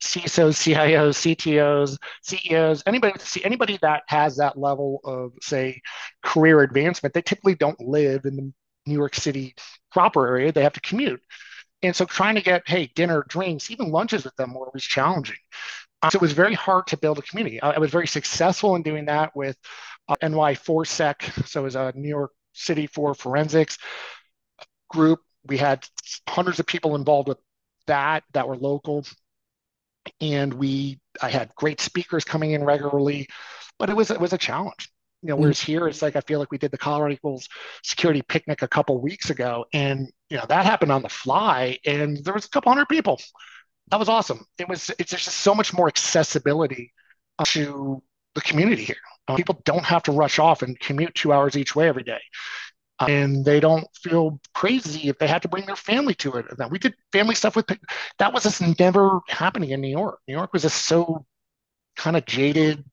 CISOs, 0.00 0.56
CIOs, 0.56 1.36
CTOs, 1.36 1.98
CEOs, 2.22 2.82
anybody 2.86 3.14
anybody 3.44 3.78
that 3.82 4.02
has 4.06 4.36
that 4.36 4.56
level 4.56 5.00
of 5.04 5.32
say 5.40 5.80
career 6.22 6.60
advancement, 6.60 7.14
they 7.14 7.22
typically 7.22 7.54
don't 7.54 7.80
live 7.80 8.24
in 8.24 8.36
the 8.36 8.52
New 8.86 8.94
York 8.94 9.14
City 9.14 9.54
proper 9.90 10.26
area. 10.26 10.52
They 10.52 10.62
have 10.62 10.72
to 10.74 10.80
commute. 10.80 11.20
And 11.82 11.94
so 11.94 12.04
trying 12.04 12.34
to 12.34 12.40
get, 12.40 12.62
hey, 12.66 12.90
dinner, 12.94 13.24
drinks, 13.28 13.70
even 13.70 13.90
lunches 13.90 14.24
with 14.24 14.34
them 14.36 14.54
was 14.54 14.82
challenging. 14.82 15.36
Um, 16.02 16.10
so 16.10 16.16
it 16.16 16.22
was 16.22 16.32
very 16.32 16.54
hard 16.54 16.86
to 16.88 16.96
build 16.96 17.18
a 17.18 17.22
community. 17.22 17.60
I, 17.60 17.72
I 17.72 17.78
was 17.78 17.90
very 17.90 18.06
successful 18.06 18.76
in 18.76 18.82
doing 18.82 19.06
that 19.06 19.34
with 19.34 19.56
uh, 20.08 20.16
NY4Sec, 20.22 21.46
so 21.46 21.60
it 21.60 21.64
was 21.64 21.76
a 21.76 21.92
New 21.94 22.08
York 22.08 22.32
City 22.52 22.86
for 22.86 23.14
forensics 23.14 23.78
group. 24.88 25.20
We 25.46 25.56
had 25.56 25.86
hundreds 26.28 26.58
of 26.60 26.66
people 26.66 26.96
involved 26.96 27.28
with 27.28 27.38
that 27.86 28.24
that 28.32 28.48
were 28.48 28.56
local 28.56 29.04
and 30.20 30.52
we 30.54 30.98
I 31.22 31.30
had 31.30 31.54
great 31.54 31.80
speakers 31.80 32.24
coming 32.24 32.52
in 32.52 32.64
regularly, 32.64 33.28
but 33.78 33.90
it 33.90 33.96
was 33.96 34.10
it 34.10 34.20
was 34.20 34.32
a 34.32 34.38
challenge. 34.38 34.90
You 35.22 35.30
know, 35.30 35.36
mm. 35.36 35.40
whereas 35.40 35.60
here 35.60 35.88
it's 35.88 36.02
like 36.02 36.16
I 36.16 36.20
feel 36.20 36.38
like 36.38 36.50
we 36.50 36.58
did 36.58 36.70
the 36.70 36.78
Colorado 36.78 37.14
Equals 37.14 37.48
security 37.82 38.22
picnic 38.22 38.62
a 38.62 38.68
couple 38.68 39.00
weeks 39.00 39.30
ago, 39.30 39.66
and 39.72 40.10
you 40.30 40.36
know 40.36 40.44
that 40.48 40.66
happened 40.66 40.92
on 40.92 41.02
the 41.02 41.08
fly, 41.08 41.78
and 41.84 42.22
there 42.24 42.34
was 42.34 42.46
a 42.46 42.50
couple 42.50 42.72
hundred 42.72 42.88
people. 42.88 43.20
That 43.90 43.98
was 43.98 44.08
awesome. 44.08 44.44
It 44.58 44.68
was 44.68 44.90
it's 44.98 45.10
just 45.10 45.28
so 45.28 45.54
much 45.54 45.72
more 45.72 45.88
accessibility 45.88 46.92
to 47.46 48.02
the 48.34 48.40
community 48.40 48.84
here. 48.84 48.96
People 49.36 49.60
don't 49.64 49.84
have 49.84 50.02
to 50.04 50.12
rush 50.12 50.38
off 50.38 50.62
and 50.62 50.78
commute 50.80 51.14
two 51.14 51.34
hours 51.34 51.56
each 51.56 51.76
way 51.76 51.86
every 51.86 52.02
day 52.02 52.20
and 53.00 53.44
they 53.44 53.60
don't 53.60 53.86
feel 53.96 54.40
crazy 54.54 55.08
if 55.08 55.18
they 55.18 55.26
had 55.28 55.42
to 55.42 55.48
bring 55.48 55.66
their 55.66 55.76
family 55.76 56.14
to 56.14 56.34
it. 56.34 56.46
Now 56.58 56.68
we 56.68 56.78
did 56.78 56.94
family 57.12 57.34
stuff 57.34 57.56
with 57.56 57.66
that 58.18 58.32
was 58.32 58.42
just 58.42 58.62
never 58.78 59.20
happening 59.28 59.70
in 59.70 59.80
New 59.80 59.88
York. 59.88 60.20
New 60.26 60.34
York 60.34 60.52
was 60.52 60.62
just 60.62 60.86
so 60.86 61.24
kind 61.96 62.16
of 62.16 62.24
jaded, 62.26 62.84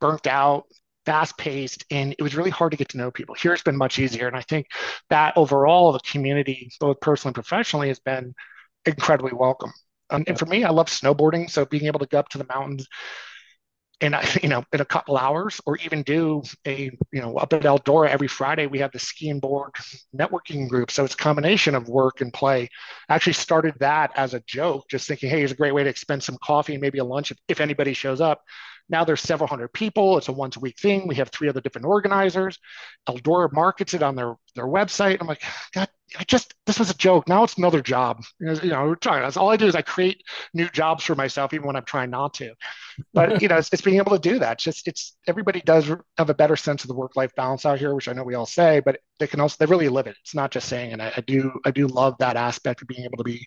burnt 0.00 0.26
out, 0.26 0.64
fast 1.04 1.36
paced, 1.36 1.84
and 1.90 2.14
it 2.18 2.22
was 2.22 2.34
really 2.36 2.50
hard 2.50 2.70
to 2.72 2.76
get 2.76 2.88
to 2.90 2.98
know 2.98 3.10
people. 3.10 3.34
Here 3.34 3.52
it's 3.52 3.62
been 3.62 3.76
much 3.76 3.98
easier, 3.98 4.28
and 4.28 4.36
I 4.36 4.42
think 4.42 4.66
that 5.10 5.36
overall 5.36 5.92
the 5.92 6.00
community, 6.00 6.70
both 6.80 7.00
personally 7.00 7.30
and 7.30 7.34
professionally, 7.34 7.88
has 7.88 8.00
been 8.00 8.34
incredibly 8.86 9.32
welcome. 9.32 9.72
Um, 10.10 10.24
and 10.26 10.38
for 10.38 10.46
me, 10.46 10.64
I 10.64 10.70
love 10.70 10.86
snowboarding, 10.86 11.50
so 11.50 11.64
being 11.64 11.86
able 11.86 12.00
to 12.00 12.06
go 12.06 12.18
up 12.18 12.28
to 12.30 12.38
the 12.38 12.46
mountains 12.48 12.86
in 14.02 14.14
a, 14.14 14.22
you 14.42 14.48
know 14.48 14.64
in 14.72 14.80
a 14.80 14.84
couple 14.84 15.16
hours 15.16 15.60
or 15.64 15.78
even 15.78 16.02
do 16.02 16.42
a 16.66 16.90
you 17.12 17.20
know 17.20 17.36
up 17.36 17.52
at 17.52 17.62
eldora 17.62 18.08
every 18.08 18.28
friday 18.28 18.66
we 18.66 18.78
have 18.78 18.92
the 18.92 18.98
ski 18.98 19.30
and 19.30 19.40
board 19.40 19.72
networking 20.14 20.68
group. 20.68 20.90
So 20.90 21.04
it's 21.04 21.14
a 21.14 21.16
combination 21.16 21.74
of 21.74 21.88
work 21.88 22.20
and 22.20 22.32
play. 22.32 22.68
I 23.08 23.14
actually 23.14 23.34
started 23.34 23.74
that 23.80 24.12
as 24.16 24.34
a 24.34 24.40
joke 24.40 24.84
just 24.90 25.08
thinking 25.08 25.30
hey 25.30 25.38
here's 25.38 25.52
a 25.52 25.56
great 25.56 25.74
way 25.74 25.84
to 25.84 25.96
spend 25.96 26.22
some 26.22 26.36
coffee 26.42 26.74
and 26.74 26.82
maybe 26.82 26.98
a 26.98 27.04
lunch 27.04 27.30
if, 27.30 27.38
if 27.48 27.60
anybody 27.60 27.94
shows 27.94 28.20
up 28.20 28.42
now 28.88 29.04
there's 29.04 29.20
several 29.20 29.48
hundred 29.48 29.72
people. 29.72 30.18
It's 30.18 30.28
a 30.28 30.32
once 30.32 30.56
a 30.56 30.60
week 30.60 30.78
thing. 30.78 31.06
We 31.06 31.14
have 31.16 31.30
three 31.30 31.48
other 31.48 31.60
different 31.60 31.86
organizers. 31.86 32.58
Eldora 33.08 33.52
markets 33.52 33.94
it 33.94 34.02
on 34.02 34.16
their 34.16 34.34
their 34.54 34.66
website. 34.66 35.18
I'm 35.20 35.26
like, 35.26 35.42
God, 35.72 35.88
I 36.18 36.24
just 36.24 36.54
this 36.66 36.78
was 36.78 36.90
a 36.90 36.94
joke. 36.94 37.28
Now 37.28 37.44
it's 37.44 37.56
another 37.56 37.80
job. 37.80 38.22
You 38.40 38.54
know, 38.62 38.94
trying. 38.94 39.22
That's 39.22 39.36
all 39.36 39.50
I 39.50 39.56
do 39.56 39.66
is 39.66 39.74
I 39.74 39.82
create 39.82 40.22
new 40.52 40.68
jobs 40.68 41.04
for 41.04 41.14
myself, 41.14 41.54
even 41.54 41.66
when 41.66 41.76
I'm 41.76 41.84
trying 41.84 42.10
not 42.10 42.34
to. 42.34 42.52
But 43.14 43.40
you 43.42 43.48
know, 43.48 43.56
it's, 43.56 43.72
it's 43.72 43.82
being 43.82 43.98
able 43.98 44.12
to 44.12 44.18
do 44.18 44.38
that. 44.40 44.54
It's 44.54 44.64
just 44.64 44.88
it's 44.88 45.16
everybody 45.26 45.60
does 45.60 45.90
have 46.18 46.30
a 46.30 46.34
better 46.34 46.56
sense 46.56 46.84
of 46.84 46.88
the 46.88 46.94
work 46.94 47.16
life 47.16 47.34
balance 47.34 47.64
out 47.64 47.78
here, 47.78 47.94
which 47.94 48.08
I 48.08 48.12
know 48.12 48.24
we 48.24 48.34
all 48.34 48.46
say, 48.46 48.80
but 48.80 48.98
they 49.18 49.26
can 49.26 49.40
also 49.40 49.56
they 49.58 49.70
really 49.70 49.88
live 49.88 50.06
it. 50.06 50.16
It's 50.22 50.34
not 50.34 50.50
just 50.50 50.68
saying. 50.68 50.92
And 50.92 51.02
I, 51.02 51.12
I 51.16 51.20
do 51.22 51.52
I 51.64 51.70
do 51.70 51.86
love 51.86 52.16
that 52.18 52.36
aspect 52.36 52.82
of 52.82 52.88
being 52.88 53.04
able 53.04 53.18
to 53.18 53.24
be 53.24 53.46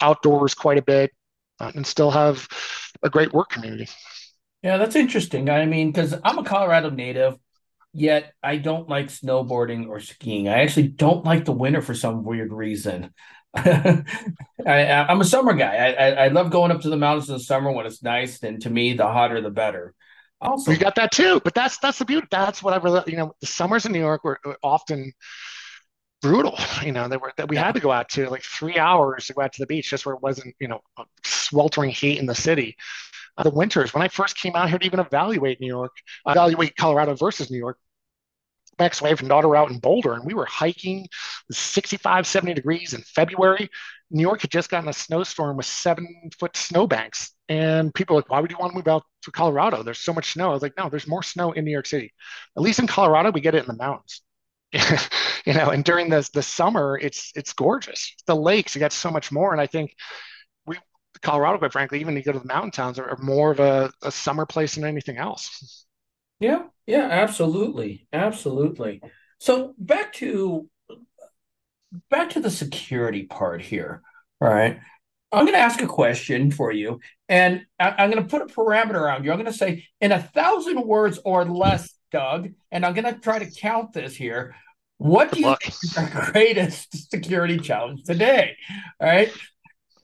outdoors 0.00 0.54
quite 0.54 0.78
a 0.78 0.82
bit 0.82 1.10
uh, 1.60 1.72
and 1.74 1.86
still 1.86 2.10
have 2.10 2.46
a 3.02 3.10
great 3.10 3.32
work 3.32 3.50
community. 3.50 3.88
Yeah, 4.64 4.78
that's 4.78 4.96
interesting. 4.96 5.50
I 5.50 5.66
mean, 5.66 5.92
because 5.92 6.14
I'm 6.24 6.38
a 6.38 6.42
Colorado 6.42 6.88
native, 6.88 7.36
yet 7.92 8.32
I 8.42 8.56
don't 8.56 8.88
like 8.88 9.08
snowboarding 9.08 9.88
or 9.88 10.00
skiing. 10.00 10.48
I 10.48 10.62
actually 10.62 10.88
don't 10.88 11.22
like 11.22 11.44
the 11.44 11.52
winter 11.52 11.82
for 11.82 11.94
some 11.94 12.24
weird 12.24 12.50
reason. 12.50 13.12
I, 13.54 14.04
am 14.66 15.20
a 15.20 15.24
summer 15.24 15.52
guy. 15.52 15.76
I, 15.76 15.92
I, 15.92 16.08
I 16.24 16.28
love 16.28 16.50
going 16.50 16.70
up 16.70 16.80
to 16.80 16.88
the 16.88 16.96
mountains 16.96 17.28
in 17.28 17.34
the 17.34 17.40
summer 17.40 17.70
when 17.72 17.84
it's 17.84 18.02
nice, 18.02 18.42
and 18.42 18.58
to 18.62 18.70
me, 18.70 18.94
the 18.94 19.06
hotter 19.06 19.42
the 19.42 19.50
better. 19.50 19.94
Also, 20.40 20.70
we 20.70 20.78
got 20.78 20.94
that 20.94 21.12
too. 21.12 21.42
But 21.44 21.52
that's 21.54 21.76
that's 21.76 21.98
the 21.98 22.06
beauty. 22.06 22.26
That's 22.30 22.62
what 22.62 22.72
I 22.72 22.78
really, 22.78 23.02
you 23.06 23.18
know, 23.18 23.34
the 23.42 23.46
summers 23.46 23.84
in 23.84 23.92
New 23.92 23.98
York 23.98 24.24
were, 24.24 24.40
often 24.62 25.12
brutal. 26.22 26.58
You 26.82 26.92
know, 26.92 27.06
they 27.06 27.18
were 27.18 27.34
that 27.36 27.50
we 27.50 27.56
had 27.56 27.74
to 27.74 27.80
go 27.80 27.92
out 27.92 28.08
to 28.10 28.30
like 28.30 28.42
three 28.42 28.78
hours 28.78 29.26
to 29.26 29.34
go 29.34 29.42
out 29.42 29.52
to 29.52 29.62
the 29.62 29.66
beach 29.66 29.90
just 29.90 30.06
where 30.06 30.14
it 30.14 30.22
wasn't, 30.22 30.56
you 30.58 30.68
know, 30.68 30.80
sweltering 31.22 31.90
heat 31.90 32.18
in 32.18 32.24
the 32.24 32.34
city 32.34 32.76
the 33.42 33.50
winters. 33.50 33.92
When 33.92 34.02
I 34.02 34.08
first 34.08 34.38
came 34.38 34.54
out 34.54 34.68
here 34.68 34.78
to 34.78 34.86
even 34.86 35.00
evaluate 35.00 35.60
New 35.60 35.66
York, 35.66 35.92
evaluate 36.26 36.76
Colorado 36.76 37.14
versus 37.14 37.50
New 37.50 37.58
York, 37.58 37.78
my 38.78 38.86
ex-wife 38.86 39.20
and 39.20 39.28
daughter 39.28 39.54
out 39.54 39.70
in 39.70 39.78
Boulder 39.78 40.14
and 40.14 40.24
we 40.24 40.34
were 40.34 40.46
hiking 40.46 41.06
65, 41.50 42.26
70 42.26 42.54
degrees 42.54 42.94
in 42.94 43.02
February. 43.02 43.68
New 44.10 44.22
York 44.22 44.42
had 44.42 44.50
just 44.50 44.70
gotten 44.70 44.88
a 44.88 44.92
snowstorm 44.92 45.56
with 45.56 45.66
seven 45.66 46.06
foot 46.38 46.56
snowbanks. 46.56 47.32
And 47.48 47.92
people 47.94 48.14
were 48.14 48.22
like, 48.22 48.30
why 48.30 48.40
would 48.40 48.50
you 48.50 48.58
want 48.58 48.72
to 48.72 48.76
move 48.76 48.88
out 48.88 49.02
to 49.22 49.30
Colorado? 49.30 49.82
There's 49.82 49.98
so 49.98 50.12
much 50.12 50.32
snow. 50.32 50.50
I 50.50 50.52
was 50.52 50.62
like, 50.62 50.76
no, 50.76 50.88
there's 50.88 51.08
more 51.08 51.22
snow 51.22 51.52
in 51.52 51.64
New 51.64 51.70
York 51.72 51.86
City. 51.86 52.12
At 52.56 52.62
least 52.62 52.78
in 52.78 52.86
Colorado, 52.86 53.30
we 53.30 53.40
get 53.40 53.54
it 53.54 53.62
in 53.62 53.66
the 53.66 53.76
mountains. 53.76 54.22
you 55.46 55.54
know, 55.54 55.70
and 55.70 55.84
during 55.84 56.10
the 56.10 56.28
the 56.34 56.42
summer, 56.42 56.98
it's 57.00 57.30
it's 57.36 57.52
gorgeous. 57.52 58.14
The 58.26 58.34
lakes, 58.34 58.74
you 58.74 58.80
got 58.80 58.92
so 58.92 59.10
much 59.10 59.30
more. 59.30 59.52
And 59.52 59.60
I 59.60 59.66
think 59.68 59.94
Colorado, 61.22 61.58
quite 61.58 61.72
frankly, 61.72 62.00
even 62.00 62.16
you 62.16 62.22
go 62.22 62.32
to 62.32 62.38
the 62.38 62.46
mountain 62.46 62.70
towns, 62.70 62.98
are, 62.98 63.08
are 63.08 63.18
more 63.22 63.50
of 63.50 63.60
a, 63.60 63.90
a 64.02 64.10
summer 64.10 64.46
place 64.46 64.74
than 64.74 64.84
anything 64.84 65.16
else. 65.16 65.86
Yeah, 66.40 66.64
yeah, 66.86 67.08
absolutely, 67.10 68.06
absolutely. 68.12 69.00
So 69.38 69.74
back 69.78 70.12
to 70.14 70.68
back 72.10 72.30
to 72.30 72.40
the 72.40 72.50
security 72.50 73.24
part 73.24 73.62
here. 73.62 74.02
All 74.40 74.48
right. 74.48 74.78
I'm 75.32 75.46
going 75.46 75.56
to 75.56 75.60
ask 75.60 75.82
a 75.82 75.86
question 75.86 76.52
for 76.52 76.70
you, 76.70 77.00
and 77.28 77.66
I, 77.80 78.04
am 78.04 78.10
going 78.10 78.22
to 78.22 78.28
put 78.28 78.42
a 78.42 78.54
parameter 78.54 78.94
around 78.94 79.24
you. 79.24 79.32
I'm 79.32 79.38
going 79.38 79.50
to 79.50 79.58
say 79.58 79.86
in 80.00 80.12
a 80.12 80.22
thousand 80.22 80.86
words 80.86 81.18
or 81.24 81.44
less, 81.44 81.92
Doug, 82.12 82.50
and 82.70 82.86
I'm 82.86 82.94
going 82.94 83.12
to 83.12 83.18
try 83.18 83.40
to 83.40 83.50
count 83.50 83.92
this 83.92 84.14
here. 84.14 84.54
What 84.98 85.30
Good 85.30 85.34
do 85.34 85.40
you 85.40 85.46
luck. 85.48 85.62
think 85.62 85.74
is 85.82 85.90
the 85.90 86.30
greatest 86.32 87.10
security 87.10 87.58
challenge 87.58 88.04
today? 88.04 88.56
All 89.00 89.08
right 89.08 89.32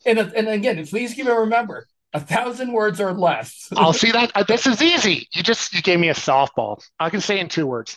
and 0.06 0.18
and 0.18 0.48
again, 0.48 0.84
please 0.86 1.14
keep 1.14 1.26
it 1.26 1.32
remember 1.32 1.86
a 2.12 2.20
thousand 2.20 2.72
words 2.72 3.00
or 3.00 3.12
less. 3.12 3.68
I'll 3.76 3.92
see 3.92 4.10
that. 4.12 4.32
Uh, 4.34 4.42
this 4.42 4.66
is 4.66 4.82
easy. 4.82 5.28
You 5.32 5.42
just 5.42 5.72
you 5.72 5.82
gave 5.82 6.00
me 6.00 6.08
a 6.08 6.14
softball. 6.14 6.82
I 6.98 7.10
can 7.10 7.20
say 7.20 7.38
in 7.38 7.48
two 7.48 7.66
words. 7.66 7.96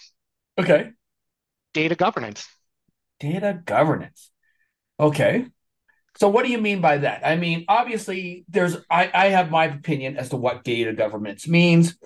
Okay. 0.57 0.91
Data 1.73 1.95
governance. 1.95 2.47
Data 3.19 3.59
governance. 3.65 4.29
Okay. 4.99 5.47
So 6.17 6.29
what 6.29 6.45
do 6.45 6.51
you 6.51 6.59
mean 6.59 6.79
by 6.79 6.99
that? 6.99 7.25
I 7.25 7.37
mean, 7.37 7.65
obviously, 7.67 8.45
there's 8.47 8.77
I, 8.89 9.09
I 9.13 9.27
have 9.29 9.49
my 9.49 9.65
opinion 9.65 10.17
as 10.17 10.29
to 10.29 10.37
what 10.37 10.63
data 10.63 10.93
governance 10.93 11.47
means. 11.47 11.97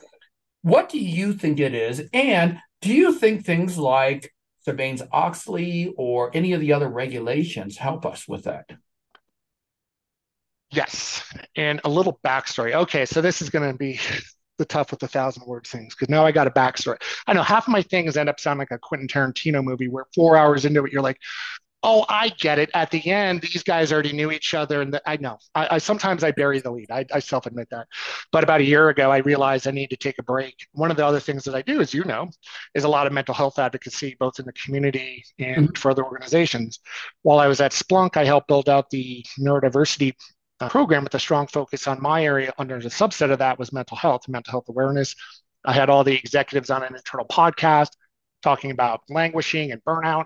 What 0.62 0.90
do 0.90 1.00
you 1.00 1.34
think 1.34 1.60
it 1.60 1.74
is? 1.74 2.04
And 2.14 2.60
do 2.82 2.94
you 2.94 3.14
think 3.14 3.46
things 3.46 3.78
like 3.78 4.34
Sarbanes 4.66 5.06
Oxley 5.12 5.94
or 5.98 6.32
any 6.34 6.54
of 6.54 6.62
the 6.62 6.74
other 6.74 6.88
regulations 6.88 7.78
help 7.78 8.06
us 8.06 8.28
with 8.28 8.46
that? 8.46 8.70
Yes. 10.72 11.24
And 11.56 11.80
a 11.84 11.90
little 11.90 12.20
backstory. 12.26 12.74
Okay, 12.74 13.06
so 13.06 13.22
this 13.22 13.42
is 13.42 13.50
going 13.50 13.72
to 13.72 13.78
be 13.78 14.00
the 14.58 14.66
tough 14.66 14.92
with 14.92 15.04
a 15.04 15.08
thousand 15.08 15.46
words 15.46 15.70
things 15.70 15.94
because 15.94 16.10
now 16.10 16.26
I 16.26 16.32
got 16.32 16.48
a 16.48 16.52
backstory. 16.52 16.98
I 17.28 17.34
know 17.34 17.44
half 17.44 17.68
of 17.68 17.72
my 17.72 17.82
things 17.82 18.18
end 18.18 18.30
up 18.30 18.40
sounding 18.40 18.60
like 18.60 18.72
a 18.72 18.80
Quentin 18.80 19.08
Tarantino 19.08 19.64
movie 19.64 19.88
where 19.88 20.06
four 20.16 20.36
hours 20.36 20.66
into 20.66 20.84
it, 20.84 20.92
you're 20.92 21.02
like, 21.02 21.20
oh, 21.84 22.06
I 22.10 22.30
get 22.30 22.60
it. 22.60 22.70
At 22.74 22.92
the 22.92 23.10
end, 23.10 23.42
these 23.42 23.64
guys 23.64 23.94
already 23.94 24.12
knew 24.12 24.32
each 24.32 24.54
other. 24.54 24.82
And 24.82 24.94
the, 24.94 25.10
I 25.10 25.18
know 25.18 25.38
I, 25.54 25.76
I, 25.76 25.78
sometimes 25.78 26.24
I 26.24 26.32
bury 26.32 26.60
the 26.60 26.72
lead. 26.72 26.92
I, 26.92 27.06
I 27.14 27.20
self 27.20 27.46
admit 27.46 27.70
that. 27.72 27.88
But 28.32 28.44
about 28.44 28.62
a 28.62 28.66
year 28.66 28.90
ago, 28.90 29.12
I 29.12 29.18
realized 29.18 29.68
I 29.68 29.72
need 29.72 29.90
to 29.92 29.96
take 29.96 30.18
a 30.20 30.24
break. 30.24 30.56
One 30.74 30.92
of 30.92 30.98
the 30.98 31.06
other 31.06 31.20
things 31.20 31.44
that 31.44 31.56
I 31.56 31.62
do, 31.62 31.80
as 31.80 31.94
you 31.94 32.04
know, 32.04 32.30
is 32.74 32.84
a 32.84 32.90
lot 32.90 33.08
of 33.08 33.14
mental 33.14 33.34
health 33.34 33.60
advocacy, 33.60 34.18
both 34.20 34.40
in 34.40 34.46
the 34.46 34.54
community 34.54 35.24
and 35.40 35.68
mm-hmm. 35.68 35.76
for 35.76 35.92
other 35.92 36.04
organizations. 36.04 36.80
While 37.22 37.40
I 37.40 37.48
was 37.48 37.62
at 37.62 37.72
Splunk, 37.72 38.18
I 38.18 38.26
helped 38.26 38.48
build 38.48 38.70
out 38.70 38.90
the 38.90 39.24
neurodiversity 39.40 40.14
Uh, 40.60 40.70
program 40.70 41.04
with 41.04 41.14
a 41.14 41.20
strong 41.20 41.46
focus 41.48 41.88
on 41.88 42.02
my 42.02 42.24
area. 42.24 42.52
Under 42.58 42.80
the 42.80 42.90
subset 42.90 43.32
of 43.32 43.40
that 43.40 43.60
was 43.60 43.72
mental 43.72 43.96
health, 43.96 44.28
mental 44.28 44.52
health 44.52 44.70
awareness. 44.70 45.16
I 45.64 45.74
had 45.74 45.90
all 45.90 46.04
the 46.04 46.16
executives 46.16 46.70
on 46.70 46.84
an 46.84 46.96
internal 46.96 47.28
podcast 47.28 47.90
talking 48.42 48.72
about 48.72 49.02
languishing 49.10 49.72
and 49.72 49.84
burnout. 49.84 50.26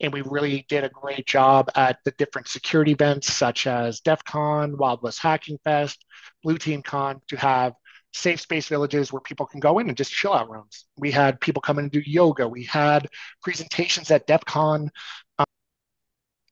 And 0.00 0.12
we 0.12 0.22
really 0.22 0.64
did 0.68 0.84
a 0.84 0.88
great 0.88 1.26
job 1.26 1.70
at 1.74 1.98
the 2.04 2.12
different 2.12 2.48
security 2.48 2.92
events, 2.92 3.32
such 3.32 3.66
as 3.66 4.00
DEF 4.00 4.24
CON, 4.24 4.76
Wild 4.76 5.02
West 5.02 5.20
Hacking 5.20 5.58
Fest, 5.64 6.04
Blue 6.42 6.58
Team 6.58 6.82
Con, 6.82 7.20
to 7.28 7.36
have 7.36 7.72
safe 8.12 8.40
space 8.40 8.68
villages 8.68 9.12
where 9.12 9.20
people 9.20 9.46
can 9.46 9.60
go 9.60 9.78
in 9.78 9.88
and 9.88 9.96
just 9.96 10.12
chill 10.12 10.32
out 10.32 10.50
rooms. 10.50 10.86
We 10.96 11.10
had 11.10 11.40
people 11.40 11.60
come 11.60 11.78
in 11.78 11.86
and 11.86 11.92
do 11.92 12.02
yoga. 12.04 12.48
We 12.48 12.64
had 12.64 13.08
presentations 13.42 14.10
at 14.10 14.26
DEF 14.26 14.44
CON 14.44 14.90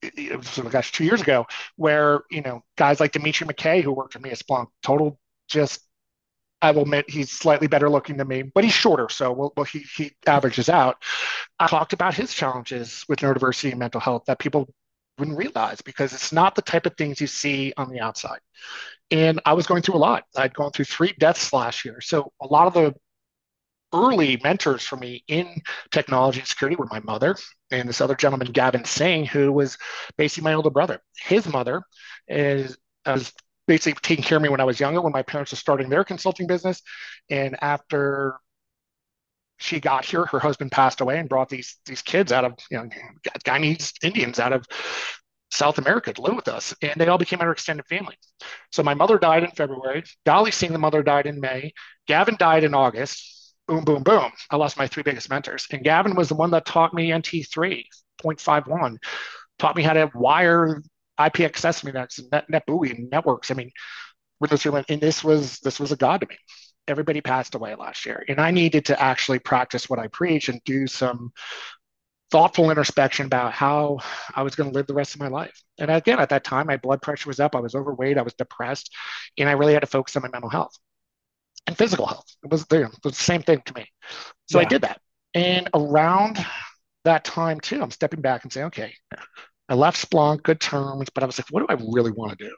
it 0.03 0.37
was, 0.37 0.59
oh 0.59 0.63
gosh, 0.65 0.93
two 0.93 1.05
years 1.05 1.21
ago, 1.21 1.47
where, 1.77 2.23
you 2.31 2.43
know, 2.43 2.63
guys 2.77 3.01
like 3.01 3.13
Dimitri 3.13 3.47
McKay, 3.47 3.83
who 3.83 3.93
worked 3.93 4.15
with 4.15 4.23
me 4.23 4.31
at 4.31 4.39
Splunk, 4.39 4.69
total 4.83 5.19
just, 5.49 5.81
I 6.63 6.71
will 6.71 6.83
admit 6.83 7.11
he's 7.11 7.31
slightly 7.31 7.67
better 7.67 7.89
looking 7.89 8.17
than 8.17 8.29
me, 8.29 8.43
but 8.43 8.65
he's 8.65 8.73
shorter. 8.73 9.09
So 9.09 9.33
we'll, 9.33 9.53
well, 9.57 9.65
he, 9.65 9.81
he 9.97 10.13
averages 10.27 10.69
out. 10.69 10.97
I 11.59 11.67
talked 11.67 11.93
about 11.93 12.15
his 12.15 12.33
challenges 12.33 13.05
with 13.09 13.21
neurodiversity 13.21 13.71
and 13.71 13.79
mental 13.79 14.01
health 14.01 14.25
that 14.27 14.39
people 14.39 14.69
wouldn't 15.19 15.37
realize 15.37 15.81
because 15.81 16.13
it's 16.13 16.33
not 16.33 16.55
the 16.55 16.63
type 16.63 16.87
of 16.87 16.97
things 16.97 17.21
you 17.21 17.27
see 17.27 17.73
on 17.77 17.91
the 17.91 18.01
outside. 18.01 18.41
And 19.11 19.41
I 19.45 19.53
was 19.53 19.67
going 19.67 19.83
through 19.83 19.97
a 19.97 19.99
lot. 19.99 20.25
I'd 20.37 20.55
gone 20.55 20.73
through 20.73 20.87
three 20.87 21.15
deaths 21.19 21.53
last 21.53 21.85
year. 21.85 22.01
So 22.01 22.33
a 22.43 22.47
lot 22.47 22.67
of 22.67 22.75
the 22.75 22.95
early 23.93 24.39
mentors 24.43 24.83
for 24.83 24.97
me 24.97 25.23
in 25.29 25.63
technology 25.91 26.41
and 26.41 26.49
security 26.49 26.77
were 26.77 26.89
my 26.91 27.01
mother 27.01 27.37
and 27.71 27.89
this 27.89 28.01
other 28.01 28.15
gentleman, 28.15 28.49
Gavin 28.53 28.85
Singh, 28.85 29.27
who 29.27 29.53
was 29.53 29.79
basically 30.17 30.45
my 30.45 30.55
older 30.55 30.71
brother. 30.71 31.01
His 31.17 31.47
mother 31.47 31.83
is 32.29 32.77
basically 33.67 33.99
taking 34.03 34.25
care 34.25 34.37
of 34.37 34.43
me 34.43 34.49
when 34.49 34.61
I 34.61 34.65
was 34.65 34.81
younger, 34.81 35.01
when 35.01 35.13
my 35.13 35.23
parents 35.23 35.53
were 35.53 35.57
starting 35.57 35.89
their 35.89 36.05
consulting 36.05 36.47
business. 36.47 36.83
And 37.31 37.57
after 37.63 38.39
she 39.59 39.81
got 39.81 40.05
here, 40.05 40.27
her 40.27 40.39
husband 40.39 40.73
passed 40.73 41.01
away 41.01 41.19
and 41.19 41.29
brought 41.29 41.49
these 41.49 41.79
these 41.87 42.03
kids 42.03 42.31
out 42.31 42.45
of 42.45 42.55
you 42.71 42.79
know 42.79 42.89
Guyanese 43.45 43.93
Indians 44.03 44.39
out 44.39 44.53
of 44.53 44.67
South 45.51 45.79
America 45.79 46.13
to 46.13 46.21
live 46.21 46.37
with 46.37 46.49
us, 46.49 46.75
and 46.83 46.95
they 46.97 47.09
all 47.09 47.19
became 47.19 47.41
our 47.41 47.53
extended 47.53 47.87
family. 47.87 48.17
So 48.73 48.83
my 48.83 48.95
mother 48.95 49.19
died 49.19 49.45
in 49.45 49.51
February. 49.53 50.05
Dolly 50.25 50.51
Singh, 50.51 50.73
the 50.73 50.79
mother, 50.79 51.03
died 51.03 51.27
in 51.27 51.41
May. 51.41 51.73
Gavin 52.07 52.37
died 52.39 52.65
in 52.65 52.75
August 52.75 53.36
boom, 53.67 53.85
boom, 53.85 54.03
boom. 54.03 54.31
I 54.51 54.57
lost 54.57 54.79
my 54.79 54.87
three 54.87 55.03
biggest 55.03 55.31
mentors. 55.31 55.67
And 55.73 55.83
Gavin 55.83 56.15
was 56.15 56.29
the 56.29 56.35
one 56.35 56.51
that 56.53 56.67
taught 56.67 56.95
me 56.95 57.11
NT3.51, 57.11 58.97
taught 59.59 59.77
me 59.77 59.83
how 59.83 59.93
to 59.93 60.11
wire 60.15 60.83
IPX 61.19 61.59
Sesame 61.59 61.93
Nets 61.93 62.19
and 62.19 62.31
Net, 62.31 62.47
NetBEUI 62.51 63.11
networks. 63.11 63.51
I 63.51 63.55
mean, 63.55 63.71
and 64.41 65.01
this 65.01 65.25
was 65.25 65.61
this 65.61 65.81
was 65.81 65.93
a 65.93 65.97
god 65.97 66.21
to 66.21 66.27
me. 66.29 66.37
Everybody 66.89 67.21
passed 67.21 67.55
away 67.55 67.75
last 67.75 68.05
year, 68.05 68.23
and 68.29 68.39
I 68.39 68.51
needed 68.51 68.85
to 68.87 69.01
actually 69.01 69.39
practice 69.39 69.89
what 69.89 69.99
I 69.99 70.09
preach 70.09 70.49
and 70.49 70.61
do 70.65 70.87
some 70.87 71.33
thoughtful 72.31 72.69
introspection 72.71 73.27
about 73.27 73.53
how 73.53 73.99
I 74.35 74.43
was 74.43 74.55
going 74.55 74.71
to 74.71 74.75
live 74.75 74.87
the 74.87 74.95
rest 74.95 75.15
of 75.15 75.21
my 75.21 75.29
life. 75.29 75.63
And 75.79 75.91
again, 75.91 76.19
at 76.19 76.29
that 76.31 76.45
time, 76.45 76.67
my 76.67 76.77
blood 76.77 77.01
pressure 77.01 77.29
was 77.29 77.41
up, 77.41 77.57
I 77.57 77.61
was 77.61 77.75
overweight, 77.75 78.19
I 78.19 78.23
was 78.23 78.35
depressed, 78.35 78.93
and 79.39 79.49
I 79.49 79.53
really 79.53 79.73
had 79.73 79.81
to 79.81 79.87
focus 79.87 80.17
on 80.17 80.23
my 80.23 80.29
mental 80.29 80.51
health 80.51 80.77
and 81.67 81.77
physical 81.77 82.07
health. 82.07 82.27
It 82.45 82.51
was, 82.51 82.65
the, 82.67 82.83
it 82.83 83.05
was 83.05 83.17
the 83.17 83.23
same 83.23 83.43
thing 83.43 83.63
to 83.67 83.75
me. 83.75 83.87
So 84.47 84.59
yeah. 84.59 84.67
I 84.67 84.69
did 84.69 84.83
that. 84.83 85.01
And 85.35 85.69
around 85.75 86.45
that 87.05 87.25
time, 87.25 87.61
too, 87.61 87.83
I'm 87.83 87.91
stepping 87.91 88.21
back 88.21 88.45
and 88.45 88.53
saying, 88.53 88.67
okay, 88.69 88.95
I 89.69 89.75
left 89.75 90.09
Splunk, 90.09 90.43
good 90.43 90.61
terms, 90.61 91.09
but 91.13 91.23
I 91.23 91.27
was 91.27 91.39
like, 91.39 91.47
what 91.51 91.61
do 91.61 91.67
I 91.69 91.75
really 91.93 92.13
want 92.13 92.39
to 92.39 92.45
do? 92.45 92.55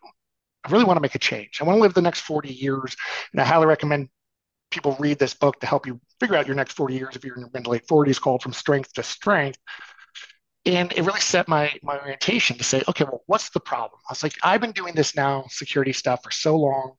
I 0.65 0.71
really 0.71 0.85
want 0.85 0.97
to 0.97 1.01
make 1.01 1.15
a 1.15 1.19
change. 1.19 1.59
I 1.61 1.65
want 1.65 1.79
to 1.79 1.83
live 1.83 1.95
the 1.95 2.03
next 2.03 2.21
40 2.21 2.53
years. 2.53 2.97
And 3.33 3.41
I 3.41 3.45
highly 3.45 3.67
recommend 3.67 4.09
people 4.71 4.97
read 4.99 5.19
this 5.19 5.35
book 5.35 5.59
to 5.61 5.67
help 5.67 5.87
you 5.87 6.01
figure 6.21 6.37
out 6.37 6.47
your 6.47 6.57
next 6.57 6.73
40 6.73 6.95
years 6.95 7.17
if 7.17 7.25
you're 7.25 7.35
in 7.35 7.41
your 7.41 7.51
mid 7.55 7.65
to 7.65 7.71
late 7.71 7.87
40s 7.87 8.21
called 8.21 8.43
From 8.43 8.53
Strength 8.53 8.93
to 8.95 9.03
Strength. 9.03 9.59
And 10.67 10.93
it 10.93 11.03
really 11.03 11.21
set 11.21 11.49
my, 11.49 11.73
my 11.83 11.99
orientation 11.99 12.59
to 12.59 12.65
say, 12.65 12.83
okay, 12.89 13.05
well, 13.05 13.23
what's 13.27 13.49
the 13.51 13.61
problem? 13.61 14.01
I 14.09 14.13
was 14.13 14.23
like, 14.23 14.35
I've 14.43 14.61
been 14.61 14.73
doing 14.73 14.95
this 14.95 15.17
now, 15.17 15.47
security 15.49 15.95
stuff, 15.95 16.23
for 16.23 16.31
so 16.31 16.57
long. 16.57 16.93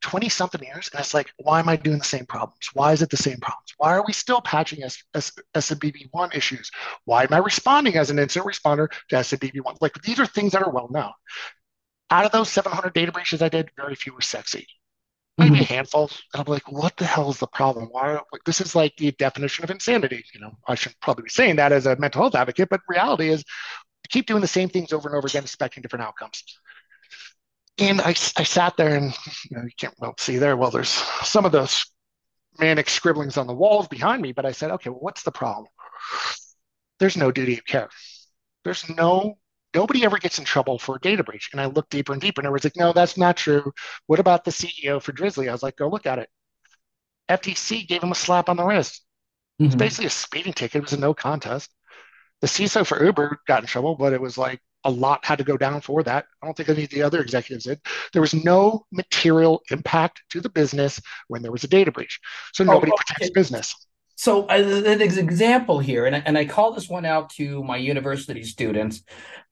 20 0.00 0.28
something 0.28 0.62
years. 0.62 0.90
And 0.92 1.00
it's 1.00 1.14
like, 1.14 1.30
why 1.38 1.60
am 1.60 1.68
I 1.68 1.76
doing 1.76 1.98
the 1.98 2.04
same 2.04 2.26
problems? 2.26 2.70
Why 2.72 2.92
is 2.92 3.02
it 3.02 3.10
the 3.10 3.16
same 3.16 3.38
problems? 3.38 3.74
Why 3.76 3.94
are 3.94 4.04
we 4.06 4.12
still 4.12 4.40
patching 4.40 4.82
S- 4.82 5.02
S- 5.14 5.32
SMBV1 5.54 6.34
issues? 6.34 6.70
Why 7.04 7.24
am 7.24 7.32
I 7.32 7.38
responding 7.38 7.96
as 7.96 8.10
an 8.10 8.18
incident 8.18 8.52
responder 8.52 8.88
to 9.08 9.16
SMBV1? 9.16 9.76
Like 9.80 10.00
these 10.02 10.18
are 10.18 10.26
things 10.26 10.52
that 10.52 10.62
are 10.62 10.70
well 10.70 10.88
known. 10.90 11.12
Out 12.10 12.24
of 12.24 12.32
those 12.32 12.50
700 12.50 12.92
data 12.92 13.12
breaches 13.12 13.42
I 13.42 13.48
did, 13.48 13.70
very 13.76 13.94
few 13.94 14.14
were 14.14 14.20
sexy. 14.20 14.66
Maybe 15.38 15.52
mm-hmm. 15.52 15.62
a 15.62 15.64
handful. 15.64 16.10
And 16.34 16.40
I'm 16.40 16.52
like, 16.52 16.70
what 16.70 16.96
the 16.96 17.04
hell 17.04 17.30
is 17.30 17.38
the 17.38 17.46
problem? 17.46 17.86
Why? 17.90 18.12
Like, 18.12 18.44
this 18.44 18.60
is 18.60 18.74
like 18.74 18.96
the 18.96 19.12
definition 19.12 19.64
of 19.64 19.70
insanity. 19.70 20.24
You 20.34 20.40
know, 20.40 20.56
I 20.66 20.74
should 20.74 20.94
probably 21.00 21.24
be 21.24 21.30
saying 21.30 21.56
that 21.56 21.72
as 21.72 21.86
a 21.86 21.96
mental 21.96 22.22
health 22.22 22.34
advocate, 22.34 22.68
but 22.68 22.80
reality 22.88 23.28
is, 23.28 23.44
keep 24.08 24.26
doing 24.26 24.40
the 24.40 24.48
same 24.48 24.68
things 24.68 24.92
over 24.92 25.08
and 25.08 25.16
over 25.16 25.28
again, 25.28 25.44
expecting 25.44 25.82
different 25.82 26.04
outcomes 26.04 26.42
and 27.80 28.00
I, 28.00 28.10
I 28.10 28.42
sat 28.42 28.76
there 28.76 28.94
and 28.96 29.16
you 29.50 29.56
know 29.56 29.64
you 29.64 29.70
can't 29.78 29.94
well 29.98 30.14
see 30.18 30.36
there 30.36 30.56
well 30.56 30.70
there's 30.70 30.88
some 30.88 31.44
of 31.44 31.52
those 31.52 31.84
manic 32.58 32.88
scribblings 32.88 33.36
on 33.36 33.46
the 33.46 33.54
walls 33.54 33.88
behind 33.88 34.20
me 34.20 34.32
but 34.32 34.44
i 34.44 34.52
said 34.52 34.70
okay 34.72 34.90
well, 34.90 35.00
what's 35.00 35.22
the 35.22 35.32
problem? 35.32 35.66
There's 36.98 37.16
no 37.16 37.32
duty 37.32 37.54
of 37.54 37.64
care. 37.64 37.88
There's 38.62 38.88
no 38.88 39.38
nobody 39.74 40.04
ever 40.04 40.18
gets 40.18 40.38
in 40.38 40.44
trouble 40.44 40.78
for 40.78 40.96
a 40.96 41.00
data 41.00 41.24
breach. 41.24 41.48
And 41.52 41.60
i 41.60 41.66
looked 41.66 41.90
deeper 41.90 42.12
and 42.12 42.20
deeper 42.20 42.40
and 42.40 42.46
I 42.46 42.50
was 42.50 42.64
like 42.64 42.76
no 42.76 42.92
that's 42.92 43.16
not 43.16 43.36
true. 43.36 43.72
What 44.06 44.20
about 44.20 44.44
the 44.44 44.50
ceo 44.50 45.02
for 45.02 45.12
Drizly? 45.12 45.48
I 45.48 45.52
was 45.52 45.62
like 45.62 45.76
go 45.76 45.88
look 45.88 46.06
at 46.06 46.18
it. 46.18 46.28
Ftc 47.28 47.88
gave 47.88 48.02
him 48.02 48.12
a 48.12 48.14
slap 48.14 48.48
on 48.48 48.56
the 48.56 48.64
wrist. 48.64 49.02
Mm-hmm. 49.60 49.66
it's 49.66 49.74
basically 49.74 50.06
a 50.06 50.10
speeding 50.10 50.52
ticket. 50.52 50.76
It 50.76 50.82
was 50.82 50.92
a 50.92 50.98
no 50.98 51.14
contest. 51.14 51.70
The 52.40 52.46
ciso 52.46 52.86
for 52.86 53.02
uber 53.02 53.40
got 53.46 53.62
in 53.62 53.66
trouble 53.66 53.96
but 53.96 54.12
it 54.12 54.20
was 54.20 54.36
like 54.36 54.60
a 54.84 54.90
lot 54.90 55.24
had 55.24 55.38
to 55.38 55.44
go 55.44 55.56
down 55.56 55.80
for 55.80 56.02
that. 56.02 56.26
I 56.42 56.46
don't 56.46 56.56
think 56.56 56.68
any 56.68 56.84
of 56.84 56.90
the 56.90 57.02
other 57.02 57.20
executives 57.20 57.64
did. 57.64 57.80
There 58.12 58.22
was 58.22 58.34
no 58.34 58.86
material 58.92 59.62
impact 59.70 60.22
to 60.30 60.40
the 60.40 60.48
business 60.48 61.00
when 61.28 61.42
there 61.42 61.52
was 61.52 61.64
a 61.64 61.68
data 61.68 61.92
breach. 61.92 62.18
So 62.52 62.64
nobody 62.64 62.92
oh, 62.92 62.94
okay. 62.94 63.04
protects 63.06 63.30
business. 63.30 63.74
So 64.16 64.42
uh, 64.48 64.82
an 64.84 65.00
example 65.00 65.78
here, 65.78 66.04
and 66.04 66.14
I, 66.14 66.22
and 66.26 66.36
I 66.36 66.44
call 66.44 66.72
this 66.72 66.90
one 66.90 67.06
out 67.06 67.30
to 67.36 67.64
my 67.64 67.78
university 67.78 68.42
students, 68.42 69.02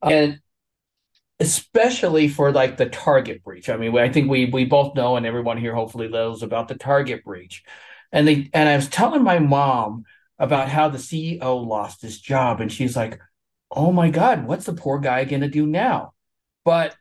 uh, 0.03 0.09
and 0.09 0.41
especially 1.41 2.29
for 2.29 2.53
like 2.53 2.77
the 2.77 2.85
Target 2.87 3.43
breach. 3.43 3.71
I 3.71 3.79
mean, 3.79 3.97
I 3.97 4.11
think 4.11 4.31
we 4.31 4.47
we 4.47 4.67
both 4.67 4.95
know, 4.95 5.17
and 5.17 5.25
everyone 5.25 5.57
here 5.57 5.75
hopefully 5.75 6.09
knows 6.09 6.43
about 6.43 6.69
the 6.69 6.75
Target 6.75 7.25
breach. 7.25 7.63
And 8.13 8.29
they 8.29 8.51
and 8.53 8.69
I 8.69 8.77
was 8.77 8.89
telling 8.89 9.23
my 9.23 9.39
mom 9.39 10.05
about 10.39 10.69
how 10.69 10.91
the 10.91 10.99
CEO 10.99 11.67
lost 11.67 12.03
his 12.03 12.21
job, 12.21 12.61
and 12.61 12.71
she's 12.71 12.95
like, 12.95 13.19
oh 13.71 13.93
my 13.93 14.11
God, 14.11 14.47
what's 14.47 14.67
the 14.67 14.73
poor 14.73 14.99
guy 14.99 15.25
going 15.25 15.43
to 15.43 15.49
do 15.49 15.67
now? 15.67 16.13
But 16.65 16.97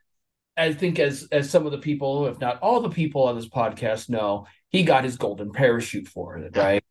I 0.56 0.72
think 0.72 0.98
as 0.98 1.28
as 1.30 1.48
some 1.48 1.66
of 1.66 1.72
the 1.72 1.78
people, 1.78 2.26
if 2.26 2.40
not 2.40 2.60
all 2.60 2.80
the 2.80 2.90
people 2.90 3.24
on 3.24 3.36
this 3.36 3.48
podcast 3.48 4.08
know, 4.08 4.46
he 4.70 4.82
got 4.82 5.04
his 5.04 5.16
golden 5.16 5.52
parachute 5.52 6.08
for 6.08 6.36
it, 6.36 6.56
right? 6.56 6.84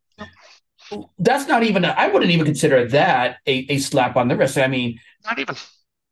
That's 1.18 1.46
not 1.46 1.62
even 1.62 1.84
I 1.84 2.08
wouldn't 2.08 2.30
even 2.30 2.46
consider 2.46 2.88
that 2.88 3.38
a, 3.46 3.66
a 3.68 3.78
slap 3.78 4.16
on 4.16 4.28
the 4.28 4.36
wrist. 4.36 4.56
I 4.56 4.68
mean, 4.68 4.98
not 5.24 5.38
even. 5.38 5.54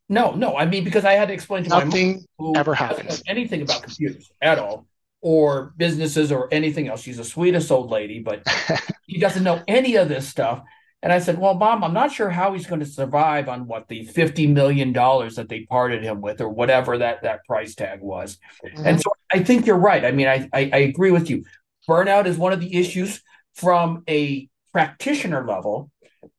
No, 0.09 0.32
no. 0.32 0.56
I 0.56 0.66
mean, 0.66 0.84
because 0.84 1.05
I 1.05 1.14
had 1.14 1.28
to 1.28 1.34
explain 1.34 1.64
to 1.64 1.70
Nothing 1.70 2.09
my 2.09 2.12
mom 2.14 2.24
who 2.38 2.56
ever 2.56 2.74
happens 2.74 3.22
anything 3.26 3.62
about 3.62 3.82
computers 3.82 4.30
at 4.43 4.59
all, 4.59 4.86
or 5.22 5.72
businesses, 5.76 6.30
or 6.30 6.52
anything 6.52 6.88
else. 6.88 7.01
She's 7.01 7.16
the 7.16 7.24
sweetest 7.24 7.72
old 7.72 7.90
lady, 7.90 8.20
but 8.20 8.43
she 9.09 9.18
doesn't 9.18 9.43
know 9.43 9.62
any 9.66 9.97
of 9.97 10.09
this 10.09 10.28
stuff. 10.28 10.62
And 11.02 11.12
I 11.12 11.18
said, 11.18 11.39
Well, 11.39 11.55
Bob, 11.55 11.85
I'm 11.85 11.93
not 11.93 12.12
sure 12.12 12.31
how 12.31 12.52
he's 12.52 12.66
going 12.66 12.81
to 12.81 12.86
survive 12.86 13.48
on 13.48 13.66
what 13.66 13.89
the 13.89 14.06
$50 14.06 14.52
million 14.52 14.93
that 14.93 15.47
they 15.48 15.60
parted 15.60 16.02
him 16.02 16.20
with 16.20 16.40
or 16.40 16.48
whatever 16.48 16.98
that, 16.98 17.23
that 17.23 17.44
price 17.44 17.74
tag 17.74 18.01
was. 18.01 18.39
Mm-hmm. 18.64 18.86
And 18.86 19.01
so 19.01 19.10
I 19.32 19.43
think 19.43 19.66
you're 19.66 19.77
right. 19.77 20.05
I 20.05 20.12
mean, 20.12 20.27
I, 20.27 20.48
I, 20.52 20.70
I 20.73 20.78
agree 20.78 21.10
with 21.10 21.31
you. 21.31 21.44
Burnout 21.89 22.27
is 22.27 22.36
one 22.36 22.52
of 22.52 22.60
the 22.60 22.77
issues 22.77 23.23
from 23.55 24.02
a 24.09 24.48
practitioner 24.73 25.47
level. 25.47 25.90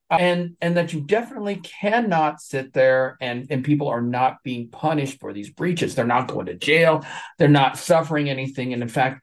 And 0.10 0.56
and 0.62 0.78
that 0.78 0.94
you 0.94 1.02
definitely 1.02 1.58
cannot 1.58 2.40
sit 2.40 2.72
there 2.72 3.18
and 3.20 3.46
and 3.50 3.62
people 3.62 3.90
are 3.90 4.02
not 4.02 4.38
being 4.42 4.70
punished 4.70 5.20
for 5.20 5.34
these 5.34 5.50
breaches. 5.50 5.96
They're 5.96 6.06
not 6.06 6.30
going 6.30 6.46
to 6.46 6.56
jail. 6.56 7.04
They're 7.38 7.50
not 7.50 7.78
suffering 7.78 8.30
anything. 8.30 8.72
And 8.72 8.82
in 8.82 8.88
fact, 8.88 9.22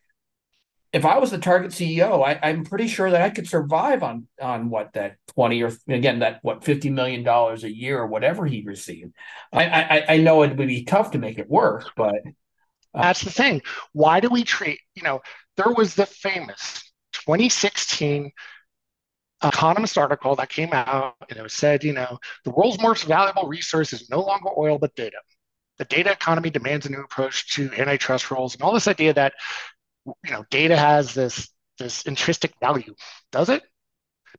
if 0.95 1.05
I 1.05 1.19
was 1.19 1.33
the 1.33 1.39
target 1.39 1.73
CEO, 1.73 2.25
I, 2.25 2.51
am 2.51 2.65
pretty 2.65 2.87
sure 2.87 3.11
that 3.11 3.21
I 3.21 3.31
could 3.31 3.49
survive 3.49 4.05
on 4.05 4.29
on 4.41 4.71
what 4.71 4.93
that 4.93 5.17
twenty 5.27 5.61
or 5.61 5.73
again 5.89 6.21
that 6.21 6.39
what 6.43 6.63
fifty 6.63 6.89
million 6.89 7.25
dollars 7.25 7.65
a 7.65 7.77
year 7.77 7.99
or 7.99 8.07
whatever 8.07 8.47
he 8.47 8.63
received. 8.63 9.13
I, 9.53 9.65
I, 9.65 10.05
I 10.15 10.17
know 10.19 10.43
it 10.43 10.57
would 10.57 10.69
be 10.69 10.85
tough 10.85 11.11
to 11.11 11.19
make 11.19 11.41
it 11.41 11.51
work, 11.51 11.91
but 11.97 12.15
uh, 12.95 13.03
that's 13.03 13.23
the 13.23 13.33
thing. 13.33 13.61
Why 13.93 14.21
do 14.21 14.29
we 14.31 14.45
treat 14.45 14.79
you 14.95 15.03
know 15.03 15.21
there 15.57 15.73
was 15.73 15.97
the 15.97 16.07
famous 16.07 16.81
2016 17.13 18.31
Economist 19.43 19.99
article 19.99 20.37
that 20.37 20.49
came 20.49 20.73
out 20.73 21.17
and 21.29 21.39
it 21.39 21.51
said 21.51 21.83
you 21.83 21.93
know 21.93 22.19
the 22.45 22.51
world's 22.53 22.81
most 22.81 23.05
valuable 23.05 23.49
resource 23.49 23.93
is 23.93 24.09
no 24.11 24.21
longer 24.21 24.51
oil 24.57 24.79
but 24.79 24.95
data. 24.95 25.19
The 25.77 25.87
data 25.87 26.13
economy 26.13 26.51
demands 26.51 26.87
a 26.87 26.91
new 26.91 27.03
approach 27.03 27.53
to 27.55 27.69
antitrust 27.73 28.31
rules 28.31 28.55
and 28.55 28.63
all 28.63 28.73
this 28.73 28.87
idea 28.87 29.13
that 29.15 29.33
you 30.07 30.31
know, 30.31 30.45
data 30.51 30.77
has 30.77 31.15
this 31.15 31.49
this 31.79 32.03
intrinsic 32.03 32.53
value. 32.61 32.95
Does 33.33 33.49
it? 33.49 33.63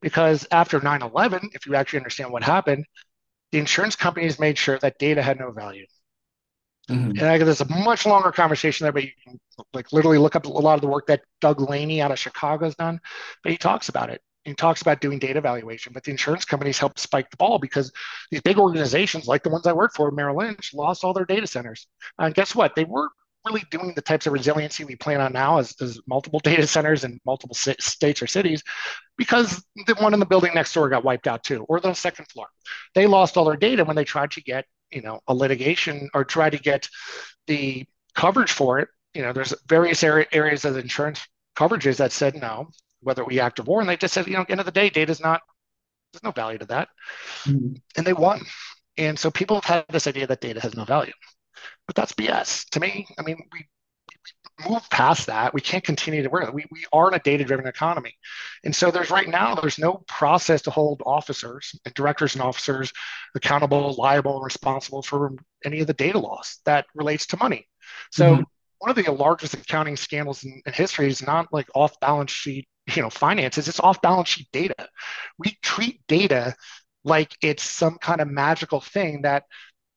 Because 0.01 0.47
after 0.51 0.79
9/11, 0.79 1.49
if 1.53 1.65
you 1.65 1.75
actually 1.75 1.99
understand 1.99 2.31
what 2.31 2.43
happened, 2.43 2.85
the 3.51 3.59
insurance 3.59 3.95
companies 3.95 4.39
made 4.39 4.57
sure 4.57 4.77
that 4.79 4.97
data 4.99 5.21
had 5.21 5.39
no 5.39 5.51
value. 5.51 5.85
Mm-hmm. 6.89 7.11
And 7.11 7.23
I, 7.23 7.37
guess 7.37 7.45
there's 7.45 7.61
a 7.61 7.69
much 7.83 8.05
longer 8.05 8.31
conversation 8.31 8.85
there, 8.85 8.91
but 8.91 9.03
you 9.03 9.11
can 9.23 9.39
like 9.73 9.91
literally 9.91 10.19
look 10.19 10.35
up 10.35 10.45
a 10.45 10.49
lot 10.49 10.75
of 10.75 10.81
the 10.81 10.87
work 10.87 11.07
that 11.07 11.21
Doug 11.41 11.59
Laney 11.59 12.01
out 12.01 12.11
of 12.11 12.19
Chicago 12.19 12.65
has 12.65 12.75
done. 12.75 12.99
But 13.43 13.51
he 13.51 13.57
talks 13.57 13.89
about 13.89 14.09
it. 14.09 14.21
He 14.43 14.53
talks 14.53 14.83
about 14.83 15.01
doing 15.01 15.17
data 15.17 15.41
valuation, 15.41 15.91
but 15.93 16.03
the 16.03 16.11
insurance 16.11 16.45
companies 16.45 16.77
helped 16.77 16.99
spike 16.99 17.31
the 17.31 17.37
ball 17.37 17.57
because 17.57 17.91
these 18.29 18.41
big 18.41 18.59
organizations, 18.59 19.25
like 19.25 19.41
the 19.41 19.49
ones 19.49 19.65
I 19.65 19.73
work 19.73 19.95
for, 19.95 20.11
Merrill 20.11 20.37
Lynch, 20.37 20.71
lost 20.75 21.03
all 21.03 21.13
their 21.13 21.25
data 21.25 21.47
centers. 21.47 21.87
And 22.19 22.35
guess 22.35 22.53
what? 22.53 22.75
They 22.75 22.85
were 22.85 23.09
really 23.45 23.63
doing 23.69 23.93
the 23.95 24.01
types 24.01 24.27
of 24.27 24.33
resiliency 24.33 24.83
we 24.83 24.95
plan 24.95 25.21
on 25.21 25.33
now 25.33 25.59
as, 25.59 25.75
as 25.81 25.99
multiple 26.07 26.39
data 26.43 26.65
centers 26.67 27.03
in 27.03 27.19
multiple 27.25 27.55
states 27.55 28.21
or 28.21 28.27
cities 28.27 28.63
because 29.17 29.63
the 29.87 29.95
one 29.95 30.13
in 30.13 30.19
the 30.19 30.25
building 30.25 30.51
next 30.53 30.73
door 30.73 30.89
got 30.89 31.03
wiped 31.03 31.27
out 31.27 31.43
too 31.43 31.65
or 31.69 31.79
the 31.79 31.93
second 31.93 32.25
floor. 32.29 32.47
They 32.93 33.07
lost 33.07 33.37
all 33.37 33.45
their 33.45 33.57
data 33.57 33.85
when 33.85 33.95
they 33.95 34.03
tried 34.03 34.31
to 34.31 34.41
get 34.41 34.65
you 34.91 35.01
know 35.01 35.19
a 35.27 35.33
litigation 35.33 36.09
or 36.13 36.23
try 36.23 36.49
to 36.49 36.57
get 36.57 36.87
the 37.47 37.85
coverage 38.15 38.51
for 38.51 38.79
it. 38.79 38.89
You 39.13 39.21
know 39.21 39.33
there's 39.33 39.53
various 39.67 40.03
areas 40.03 40.65
of 40.65 40.77
insurance 40.77 41.25
coverages 41.55 41.97
that 41.97 42.11
said 42.11 42.35
no 42.35 42.69
whether 43.01 43.23
we 43.23 43.39
act 43.39 43.59
or 43.59 43.63
war 43.63 43.79
and 43.79 43.89
they 43.89 43.95
just 43.95 44.13
said 44.13 44.27
you 44.27 44.33
know 44.33 44.41
at 44.41 44.47
the 44.47 44.51
end 44.51 44.59
of 44.59 44.65
the 44.65 44.71
day 44.71 44.89
data 44.89 45.11
is 45.11 45.21
not 45.21 45.41
there's 46.11 46.23
no 46.23 46.31
value 46.31 46.57
to 46.57 46.65
that. 46.67 46.89
Mm-hmm. 47.43 47.75
and 47.97 48.07
they 48.07 48.13
won. 48.13 48.41
And 48.97 49.19
so 49.19 49.29
people 49.29 49.57
have 49.57 49.65
had 49.65 49.85
this 49.89 50.07
idea 50.07 50.25
that 50.27 50.39
data 50.39 50.61
has 50.61 50.75
no 50.75 50.85
value 50.85 51.11
but 51.87 51.95
that's 51.95 52.13
BS 52.13 52.69
to 52.71 52.79
me. 52.79 53.07
I 53.17 53.23
mean, 53.23 53.37
we, 53.51 53.65
we 54.59 54.69
move 54.69 54.89
past 54.89 55.27
that. 55.27 55.53
We 55.53 55.61
can't 55.61 55.83
continue 55.83 56.23
to 56.23 56.29
work. 56.29 56.53
We, 56.53 56.65
we 56.71 56.85
are 56.93 57.07
in 57.09 57.13
a 57.13 57.19
data 57.19 57.43
driven 57.43 57.67
economy. 57.67 58.13
And 58.63 58.75
so 58.75 58.91
there's 58.91 59.11
right 59.11 59.27
now, 59.27 59.55
there's 59.55 59.79
no 59.79 60.03
process 60.07 60.61
to 60.63 60.71
hold 60.71 61.01
officers 61.05 61.77
and 61.85 61.93
directors 61.93 62.35
and 62.35 62.41
officers 62.41 62.91
accountable, 63.35 63.95
liable, 63.97 64.35
and 64.37 64.45
responsible 64.45 65.01
for 65.01 65.33
any 65.63 65.81
of 65.81 65.87
the 65.87 65.93
data 65.93 66.19
loss 66.19 66.59
that 66.65 66.85
relates 66.95 67.27
to 67.27 67.37
money. 67.37 67.67
So 68.11 68.33
mm-hmm. 68.33 68.43
one 68.79 68.89
of 68.89 68.95
the 68.95 69.11
largest 69.11 69.53
accounting 69.53 69.97
scandals 69.97 70.43
in, 70.43 70.61
in 70.65 70.73
history 70.73 71.07
is 71.07 71.25
not 71.25 71.51
like 71.51 71.67
off 71.75 71.99
balance 71.99 72.31
sheet 72.31 72.67
you 72.93 73.01
know 73.01 73.09
finances 73.09 73.67
it's 73.67 73.79
off 73.79 74.01
balance 74.01 74.29
sheet 74.29 74.47
data 74.51 74.87
we 75.39 75.57
treat 75.63 76.01
data 76.07 76.53
like 77.03 77.35
it's 77.41 77.63
some 77.63 77.97
kind 77.99 78.21
of 78.21 78.27
magical 78.27 78.81
thing 78.81 79.21
that 79.21 79.43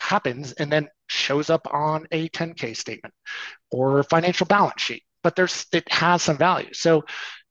happens 0.00 0.52
and 0.52 0.70
then 0.70 0.88
shows 1.08 1.50
up 1.50 1.66
on 1.72 2.06
a 2.12 2.28
10K 2.30 2.76
statement 2.76 3.14
or 3.70 4.02
financial 4.04 4.46
balance 4.46 4.80
sheet, 4.80 5.02
but 5.22 5.36
there's 5.36 5.66
it 5.72 5.90
has 5.92 6.22
some 6.22 6.38
value. 6.38 6.72
So 6.72 7.04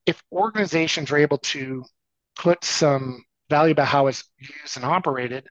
if 0.05 0.21
organizations 0.31 1.11
are 1.11 1.17
able 1.17 1.37
to 1.39 1.83
put 2.35 2.63
some 2.63 3.23
value 3.49 3.71
about 3.71 3.87
how 3.87 4.07
it's 4.07 4.23
used 4.39 4.77
and 4.77 4.85
operated, 4.85 5.47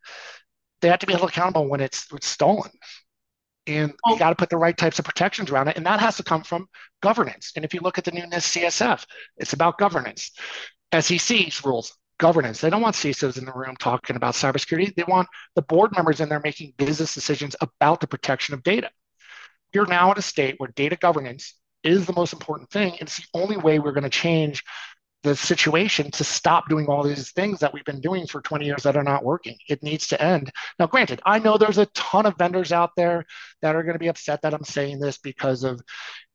they 0.81 0.89
have 0.89 0.99
to 1.01 1.07
be 1.07 1.13
held 1.13 1.29
accountable 1.29 1.69
when 1.69 1.81
it's, 1.81 2.07
it's 2.13 2.27
stolen. 2.27 2.71
And 3.67 3.93
oh. 4.07 4.13
you 4.13 4.19
got 4.19 4.31
to 4.31 4.37
put 4.37 4.51
the 4.51 4.57
right 4.57 4.77
types 4.77 4.99
of 4.99 5.05
protections 5.05 5.51
around 5.51 5.69
it. 5.69 5.77
And 5.77 5.87
that 5.87 6.01
has 6.01 6.17
to 6.17 6.23
come 6.23 6.43
from 6.43 6.67
governance. 7.03 7.53
And 7.57 7.65
if 7.65 7.75
you 7.75 7.81
look 7.81 7.99
at 7.99 8.05
the 8.05 8.13
new 8.13 8.23
NIST 8.23 8.63
CSF, 8.63 9.05
it's 9.39 9.53
about 9.53 9.79
governance. 9.79 10.31
SEC's 10.99 11.65
rules, 11.65 11.97
governance. 12.19 12.61
They 12.61 12.71
don't 12.71 12.83
want 12.83 12.97
CISOs 12.97 13.39
in 13.39 13.45
the 13.45 13.53
room 13.53 13.77
talking 13.79 14.17
about 14.17 14.35
cybersecurity. 14.35 14.95
They 14.95 15.05
want 15.07 15.29
the 15.55 15.63
board 15.63 15.93
members 15.95 16.21
in 16.21 16.29
there 16.29 16.41
making 16.43 16.75
business 16.77 17.15
decisions 17.15 17.57
about 17.61 18.01
the 18.01 18.07
protection 18.07 18.55
of 18.55 18.63
data. 18.63 18.91
We're 19.75 19.87
now 19.87 20.11
at 20.11 20.19
a 20.19 20.23
state 20.23 20.55
where 20.59 20.71
data 20.75 20.97
governance 20.97 21.55
is 21.83 22.07
the 22.07 22.13
most 22.13 22.33
important 22.33 22.71
thing. 22.71 22.93
And 22.93 23.03
it's 23.03 23.19
the 23.19 23.27
only 23.35 23.57
way 23.57 23.79
we're 23.79 23.93
going 23.93 24.05
to 24.05 24.11
change 24.11 24.63
the 25.23 25.35
situation 25.35 26.11
to 26.13 26.25
stop 26.25 26.69
doing 26.69 26.87
all 26.87 27.03
these 27.03 27.33
things 27.33 27.59
that 27.59 27.73
we've 27.73 27.85
been 27.85 28.01
doing 28.01 28.27
for 28.27 28.41
20 28.41 28.65
years 28.65 28.85
that 28.85 28.97
are 28.97 29.03
not 29.03 29.25
working. 29.25 29.57
It 29.69 29.83
needs 29.83 30.07
to 30.09 30.23
end. 30.23 30.53
Now, 30.79 30.87
granted, 30.87 31.21
I 31.27 31.41
know 31.41 31.59
there's 31.59 31.79
a 31.79 31.87
ton 31.87 32.27
of 32.27 32.39
vendors 32.39 32.71
out 32.71 32.91
there 32.97 33.25
that 33.61 33.75
are 33.75 33.83
going 33.83 33.95
to 33.95 33.99
be 33.99 34.09
upset 34.09 34.43
that 34.43 34.55
I'm 34.55 34.65
saying 34.65 35.01
this 35.01 35.19
because 35.19 35.65
of 35.65 35.81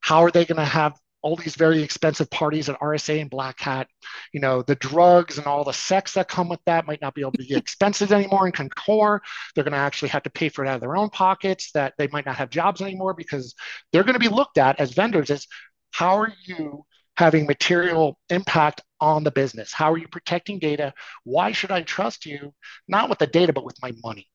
how 0.02 0.24
are 0.24 0.32
they 0.32 0.46
going 0.46 0.58
to 0.58 0.66
have 0.66 1.00
all 1.22 1.36
these 1.36 1.56
very 1.56 1.82
expensive 1.84 2.30
parties 2.30 2.68
at 2.70 2.80
RSA 2.80 3.22
and 3.22 3.30
Black 3.30 3.60
Hat, 3.60 3.88
you 4.34 4.40
know, 4.40 4.62
the 4.64 4.76
drugs 4.76 5.38
and 5.38 5.48
all 5.48 5.64
the 5.64 5.74
sex 5.74 6.14
that 6.14 6.28
come 6.28 6.50
with 6.50 6.60
that 6.66 6.88
might 6.88 7.02
not 7.02 7.14
be 7.14 7.22
able 7.22 7.34
to 7.34 7.38
be 7.38 7.54
expenses 7.56 8.12
anymore 8.12 8.48
in 8.48 8.52
Concur. 8.52 9.22
They're 9.54 9.64
going 9.64 9.74
to 9.74 9.78
actually 9.78 10.10
have 10.10 10.24
to 10.24 10.30
pay 10.30 10.50
for 10.50 10.66
it 10.66 10.68
out 10.68 10.76
of 10.76 10.82
their 10.82 10.98
own 10.98 11.10
pockets, 11.10 11.72
that 11.74 11.94
they 11.98 12.08
might 12.08 12.26
not 12.26 12.38
have 12.38 12.50
jobs 12.50 12.82
anymore 12.82 13.14
because 13.14 13.54
they're 13.92 14.04
going 14.04 14.14
to 14.14 14.20
be 14.20 14.28
looked 14.28 14.58
at 14.58 14.80
as 14.80 14.94
vendors 14.94 15.30
as 15.30 15.48
how 15.92 16.18
are 16.18 16.34
you 16.46 16.86
having 17.18 17.46
material 17.46 18.18
impact 18.30 18.82
on 19.00 19.24
the 19.24 19.32
business? 19.32 19.74
How 19.74 19.92
are 19.92 19.98
you 19.98 20.08
protecting 20.08 20.60
data? 20.60 20.94
Why 21.24 21.52
should 21.52 21.72
I 21.72 21.82
trust 21.84 22.26
you? 22.26 22.54
Not 22.88 23.10
with 23.10 23.20
the 23.20 23.28
data, 23.28 23.54
but 23.54 23.66
with 23.66 23.78
my 23.82 23.92
money. 24.04 24.31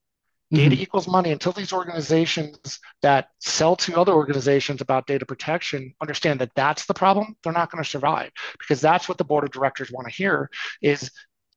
Data 0.53 0.77
mm-hmm. 0.77 0.83
equals 0.83 1.09
money 1.09 1.33
until 1.33 1.51
these 1.51 1.73
organizations 1.73 2.79
that 3.03 3.31
sell 3.41 3.75
to 3.75 3.99
other 3.99 4.13
organizations 4.13 4.81
about 4.81 5.09
data 5.09 5.27
protection 5.27 5.93
understand 6.01 6.41
that 6.41 6.53
that's 6.55 6.87
the 6.87 6.95
problem, 6.95 7.35
they're 7.43 7.53
not 7.53 7.73
going 7.73 7.83
to 7.83 7.91
survive 7.91 8.31
because 8.61 8.81
that's 8.81 9.09
what 9.09 9.19
the 9.19 9.25
board 9.25 9.43
of 9.43 9.51
directors 9.51 9.91
want 9.91 10.07
to 10.07 10.15
hear 10.15 10.49
is 10.83 11.11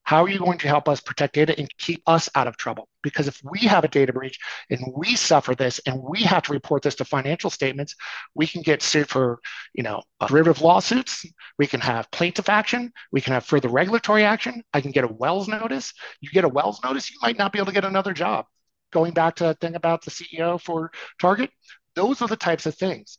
how 0.10 0.24
are 0.24 0.30
you 0.30 0.40
going 0.40 0.57
to 0.57 0.68
help 0.68 0.90
us 0.90 1.02
protect 1.02 1.36
data 1.36 1.53
and 1.60 1.70
keep 1.78 2.02
us 2.07 2.28
out 2.34 2.48
of 2.48 2.57
trouble? 2.57 2.90
Because 3.03 3.28
if 3.28 3.40
we 3.44 3.60
have 3.60 3.84
a 3.84 3.88
data 3.88 4.11
breach 4.11 4.40
and 4.72 4.80
we 4.98 5.16
suffer 5.16 5.53
this 5.53 5.80
and 5.86 6.02
we 6.02 6.24
have 6.24 6.41
to 6.44 6.52
report 6.52 6.82
this 6.82 6.95
to 6.95 7.06
financial 7.06 7.52
statements, 7.52 7.94
we 8.34 8.48
can 8.48 8.64
get 8.64 8.82
sued 8.82 9.07
for, 9.07 9.40
you 9.76 9.84
know, 9.84 10.02
derivative 10.28 10.64
lawsuits. 10.64 11.28
We 11.60 11.68
can 11.68 11.80
have 11.82 12.10
plaintiff 12.10 12.49
action. 12.49 12.91
We 13.11 13.22
can 13.22 13.34
have 13.34 13.45
further 13.45 13.70
regulatory 13.70 14.24
action. 14.24 14.64
I 14.74 14.82
can 14.82 14.90
get 14.90 15.03
a 15.03 15.14
Wells 15.14 15.48
notice. 15.48 15.94
You 16.22 16.32
get 16.32 16.44
a 16.44 16.49
Wells 16.49 16.80
notice, 16.84 17.11
you 17.11 17.18
might 17.22 17.38
not 17.38 17.52
be 17.52 17.60
able 17.60 17.68
to 17.68 17.74
get 17.74 17.86
another 17.86 18.14
job 18.14 18.48
going 18.91 19.14
back 19.14 19.36
to 19.36 19.45
that 19.45 19.60
thing 19.60 19.76
about 19.76 20.03
the 20.03 20.11
CEO 20.11 20.60
for 20.60 20.91
Target, 21.20 21.52
those 21.95 22.22
are 22.22 22.28
the 22.28 22.36
types 22.36 22.66
of 22.66 22.76
things. 22.76 23.18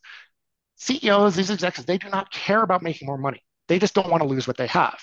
CEOs, 0.77 1.35
these 1.35 1.51
executives, 1.51 1.85
they 1.85 1.97
do 1.97 2.09
not 2.09 2.31
care 2.31 2.63
about 2.63 2.81
making 2.81 3.05
more 3.05 3.17
money. 3.17 3.43
They 3.67 3.79
just 3.79 3.93
don't 3.93 4.09
want 4.09 4.21
to 4.23 4.27
lose 4.27 4.47
what 4.47 4.57
they 4.57 4.67
have. 4.67 4.99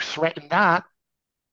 threaten 0.00 0.48
that, 0.48 0.84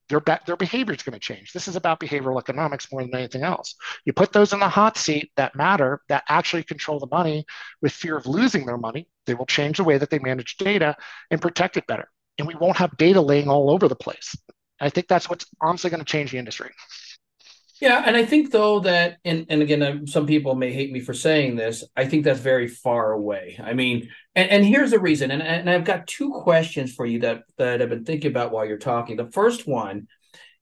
their, 0.10 0.20
be- 0.20 0.38
their 0.46 0.56
behavior 0.56 0.94
is 0.94 1.04
going 1.04 1.14
to 1.14 1.20
change. 1.20 1.52
This 1.52 1.68
is 1.68 1.76
about 1.76 2.00
behavioral 2.00 2.40
economics 2.40 2.92
more 2.92 3.02
than 3.02 3.14
anything 3.16 3.44
else. 3.44 3.76
You 4.06 4.14
put 4.14 4.32
those 4.32 4.54
in 4.54 4.60
the 4.60 4.70
hot 4.70 4.98
seat 4.98 5.32
that 5.36 5.56
matter, 5.56 6.02
that 6.10 6.24
actually 6.30 6.64
control 6.64 7.00
the 7.00 7.08
money 7.08 7.46
with 7.82 7.92
fear 7.92 8.16
of 8.16 8.28
losing 8.28 8.66
their 8.66 8.78
money, 8.78 9.08
they 9.26 9.34
will 9.34 9.46
change 9.46 9.78
the 9.78 9.84
way 9.84 9.98
that 9.98 10.10
they 10.10 10.20
manage 10.20 10.58
data 10.58 10.96
and 11.32 11.42
protect 11.42 11.78
it 11.78 11.88
better. 11.88 12.10
And 12.38 12.48
we 12.48 12.56
won't 12.56 12.78
have 12.78 12.98
data 12.98 13.22
laying 13.22 13.50
all 13.50 13.70
over 13.70 13.88
the 13.88 13.96
place. 13.96 14.36
I 14.80 14.90
think 14.90 15.08
that's 15.08 15.30
what's 15.30 15.46
honestly 15.62 15.90
going 15.90 16.04
to 16.04 16.06
change 16.06 16.32
the 16.32 16.38
industry. 16.38 16.70
Yeah, 17.82 18.04
and 18.06 18.16
I 18.16 18.24
think 18.26 18.52
though 18.52 18.80
that, 18.82 19.18
and 19.26 19.46
and 19.50 19.62
again, 19.62 19.84
uh, 19.84 20.06
some 20.06 20.26
people 20.26 20.56
may 20.56 20.72
hate 20.72 20.92
me 20.94 21.02
for 21.02 21.14
saying 21.14 21.58
this. 21.58 21.84
I 21.96 22.06
think 22.06 22.24
that's 22.24 22.40
very 22.40 22.70
far 22.70 23.12
away. 23.12 23.60
I 23.62 23.74
mean, 23.74 24.10
and, 24.34 24.50
and 24.50 24.66
here's 24.66 24.92
the 24.92 25.00
reason. 25.00 25.30
And, 25.30 25.44
and 25.44 25.70
I've 25.70 25.84
got 25.84 26.08
two 26.08 26.32
questions 26.32 26.94
for 26.94 27.06
you 27.06 27.20
that 27.20 27.44
that 27.58 27.82
I've 27.82 27.90
been 27.90 28.06
thinking 28.06 28.32
about 28.32 28.52
while 28.52 28.66
you're 28.66 28.78
talking. 28.78 29.18
The 29.18 29.32
first 29.32 29.68
one 29.68 30.08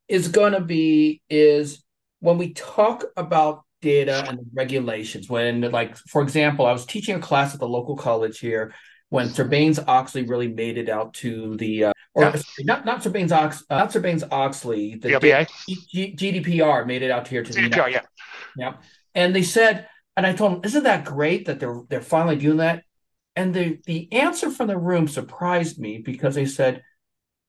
is 0.08 0.28
going 0.30 0.54
to 0.54 0.62
be 0.62 1.22
is 1.30 1.84
when 2.20 2.38
we 2.40 2.54
talk 2.54 3.06
about 3.16 3.62
data 3.82 4.26
and 4.28 4.40
regulations. 4.54 5.30
When, 5.30 5.62
like, 5.72 5.96
for 5.98 6.24
example, 6.24 6.66
I 6.66 6.72
was 6.72 6.86
teaching 6.86 7.16
a 7.16 7.20
class 7.20 7.54
at 7.54 7.60
the 7.60 7.68
local 7.68 7.96
college 7.96 8.40
here 8.40 8.74
when 9.10 9.30
Sarbanes 9.30 9.84
Oxley 9.88 10.24
really 10.24 10.48
made 10.48 10.78
it 10.80 10.90
out 10.90 11.14
to 11.16 11.56
the 11.58 11.86
uh, 11.86 11.93
or 12.14 12.24
yeah. 12.24 12.42
not 12.60 12.86
not 12.86 13.02
Sarbanes 13.02 13.32
Ox, 13.32 13.64
uh, 13.70 13.78
not 13.78 13.92
Sarbanes 13.92 14.24
Oxley, 14.32 14.96
the 14.96 15.10
G- 15.68 16.16
GDPR 16.16 16.86
made 16.86 17.02
it 17.02 17.12
out 17.12 17.28
here 17.28 17.44
to 17.44 17.52
GDPR, 17.52 17.86
the 17.86 17.92
yeah, 17.92 18.02
yeah, 18.56 18.74
and 19.16 19.36
they 19.36 19.42
said, 19.42 19.88
and 20.16 20.26
I 20.26 20.34
told 20.34 20.54
them, 20.54 20.62
isn't 20.64 20.84
that 20.84 21.06
great 21.06 21.46
that 21.46 21.60
they're 21.60 21.82
they're 21.90 22.02
finally 22.02 22.36
doing 22.36 22.58
that? 22.58 22.84
And 23.36 23.54
the 23.54 23.80
the 23.86 24.12
answer 24.14 24.52
from 24.52 24.68
the 24.68 24.78
room 24.78 25.08
surprised 25.08 25.80
me 25.80 26.00
because 26.00 26.36
they 26.36 26.46
said 26.46 26.84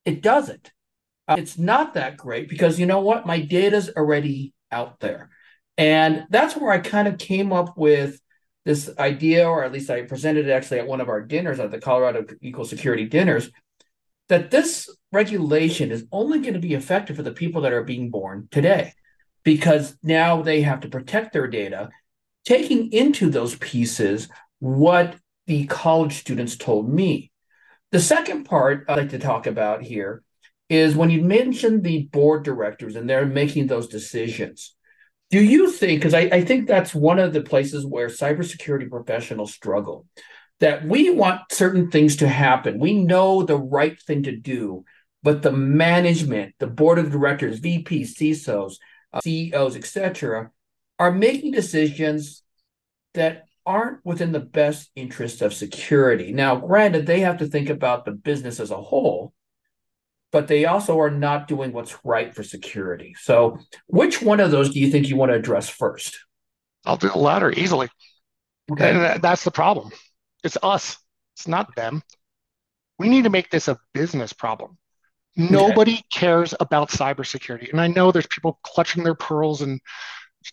it 0.04 0.22
doesn't. 0.22 0.72
Uh, 1.28 1.36
it's 1.38 1.58
not 1.58 1.94
that 1.94 2.16
great 2.16 2.48
because 2.48 2.78
you 2.78 2.86
know 2.86 3.00
what, 3.00 3.26
my 3.26 3.40
data's 3.40 3.90
already 3.90 4.54
out 4.72 4.98
there, 5.00 5.28
and 5.76 6.24
that's 6.30 6.56
where 6.56 6.70
I 6.70 6.78
kind 6.78 7.06
of 7.06 7.18
came 7.18 7.52
up 7.52 7.76
with 7.76 8.18
this 8.64 8.90
idea, 8.98 9.46
or 9.46 9.62
at 9.62 9.72
least 9.72 9.90
I 9.90 10.02
presented 10.02 10.48
it 10.48 10.50
actually 10.50 10.78
at 10.78 10.86
one 10.86 11.02
of 11.02 11.10
our 11.10 11.20
dinners 11.20 11.60
at 11.60 11.70
the 11.70 11.78
Colorado 11.78 12.24
Equal 12.40 12.64
Security 12.64 13.04
dinners 13.04 13.50
that 14.28 14.50
this 14.50 14.88
regulation 15.12 15.90
is 15.90 16.06
only 16.10 16.40
going 16.40 16.54
to 16.54 16.60
be 16.60 16.74
effective 16.74 17.16
for 17.16 17.22
the 17.22 17.32
people 17.32 17.62
that 17.62 17.72
are 17.72 17.84
being 17.84 18.10
born 18.10 18.48
today 18.50 18.92
because 19.44 19.96
now 20.02 20.42
they 20.42 20.62
have 20.62 20.80
to 20.80 20.88
protect 20.88 21.32
their 21.32 21.46
data, 21.46 21.90
taking 22.44 22.92
into 22.92 23.28
those 23.28 23.54
pieces 23.56 24.28
what 24.58 25.16
the 25.46 25.66
college 25.66 26.14
students 26.14 26.56
told 26.56 26.88
me. 26.88 27.30
The 27.92 28.00
second 28.00 28.44
part 28.44 28.86
I'd 28.88 28.96
like 28.96 29.10
to 29.10 29.18
talk 29.18 29.46
about 29.46 29.82
here 29.82 30.22
is 30.68 30.96
when 30.96 31.10
you 31.10 31.22
mentioned 31.22 31.84
the 31.84 32.04
board 32.06 32.42
directors 32.42 32.96
and 32.96 33.08
they're 33.08 33.26
making 33.26 33.66
those 33.66 33.88
decisions. 33.88 34.74
Do 35.30 35.42
you 35.42 35.70
think, 35.70 36.00
because 36.00 36.14
I, 36.14 36.20
I 36.20 36.44
think 36.44 36.66
that's 36.66 36.94
one 36.94 37.18
of 37.18 37.32
the 37.32 37.42
places 37.42 37.84
where 37.84 38.08
cybersecurity 38.08 38.88
professionals 38.88 39.52
struggle, 39.52 40.06
that 40.60 40.86
we 40.86 41.10
want 41.10 41.40
certain 41.50 41.90
things 41.90 42.16
to 42.16 42.28
happen. 42.28 42.78
We 42.78 42.94
know 42.94 43.42
the 43.42 43.58
right 43.58 44.00
thing 44.00 44.22
to 44.24 44.36
do, 44.36 44.84
but 45.22 45.42
the 45.42 45.52
management, 45.52 46.54
the 46.58 46.66
board 46.66 46.98
of 46.98 47.10
directors, 47.10 47.60
VPs, 47.60 48.14
CISOs, 48.14 48.74
uh, 49.12 49.20
CEOs, 49.20 49.76
etc., 49.76 50.50
are 50.98 51.12
making 51.12 51.50
decisions 51.50 52.42
that 53.14 53.44
aren't 53.66 54.04
within 54.04 54.32
the 54.32 54.40
best 54.40 54.90
interest 54.94 55.42
of 55.42 55.54
security. 55.54 56.32
Now, 56.32 56.56
granted, 56.56 57.06
they 57.06 57.20
have 57.20 57.38
to 57.38 57.46
think 57.46 57.70
about 57.70 58.04
the 58.04 58.12
business 58.12 58.60
as 58.60 58.70
a 58.70 58.80
whole, 58.80 59.32
but 60.30 60.48
they 60.48 60.66
also 60.66 61.00
are 61.00 61.10
not 61.10 61.48
doing 61.48 61.72
what's 61.72 61.96
right 62.04 62.34
for 62.34 62.42
security. 62.42 63.14
So, 63.18 63.58
which 63.86 64.20
one 64.20 64.40
of 64.40 64.50
those 64.50 64.70
do 64.70 64.80
you 64.80 64.90
think 64.90 65.08
you 65.08 65.16
want 65.16 65.30
to 65.30 65.36
address 65.36 65.68
first? 65.68 66.18
I'll 66.84 66.96
do 66.96 67.08
the 67.08 67.18
latter 67.18 67.50
easily. 67.50 67.88
Okay. 68.70 68.90
And 68.90 69.22
that's 69.22 69.44
the 69.44 69.50
problem. 69.50 69.90
It's 70.44 70.58
us. 70.62 70.96
It's 71.36 71.48
not 71.48 71.74
them. 71.74 72.02
We 72.98 73.08
need 73.08 73.24
to 73.24 73.30
make 73.30 73.50
this 73.50 73.66
a 73.66 73.78
business 73.92 74.32
problem. 74.32 74.78
Nobody 75.36 75.94
okay. 75.94 76.04
cares 76.12 76.54
about 76.60 76.90
cybersecurity. 76.90 77.70
And 77.70 77.80
I 77.80 77.88
know 77.88 78.12
there's 78.12 78.28
people 78.28 78.60
clutching 78.62 79.02
their 79.02 79.16
pearls 79.16 79.62
and 79.62 79.80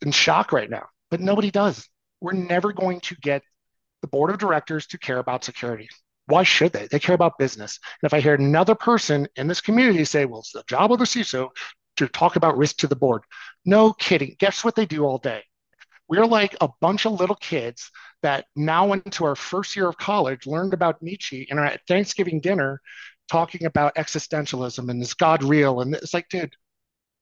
in 0.02 0.12
shock 0.12 0.52
right 0.52 0.70
now, 0.70 0.88
but 1.12 1.20
nobody 1.20 1.52
does. 1.52 1.88
We're 2.20 2.32
never 2.32 2.74
going 2.74 3.02
to 3.02 3.16
get 3.22 3.44
the 4.02 4.08
board 4.08 4.32
of 4.32 4.40
directors 4.40 4.88
to 4.88 4.98
care 4.98 5.20
about 5.20 5.44
security. 5.44 5.88
Why 6.26 6.44
should 6.44 6.72
they? 6.72 6.88
They 6.88 7.00
care 7.00 7.16
about 7.16 7.38
business. 7.38 7.78
And 8.02 8.08
if 8.08 8.14
I 8.14 8.22
hear 8.22 8.34
another 8.34 8.74
person 8.74 9.28
in 9.36 9.48
this 9.48 9.62
community 9.62 10.06
say, 10.06 10.26
well, 10.26 10.40
it's 10.40 10.52
the 10.52 10.64
job 10.68 10.92
of 10.92 11.00
the 11.00 11.06
CISO 11.06 11.50
to 11.98 12.08
talk 12.08 12.36
about 12.36 12.58
risk 12.58 12.78
to 12.78 12.88
the 12.88 12.96
board. 12.96 13.24
No 13.66 13.94
kidding. 13.94 14.36
Guess 14.40 14.64
what 14.64 14.76
they 14.76 14.86
do 14.86 15.04
all 15.04 15.18
day? 15.18 15.44
We're 16.08 16.26
like 16.26 16.56
a 16.62 16.70
bunch 16.80 17.06
of 17.06 17.20
little 17.20 17.36
kids 17.36 17.92
that 18.22 18.46
now 18.56 18.88
went 18.88 19.12
to 19.14 19.26
our 19.26 19.36
first 19.36 19.76
year 19.76 19.88
of 19.88 19.98
college, 19.98 20.46
learned 20.46 20.74
about 20.74 21.02
Nietzsche, 21.02 21.48
and 21.50 21.60
are 21.60 21.66
at 21.66 21.82
Thanksgiving 21.88 22.40
dinner 22.40 22.82
talking 23.30 23.66
about 23.66 23.96
existentialism 23.96 24.90
and 24.90 25.02
is 25.02 25.14
God 25.14 25.44
real? 25.44 25.82
And 25.82 25.96
it's 25.96 26.14
like, 26.14 26.30
dude, 26.30 26.56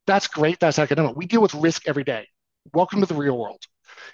that's 0.07 0.27
great. 0.27 0.59
That's 0.59 0.80
academic. 0.80 1.15
We 1.15 1.26
deal 1.26 1.41
with 1.41 1.53
risk 1.53 1.88
every 1.88 2.03
day. 2.03 2.27
Welcome 2.73 2.99
to 3.01 3.05
the 3.05 3.15
real 3.15 3.38
world. 3.38 3.61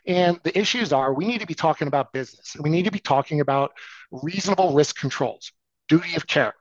And 0.06 0.40
the 0.44 0.58
issues 0.58 0.94
are 0.94 1.14
we 1.14 1.26
need 1.26 1.42
to 1.42 1.48
be 1.48 1.54
talking 1.54 1.88
about 1.88 2.14
business. 2.14 2.56
We 2.60 2.70
need 2.70 2.86
to 2.86 2.92
be 2.92 3.00
talking 3.00 3.42
about 3.42 3.72
reasonable 4.12 4.74
risk 4.74 4.98
controls, 4.98 5.52
duty 5.88 6.16
of 6.16 6.28
care, 6.28 6.54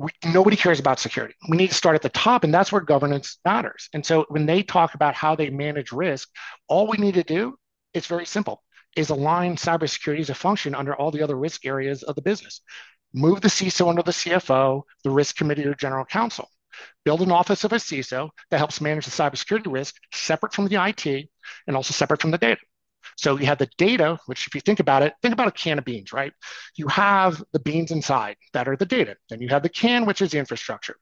we, 0.00 0.10
nobody 0.32 0.56
cares 0.56 0.80
about 0.80 0.98
security. 0.98 1.34
We 1.50 1.58
need 1.58 1.68
to 1.68 1.74
start 1.74 1.94
at 1.94 2.00
the 2.00 2.08
top, 2.08 2.42
and 2.42 2.54
that's 2.54 2.72
where 2.72 2.80
governance 2.80 3.38
matters. 3.44 3.90
And 3.92 4.04
so 4.04 4.24
when 4.28 4.46
they 4.46 4.62
talk 4.62 4.94
about 4.94 5.14
how 5.14 5.34
they 5.34 5.50
manage 5.50 5.92
risk, 5.92 6.30
all 6.68 6.86
we 6.86 6.96
need 6.96 7.14
to 7.14 7.22
do, 7.22 7.56
it's 7.92 8.06
very 8.06 8.24
simple, 8.24 8.62
is 8.96 9.10
align 9.10 9.56
cybersecurity 9.56 10.20
as 10.20 10.30
a 10.30 10.34
function 10.34 10.74
under 10.74 10.94
all 10.94 11.10
the 11.10 11.22
other 11.22 11.36
risk 11.36 11.64
areas 11.64 12.02
of 12.02 12.14
the 12.14 12.22
business. 12.22 12.60
Move 13.12 13.40
the 13.40 13.48
CISO 13.48 13.88
under 13.88 14.02
the 14.02 14.12
CFO, 14.12 14.82
the 15.04 15.10
risk 15.10 15.36
committee, 15.36 15.66
or 15.66 15.74
general 15.74 16.04
counsel. 16.04 16.48
Build 17.04 17.22
an 17.22 17.32
office 17.32 17.64
of 17.64 17.72
a 17.72 17.76
CISO 17.76 18.30
that 18.50 18.58
helps 18.58 18.80
manage 18.80 19.04
the 19.04 19.10
cybersecurity 19.10 19.72
risk 19.72 19.96
separate 20.12 20.52
from 20.52 20.68
the 20.68 20.82
IT 20.82 21.28
and 21.66 21.76
also 21.76 21.92
separate 21.92 22.20
from 22.20 22.30
the 22.30 22.38
data. 22.38 22.60
So 23.16 23.38
you 23.38 23.46
have 23.46 23.58
the 23.58 23.68
data, 23.76 24.18
which 24.26 24.46
if 24.46 24.54
you 24.54 24.60
think 24.60 24.80
about 24.80 25.02
it, 25.02 25.14
think 25.20 25.34
about 25.34 25.48
a 25.48 25.52
can 25.52 25.78
of 25.78 25.84
beans, 25.84 26.12
right? 26.12 26.32
You 26.76 26.88
have 26.88 27.42
the 27.52 27.58
beans 27.58 27.90
inside 27.90 28.36
that 28.52 28.68
are 28.68 28.76
the 28.76 28.86
data. 28.86 29.16
Then 29.28 29.40
you 29.40 29.48
have 29.48 29.62
the 29.62 29.68
can, 29.68 30.06
which 30.06 30.22
is 30.22 30.30
the 30.30 30.38
infrastructure. 30.38 30.96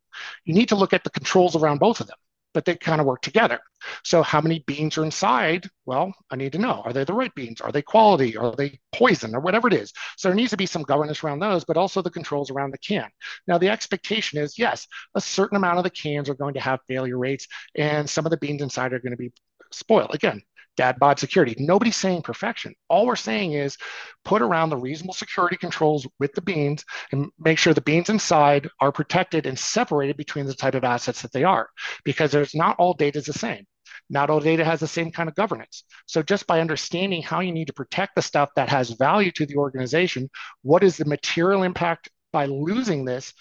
You 0.45 0.55
need 0.55 0.71
to 0.71 0.77
look 0.77 0.93
at 0.93 1.05
the 1.05 1.11
controls 1.11 1.55
around 1.55 1.79
both 1.79 2.01
of 2.01 2.07
them, 2.07 2.17
but 2.59 2.65
they 2.65 2.75
kind 2.75 3.01
of 3.01 3.07
work 3.07 3.23
together. 3.23 3.61
So 4.03 4.21
how 4.21 4.41
many 4.41 4.65
beans 4.67 4.99
are 4.99 5.05
inside? 5.05 5.71
Well, 5.87 6.13
I 6.29 6.35
need 6.35 6.51
to 6.55 6.59
know. 6.59 6.83
Are 6.85 6.93
they 6.93 7.05
the 7.05 7.13
right 7.13 7.33
beans? 7.37 7.61
Are 7.61 7.71
they 7.71 7.83
quality? 7.83 8.37
Are 8.37 8.53
they 8.53 8.81
poison 8.91 9.33
or 9.37 9.39
whatever 9.39 9.69
it 9.69 9.75
is? 9.75 9.93
So 10.17 10.27
there 10.27 10.35
needs 10.35 10.51
to 10.51 10.57
be 10.57 10.67
some 10.67 10.83
governance 10.83 11.23
around 11.23 11.39
those, 11.39 11.65
but 11.65 11.77
also 11.77 12.03
the 12.03 12.11
controls 12.11 12.51
around 12.51 12.73
the 12.73 12.79
can. 12.79 13.09
Now, 13.47 13.59
the 13.59 13.69
expectation 13.69 14.41
is 14.41 14.59
yes, 14.59 14.89
a 15.15 15.21
certain 15.21 15.57
amount 15.57 15.79
of 15.79 15.85
the 15.85 15.91
cans 15.91 16.29
are 16.29 16.35
going 16.35 16.55
to 16.55 16.61
have 16.61 16.81
failure 16.89 17.17
rates, 17.17 17.47
and 17.77 18.11
some 18.11 18.27
of 18.27 18.31
the 18.31 18.39
beans 18.39 18.61
inside 18.61 18.93
are 18.93 18.99
going 18.99 19.13
to 19.13 19.17
be 19.17 19.31
spoiled. 19.71 20.13
Again, 20.13 20.43
dad 20.79 20.99
bod 20.99 21.19
security. 21.19 21.57
Nobody's 21.59 21.97
saying 21.97 22.23
perfection. 22.23 22.73
All 22.89 23.05
we're 23.05 23.17
saying 23.17 23.53
is 23.53 23.77
put 24.25 24.41
around 24.41 24.71
the 24.71 24.77
reasonable 24.77 25.13
security 25.13 25.57
controls 25.57 26.07
with 26.21 26.33
the 26.35 26.41
beans 26.41 26.85
and 27.11 27.31
make 27.39 27.59
sure 27.59 27.75
the 27.75 27.81
beans 27.81 28.09
inside 28.09 28.69
are 28.81 28.93
protected 28.93 29.45
and 29.45 29.59
separated 29.59 30.17
between 30.17 30.47
the 30.47 30.55
type 30.55 30.77
of 30.77 30.85
assets 30.85 31.21
that 31.23 31.33
they 31.33 31.43
are, 31.43 31.69
because 32.05 32.31
there's 32.31 32.55
not 32.55 32.77
all 32.79 32.95
data 32.95 33.19
is 33.19 33.27
the 33.27 33.33
same. 33.33 33.67
Not 34.09 34.31
all 34.31 34.41
data 34.41 34.65
has 34.65 34.79
the 34.79 34.87
same 34.87 35.11
kind 35.11 35.29
of 35.29 35.35
governance. 35.35 35.83
So 36.07 36.23
just 36.23 36.47
by 36.47 36.61
understanding 36.61 37.23
how 37.23 37.41
you 37.41 37.53
need 37.53 37.67
to 37.67 37.75
protect 37.75 38.15
the 38.15 38.23
stuff 38.23 38.51
that 38.55 38.69
has 38.69 38.91
value 38.91 39.33
to 39.33 39.47
the 39.47 39.57
organization, 39.57 40.31
what 40.63 40.85
is 40.85 40.97
the 40.97 41.05
material 41.05 41.65
impact 41.65 42.09
by 42.33 42.47
losing 42.47 43.05
this, 43.05 43.35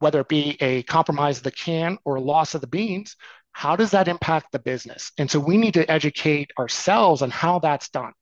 whether 0.00 0.20
it 0.20 0.28
be 0.28 0.58
a 0.60 0.82
compromise 0.82 1.38
of 1.38 1.44
the 1.44 1.50
can 1.50 1.96
or 2.04 2.16
a 2.16 2.20
loss 2.20 2.54
of 2.54 2.60
the 2.60 2.66
beans, 2.66 3.16
how 3.56 3.74
does 3.74 3.92
that 3.92 4.06
impact 4.06 4.52
the 4.52 4.58
business? 4.58 5.12
And 5.16 5.30
so 5.30 5.40
we 5.40 5.56
need 5.56 5.72
to 5.74 5.90
educate 5.90 6.50
ourselves 6.58 7.22
on 7.22 7.30
how 7.30 7.58
that's 7.58 7.88
done. 7.88 8.12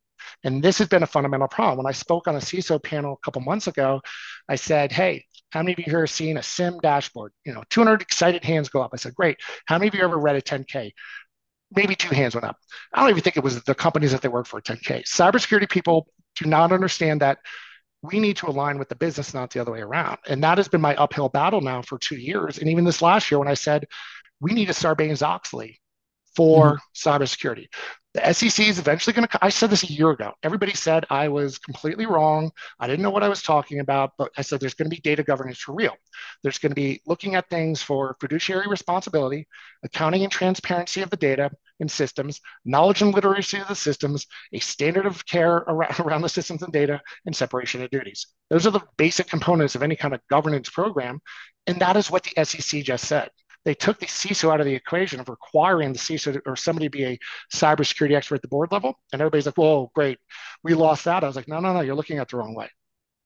And 0.44 0.62
this 0.62 0.78
has 0.78 0.86
been 0.86 1.02
a 1.02 1.08
fundamental 1.08 1.48
problem. 1.48 1.78
When 1.78 1.88
I 1.88 1.92
spoke 1.92 2.28
on 2.28 2.36
a 2.36 2.38
CISO 2.38 2.80
panel 2.80 3.14
a 3.14 3.24
couple 3.24 3.42
months 3.42 3.66
ago, 3.66 4.00
I 4.48 4.54
said, 4.54 4.92
Hey, 4.92 5.24
how 5.50 5.60
many 5.60 5.72
of 5.72 5.80
you 5.80 5.86
here 5.86 6.02
have 6.02 6.10
seen 6.10 6.36
a 6.36 6.42
SIM 6.42 6.78
dashboard? 6.78 7.32
You 7.44 7.52
know, 7.52 7.64
200 7.70 8.00
excited 8.00 8.44
hands 8.44 8.68
go 8.68 8.80
up. 8.80 8.92
I 8.94 8.96
said, 8.96 9.16
Great. 9.16 9.38
How 9.66 9.76
many 9.76 9.88
of 9.88 9.96
you 9.96 10.04
ever 10.04 10.16
read 10.16 10.36
a 10.36 10.40
10K? 10.40 10.92
Maybe 11.74 11.96
two 11.96 12.14
hands 12.14 12.36
went 12.36 12.44
up. 12.44 12.56
I 12.92 13.00
don't 13.00 13.10
even 13.10 13.22
think 13.24 13.36
it 13.36 13.42
was 13.42 13.60
the 13.64 13.74
companies 13.74 14.12
that 14.12 14.22
they 14.22 14.28
work 14.28 14.46
for 14.46 14.60
10K. 14.60 15.02
Cybersecurity 15.02 15.68
people 15.68 16.06
do 16.36 16.48
not 16.48 16.70
understand 16.70 17.22
that 17.22 17.38
we 18.02 18.20
need 18.20 18.36
to 18.36 18.46
align 18.46 18.78
with 18.78 18.88
the 18.88 18.94
business, 18.94 19.34
not 19.34 19.50
the 19.50 19.60
other 19.60 19.72
way 19.72 19.80
around. 19.80 20.18
And 20.28 20.44
that 20.44 20.58
has 20.58 20.68
been 20.68 20.80
my 20.80 20.94
uphill 20.94 21.28
battle 21.28 21.60
now 21.60 21.82
for 21.82 21.98
two 21.98 22.16
years. 22.16 22.58
And 22.58 22.68
even 22.68 22.84
this 22.84 23.02
last 23.02 23.32
year, 23.32 23.40
when 23.40 23.48
I 23.48 23.54
said, 23.54 23.86
we 24.44 24.52
need 24.52 24.68
a 24.68 24.74
Sarbanes 24.74 25.22
Oxley 25.22 25.80
for 26.36 26.74
mm-hmm. 26.74 27.08
cybersecurity. 27.08 27.68
The 28.12 28.32
SEC 28.32 28.68
is 28.68 28.78
eventually 28.78 29.14
going 29.14 29.26
to. 29.26 29.38
I 29.42 29.48
said 29.48 29.70
this 29.70 29.82
a 29.82 29.92
year 29.92 30.10
ago. 30.10 30.34
Everybody 30.42 30.74
said 30.74 31.06
I 31.10 31.28
was 31.28 31.58
completely 31.58 32.06
wrong. 32.06 32.52
I 32.78 32.86
didn't 32.86 33.02
know 33.02 33.10
what 33.10 33.24
I 33.24 33.28
was 33.28 33.42
talking 33.42 33.80
about, 33.80 34.12
but 34.18 34.30
I 34.36 34.42
said 34.42 34.60
there's 34.60 34.74
going 34.74 34.88
to 34.88 34.94
be 34.94 35.00
data 35.00 35.22
governance 35.24 35.58
for 35.58 35.74
real. 35.74 35.96
There's 36.42 36.58
going 36.58 36.70
to 36.70 36.76
be 36.76 37.00
looking 37.06 37.34
at 37.34 37.48
things 37.48 37.82
for 37.82 38.16
fiduciary 38.20 38.68
responsibility, 38.68 39.48
accounting 39.82 40.22
and 40.22 40.30
transparency 40.30 41.00
of 41.00 41.10
the 41.10 41.16
data 41.16 41.50
and 41.80 41.90
systems, 41.90 42.40
knowledge 42.64 43.02
and 43.02 43.14
literacy 43.14 43.58
of 43.58 43.66
the 43.66 43.74
systems, 43.74 44.26
a 44.52 44.60
standard 44.60 45.06
of 45.06 45.26
care 45.26 45.56
around, 45.56 45.98
around 46.00 46.22
the 46.22 46.28
systems 46.28 46.62
and 46.62 46.72
data, 46.72 47.00
and 47.26 47.34
separation 47.34 47.82
of 47.82 47.90
duties. 47.90 48.26
Those 48.50 48.66
are 48.66 48.70
the 48.70 48.86
basic 48.98 49.26
components 49.26 49.74
of 49.74 49.82
any 49.82 49.96
kind 49.96 50.14
of 50.14 50.20
governance 50.28 50.68
program. 50.68 51.20
And 51.66 51.80
that 51.80 51.96
is 51.96 52.10
what 52.10 52.24
the 52.24 52.44
SEC 52.44 52.84
just 52.84 53.06
said 53.06 53.30
they 53.64 53.74
took 53.74 53.98
the 53.98 54.06
CISO 54.06 54.52
out 54.52 54.60
of 54.60 54.66
the 54.66 54.74
equation 54.74 55.20
of 55.20 55.28
requiring 55.28 55.92
the 55.92 55.98
CISO 55.98 56.34
to, 56.34 56.42
or 56.46 56.56
somebody 56.56 56.86
to 56.86 56.90
be 56.90 57.04
a 57.04 57.18
cybersecurity 57.52 58.14
expert 58.14 58.36
at 58.36 58.42
the 58.42 58.48
board 58.48 58.72
level. 58.72 58.94
And 59.12 59.20
everybody's 59.20 59.46
like, 59.46 59.56
whoa, 59.56 59.90
great. 59.94 60.18
We 60.62 60.74
lost 60.74 61.04
that. 61.04 61.24
I 61.24 61.26
was 61.26 61.36
like, 61.36 61.48
no, 61.48 61.60
no, 61.60 61.72
no, 61.72 61.80
you're 61.80 61.94
looking 61.94 62.18
at 62.18 62.28
the 62.28 62.36
wrong 62.36 62.54
way. 62.54 62.68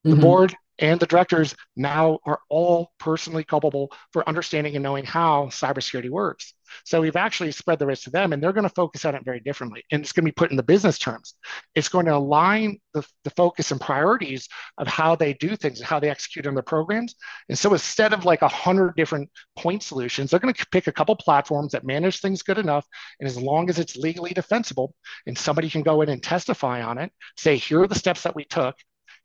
The 0.03 0.11
mm-hmm. 0.11 0.21
board 0.21 0.55
and 0.79 0.99
the 0.99 1.05
directors 1.05 1.55
now 1.75 2.19
are 2.25 2.39
all 2.49 2.91
personally 2.99 3.43
culpable 3.43 3.91
for 4.11 4.27
understanding 4.27 4.75
and 4.75 4.83
knowing 4.83 5.05
how 5.05 5.45
cybersecurity 5.47 6.09
works. 6.09 6.53
So 6.85 7.01
we've 7.01 7.15
actually 7.15 7.51
spread 7.51 7.79
the 7.79 7.85
risk 7.85 8.03
to 8.03 8.09
them, 8.11 8.31
and 8.31 8.41
they're 8.41 8.53
going 8.53 8.67
to 8.67 8.73
focus 8.73 9.05
on 9.05 9.15
it 9.15 9.25
very 9.25 9.39
differently. 9.39 9.83
And 9.91 10.01
it's 10.01 10.11
going 10.11 10.23
to 10.23 10.27
be 10.27 10.33
put 10.33 10.51
in 10.51 10.57
the 10.57 10.63
business 10.63 10.97
terms. 10.99 11.33
It's 11.75 11.89
going 11.89 12.05
to 12.05 12.15
align 12.15 12.79
the, 12.93 13.05
the 13.23 13.31
focus 13.31 13.71
and 13.71 13.81
priorities 13.81 14.47
of 14.77 14.87
how 14.87 15.15
they 15.15 15.33
do 15.33 15.55
things 15.55 15.79
and 15.79 15.87
how 15.87 15.99
they 15.99 16.09
execute 16.09 16.47
on 16.47 16.53
their 16.53 16.63
programs. 16.63 17.15
And 17.49 17.57
so 17.57 17.73
instead 17.73 18.13
of 18.13 18.25
like 18.25 18.41
a 18.41 18.47
hundred 18.47 18.95
different 18.95 19.29
point 19.57 19.83
solutions, 19.83 20.31
they're 20.31 20.39
going 20.39 20.53
to 20.53 20.65
pick 20.67 20.87
a 20.87 20.91
couple 20.91 21.15
platforms 21.15 21.71
that 21.71 21.85
manage 21.85 22.19
things 22.19 22.43
good 22.43 22.57
enough. 22.57 22.85
And 23.19 23.27
as 23.27 23.37
long 23.37 23.69
as 23.69 23.79
it's 23.79 23.95
legally 23.95 24.31
defensible, 24.31 24.93
and 25.25 25.37
somebody 25.37 25.69
can 25.69 25.81
go 25.81 26.01
in 26.01 26.09
and 26.09 26.21
testify 26.21 26.83
on 26.83 26.97
it, 26.97 27.11
say, 27.37 27.57
here 27.57 27.81
are 27.81 27.87
the 27.87 27.95
steps 27.95 28.23
that 28.23 28.35
we 28.35 28.45
took. 28.45 28.75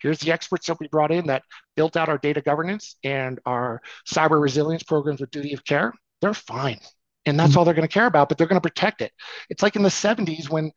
Here's 0.05 0.19
the 0.19 0.33
experts 0.33 0.67
that 0.67 0.79
we 0.79 0.87
brought 0.89 1.11
in 1.11 1.29
that 1.29 1.45
built 1.77 1.97
out 1.97 2.11
our 2.11 2.19
data 2.19 2.43
governance 2.43 2.97
and 3.03 3.41
our 3.47 3.81
cyber 4.07 4.39
resilience 4.39 4.83
programs 4.83 5.19
with 5.19 5.31
duty 5.31 5.55
of 5.55 5.65
care. 5.65 5.95
They're 6.21 6.35
fine. 6.35 6.79
And 7.25 7.41
that's 7.41 7.53
mm-hmm. 7.53 7.59
all 7.59 7.65
they're 7.65 7.73
going 7.73 7.89
to 7.89 7.93
care 7.93 8.05
about 8.05 8.29
but 8.29 8.37
they're 8.37 8.47
going 8.47 8.61
to 8.61 8.69
protect 8.69 9.01
it. 9.01 9.13
It's 9.49 9.63
like 9.63 9.77
in 9.77 9.83
the 9.83 9.89
70s 9.89 10.51
when 10.51 10.73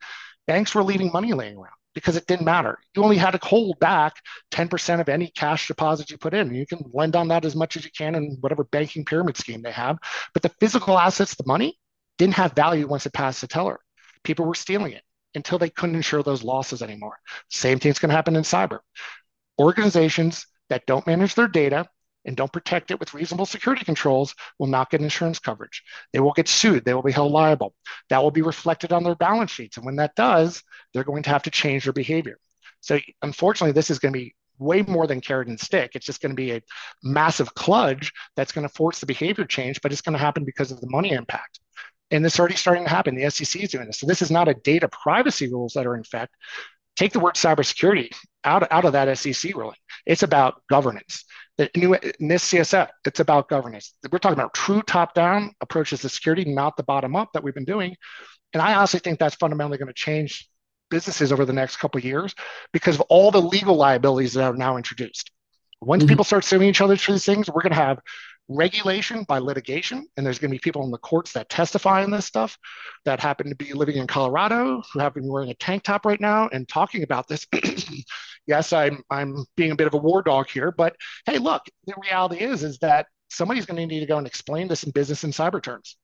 banks 0.46 0.74
were 0.74 0.82
leaving 0.82 1.12
money 1.12 1.34
laying 1.34 1.58
around 1.58 1.74
because 1.94 2.16
it 2.16 2.26
didn't 2.26 2.46
matter. 2.46 2.78
You 2.96 3.04
only 3.04 3.18
had 3.18 3.32
to 3.32 3.46
hold 3.46 3.78
back 3.80 4.14
10% 4.50 4.98
of 4.98 5.10
any 5.10 5.26
cash 5.26 5.68
deposit 5.68 6.10
you 6.10 6.16
put 6.16 6.32
in. 6.32 6.48
And 6.48 6.56
you 6.56 6.64
can 6.66 6.82
lend 6.94 7.14
on 7.14 7.28
that 7.28 7.44
as 7.44 7.54
much 7.54 7.76
as 7.76 7.84
you 7.84 7.90
can 7.90 8.14
in 8.14 8.38
whatever 8.40 8.64
banking 8.64 9.04
pyramid 9.04 9.36
scheme 9.36 9.60
they 9.60 9.72
have 9.72 9.98
but 10.32 10.42
the 10.42 10.48
physical 10.58 10.98
assets 10.98 11.34
the 11.34 11.44
money 11.46 11.78
didn't 12.16 12.36
have 12.36 12.54
value 12.54 12.86
once 12.86 13.04
it 13.04 13.12
passed 13.12 13.42
the 13.42 13.46
teller. 13.46 13.78
People 14.24 14.46
were 14.46 14.54
stealing 14.54 14.92
it 14.92 15.02
until 15.34 15.58
they 15.58 15.70
couldn't 15.70 15.96
insure 15.96 16.22
those 16.22 16.42
losses 16.42 16.82
anymore 16.82 17.18
same 17.50 17.78
thing's 17.78 17.98
going 17.98 18.10
to 18.10 18.16
happen 18.16 18.36
in 18.36 18.42
cyber 18.42 18.80
organizations 19.58 20.46
that 20.68 20.86
don't 20.86 21.06
manage 21.06 21.34
their 21.34 21.48
data 21.48 21.86
and 22.24 22.36
don't 22.36 22.52
protect 22.52 22.90
it 22.90 23.00
with 23.00 23.14
reasonable 23.14 23.46
security 23.46 23.84
controls 23.84 24.34
will 24.58 24.66
not 24.66 24.90
get 24.90 25.00
insurance 25.00 25.38
coverage. 25.38 25.82
They 26.12 26.20
will 26.20 26.32
get 26.32 26.46
sued. 26.46 26.84
They 26.84 26.92
will 26.92 27.02
be 27.02 27.12
held 27.12 27.32
liable. 27.32 27.74
That 28.10 28.22
will 28.22 28.30
be 28.30 28.42
reflected 28.42 28.92
on 28.92 29.02
their 29.02 29.14
balance 29.14 29.50
sheets. 29.50 29.76
And 29.76 29.86
when 29.86 29.96
that 29.96 30.14
does, 30.14 30.62
they're 30.92 31.04
going 31.04 31.22
to 31.22 31.30
have 31.30 31.44
to 31.44 31.50
change 31.50 31.84
their 31.84 31.92
behavior. 31.92 32.38
So 32.80 32.98
unfortunately, 33.22 33.72
this 33.72 33.90
is 33.90 33.98
going 33.98 34.12
to 34.12 34.18
be 34.18 34.34
way 34.58 34.82
more 34.82 35.06
than 35.06 35.20
carrot 35.20 35.48
and 35.48 35.58
stick. 35.58 35.92
It's 35.94 36.06
just 36.06 36.20
going 36.20 36.32
to 36.32 36.36
be 36.36 36.52
a 36.52 36.62
massive 37.02 37.54
kludge 37.54 38.10
that's 38.36 38.52
going 38.52 38.66
to 38.66 38.74
force 38.74 39.00
the 39.00 39.06
behavior 39.06 39.44
change, 39.44 39.80
but 39.80 39.92
it's 39.92 40.02
going 40.02 40.14
to 40.14 40.18
happen 40.18 40.44
because 40.44 40.70
of 40.70 40.80
the 40.80 40.90
money 40.90 41.12
impact. 41.12 41.60
And 42.10 42.24
this 42.24 42.34
is 42.34 42.40
already 42.40 42.56
starting 42.56 42.84
to 42.84 42.90
happen. 42.90 43.14
The 43.14 43.30
SEC 43.30 43.62
is 43.62 43.70
doing 43.70 43.86
this. 43.86 43.98
So 43.98 44.06
this 44.06 44.22
is 44.22 44.30
not 44.30 44.48
a 44.48 44.54
data 44.54 44.88
privacy 44.88 45.50
rules 45.50 45.74
that 45.74 45.86
are 45.86 45.94
in 45.94 46.00
effect. 46.00 46.34
Take 46.96 47.12
the 47.12 47.20
word 47.20 47.34
cybersecurity 47.34 48.12
out, 48.44 48.66
out 48.72 48.84
of 48.84 48.92
that 48.92 49.16
SEC 49.18 49.54
ruling. 49.54 49.76
It's 50.06 50.22
about 50.22 50.62
governance. 50.68 51.24
The 51.58 51.70
new 51.76 51.90
NIST 51.90 52.58
CSF, 52.60 52.88
it's 53.04 53.20
about 53.20 53.48
governance. 53.48 53.94
We're 54.10 54.18
talking 54.18 54.38
about 54.38 54.54
true 54.54 54.80
top-down 54.82 55.52
approaches 55.60 56.00
to 56.00 56.08
security, 56.08 56.44
not 56.44 56.76
the 56.76 56.82
bottom-up 56.84 57.30
that 57.34 57.42
we've 57.42 57.54
been 57.54 57.64
doing. 57.64 57.96
And 58.52 58.62
I 58.62 58.74
honestly 58.74 59.00
think 59.00 59.18
that's 59.18 59.34
fundamentally 59.34 59.76
going 59.76 59.88
to 59.88 59.94
change 59.94 60.48
businesses 60.90 61.32
over 61.32 61.44
the 61.44 61.52
next 61.52 61.76
couple 61.76 61.98
of 61.98 62.04
years 62.04 62.34
because 62.72 62.94
of 62.94 63.02
all 63.02 63.30
the 63.30 63.42
legal 63.42 63.76
liabilities 63.76 64.34
that 64.34 64.44
are 64.44 64.56
now 64.56 64.76
introduced. 64.76 65.30
Once 65.80 66.02
mm-hmm. 66.02 66.08
people 66.08 66.24
start 66.24 66.44
suing 66.44 66.68
each 66.68 66.80
other 66.80 66.96
for 66.96 67.12
these 67.12 67.24
things, 67.24 67.48
we're 67.48 67.62
going 67.62 67.72
to 67.72 67.76
have 67.76 67.98
regulation 68.48 69.24
by 69.24 69.38
litigation, 69.38 70.06
and 70.16 70.24
there's 70.24 70.38
going 70.38 70.50
to 70.50 70.54
be 70.54 70.58
people 70.58 70.84
in 70.84 70.90
the 70.90 70.98
courts 70.98 71.32
that 71.32 71.48
testify 71.48 72.02
on 72.02 72.10
this 72.10 72.26
stuff 72.26 72.58
that 73.04 73.20
happen 73.20 73.48
to 73.48 73.54
be 73.54 73.72
living 73.72 73.96
in 73.96 74.06
Colorado 74.06 74.82
who 74.92 74.98
happen 74.98 75.22
to 75.22 75.26
be 75.26 75.30
wearing 75.30 75.50
a 75.50 75.54
tank 75.54 75.82
top 75.82 76.06
right 76.06 76.20
now 76.20 76.48
and 76.52 76.68
talking 76.68 77.02
about 77.02 77.28
this. 77.28 77.46
yes, 78.46 78.72
I'm 78.72 79.02
I'm 79.10 79.44
being 79.56 79.72
a 79.72 79.76
bit 79.76 79.86
of 79.86 79.94
a 79.94 79.98
war 79.98 80.22
dog 80.22 80.48
here, 80.48 80.72
but 80.72 80.96
hey, 81.26 81.38
look, 81.38 81.62
the 81.86 81.94
reality 82.02 82.38
is 82.38 82.62
is 82.64 82.78
that 82.78 83.06
somebody's 83.28 83.66
going 83.66 83.76
to 83.76 83.86
need 83.86 84.00
to 84.00 84.06
go 84.06 84.18
and 84.18 84.26
explain 84.26 84.68
this 84.68 84.84
in 84.84 84.90
business 84.90 85.24
and 85.24 85.32
cyber 85.32 85.62
terms. 85.62 85.96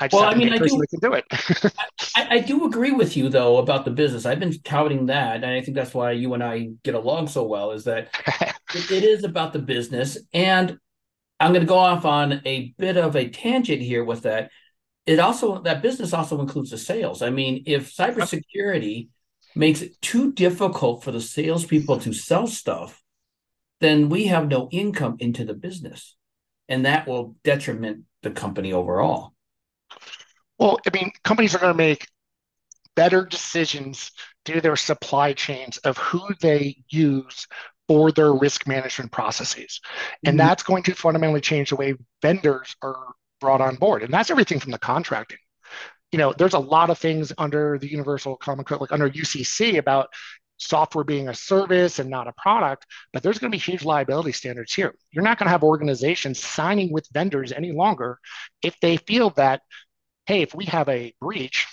I 0.00 0.08
just 0.08 0.20
well, 0.20 0.30
I 0.30 0.34
mean, 0.34 0.52
I 0.52 0.58
do, 0.58 0.82
can 0.88 1.00
do 1.00 1.12
it. 1.12 1.24
I, 2.16 2.36
I, 2.36 2.38
do 2.38 2.64
agree 2.64 2.92
with 2.92 3.14
you 3.14 3.28
though 3.28 3.58
about 3.58 3.84
the 3.84 3.90
business. 3.90 4.24
I've 4.24 4.40
been 4.40 4.58
touting 4.62 5.06
that, 5.06 5.36
and 5.36 5.46
I 5.46 5.60
think 5.60 5.76
that's 5.76 5.92
why 5.92 6.12
you 6.12 6.32
and 6.32 6.42
I 6.42 6.70
get 6.82 6.94
along 6.94 7.28
so 7.28 7.42
well. 7.44 7.72
Is 7.72 7.84
that 7.84 8.08
it, 8.74 8.90
it 8.90 9.04
is 9.04 9.22
about 9.24 9.52
the 9.52 9.58
business, 9.58 10.16
and 10.32 10.78
I'm 11.42 11.52
going 11.52 11.62
to 11.62 11.66
go 11.66 11.78
off 11.78 12.04
on 12.04 12.40
a 12.44 12.72
bit 12.78 12.96
of 12.96 13.16
a 13.16 13.28
tangent 13.28 13.82
here 13.82 14.04
with 14.04 14.22
that. 14.22 14.52
It 15.06 15.18
also 15.18 15.60
that 15.62 15.82
business 15.82 16.12
also 16.12 16.40
includes 16.40 16.70
the 16.70 16.78
sales. 16.78 17.20
I 17.20 17.30
mean, 17.30 17.64
if 17.66 17.92
cybersecurity 17.92 19.08
makes 19.56 19.82
it 19.82 20.00
too 20.00 20.32
difficult 20.32 21.02
for 21.02 21.10
the 21.10 21.20
salespeople 21.20 21.98
to 21.98 22.12
sell 22.12 22.46
stuff, 22.46 23.02
then 23.80 24.08
we 24.08 24.26
have 24.26 24.46
no 24.46 24.68
income 24.70 25.16
into 25.18 25.44
the 25.44 25.54
business, 25.54 26.14
and 26.68 26.86
that 26.86 27.08
will 27.08 27.34
detriment 27.42 28.04
the 28.22 28.30
company 28.30 28.72
overall. 28.72 29.34
Well, 30.58 30.78
I 30.86 30.96
mean, 30.96 31.10
companies 31.24 31.56
are 31.56 31.58
going 31.58 31.74
to 31.74 31.76
make 31.76 32.06
better 32.94 33.24
decisions 33.24 34.12
through 34.44 34.60
their 34.60 34.76
supply 34.76 35.32
chains 35.32 35.78
of 35.78 35.98
who 35.98 36.22
they 36.40 36.84
use 36.88 37.48
for 37.92 38.10
their 38.10 38.32
risk 38.32 38.66
management 38.66 39.12
processes. 39.12 39.78
And 40.24 40.38
mm-hmm. 40.38 40.48
that's 40.48 40.62
going 40.62 40.82
to 40.84 40.94
fundamentally 40.94 41.42
change 41.42 41.68
the 41.68 41.76
way 41.76 41.94
vendors 42.22 42.74
are 42.80 42.96
brought 43.38 43.60
on 43.60 43.76
board. 43.76 44.02
And 44.02 44.10
that's 44.10 44.30
everything 44.30 44.60
from 44.60 44.72
the 44.72 44.78
contracting. 44.78 45.36
You 46.10 46.18
know, 46.18 46.32
there's 46.32 46.54
a 46.54 46.58
lot 46.58 46.88
of 46.88 46.96
things 46.96 47.34
under 47.36 47.78
the 47.78 47.90
Universal 47.90 48.38
Common 48.38 48.64
Code, 48.64 48.80
like 48.80 48.92
under 48.92 49.10
UCC, 49.10 49.76
about 49.76 50.08
software 50.56 51.04
being 51.04 51.28
a 51.28 51.34
service 51.34 51.98
and 51.98 52.08
not 52.08 52.28
a 52.28 52.32
product, 52.32 52.86
but 53.12 53.22
there's 53.22 53.38
going 53.38 53.52
to 53.52 53.54
be 53.54 53.60
huge 53.60 53.84
liability 53.84 54.32
standards 54.32 54.72
here. 54.72 54.94
You're 55.10 55.22
not 55.22 55.38
going 55.38 55.48
to 55.48 55.52
have 55.52 55.62
organizations 55.62 56.42
signing 56.42 56.94
with 56.94 57.06
vendors 57.12 57.52
any 57.52 57.72
longer 57.72 58.18
if 58.62 58.74
they 58.80 58.96
feel 58.96 59.28
that, 59.36 59.60
hey, 60.24 60.40
if 60.40 60.54
we 60.54 60.64
have 60.64 60.88
a 60.88 61.12
breach 61.20 61.66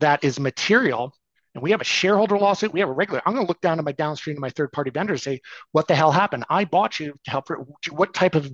that 0.00 0.24
is 0.24 0.40
material 0.40 1.12
and 1.56 1.62
we 1.62 1.70
have 1.70 1.80
a 1.80 1.84
shareholder 1.84 2.36
lawsuit, 2.36 2.74
we 2.74 2.80
have 2.80 2.90
a 2.90 2.92
regular. 2.92 3.22
I'm 3.24 3.32
going 3.32 3.46
to 3.46 3.48
look 3.48 3.62
down 3.62 3.78
to 3.78 3.82
my 3.82 3.92
downstream 3.92 4.36
to 4.36 4.40
my 4.40 4.50
third 4.50 4.72
party 4.72 4.90
vendor 4.90 5.14
and 5.14 5.22
say, 5.22 5.40
what 5.72 5.88
the 5.88 5.94
hell 5.94 6.12
happened? 6.12 6.44
I 6.50 6.66
bought 6.66 7.00
you 7.00 7.14
to 7.24 7.30
help. 7.30 7.48
What 7.90 8.12
type 8.12 8.34
of 8.34 8.52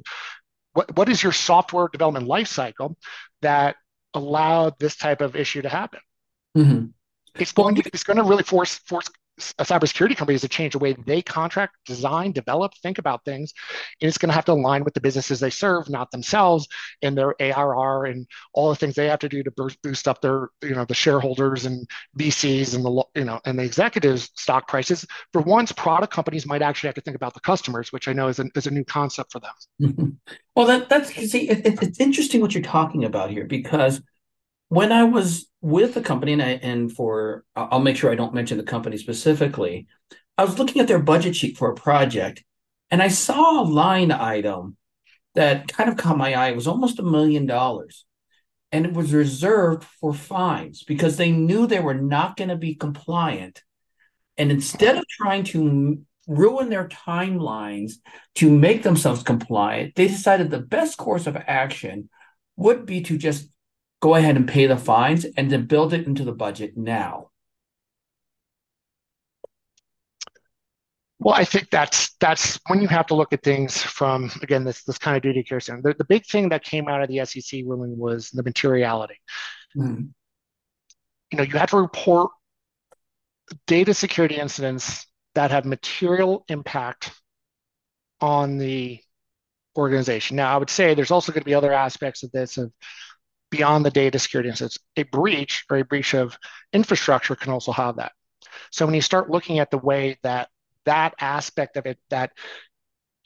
what 0.73 0.97
what 0.97 1.09
is 1.09 1.21
your 1.21 1.33
software 1.33 1.89
development 1.89 2.29
life 2.29 2.47
cycle 2.47 2.97
that 3.43 3.75
allowed 4.15 4.79
this 4.79 4.95
type 4.95 5.21
of 5.21 5.35
issue 5.35 5.63
to 5.63 5.69
happen? 5.69 5.99
Mm-hmm. 6.57 6.87
It's 7.35 7.51
going 7.51 7.75
to 7.75 7.91
it's 7.93 8.05
going 8.05 8.19
to 8.19 8.23
really 8.23 8.45
force 8.45 8.77
force 8.87 9.11
cybersecurity 9.43 10.17
companies 10.17 10.43
to 10.43 10.49
change 10.49 10.73
the 10.73 10.79
way 10.79 10.93
they 10.93 11.23
contract, 11.23 11.77
design, 11.87 12.33
develop, 12.33 12.73
think 12.83 12.99
about 12.99 13.25
things. 13.25 13.53
And 14.01 14.09
it's 14.09 14.19
going 14.19 14.29
to 14.29 14.35
have 14.35 14.45
to 14.47 14.53
align 14.53 14.85
with 14.85 14.95
the 14.95 15.01
businesses 15.01 15.41
they 15.41 15.51
serve, 15.51 15.89
not 15.89 16.11
themselves 16.11 16.69
and 17.03 17.17
their 17.17 17.35
ARR 17.41 18.07
and 18.07 18.27
all 18.53 18.71
the 18.71 18.77
things 18.77 18.95
they 18.95 19.09
have 19.09 19.19
to 19.21 19.29
do 19.29 19.43
to 19.43 19.53
boost 19.83 20.09
up 20.09 20.21
their, 20.21 20.49
you 20.63 20.75
know, 20.75 20.85
the 20.85 20.95
shareholders 20.95 21.67
and 21.67 21.87
VCs 22.19 22.75
and 22.75 22.85
the, 22.85 23.05
you 23.15 23.25
know, 23.25 23.41
and 23.45 23.59
the 23.59 23.65
executives 23.65 24.31
stock 24.37 24.69
prices. 24.69 25.07
For 25.33 25.43
once, 25.43 25.73
product 25.73 26.13
companies 26.13 26.47
might 26.47 26.63
actually 26.63 26.89
have 26.89 26.95
to 26.97 27.01
think 27.01 27.17
about 27.17 27.35
the 27.35 27.41
customers, 27.41 27.93
which 27.93 28.09
I 28.09 28.13
know 28.13 28.29
is 28.29 28.39
a, 28.39 28.47
is 28.55 28.67
a 28.67 28.71
new 28.71 28.85
concept 28.85 29.33
for 29.33 29.41
them. 29.41 29.53
Mm-hmm. 29.81 30.09
Well, 30.55 30.67
that, 30.67 30.89
that's, 30.89 31.13
see, 31.15 31.49
it, 31.49 31.63
it's 31.65 32.01
interesting 32.01 32.41
what 32.41 32.55
you're 32.55 32.63
talking 32.63 33.05
about 33.05 33.31
here 33.31 33.45
because 33.45 34.03
when 34.69 34.93
I 34.93 35.05
was 35.05 35.47
with 35.63 35.95
the 35.95 36.03
company, 36.03 36.33
and, 36.33 36.43
I, 36.43 36.51
and 36.63 36.93
for 36.93 37.45
I'll 37.57 37.81
make 37.81 37.97
sure 37.97 38.11
I 38.11 38.17
don't 38.17 38.35
mention 38.35 38.59
the 38.59 38.65
company 38.65 38.99
specifically, 38.99 39.87
I 40.37 40.45
was 40.45 40.59
looking 40.59 40.83
at 40.83 40.89
their 40.89 40.99
budget 40.99 41.37
sheet 41.37 41.57
for 41.57 41.71
a 41.71 41.75
project, 41.75 42.45
and 42.91 43.03
I 43.03 43.09
saw 43.09 43.63
a 43.63 43.65
line 43.65 44.11
item 44.11 44.77
that 45.35 45.69
kind 45.69 45.89
of 45.89 45.97
caught 45.97 46.19
my 46.19 46.35
eye. 46.35 46.51
It 46.51 46.57
was 46.57 46.67
almost 46.67 46.99
a 46.99 47.05
million 47.05 47.47
dollars, 47.47 48.05
and 48.73 48.85
it 48.85 48.93
was 48.93 49.15
reserved 49.15 49.85
for 49.85 50.13
fines 50.13 50.83
because 50.83 51.17
they 51.17 51.31
knew 51.31 51.67
they 51.67 51.81
were 51.81 51.95
not 51.95 52.37
going 52.37 52.51
to 52.51 52.57
be 52.57 52.75
compliant. 52.75 53.63
And 54.37 54.51
instead 54.51 54.97
of 54.97 55.05
trying 55.09 55.45
to 55.45 56.03
ruin 56.27 56.71
their 56.71 56.89
timelines 56.89 57.95
to 58.37 58.51
make 58.51 58.83
themselves 58.83 59.23
compliant, 59.23 59.95
they 59.95 60.09
decided 60.09 60.51
the 60.51 60.59
best 60.59 60.97
course 60.97 61.27
of 61.27 61.37
action 61.37 62.09
would 62.57 62.85
be 62.85 63.03
to 63.03 63.17
just 63.17 63.49
go 64.03 64.17
ahead 64.17 64.37
and 64.37 64.49
pay 64.49 64.67
the 64.67 64.77
fines 64.77 65.25
and 65.37 65.51
then 65.51 65.65
build 65.65 65.95
it 65.95 66.07
into 66.07 66.25
the 66.25 66.33
budget 66.33 66.77
now. 66.77 67.31
Well, 71.21 71.37
I 71.37 71.45
think 71.45 71.71
that's 71.71 72.17
that's 72.19 72.59
when 72.67 72.83
you 72.83 72.89
have 72.89 73.07
to 73.07 73.15
look 73.15 73.33
at 73.33 73.45
things 73.45 73.81
from 73.81 74.29
again 74.43 74.65
this 74.65 74.83
this 74.83 74.99
kind 74.99 75.17
of 75.17 75.23
duty 75.23 75.45
care 75.45 75.61
center. 75.61 75.81
The, 75.81 75.95
the 75.99 76.05
big 76.05 76.27
thing 76.27 76.49
that 76.49 76.65
came 76.65 76.89
out 76.89 77.01
of 77.01 77.09
the 77.09 77.25
SEC 77.25 77.61
ruling 77.65 77.97
was 77.97 78.31
the 78.31 78.43
materiality. 78.43 79.21
Mm. 79.77 80.09
You 81.31 81.39
know, 81.39 81.45
you 81.45 81.57
have 81.59 81.71
to 81.71 81.77
report 81.77 82.33
data 83.69 83.95
security 83.95 84.35
incidents 84.35 85.07
that 85.37 85.53
have 85.53 85.65
material 85.65 86.45
impact 86.49 87.13
on 88.21 88.59
the 88.59 88.99
organization. 89.77 90.37
Now, 90.37 90.53
I 90.53 90.59
would 90.59 90.71
say 90.71 90.95
there's 90.95 91.13
also 91.13 91.31
going 91.31 91.43
to 91.43 91.47
be 91.47 91.55
other 91.55 91.73
aspects 91.73 92.25
of 92.25 92.33
this 92.33 92.59
of 92.59 92.73
beyond 93.53 93.85
the 93.85 93.91
data 93.91 94.19
security 94.19 94.49
incidents. 94.49 94.79
A 94.97 95.05
breach 95.05 95.65
or 95.71 95.77
a 95.77 95.85
breach 95.85 96.15
of 96.15 96.37
infrastructure 96.73 97.37
can 97.37 97.53
also 97.53 97.71
have 97.71 97.97
that. 97.97 98.13
So 98.73 98.85
when 98.87 98.95
you 98.95 99.03
start 99.03 99.31
looking 99.31 99.61
at 99.61 99.71
the 99.71 99.79
way 99.79 100.19
that 100.23 100.49
that 100.87 101.15
aspect 101.21 101.77
of 101.77 101.87
it, 101.87 101.99
that 102.11 102.33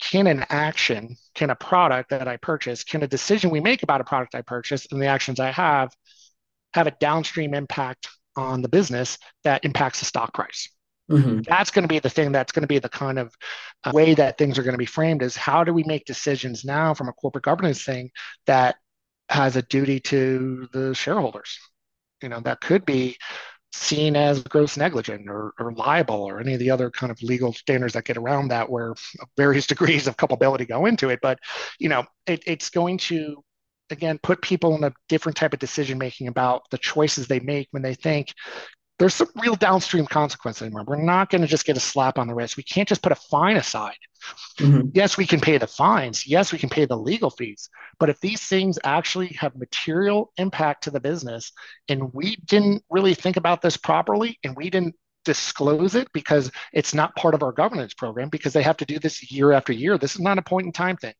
can 0.02 0.26
an 0.26 0.44
action, 0.50 1.16
can 1.34 1.48
a 1.48 1.54
product 1.54 2.10
that 2.10 2.28
I 2.28 2.36
purchase, 2.36 2.84
can 2.84 3.02
a 3.02 3.06
decision 3.06 3.50
we 3.50 3.60
make 3.60 3.82
about 3.82 4.02
a 4.02 4.04
product 4.04 4.34
I 4.34 4.42
purchase 4.42 4.86
and 4.90 5.00
the 5.00 5.06
actions 5.06 5.40
I 5.40 5.52
have 5.52 5.90
have 6.74 6.86
a 6.86 6.96
downstream 7.00 7.54
impact 7.54 8.08
on 8.36 8.60
the 8.60 8.68
business 8.68 9.16
that 9.44 9.64
impacts 9.64 10.00
the 10.00 10.04
stock 10.04 10.34
price? 10.34 10.68
Mm-hmm. 11.10 11.42
That's 11.48 11.70
going 11.70 11.84
to 11.84 11.88
be 11.88 12.00
the 12.00 12.10
thing 12.10 12.32
that's 12.32 12.52
going 12.52 12.64
to 12.64 12.68
be 12.68 12.80
the 12.80 12.88
kind 12.88 13.18
of 13.18 13.32
uh, 13.84 13.92
way 13.94 14.14
that 14.14 14.38
things 14.38 14.58
are 14.58 14.64
going 14.64 14.74
to 14.74 14.78
be 14.78 14.86
framed 14.86 15.22
is 15.22 15.36
how 15.36 15.62
do 15.62 15.72
we 15.72 15.84
make 15.84 16.04
decisions 16.04 16.64
now 16.64 16.94
from 16.94 17.08
a 17.08 17.12
corporate 17.12 17.44
governance 17.44 17.84
thing 17.84 18.10
that 18.46 18.74
has 19.28 19.56
a 19.56 19.62
duty 19.62 20.00
to 20.00 20.68
the 20.72 20.94
shareholders? 20.94 21.58
You 22.22 22.28
know, 22.28 22.40
that 22.40 22.60
could 22.60 22.84
be 22.84 23.16
seen 23.72 24.16
as 24.16 24.42
gross 24.42 24.76
negligent 24.76 25.28
or, 25.28 25.52
or 25.58 25.72
liable 25.72 26.22
or 26.22 26.40
any 26.40 26.54
of 26.54 26.60
the 26.60 26.70
other 26.70 26.90
kind 26.90 27.10
of 27.10 27.22
legal 27.22 27.52
standards 27.52 27.92
that 27.92 28.04
get 28.04 28.16
around 28.16 28.48
that 28.48 28.70
where 28.70 28.94
various 29.36 29.66
degrees 29.66 30.06
of 30.06 30.16
culpability 30.16 30.64
go 30.64 30.86
into 30.86 31.10
it. 31.10 31.20
But, 31.22 31.38
you 31.78 31.88
know, 31.88 32.04
it, 32.26 32.42
it's 32.46 32.70
going 32.70 32.98
to 32.98 33.42
again 33.90 34.18
put 34.22 34.42
people 34.42 34.74
in 34.74 34.84
a 34.84 34.92
different 35.08 35.36
type 35.36 35.52
of 35.52 35.58
decision 35.60 35.98
making 35.98 36.28
about 36.28 36.62
the 36.70 36.78
choices 36.78 37.28
they 37.28 37.40
make 37.40 37.68
when 37.70 37.82
they 37.82 37.94
think 37.94 38.32
there's 38.98 39.14
some 39.14 39.28
real 39.36 39.54
downstream 39.54 40.06
consequences 40.06 40.62
anymore. 40.62 40.84
We're 40.86 40.96
not 41.02 41.30
going 41.30 41.42
to 41.42 41.46
just 41.46 41.66
get 41.66 41.76
a 41.76 41.80
slap 41.80 42.18
on 42.18 42.26
the 42.26 42.34
wrist. 42.34 42.56
We 42.56 42.62
can't 42.62 42.88
just 42.88 43.02
put 43.02 43.12
a 43.12 43.16
fine 43.16 43.56
aside. 43.56 43.96
Mm-hmm. 44.58 44.88
Yes, 44.94 45.16
we 45.16 45.26
can 45.26 45.40
pay 45.40 45.58
the 45.58 45.66
fines. 45.66 46.26
Yes, 46.26 46.52
we 46.52 46.58
can 46.58 46.70
pay 46.70 46.86
the 46.86 46.96
legal 46.96 47.30
fees. 47.30 47.68
But 47.98 48.08
if 48.08 48.20
these 48.20 48.42
things 48.42 48.78
actually 48.84 49.28
have 49.38 49.54
material 49.56 50.32
impact 50.38 50.84
to 50.84 50.90
the 50.90 51.00
business 51.00 51.52
and 51.88 52.12
we 52.14 52.36
didn't 52.46 52.82
really 52.90 53.14
think 53.14 53.36
about 53.36 53.60
this 53.60 53.76
properly 53.76 54.38
and 54.42 54.56
we 54.56 54.70
didn't 54.70 54.94
disclose 55.24 55.94
it 55.94 56.08
because 56.12 56.50
it's 56.72 56.94
not 56.94 57.14
part 57.16 57.34
of 57.34 57.42
our 57.42 57.52
governance 57.52 57.92
program 57.92 58.28
because 58.30 58.52
they 58.52 58.62
have 58.62 58.76
to 58.78 58.86
do 58.86 58.98
this 58.98 59.30
year 59.30 59.52
after 59.52 59.72
year, 59.72 59.98
this 59.98 60.14
is 60.14 60.20
not 60.20 60.38
a 60.38 60.42
point 60.42 60.66
in 60.66 60.72
time 60.72 60.96
thing. 60.96 61.14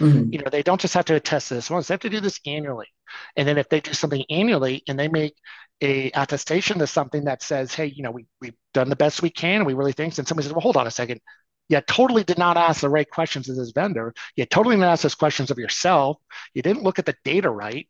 Mm-hmm. 0.00 0.32
You 0.32 0.38
know, 0.38 0.50
they 0.50 0.62
don't 0.62 0.80
just 0.80 0.94
have 0.94 1.04
to 1.06 1.14
attest 1.14 1.50
this 1.50 1.70
once; 1.70 1.88
they 1.88 1.94
have 1.94 2.00
to 2.00 2.10
do 2.10 2.20
this 2.20 2.40
annually. 2.46 2.88
And 3.36 3.46
then 3.46 3.58
if 3.58 3.68
they 3.68 3.80
do 3.80 3.92
something 3.92 4.24
annually 4.30 4.82
and 4.88 4.98
they 4.98 5.08
make 5.08 5.36
a 5.80 6.10
attestation 6.12 6.78
to 6.78 6.86
something 6.86 7.24
that 7.24 7.42
says, 7.42 7.74
"Hey, 7.74 7.86
you 7.86 8.02
know, 8.02 8.10
we 8.10 8.26
we've 8.40 8.56
done 8.72 8.88
the 8.88 8.96
best 8.96 9.22
we 9.22 9.30
can, 9.30 9.56
and 9.56 9.66
we 9.66 9.74
really 9.74 9.92
think," 9.92 10.16
and 10.18 10.26
somebody 10.26 10.46
says, 10.46 10.54
"Well, 10.54 10.62
hold 10.62 10.76
on 10.76 10.86
a 10.86 10.90
second, 10.90 11.20
you 11.68 11.80
totally 11.82 12.24
did 12.24 12.38
not 12.38 12.56
ask 12.56 12.80
the 12.80 12.90
right 12.90 13.08
questions 13.08 13.48
of 13.48 13.56
this 13.56 13.70
vendor. 13.70 14.14
You 14.36 14.44
totally 14.46 14.76
didn't 14.76 14.90
ask 14.90 15.02
those 15.02 15.14
questions 15.14 15.50
of 15.50 15.58
yourself. 15.58 16.18
You 16.52 16.62
didn't 16.62 16.82
look 16.82 16.98
at 16.98 17.06
the 17.06 17.16
data 17.24 17.50
right. 17.50 17.88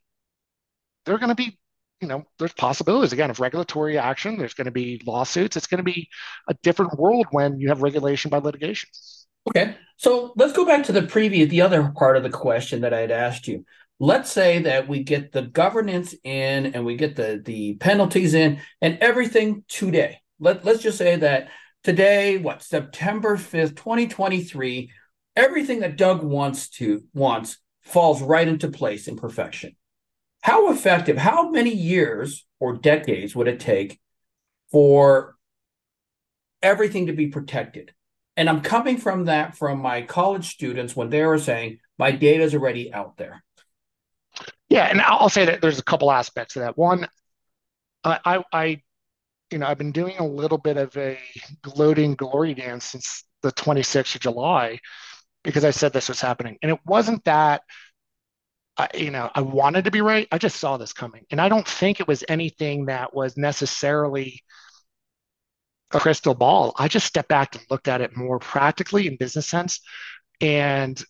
They're 1.04 1.18
going 1.18 1.30
to 1.30 1.34
be, 1.34 1.58
you 2.00 2.08
know, 2.08 2.24
there's 2.38 2.52
possibilities 2.52 3.12
again 3.12 3.30
of 3.30 3.40
regulatory 3.40 3.98
action. 3.98 4.38
There's 4.38 4.54
going 4.54 4.66
to 4.66 4.70
be 4.70 5.02
lawsuits. 5.06 5.56
It's 5.56 5.66
going 5.66 5.78
to 5.78 5.84
be 5.84 6.08
a 6.48 6.54
different 6.62 6.98
world 6.98 7.26
when 7.30 7.60
you 7.60 7.68
have 7.68 7.82
regulation 7.82 8.30
by 8.30 8.38
litigation. 8.38 8.90
Okay. 9.48 9.76
So 9.96 10.32
let's 10.36 10.52
go 10.52 10.64
back 10.64 10.84
to 10.84 10.92
the 10.92 11.02
previous, 11.02 11.48
the 11.48 11.62
other 11.62 11.92
part 11.96 12.16
of 12.16 12.22
the 12.22 12.30
question 12.30 12.80
that 12.80 12.94
I 12.94 13.00
had 13.00 13.10
asked 13.10 13.46
you. 13.46 13.64
Let's 14.00 14.30
say 14.30 14.60
that 14.62 14.88
we 14.88 15.02
get 15.02 15.32
the 15.32 15.42
governance 15.42 16.14
in 16.24 16.66
and 16.66 16.84
we 16.84 16.96
get 16.96 17.14
the, 17.14 17.40
the 17.44 17.74
penalties 17.76 18.34
in 18.34 18.60
and 18.80 18.98
everything 19.00 19.64
today. 19.68 20.20
Let, 20.40 20.64
let's 20.64 20.82
just 20.82 20.98
say 20.98 21.16
that 21.16 21.48
today, 21.84 22.38
what, 22.38 22.62
September 22.62 23.36
5th, 23.36 23.76
2023, 23.76 24.90
everything 25.36 25.80
that 25.80 25.96
Doug 25.96 26.24
wants 26.24 26.68
to 26.70 27.04
wants 27.14 27.58
falls 27.82 28.20
right 28.20 28.48
into 28.48 28.68
place 28.68 29.06
in 29.06 29.16
perfection. 29.16 29.76
How 30.42 30.70
effective, 30.72 31.16
how 31.16 31.50
many 31.50 31.72
years 31.72 32.44
or 32.58 32.76
decades 32.76 33.36
would 33.36 33.48
it 33.48 33.60
take 33.60 34.00
for 34.72 35.36
everything 36.62 37.06
to 37.06 37.12
be 37.12 37.28
protected? 37.28 37.92
And 38.36 38.48
I'm 38.48 38.62
coming 38.62 38.96
from 38.96 39.26
that 39.26 39.56
from 39.56 39.80
my 39.80 40.02
college 40.02 40.48
students 40.48 40.96
when 40.96 41.10
they 41.10 41.24
were 41.24 41.38
saying, 41.38 41.78
my 41.98 42.10
data 42.10 42.42
is 42.42 42.54
already 42.54 42.92
out 42.92 43.16
there. 43.16 43.44
Yeah, 44.68 44.86
and 44.86 45.00
I'll 45.00 45.28
say 45.28 45.44
that 45.44 45.60
there's 45.60 45.78
a 45.78 45.84
couple 45.84 46.10
aspects 46.10 46.56
of 46.56 46.62
that. 46.62 46.76
One, 46.76 47.06
I, 48.02 48.42
I, 48.52 48.82
you 49.50 49.58
know, 49.58 49.66
I've 49.66 49.78
been 49.78 49.92
doing 49.92 50.16
a 50.18 50.26
little 50.26 50.58
bit 50.58 50.76
of 50.76 50.96
a 50.96 51.18
gloating 51.62 52.14
glory 52.14 52.54
dance 52.54 52.84
since 52.84 53.24
the 53.42 53.52
26th 53.52 54.16
of 54.16 54.20
July 54.20 54.78
because 55.42 55.64
I 55.64 55.70
said 55.70 55.92
this 55.92 56.08
was 56.08 56.20
happening, 56.20 56.58
and 56.62 56.72
it 56.72 56.80
wasn't 56.86 57.24
that. 57.24 57.62
I, 58.76 58.88
you 58.94 59.12
know, 59.12 59.30
I 59.32 59.42
wanted 59.42 59.84
to 59.84 59.92
be 59.92 60.00
right. 60.00 60.26
I 60.32 60.38
just 60.38 60.56
saw 60.56 60.76
this 60.76 60.92
coming, 60.92 61.24
and 61.30 61.40
I 61.40 61.48
don't 61.48 61.68
think 61.68 62.00
it 62.00 62.08
was 62.08 62.24
anything 62.28 62.86
that 62.86 63.14
was 63.14 63.36
necessarily 63.36 64.42
a 65.94 66.00
crystal 66.00 66.34
ball. 66.34 66.74
I 66.76 66.88
just 66.88 67.06
stepped 67.06 67.28
back 67.28 67.54
and 67.54 67.64
looked 67.70 67.88
at 67.88 68.00
it 68.00 68.16
more 68.16 68.38
practically 68.38 69.06
in 69.06 69.16
business 69.16 69.46
sense 69.46 69.80
and 70.40 71.02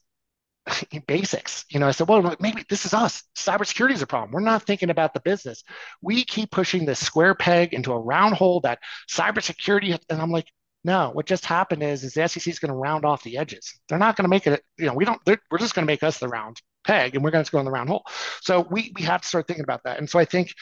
in 0.91 1.03
basics. 1.07 1.65
You 1.71 1.81
know, 1.81 1.89
I 1.89 1.91
said, 1.91 2.09
well, 2.09 2.37
maybe 2.41 2.65
this 2.69 2.87
is 2.87 2.95
us. 2.95 3.23
Cybersecurity 3.37 3.93
is 3.93 4.03
a 4.03 4.07
problem. 4.07 4.33
We're 4.33 4.41
not 4.41 4.63
thinking 4.63 4.91
about 4.91 5.15
the 5.15 5.21
business. 5.21 5.63
We 6.03 6.25
keep 6.25 6.51
pushing 6.51 6.85
this 6.85 7.05
square 7.05 7.35
peg 7.35 7.75
into 7.75 7.93
a 7.93 7.99
round 7.99 8.35
hole 8.35 8.61
that 8.61 8.79
cybersecurity, 9.11 9.99
and 10.09 10.21
I'm 10.21 10.31
like, 10.31 10.47
no, 10.85 11.11
what 11.13 11.27
just 11.27 11.47
happened 11.47 11.83
is, 11.83 12.05
is 12.05 12.13
the 12.13 12.29
SEC 12.29 12.47
is 12.47 12.59
going 12.59 12.71
to 12.71 12.77
round 12.77 13.07
off 13.07 13.23
the 13.23 13.39
edges. 13.39 13.81
They're 13.89 13.99
not 13.99 14.17
going 14.17 14.25
to 14.25 14.29
make 14.29 14.47
it, 14.47 14.63
you 14.79 14.87
know, 14.87 14.93
we 14.93 15.07
don't, 15.07 15.21
we're 15.27 15.59
just 15.59 15.75
going 15.75 15.87
to 15.87 15.91
make 15.91 16.03
us 16.03 16.19
the 16.19 16.29
round 16.29 16.61
peg 16.87 17.15
and 17.15 17.25
we're 17.25 17.31
going 17.31 17.45
to 17.45 17.51
go 17.51 17.59
in 17.59 17.65
the 17.65 17.71
round 17.71 17.89
hole. 17.89 18.05
So 18.43 18.67
we, 18.71 18.93
we 18.95 19.03
have 19.05 19.23
to 19.23 19.29
start 19.29 19.47
thinking 19.47 19.65
about 19.65 19.81
that. 19.85 19.99
And 19.99 20.09
so 20.09 20.19
I 20.19 20.27
think 20.27 20.53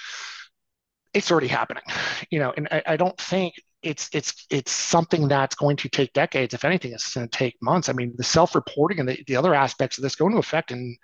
it's 1.12 1.30
already 1.30 1.48
happening, 1.48 1.82
you 2.30 2.38
know, 2.38 2.52
and 2.56 2.68
I, 2.70 2.82
I 2.86 2.96
don't 2.96 3.18
think 3.18 3.54
it's 3.82 4.08
it's 4.12 4.46
it's 4.50 4.70
something 4.70 5.28
that's 5.28 5.54
going 5.54 5.76
to 5.76 5.88
take 5.88 6.12
decades. 6.12 6.54
If 6.54 6.64
anything, 6.64 6.92
it's 6.92 7.14
going 7.14 7.28
to 7.28 7.38
take 7.38 7.56
months. 7.60 7.88
I 7.88 7.92
mean, 7.92 8.14
the 8.16 8.24
self-reporting 8.24 9.00
and 9.00 9.08
the, 9.08 9.22
the 9.26 9.36
other 9.36 9.54
aspects 9.54 9.98
of 9.98 10.02
this 10.02 10.14
go 10.14 10.26
into 10.26 10.38
effect 10.38 10.70
in 10.70 10.96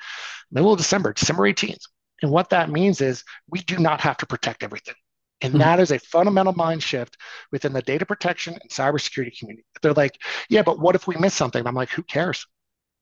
middle 0.50 0.72
of 0.72 0.78
December, 0.78 1.12
December 1.12 1.42
18th. 1.44 1.82
And 2.22 2.30
what 2.30 2.50
that 2.50 2.70
means 2.70 3.00
is 3.00 3.24
we 3.48 3.60
do 3.60 3.78
not 3.78 4.00
have 4.00 4.16
to 4.18 4.26
protect 4.26 4.62
everything. 4.62 4.94
And 5.40 5.52
mm-hmm. 5.52 5.60
that 5.60 5.80
is 5.80 5.92
a 5.92 5.98
fundamental 5.98 6.52
mind 6.52 6.82
shift 6.82 7.16
within 7.52 7.72
the 7.72 7.82
data 7.82 8.04
protection 8.04 8.54
and 8.54 8.70
cybersecurity 8.70 9.38
community. 9.38 9.64
They're 9.82 9.92
like, 9.92 10.18
yeah, 10.48 10.62
but 10.62 10.80
what 10.80 10.94
if 10.94 11.06
we 11.06 11.16
miss 11.16 11.34
something? 11.34 11.64
I'm 11.64 11.74
like, 11.74 11.90
who 11.90 12.02
cares? 12.02 12.44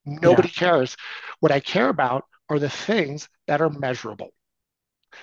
Nobody 0.05 0.49
yeah. 0.49 0.69
cares. 0.69 0.97
What 1.41 1.53
I 1.53 1.61
care 1.61 1.89
about 1.89 2.25
are 2.49 2.59
the 2.59 2.71
things 2.71 3.29
that 3.47 3.61
are 3.61 3.71
measurable. 3.71 4.31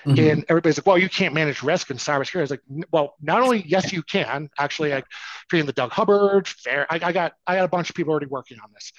Mm-hmm. 0.04 0.30
And 0.30 0.44
everybody's 0.48 0.78
like, 0.78 0.86
well, 0.86 0.98
you 0.98 1.08
can't 1.08 1.34
manage 1.34 1.62
risk 1.62 1.90
in 1.90 1.96
cybersecurity. 1.96 2.38
I 2.38 2.40
was 2.40 2.50
like, 2.50 2.62
well, 2.92 3.14
not 3.22 3.42
only 3.42 3.64
yes, 3.66 3.92
you 3.92 4.02
can. 4.02 4.50
Actually, 4.58 4.94
i 4.94 5.02
creating 5.48 5.66
the 5.66 5.72
Doug 5.72 5.92
Hubbard 5.92 6.46
fair. 6.48 6.86
I, 6.90 7.00
I, 7.02 7.12
got 7.12 7.32
I 7.46 7.56
got 7.56 7.64
a 7.64 7.68
bunch 7.68 7.90
of 7.90 7.96
people 7.96 8.10
already 8.10 8.26
working 8.26 8.58
on 8.62 8.70
this. 8.72 8.92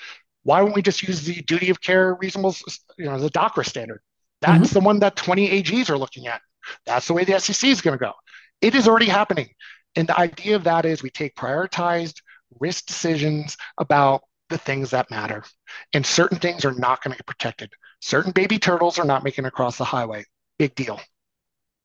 Why 0.43 0.61
won't 0.61 0.76
we 0.76 0.81
just 0.81 1.03
use 1.03 1.23
the 1.23 1.41
duty 1.41 1.69
of 1.69 1.81
care 1.81 2.15
reasonable, 2.15 2.55
you 2.97 3.05
know, 3.05 3.19
the 3.19 3.30
DOCRA 3.30 3.65
standard? 3.65 4.01
That's 4.41 4.69
mm-hmm. 4.69 4.73
the 4.73 4.85
one 4.85 4.99
that 4.99 5.15
20 5.15 5.63
AGs 5.63 5.89
are 5.89 5.97
looking 5.97 6.27
at. 6.27 6.41
That's 6.85 7.07
the 7.07 7.13
way 7.13 7.23
the 7.23 7.39
SEC 7.39 7.69
is 7.69 7.81
going 7.81 7.97
to 7.97 8.03
go. 8.03 8.13
It 8.61 8.76
is 8.76 8.88
already 8.88 9.07
happening. 9.07 9.49
And 9.95 10.07
the 10.07 10.19
idea 10.19 10.55
of 10.55 10.63
that 10.65 10.85
is 10.85 11.01
we 11.01 11.09
take 11.09 11.35
prioritized 11.35 12.22
risk 12.59 12.85
decisions 12.85 13.57
about 13.77 14.22
the 14.49 14.57
things 14.57 14.91
that 14.91 15.09
matter. 15.09 15.43
And 15.93 16.05
certain 16.05 16.38
things 16.38 16.65
are 16.65 16.73
not 16.73 17.03
going 17.03 17.11
to 17.13 17.17
get 17.17 17.26
protected. 17.26 17.72
Certain 18.01 18.31
baby 18.31 18.59
turtles 18.59 18.99
are 18.99 19.05
not 19.05 19.23
making 19.23 19.45
it 19.45 19.47
across 19.47 19.77
the 19.77 19.84
highway 19.84 20.26
big 20.57 20.76
deal. 20.76 20.99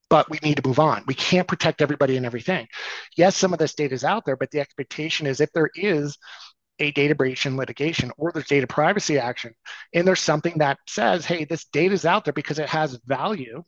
But 0.09 0.29
we 0.29 0.39
need 0.43 0.57
to 0.57 0.67
move 0.67 0.79
on. 0.79 1.03
We 1.07 1.13
can't 1.13 1.47
protect 1.47 1.81
everybody 1.81 2.17
and 2.17 2.25
everything. 2.25 2.67
Yes, 3.15 3.37
some 3.37 3.53
of 3.53 3.59
this 3.59 3.75
data 3.75 3.93
is 3.93 4.03
out 4.03 4.25
there, 4.25 4.35
but 4.35 4.51
the 4.51 4.59
expectation 4.59 5.25
is 5.25 5.39
if 5.39 5.51
there 5.53 5.69
is 5.73 6.17
a 6.79 6.91
data 6.91 7.15
breach 7.15 7.45
in 7.45 7.55
litigation 7.55 8.11
or 8.17 8.31
there's 8.31 8.47
data 8.47 8.67
privacy 8.67 9.17
action, 9.17 9.53
and 9.93 10.05
there's 10.05 10.19
something 10.19 10.57
that 10.57 10.79
says, 10.87 11.25
hey, 11.25 11.45
this 11.45 11.65
data 11.65 11.93
is 11.93 12.05
out 12.05 12.25
there 12.25 12.33
because 12.33 12.59
it 12.59 12.67
has 12.67 12.99
value. 13.05 13.63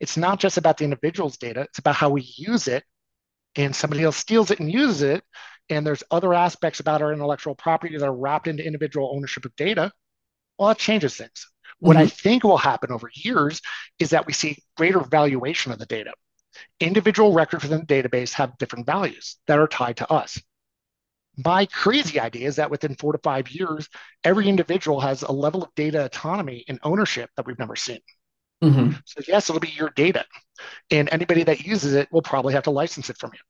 It's 0.00 0.16
not 0.16 0.38
just 0.38 0.56
about 0.56 0.76
the 0.78 0.84
individual's 0.84 1.36
data, 1.36 1.62
it's 1.62 1.78
about 1.78 1.96
how 1.96 2.10
we 2.10 2.32
use 2.36 2.68
it. 2.68 2.84
And 3.56 3.74
somebody 3.74 4.04
else 4.04 4.16
steals 4.16 4.50
it 4.50 4.60
and 4.60 4.70
uses 4.70 5.02
it. 5.02 5.24
And 5.70 5.84
there's 5.84 6.04
other 6.10 6.32
aspects 6.32 6.80
about 6.80 7.02
our 7.02 7.12
intellectual 7.12 7.54
property 7.54 7.96
that 7.96 8.06
are 8.06 8.14
wrapped 8.14 8.46
into 8.46 8.64
individual 8.64 9.12
ownership 9.14 9.44
of 9.44 9.56
data. 9.56 9.90
Well, 10.58 10.68
that 10.68 10.78
changes 10.78 11.16
things. 11.16 11.48
What 11.80 11.96
mm-hmm. 11.96 12.04
I 12.04 12.08
think 12.08 12.44
will 12.44 12.58
happen 12.58 12.92
over 12.92 13.10
years 13.14 13.60
is 13.98 14.10
that 14.10 14.26
we 14.26 14.32
see 14.32 14.58
greater 14.76 15.00
valuation 15.00 15.72
of 15.72 15.78
the 15.78 15.86
data. 15.86 16.12
Individual 16.80 17.32
records 17.32 17.62
within 17.64 17.84
the 17.86 17.86
database 17.86 18.32
have 18.32 18.58
different 18.58 18.86
values 18.86 19.36
that 19.46 19.58
are 19.58 19.68
tied 19.68 19.98
to 19.98 20.12
us. 20.12 20.40
My 21.36 21.66
crazy 21.66 22.18
idea 22.18 22.48
is 22.48 22.56
that 22.56 22.70
within 22.70 22.96
four 22.96 23.12
to 23.12 23.18
five 23.18 23.48
years, 23.48 23.88
every 24.24 24.48
individual 24.48 25.00
has 25.00 25.22
a 25.22 25.30
level 25.30 25.62
of 25.62 25.74
data 25.76 26.04
autonomy 26.04 26.64
and 26.66 26.80
ownership 26.82 27.30
that 27.36 27.46
we've 27.46 27.58
never 27.58 27.76
seen. 27.76 28.00
Mm-hmm. 28.62 28.94
So, 29.04 29.20
yes, 29.28 29.48
it'll 29.48 29.60
be 29.60 29.68
your 29.68 29.90
data. 29.90 30.24
And 30.90 31.08
anybody 31.12 31.44
that 31.44 31.64
uses 31.64 31.94
it 31.94 32.08
will 32.10 32.22
probably 32.22 32.54
have 32.54 32.64
to 32.64 32.72
license 32.72 33.08
it 33.08 33.18
from 33.18 33.30
you. 33.34 33.40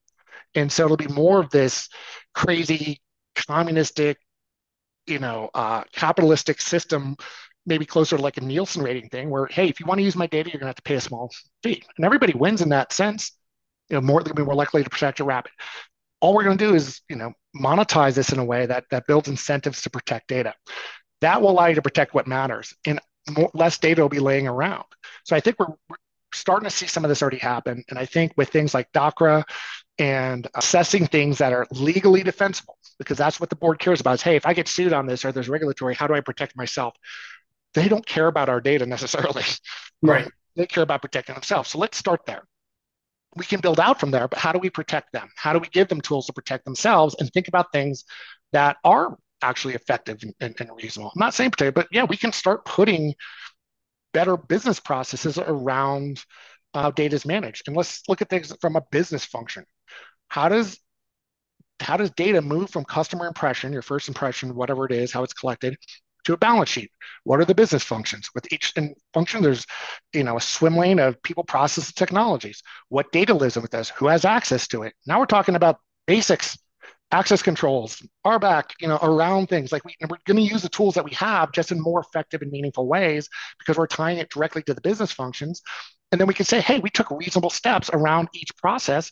And 0.53 0.71
so 0.71 0.85
it'll 0.85 0.97
be 0.97 1.07
more 1.07 1.39
of 1.39 1.49
this 1.49 1.89
crazy 2.35 3.01
communistic, 3.35 4.17
you 5.07 5.17
know, 5.17 5.49
uh, 5.55 5.83
capitalistic 5.91 6.61
system 6.61 7.15
maybe 7.69 7.85
closer 7.85 8.17
to 8.17 8.21
like 8.21 8.35
a 8.35 8.41
Nielsen 8.41 8.83
rating 8.83 9.07
thing 9.09 9.29
where, 9.29 9.45
hey, 9.45 9.69
if 9.69 9.79
you 9.79 9.85
want 9.85 9.99
to 9.99 10.03
use 10.03 10.17
my 10.17 10.27
data, 10.27 10.49
you're 10.49 10.59
going 10.59 10.65
to 10.65 10.75
have 10.75 10.75
to 10.75 10.81
pay 10.81 10.95
a 10.95 11.01
small 11.01 11.31
fee. 11.63 11.81
And 11.95 12.05
everybody 12.05 12.33
wins 12.33 12.61
in 12.61 12.69
that 12.69 12.91
sense. 12.91 13.31
You 13.89 13.95
know, 13.95 14.01
more, 14.01 14.21
they're 14.21 14.33
going 14.33 14.43
to 14.43 14.43
be 14.43 14.45
more 14.45 14.55
likely 14.55 14.83
to 14.83 14.89
protect 14.89 15.19
your 15.19 15.27
rabbit. 15.27 15.51
all 16.21 16.33
we're 16.33 16.43
going 16.43 16.57
to 16.57 16.67
do 16.67 16.75
is, 16.75 17.01
you 17.09 17.15
know, 17.15 17.33
monetize 17.55 18.15
this 18.15 18.31
in 18.31 18.39
a 18.39 18.45
way 18.45 18.65
that 18.65 18.85
that 18.91 19.07
builds 19.07 19.27
incentives 19.27 19.81
to 19.83 19.89
protect 19.89 20.27
data. 20.27 20.53
That 21.21 21.41
will 21.41 21.51
allow 21.51 21.67
you 21.67 21.75
to 21.75 21.81
protect 21.81 22.13
what 22.13 22.27
matters, 22.27 22.73
and 22.85 22.99
more, 23.31 23.51
less 23.53 23.77
data 23.77 24.01
will 24.01 24.09
be 24.09 24.19
laying 24.19 24.47
around. 24.47 24.85
So 25.23 25.35
I 25.35 25.39
think 25.39 25.59
we're, 25.59 25.73
we're 25.89 25.97
starting 26.33 26.69
to 26.69 26.75
see 26.75 26.87
some 26.87 27.03
of 27.03 27.09
this 27.09 27.21
already 27.21 27.37
happen, 27.37 27.83
and 27.89 27.99
I 27.99 28.05
think 28.05 28.33
with 28.37 28.49
things 28.49 28.73
like 28.73 28.91
DOCRA 28.93 29.43
and 29.97 30.47
assessing 30.55 31.07
things 31.07 31.37
that 31.39 31.51
are 31.51 31.67
legally 31.71 32.23
defensible, 32.23 32.77
because 32.99 33.17
that's 33.17 33.39
what 33.39 33.49
the 33.49 33.55
board 33.55 33.79
cares 33.79 33.99
about. 34.01 34.15
Is 34.15 34.21
hey, 34.21 34.35
if 34.35 34.45
I 34.45 34.53
get 34.53 34.67
sued 34.67 34.93
on 34.93 35.07
this 35.07 35.25
or 35.25 35.31
there's 35.31 35.49
regulatory, 35.49 35.95
how 35.95 36.07
do 36.07 36.13
I 36.13 36.21
protect 36.21 36.55
myself? 36.55 36.95
They 37.73 37.87
don't 37.87 38.05
care 38.05 38.27
about 38.27 38.49
our 38.49 38.61
data 38.61 38.85
necessarily. 38.85 39.43
Right. 40.01 40.31
They 40.55 40.65
care 40.65 40.83
about 40.83 41.01
protecting 41.01 41.35
themselves. 41.35 41.71
So 41.71 41.77
let's 41.77 41.97
start 41.97 42.21
there 42.25 42.43
we 43.35 43.45
can 43.45 43.59
build 43.59 43.79
out 43.79 43.99
from 43.99 44.11
there, 44.11 44.27
but 44.27 44.39
how 44.39 44.51
do 44.51 44.59
we 44.59 44.69
protect 44.69 45.13
them? 45.13 45.29
How 45.35 45.53
do 45.53 45.59
we 45.59 45.67
give 45.67 45.87
them 45.87 46.01
tools 46.01 46.25
to 46.27 46.33
protect 46.33 46.65
themselves 46.65 47.15
and 47.19 47.31
think 47.31 47.47
about 47.47 47.71
things 47.71 48.05
that 48.51 48.77
are 48.83 49.17
actually 49.41 49.75
effective 49.75 50.19
and, 50.23 50.33
and, 50.39 50.55
and 50.59 50.69
reasonable? 50.75 51.11
I'm 51.15 51.19
not 51.19 51.33
saying 51.33 51.51
potato, 51.51 51.71
but 51.71 51.87
yeah, 51.91 52.05
we 52.05 52.17
can 52.17 52.31
start 52.31 52.65
putting 52.65 53.13
better 54.13 54.35
business 54.35 54.79
processes 54.79 55.37
around 55.37 56.23
how 56.73 56.91
data 56.91 57.15
is 57.15 57.25
managed. 57.25 57.67
And 57.67 57.77
let's 57.77 58.01
look 58.09 58.21
at 58.21 58.29
things 58.29 58.53
from 58.61 58.75
a 58.75 58.81
business 58.91 59.25
function. 59.25 59.65
How 60.27 60.49
does 60.49 60.79
how 61.79 61.95
does 61.95 62.11
data 62.11 62.41
move 62.41 62.69
from 62.69 62.83
customer 62.83 63.25
impression, 63.25 63.71
your 63.71 63.81
first 63.81 64.09
impression, 64.09 64.53
whatever 64.53 64.85
it 64.85 64.91
is, 64.91 65.13
how 65.13 65.23
it's 65.23 65.33
collected, 65.33 65.77
to 66.29 66.35
a 66.35 66.37
balance 66.37 66.69
sheet. 66.69 66.91
What 67.23 67.39
are 67.39 67.45
the 67.45 67.55
business 67.55 67.83
functions? 67.83 68.29
With 68.35 68.51
each 68.53 68.73
function, 69.13 69.41
there's 69.41 69.65
you 70.13 70.23
know 70.23 70.37
a 70.37 70.41
swim 70.41 70.77
lane 70.77 70.99
of 70.99 71.21
people, 71.23 71.43
process, 71.43 71.91
technologies. 71.91 72.61
What 72.89 73.11
data 73.11 73.33
lives 73.33 73.55
with 73.55 73.73
us? 73.73 73.89
Who 73.89 74.07
has 74.07 74.25
access 74.25 74.67
to 74.69 74.83
it? 74.83 74.93
Now 75.07 75.19
we're 75.19 75.25
talking 75.25 75.55
about 75.55 75.79
basics, 76.05 76.57
access 77.11 77.41
controls, 77.41 78.05
RBAC, 78.25 78.65
you 78.79 78.87
know, 78.87 78.99
around 79.01 79.47
things. 79.47 79.71
Like 79.71 79.83
we, 79.85 79.95
we're 80.01 80.17
going 80.25 80.37
to 80.37 80.53
use 80.53 80.61
the 80.61 80.69
tools 80.69 80.93
that 80.93 81.03
we 81.03 81.11
have 81.11 81.51
just 81.51 81.71
in 81.71 81.81
more 81.81 81.99
effective 81.99 82.43
and 82.43 82.51
meaningful 82.51 82.87
ways 82.87 83.27
because 83.57 83.77
we're 83.77 83.87
tying 83.87 84.19
it 84.19 84.29
directly 84.29 84.61
to 84.63 84.73
the 84.75 84.81
business 84.81 85.11
functions. 85.11 85.61
And 86.11 86.21
then 86.21 86.27
we 86.27 86.33
can 86.35 86.45
say, 86.45 86.61
hey, 86.61 86.79
we 86.79 86.89
took 86.89 87.09
reasonable 87.11 87.49
steps 87.49 87.89
around 87.91 88.29
each 88.33 88.55
process 88.57 89.11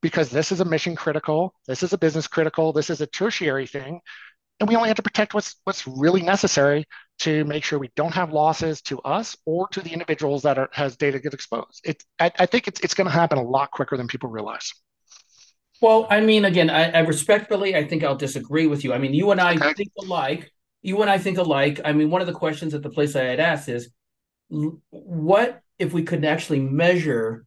because 0.00 0.30
this 0.30 0.50
is 0.50 0.60
a 0.60 0.64
mission 0.64 0.96
critical, 0.96 1.54
this 1.68 1.82
is 1.82 1.92
a 1.92 1.98
business 1.98 2.26
critical, 2.26 2.72
this 2.72 2.90
is 2.90 3.00
a 3.00 3.06
tertiary 3.06 3.66
thing 3.66 4.00
and 4.62 4.68
we 4.68 4.76
only 4.76 4.88
have 4.88 4.96
to 4.96 5.02
protect 5.02 5.34
what's 5.34 5.56
what's 5.64 5.88
really 5.88 6.22
necessary 6.22 6.86
to 7.18 7.44
make 7.44 7.64
sure 7.64 7.80
we 7.80 7.90
don't 7.96 8.14
have 8.14 8.32
losses 8.32 8.80
to 8.82 9.00
us 9.00 9.36
or 9.44 9.66
to 9.68 9.80
the 9.80 9.90
individuals 9.90 10.42
that 10.42 10.56
are, 10.56 10.68
has 10.72 10.96
data 10.96 11.18
get 11.18 11.34
exposed. 11.34 11.80
It, 11.84 12.02
I, 12.20 12.30
I 12.38 12.46
think 12.46 12.68
it's 12.68 12.80
it's 12.80 12.94
going 12.94 13.08
to 13.08 13.12
happen 13.12 13.38
a 13.38 13.42
lot 13.42 13.72
quicker 13.72 13.96
than 13.96 14.06
people 14.06 14.30
realize. 14.30 14.72
Well, 15.80 16.06
I 16.08 16.20
mean, 16.20 16.44
again, 16.44 16.70
I, 16.70 16.92
I 16.92 17.00
respectfully, 17.00 17.74
I 17.74 17.88
think 17.88 18.04
I'll 18.04 18.14
disagree 18.14 18.68
with 18.68 18.84
you. 18.84 18.92
I 18.92 18.98
mean, 18.98 19.14
you 19.14 19.32
and 19.32 19.40
I 19.40 19.56
okay. 19.56 19.74
think 19.74 19.90
alike. 20.00 20.48
You 20.80 21.02
and 21.02 21.10
I 21.10 21.18
think 21.18 21.38
alike. 21.38 21.80
I 21.84 21.92
mean, 21.92 22.08
one 22.08 22.20
of 22.20 22.28
the 22.28 22.32
questions 22.32 22.72
at 22.72 22.82
the 22.82 22.90
place 22.90 23.16
I 23.16 23.24
had 23.24 23.40
asked 23.40 23.68
is, 23.68 23.90
what 24.48 25.60
if 25.80 25.92
we 25.92 26.04
could 26.04 26.24
actually 26.24 26.60
measure 26.60 27.46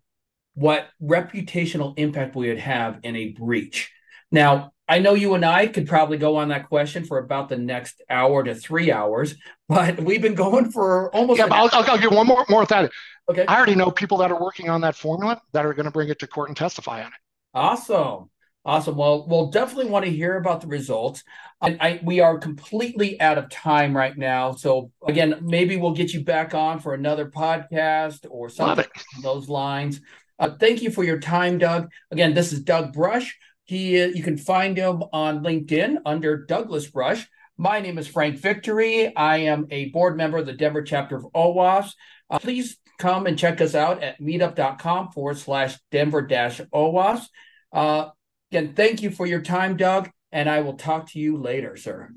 what 0.54 0.90
reputational 1.02 1.98
impact 1.98 2.36
we 2.36 2.50
would 2.50 2.60
have 2.60 3.00
in 3.04 3.16
a 3.16 3.30
breach? 3.30 3.94
Now, 4.32 4.74
I 4.88 5.00
know 5.00 5.14
you 5.14 5.34
and 5.34 5.44
I 5.44 5.68
could 5.68 5.88
probably 5.88 6.18
go 6.18 6.38
on 6.38 6.50
that 6.50 6.70
question 6.70 7.06
for 7.06 7.18
about 7.18 7.50
the 7.50 7.58
next 7.58 8.02
hour 8.10 8.44
to 8.44 8.54
three 8.54 8.92
hours, 8.92 9.36
but 9.68 10.00
we've 10.04 10.22
been 10.22 10.36
going 10.36 10.72
for 10.72 11.14
almost. 11.16 11.40
Yeah, 11.40 11.48
but 11.48 11.56
I'll, 11.74 11.84
I'll, 11.92 11.98
give 11.98 12.12
one 12.12 12.28
more 12.28 12.46
more 12.50 12.62
with 12.62 12.70
that. 12.70 12.92
Okay. 13.30 13.46
I 13.46 13.58
already 13.58 13.76
know 13.76 13.90
people 13.90 14.18
that 14.20 14.32
are 14.32 14.40
working 14.40 14.70
on 14.70 14.82
that 14.82 14.96
formula 14.96 15.42
that 15.54 15.66
are 15.66 15.74
going 15.74 15.86
to 15.86 15.92
bring 15.92 16.10
it 16.10 16.20
to 16.20 16.28
court 16.28 16.50
and 16.50 16.58
testify 16.58 17.02
on 17.02 17.08
it. 17.08 17.20
Awesome. 17.54 18.30
Awesome. 18.64 18.96
Well, 18.96 19.28
we'll 19.28 19.52
definitely 19.52 19.92
want 19.92 20.06
to 20.06 20.12
hear 20.12 20.38
about 20.38 20.62
the 20.62 20.68
results. 20.68 21.24
I, 21.62 21.78
I, 21.80 22.00
we 22.04 22.20
are 22.20 22.40
completely 22.40 23.22
out 23.22 23.38
of 23.38 23.50
time 23.50 23.96
right 23.96 24.16
now. 24.18 24.54
So 24.54 24.92
again, 25.08 25.40
maybe 25.44 25.78
we'll 25.78 25.94
get 25.94 26.14
you 26.14 26.24
back 26.24 26.56
on 26.56 26.80
for 26.80 26.96
another 26.96 27.30
podcast 27.30 28.26
or 28.28 28.50
something 28.50 28.86
those 29.22 29.50
lines. 29.50 30.02
Uh, 30.40 30.50
thank 30.60 30.82
you 30.82 30.90
for 30.90 31.04
your 31.04 31.20
time, 31.20 31.60
Doug. 31.60 31.90
Again, 32.12 32.34
this 32.34 32.52
is 32.52 32.62
Doug 32.62 32.92
Brush 32.92 33.38
he, 33.66 34.04
you 34.04 34.24
can 34.24 34.38
find 34.38 34.78
him 34.78 35.04
on 35.12 35.44
LinkedIn 35.44 35.98
under 36.06 36.46
Douglas 36.46 36.88
Brush. 36.88 37.28
My 37.58 37.80
name 37.80 37.98
is 37.98 38.08
Frank 38.08 38.38
Victory. 38.38 39.16
I 39.16 39.38
am 39.38 39.68
a 39.72 39.90
board 39.90 40.18
member 40.18 40.38
of 40.38 40.46
the 40.46 40.54
Denver 40.54 40.84
chapter 40.84 41.16
of 41.16 41.26
OWASP. 41.34 41.94
Uh, 42.30 42.40
please 42.40 42.78
come 43.00 43.26
and 43.26 43.38
check 43.38 43.62
us 43.62 43.76
out 43.76 44.04
at 44.04 44.20
meetup.com 44.22 45.12
forward 45.12 45.38
slash 45.38 45.78
Denver 45.92 46.22
dash 46.22 46.62
OWASP. 46.74 47.28
Uh, 47.72 48.10
again, 48.52 48.74
thank 48.76 49.02
you 49.02 49.10
for 49.10 49.26
your 49.26 49.42
time, 49.42 49.78
Doug, 49.78 50.10
and 50.32 50.50
I 50.50 50.62
will 50.62 50.76
talk 50.76 51.10
to 51.12 51.20
you 51.20 51.38
later, 51.38 51.76
sir. 51.76 52.10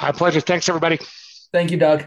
My 0.00 0.12
pleasure. 0.12 0.40
Thanks, 0.40 0.68
everybody. 0.68 0.98
Thank 1.52 1.70
you, 1.70 1.78
Doug. 1.78 2.06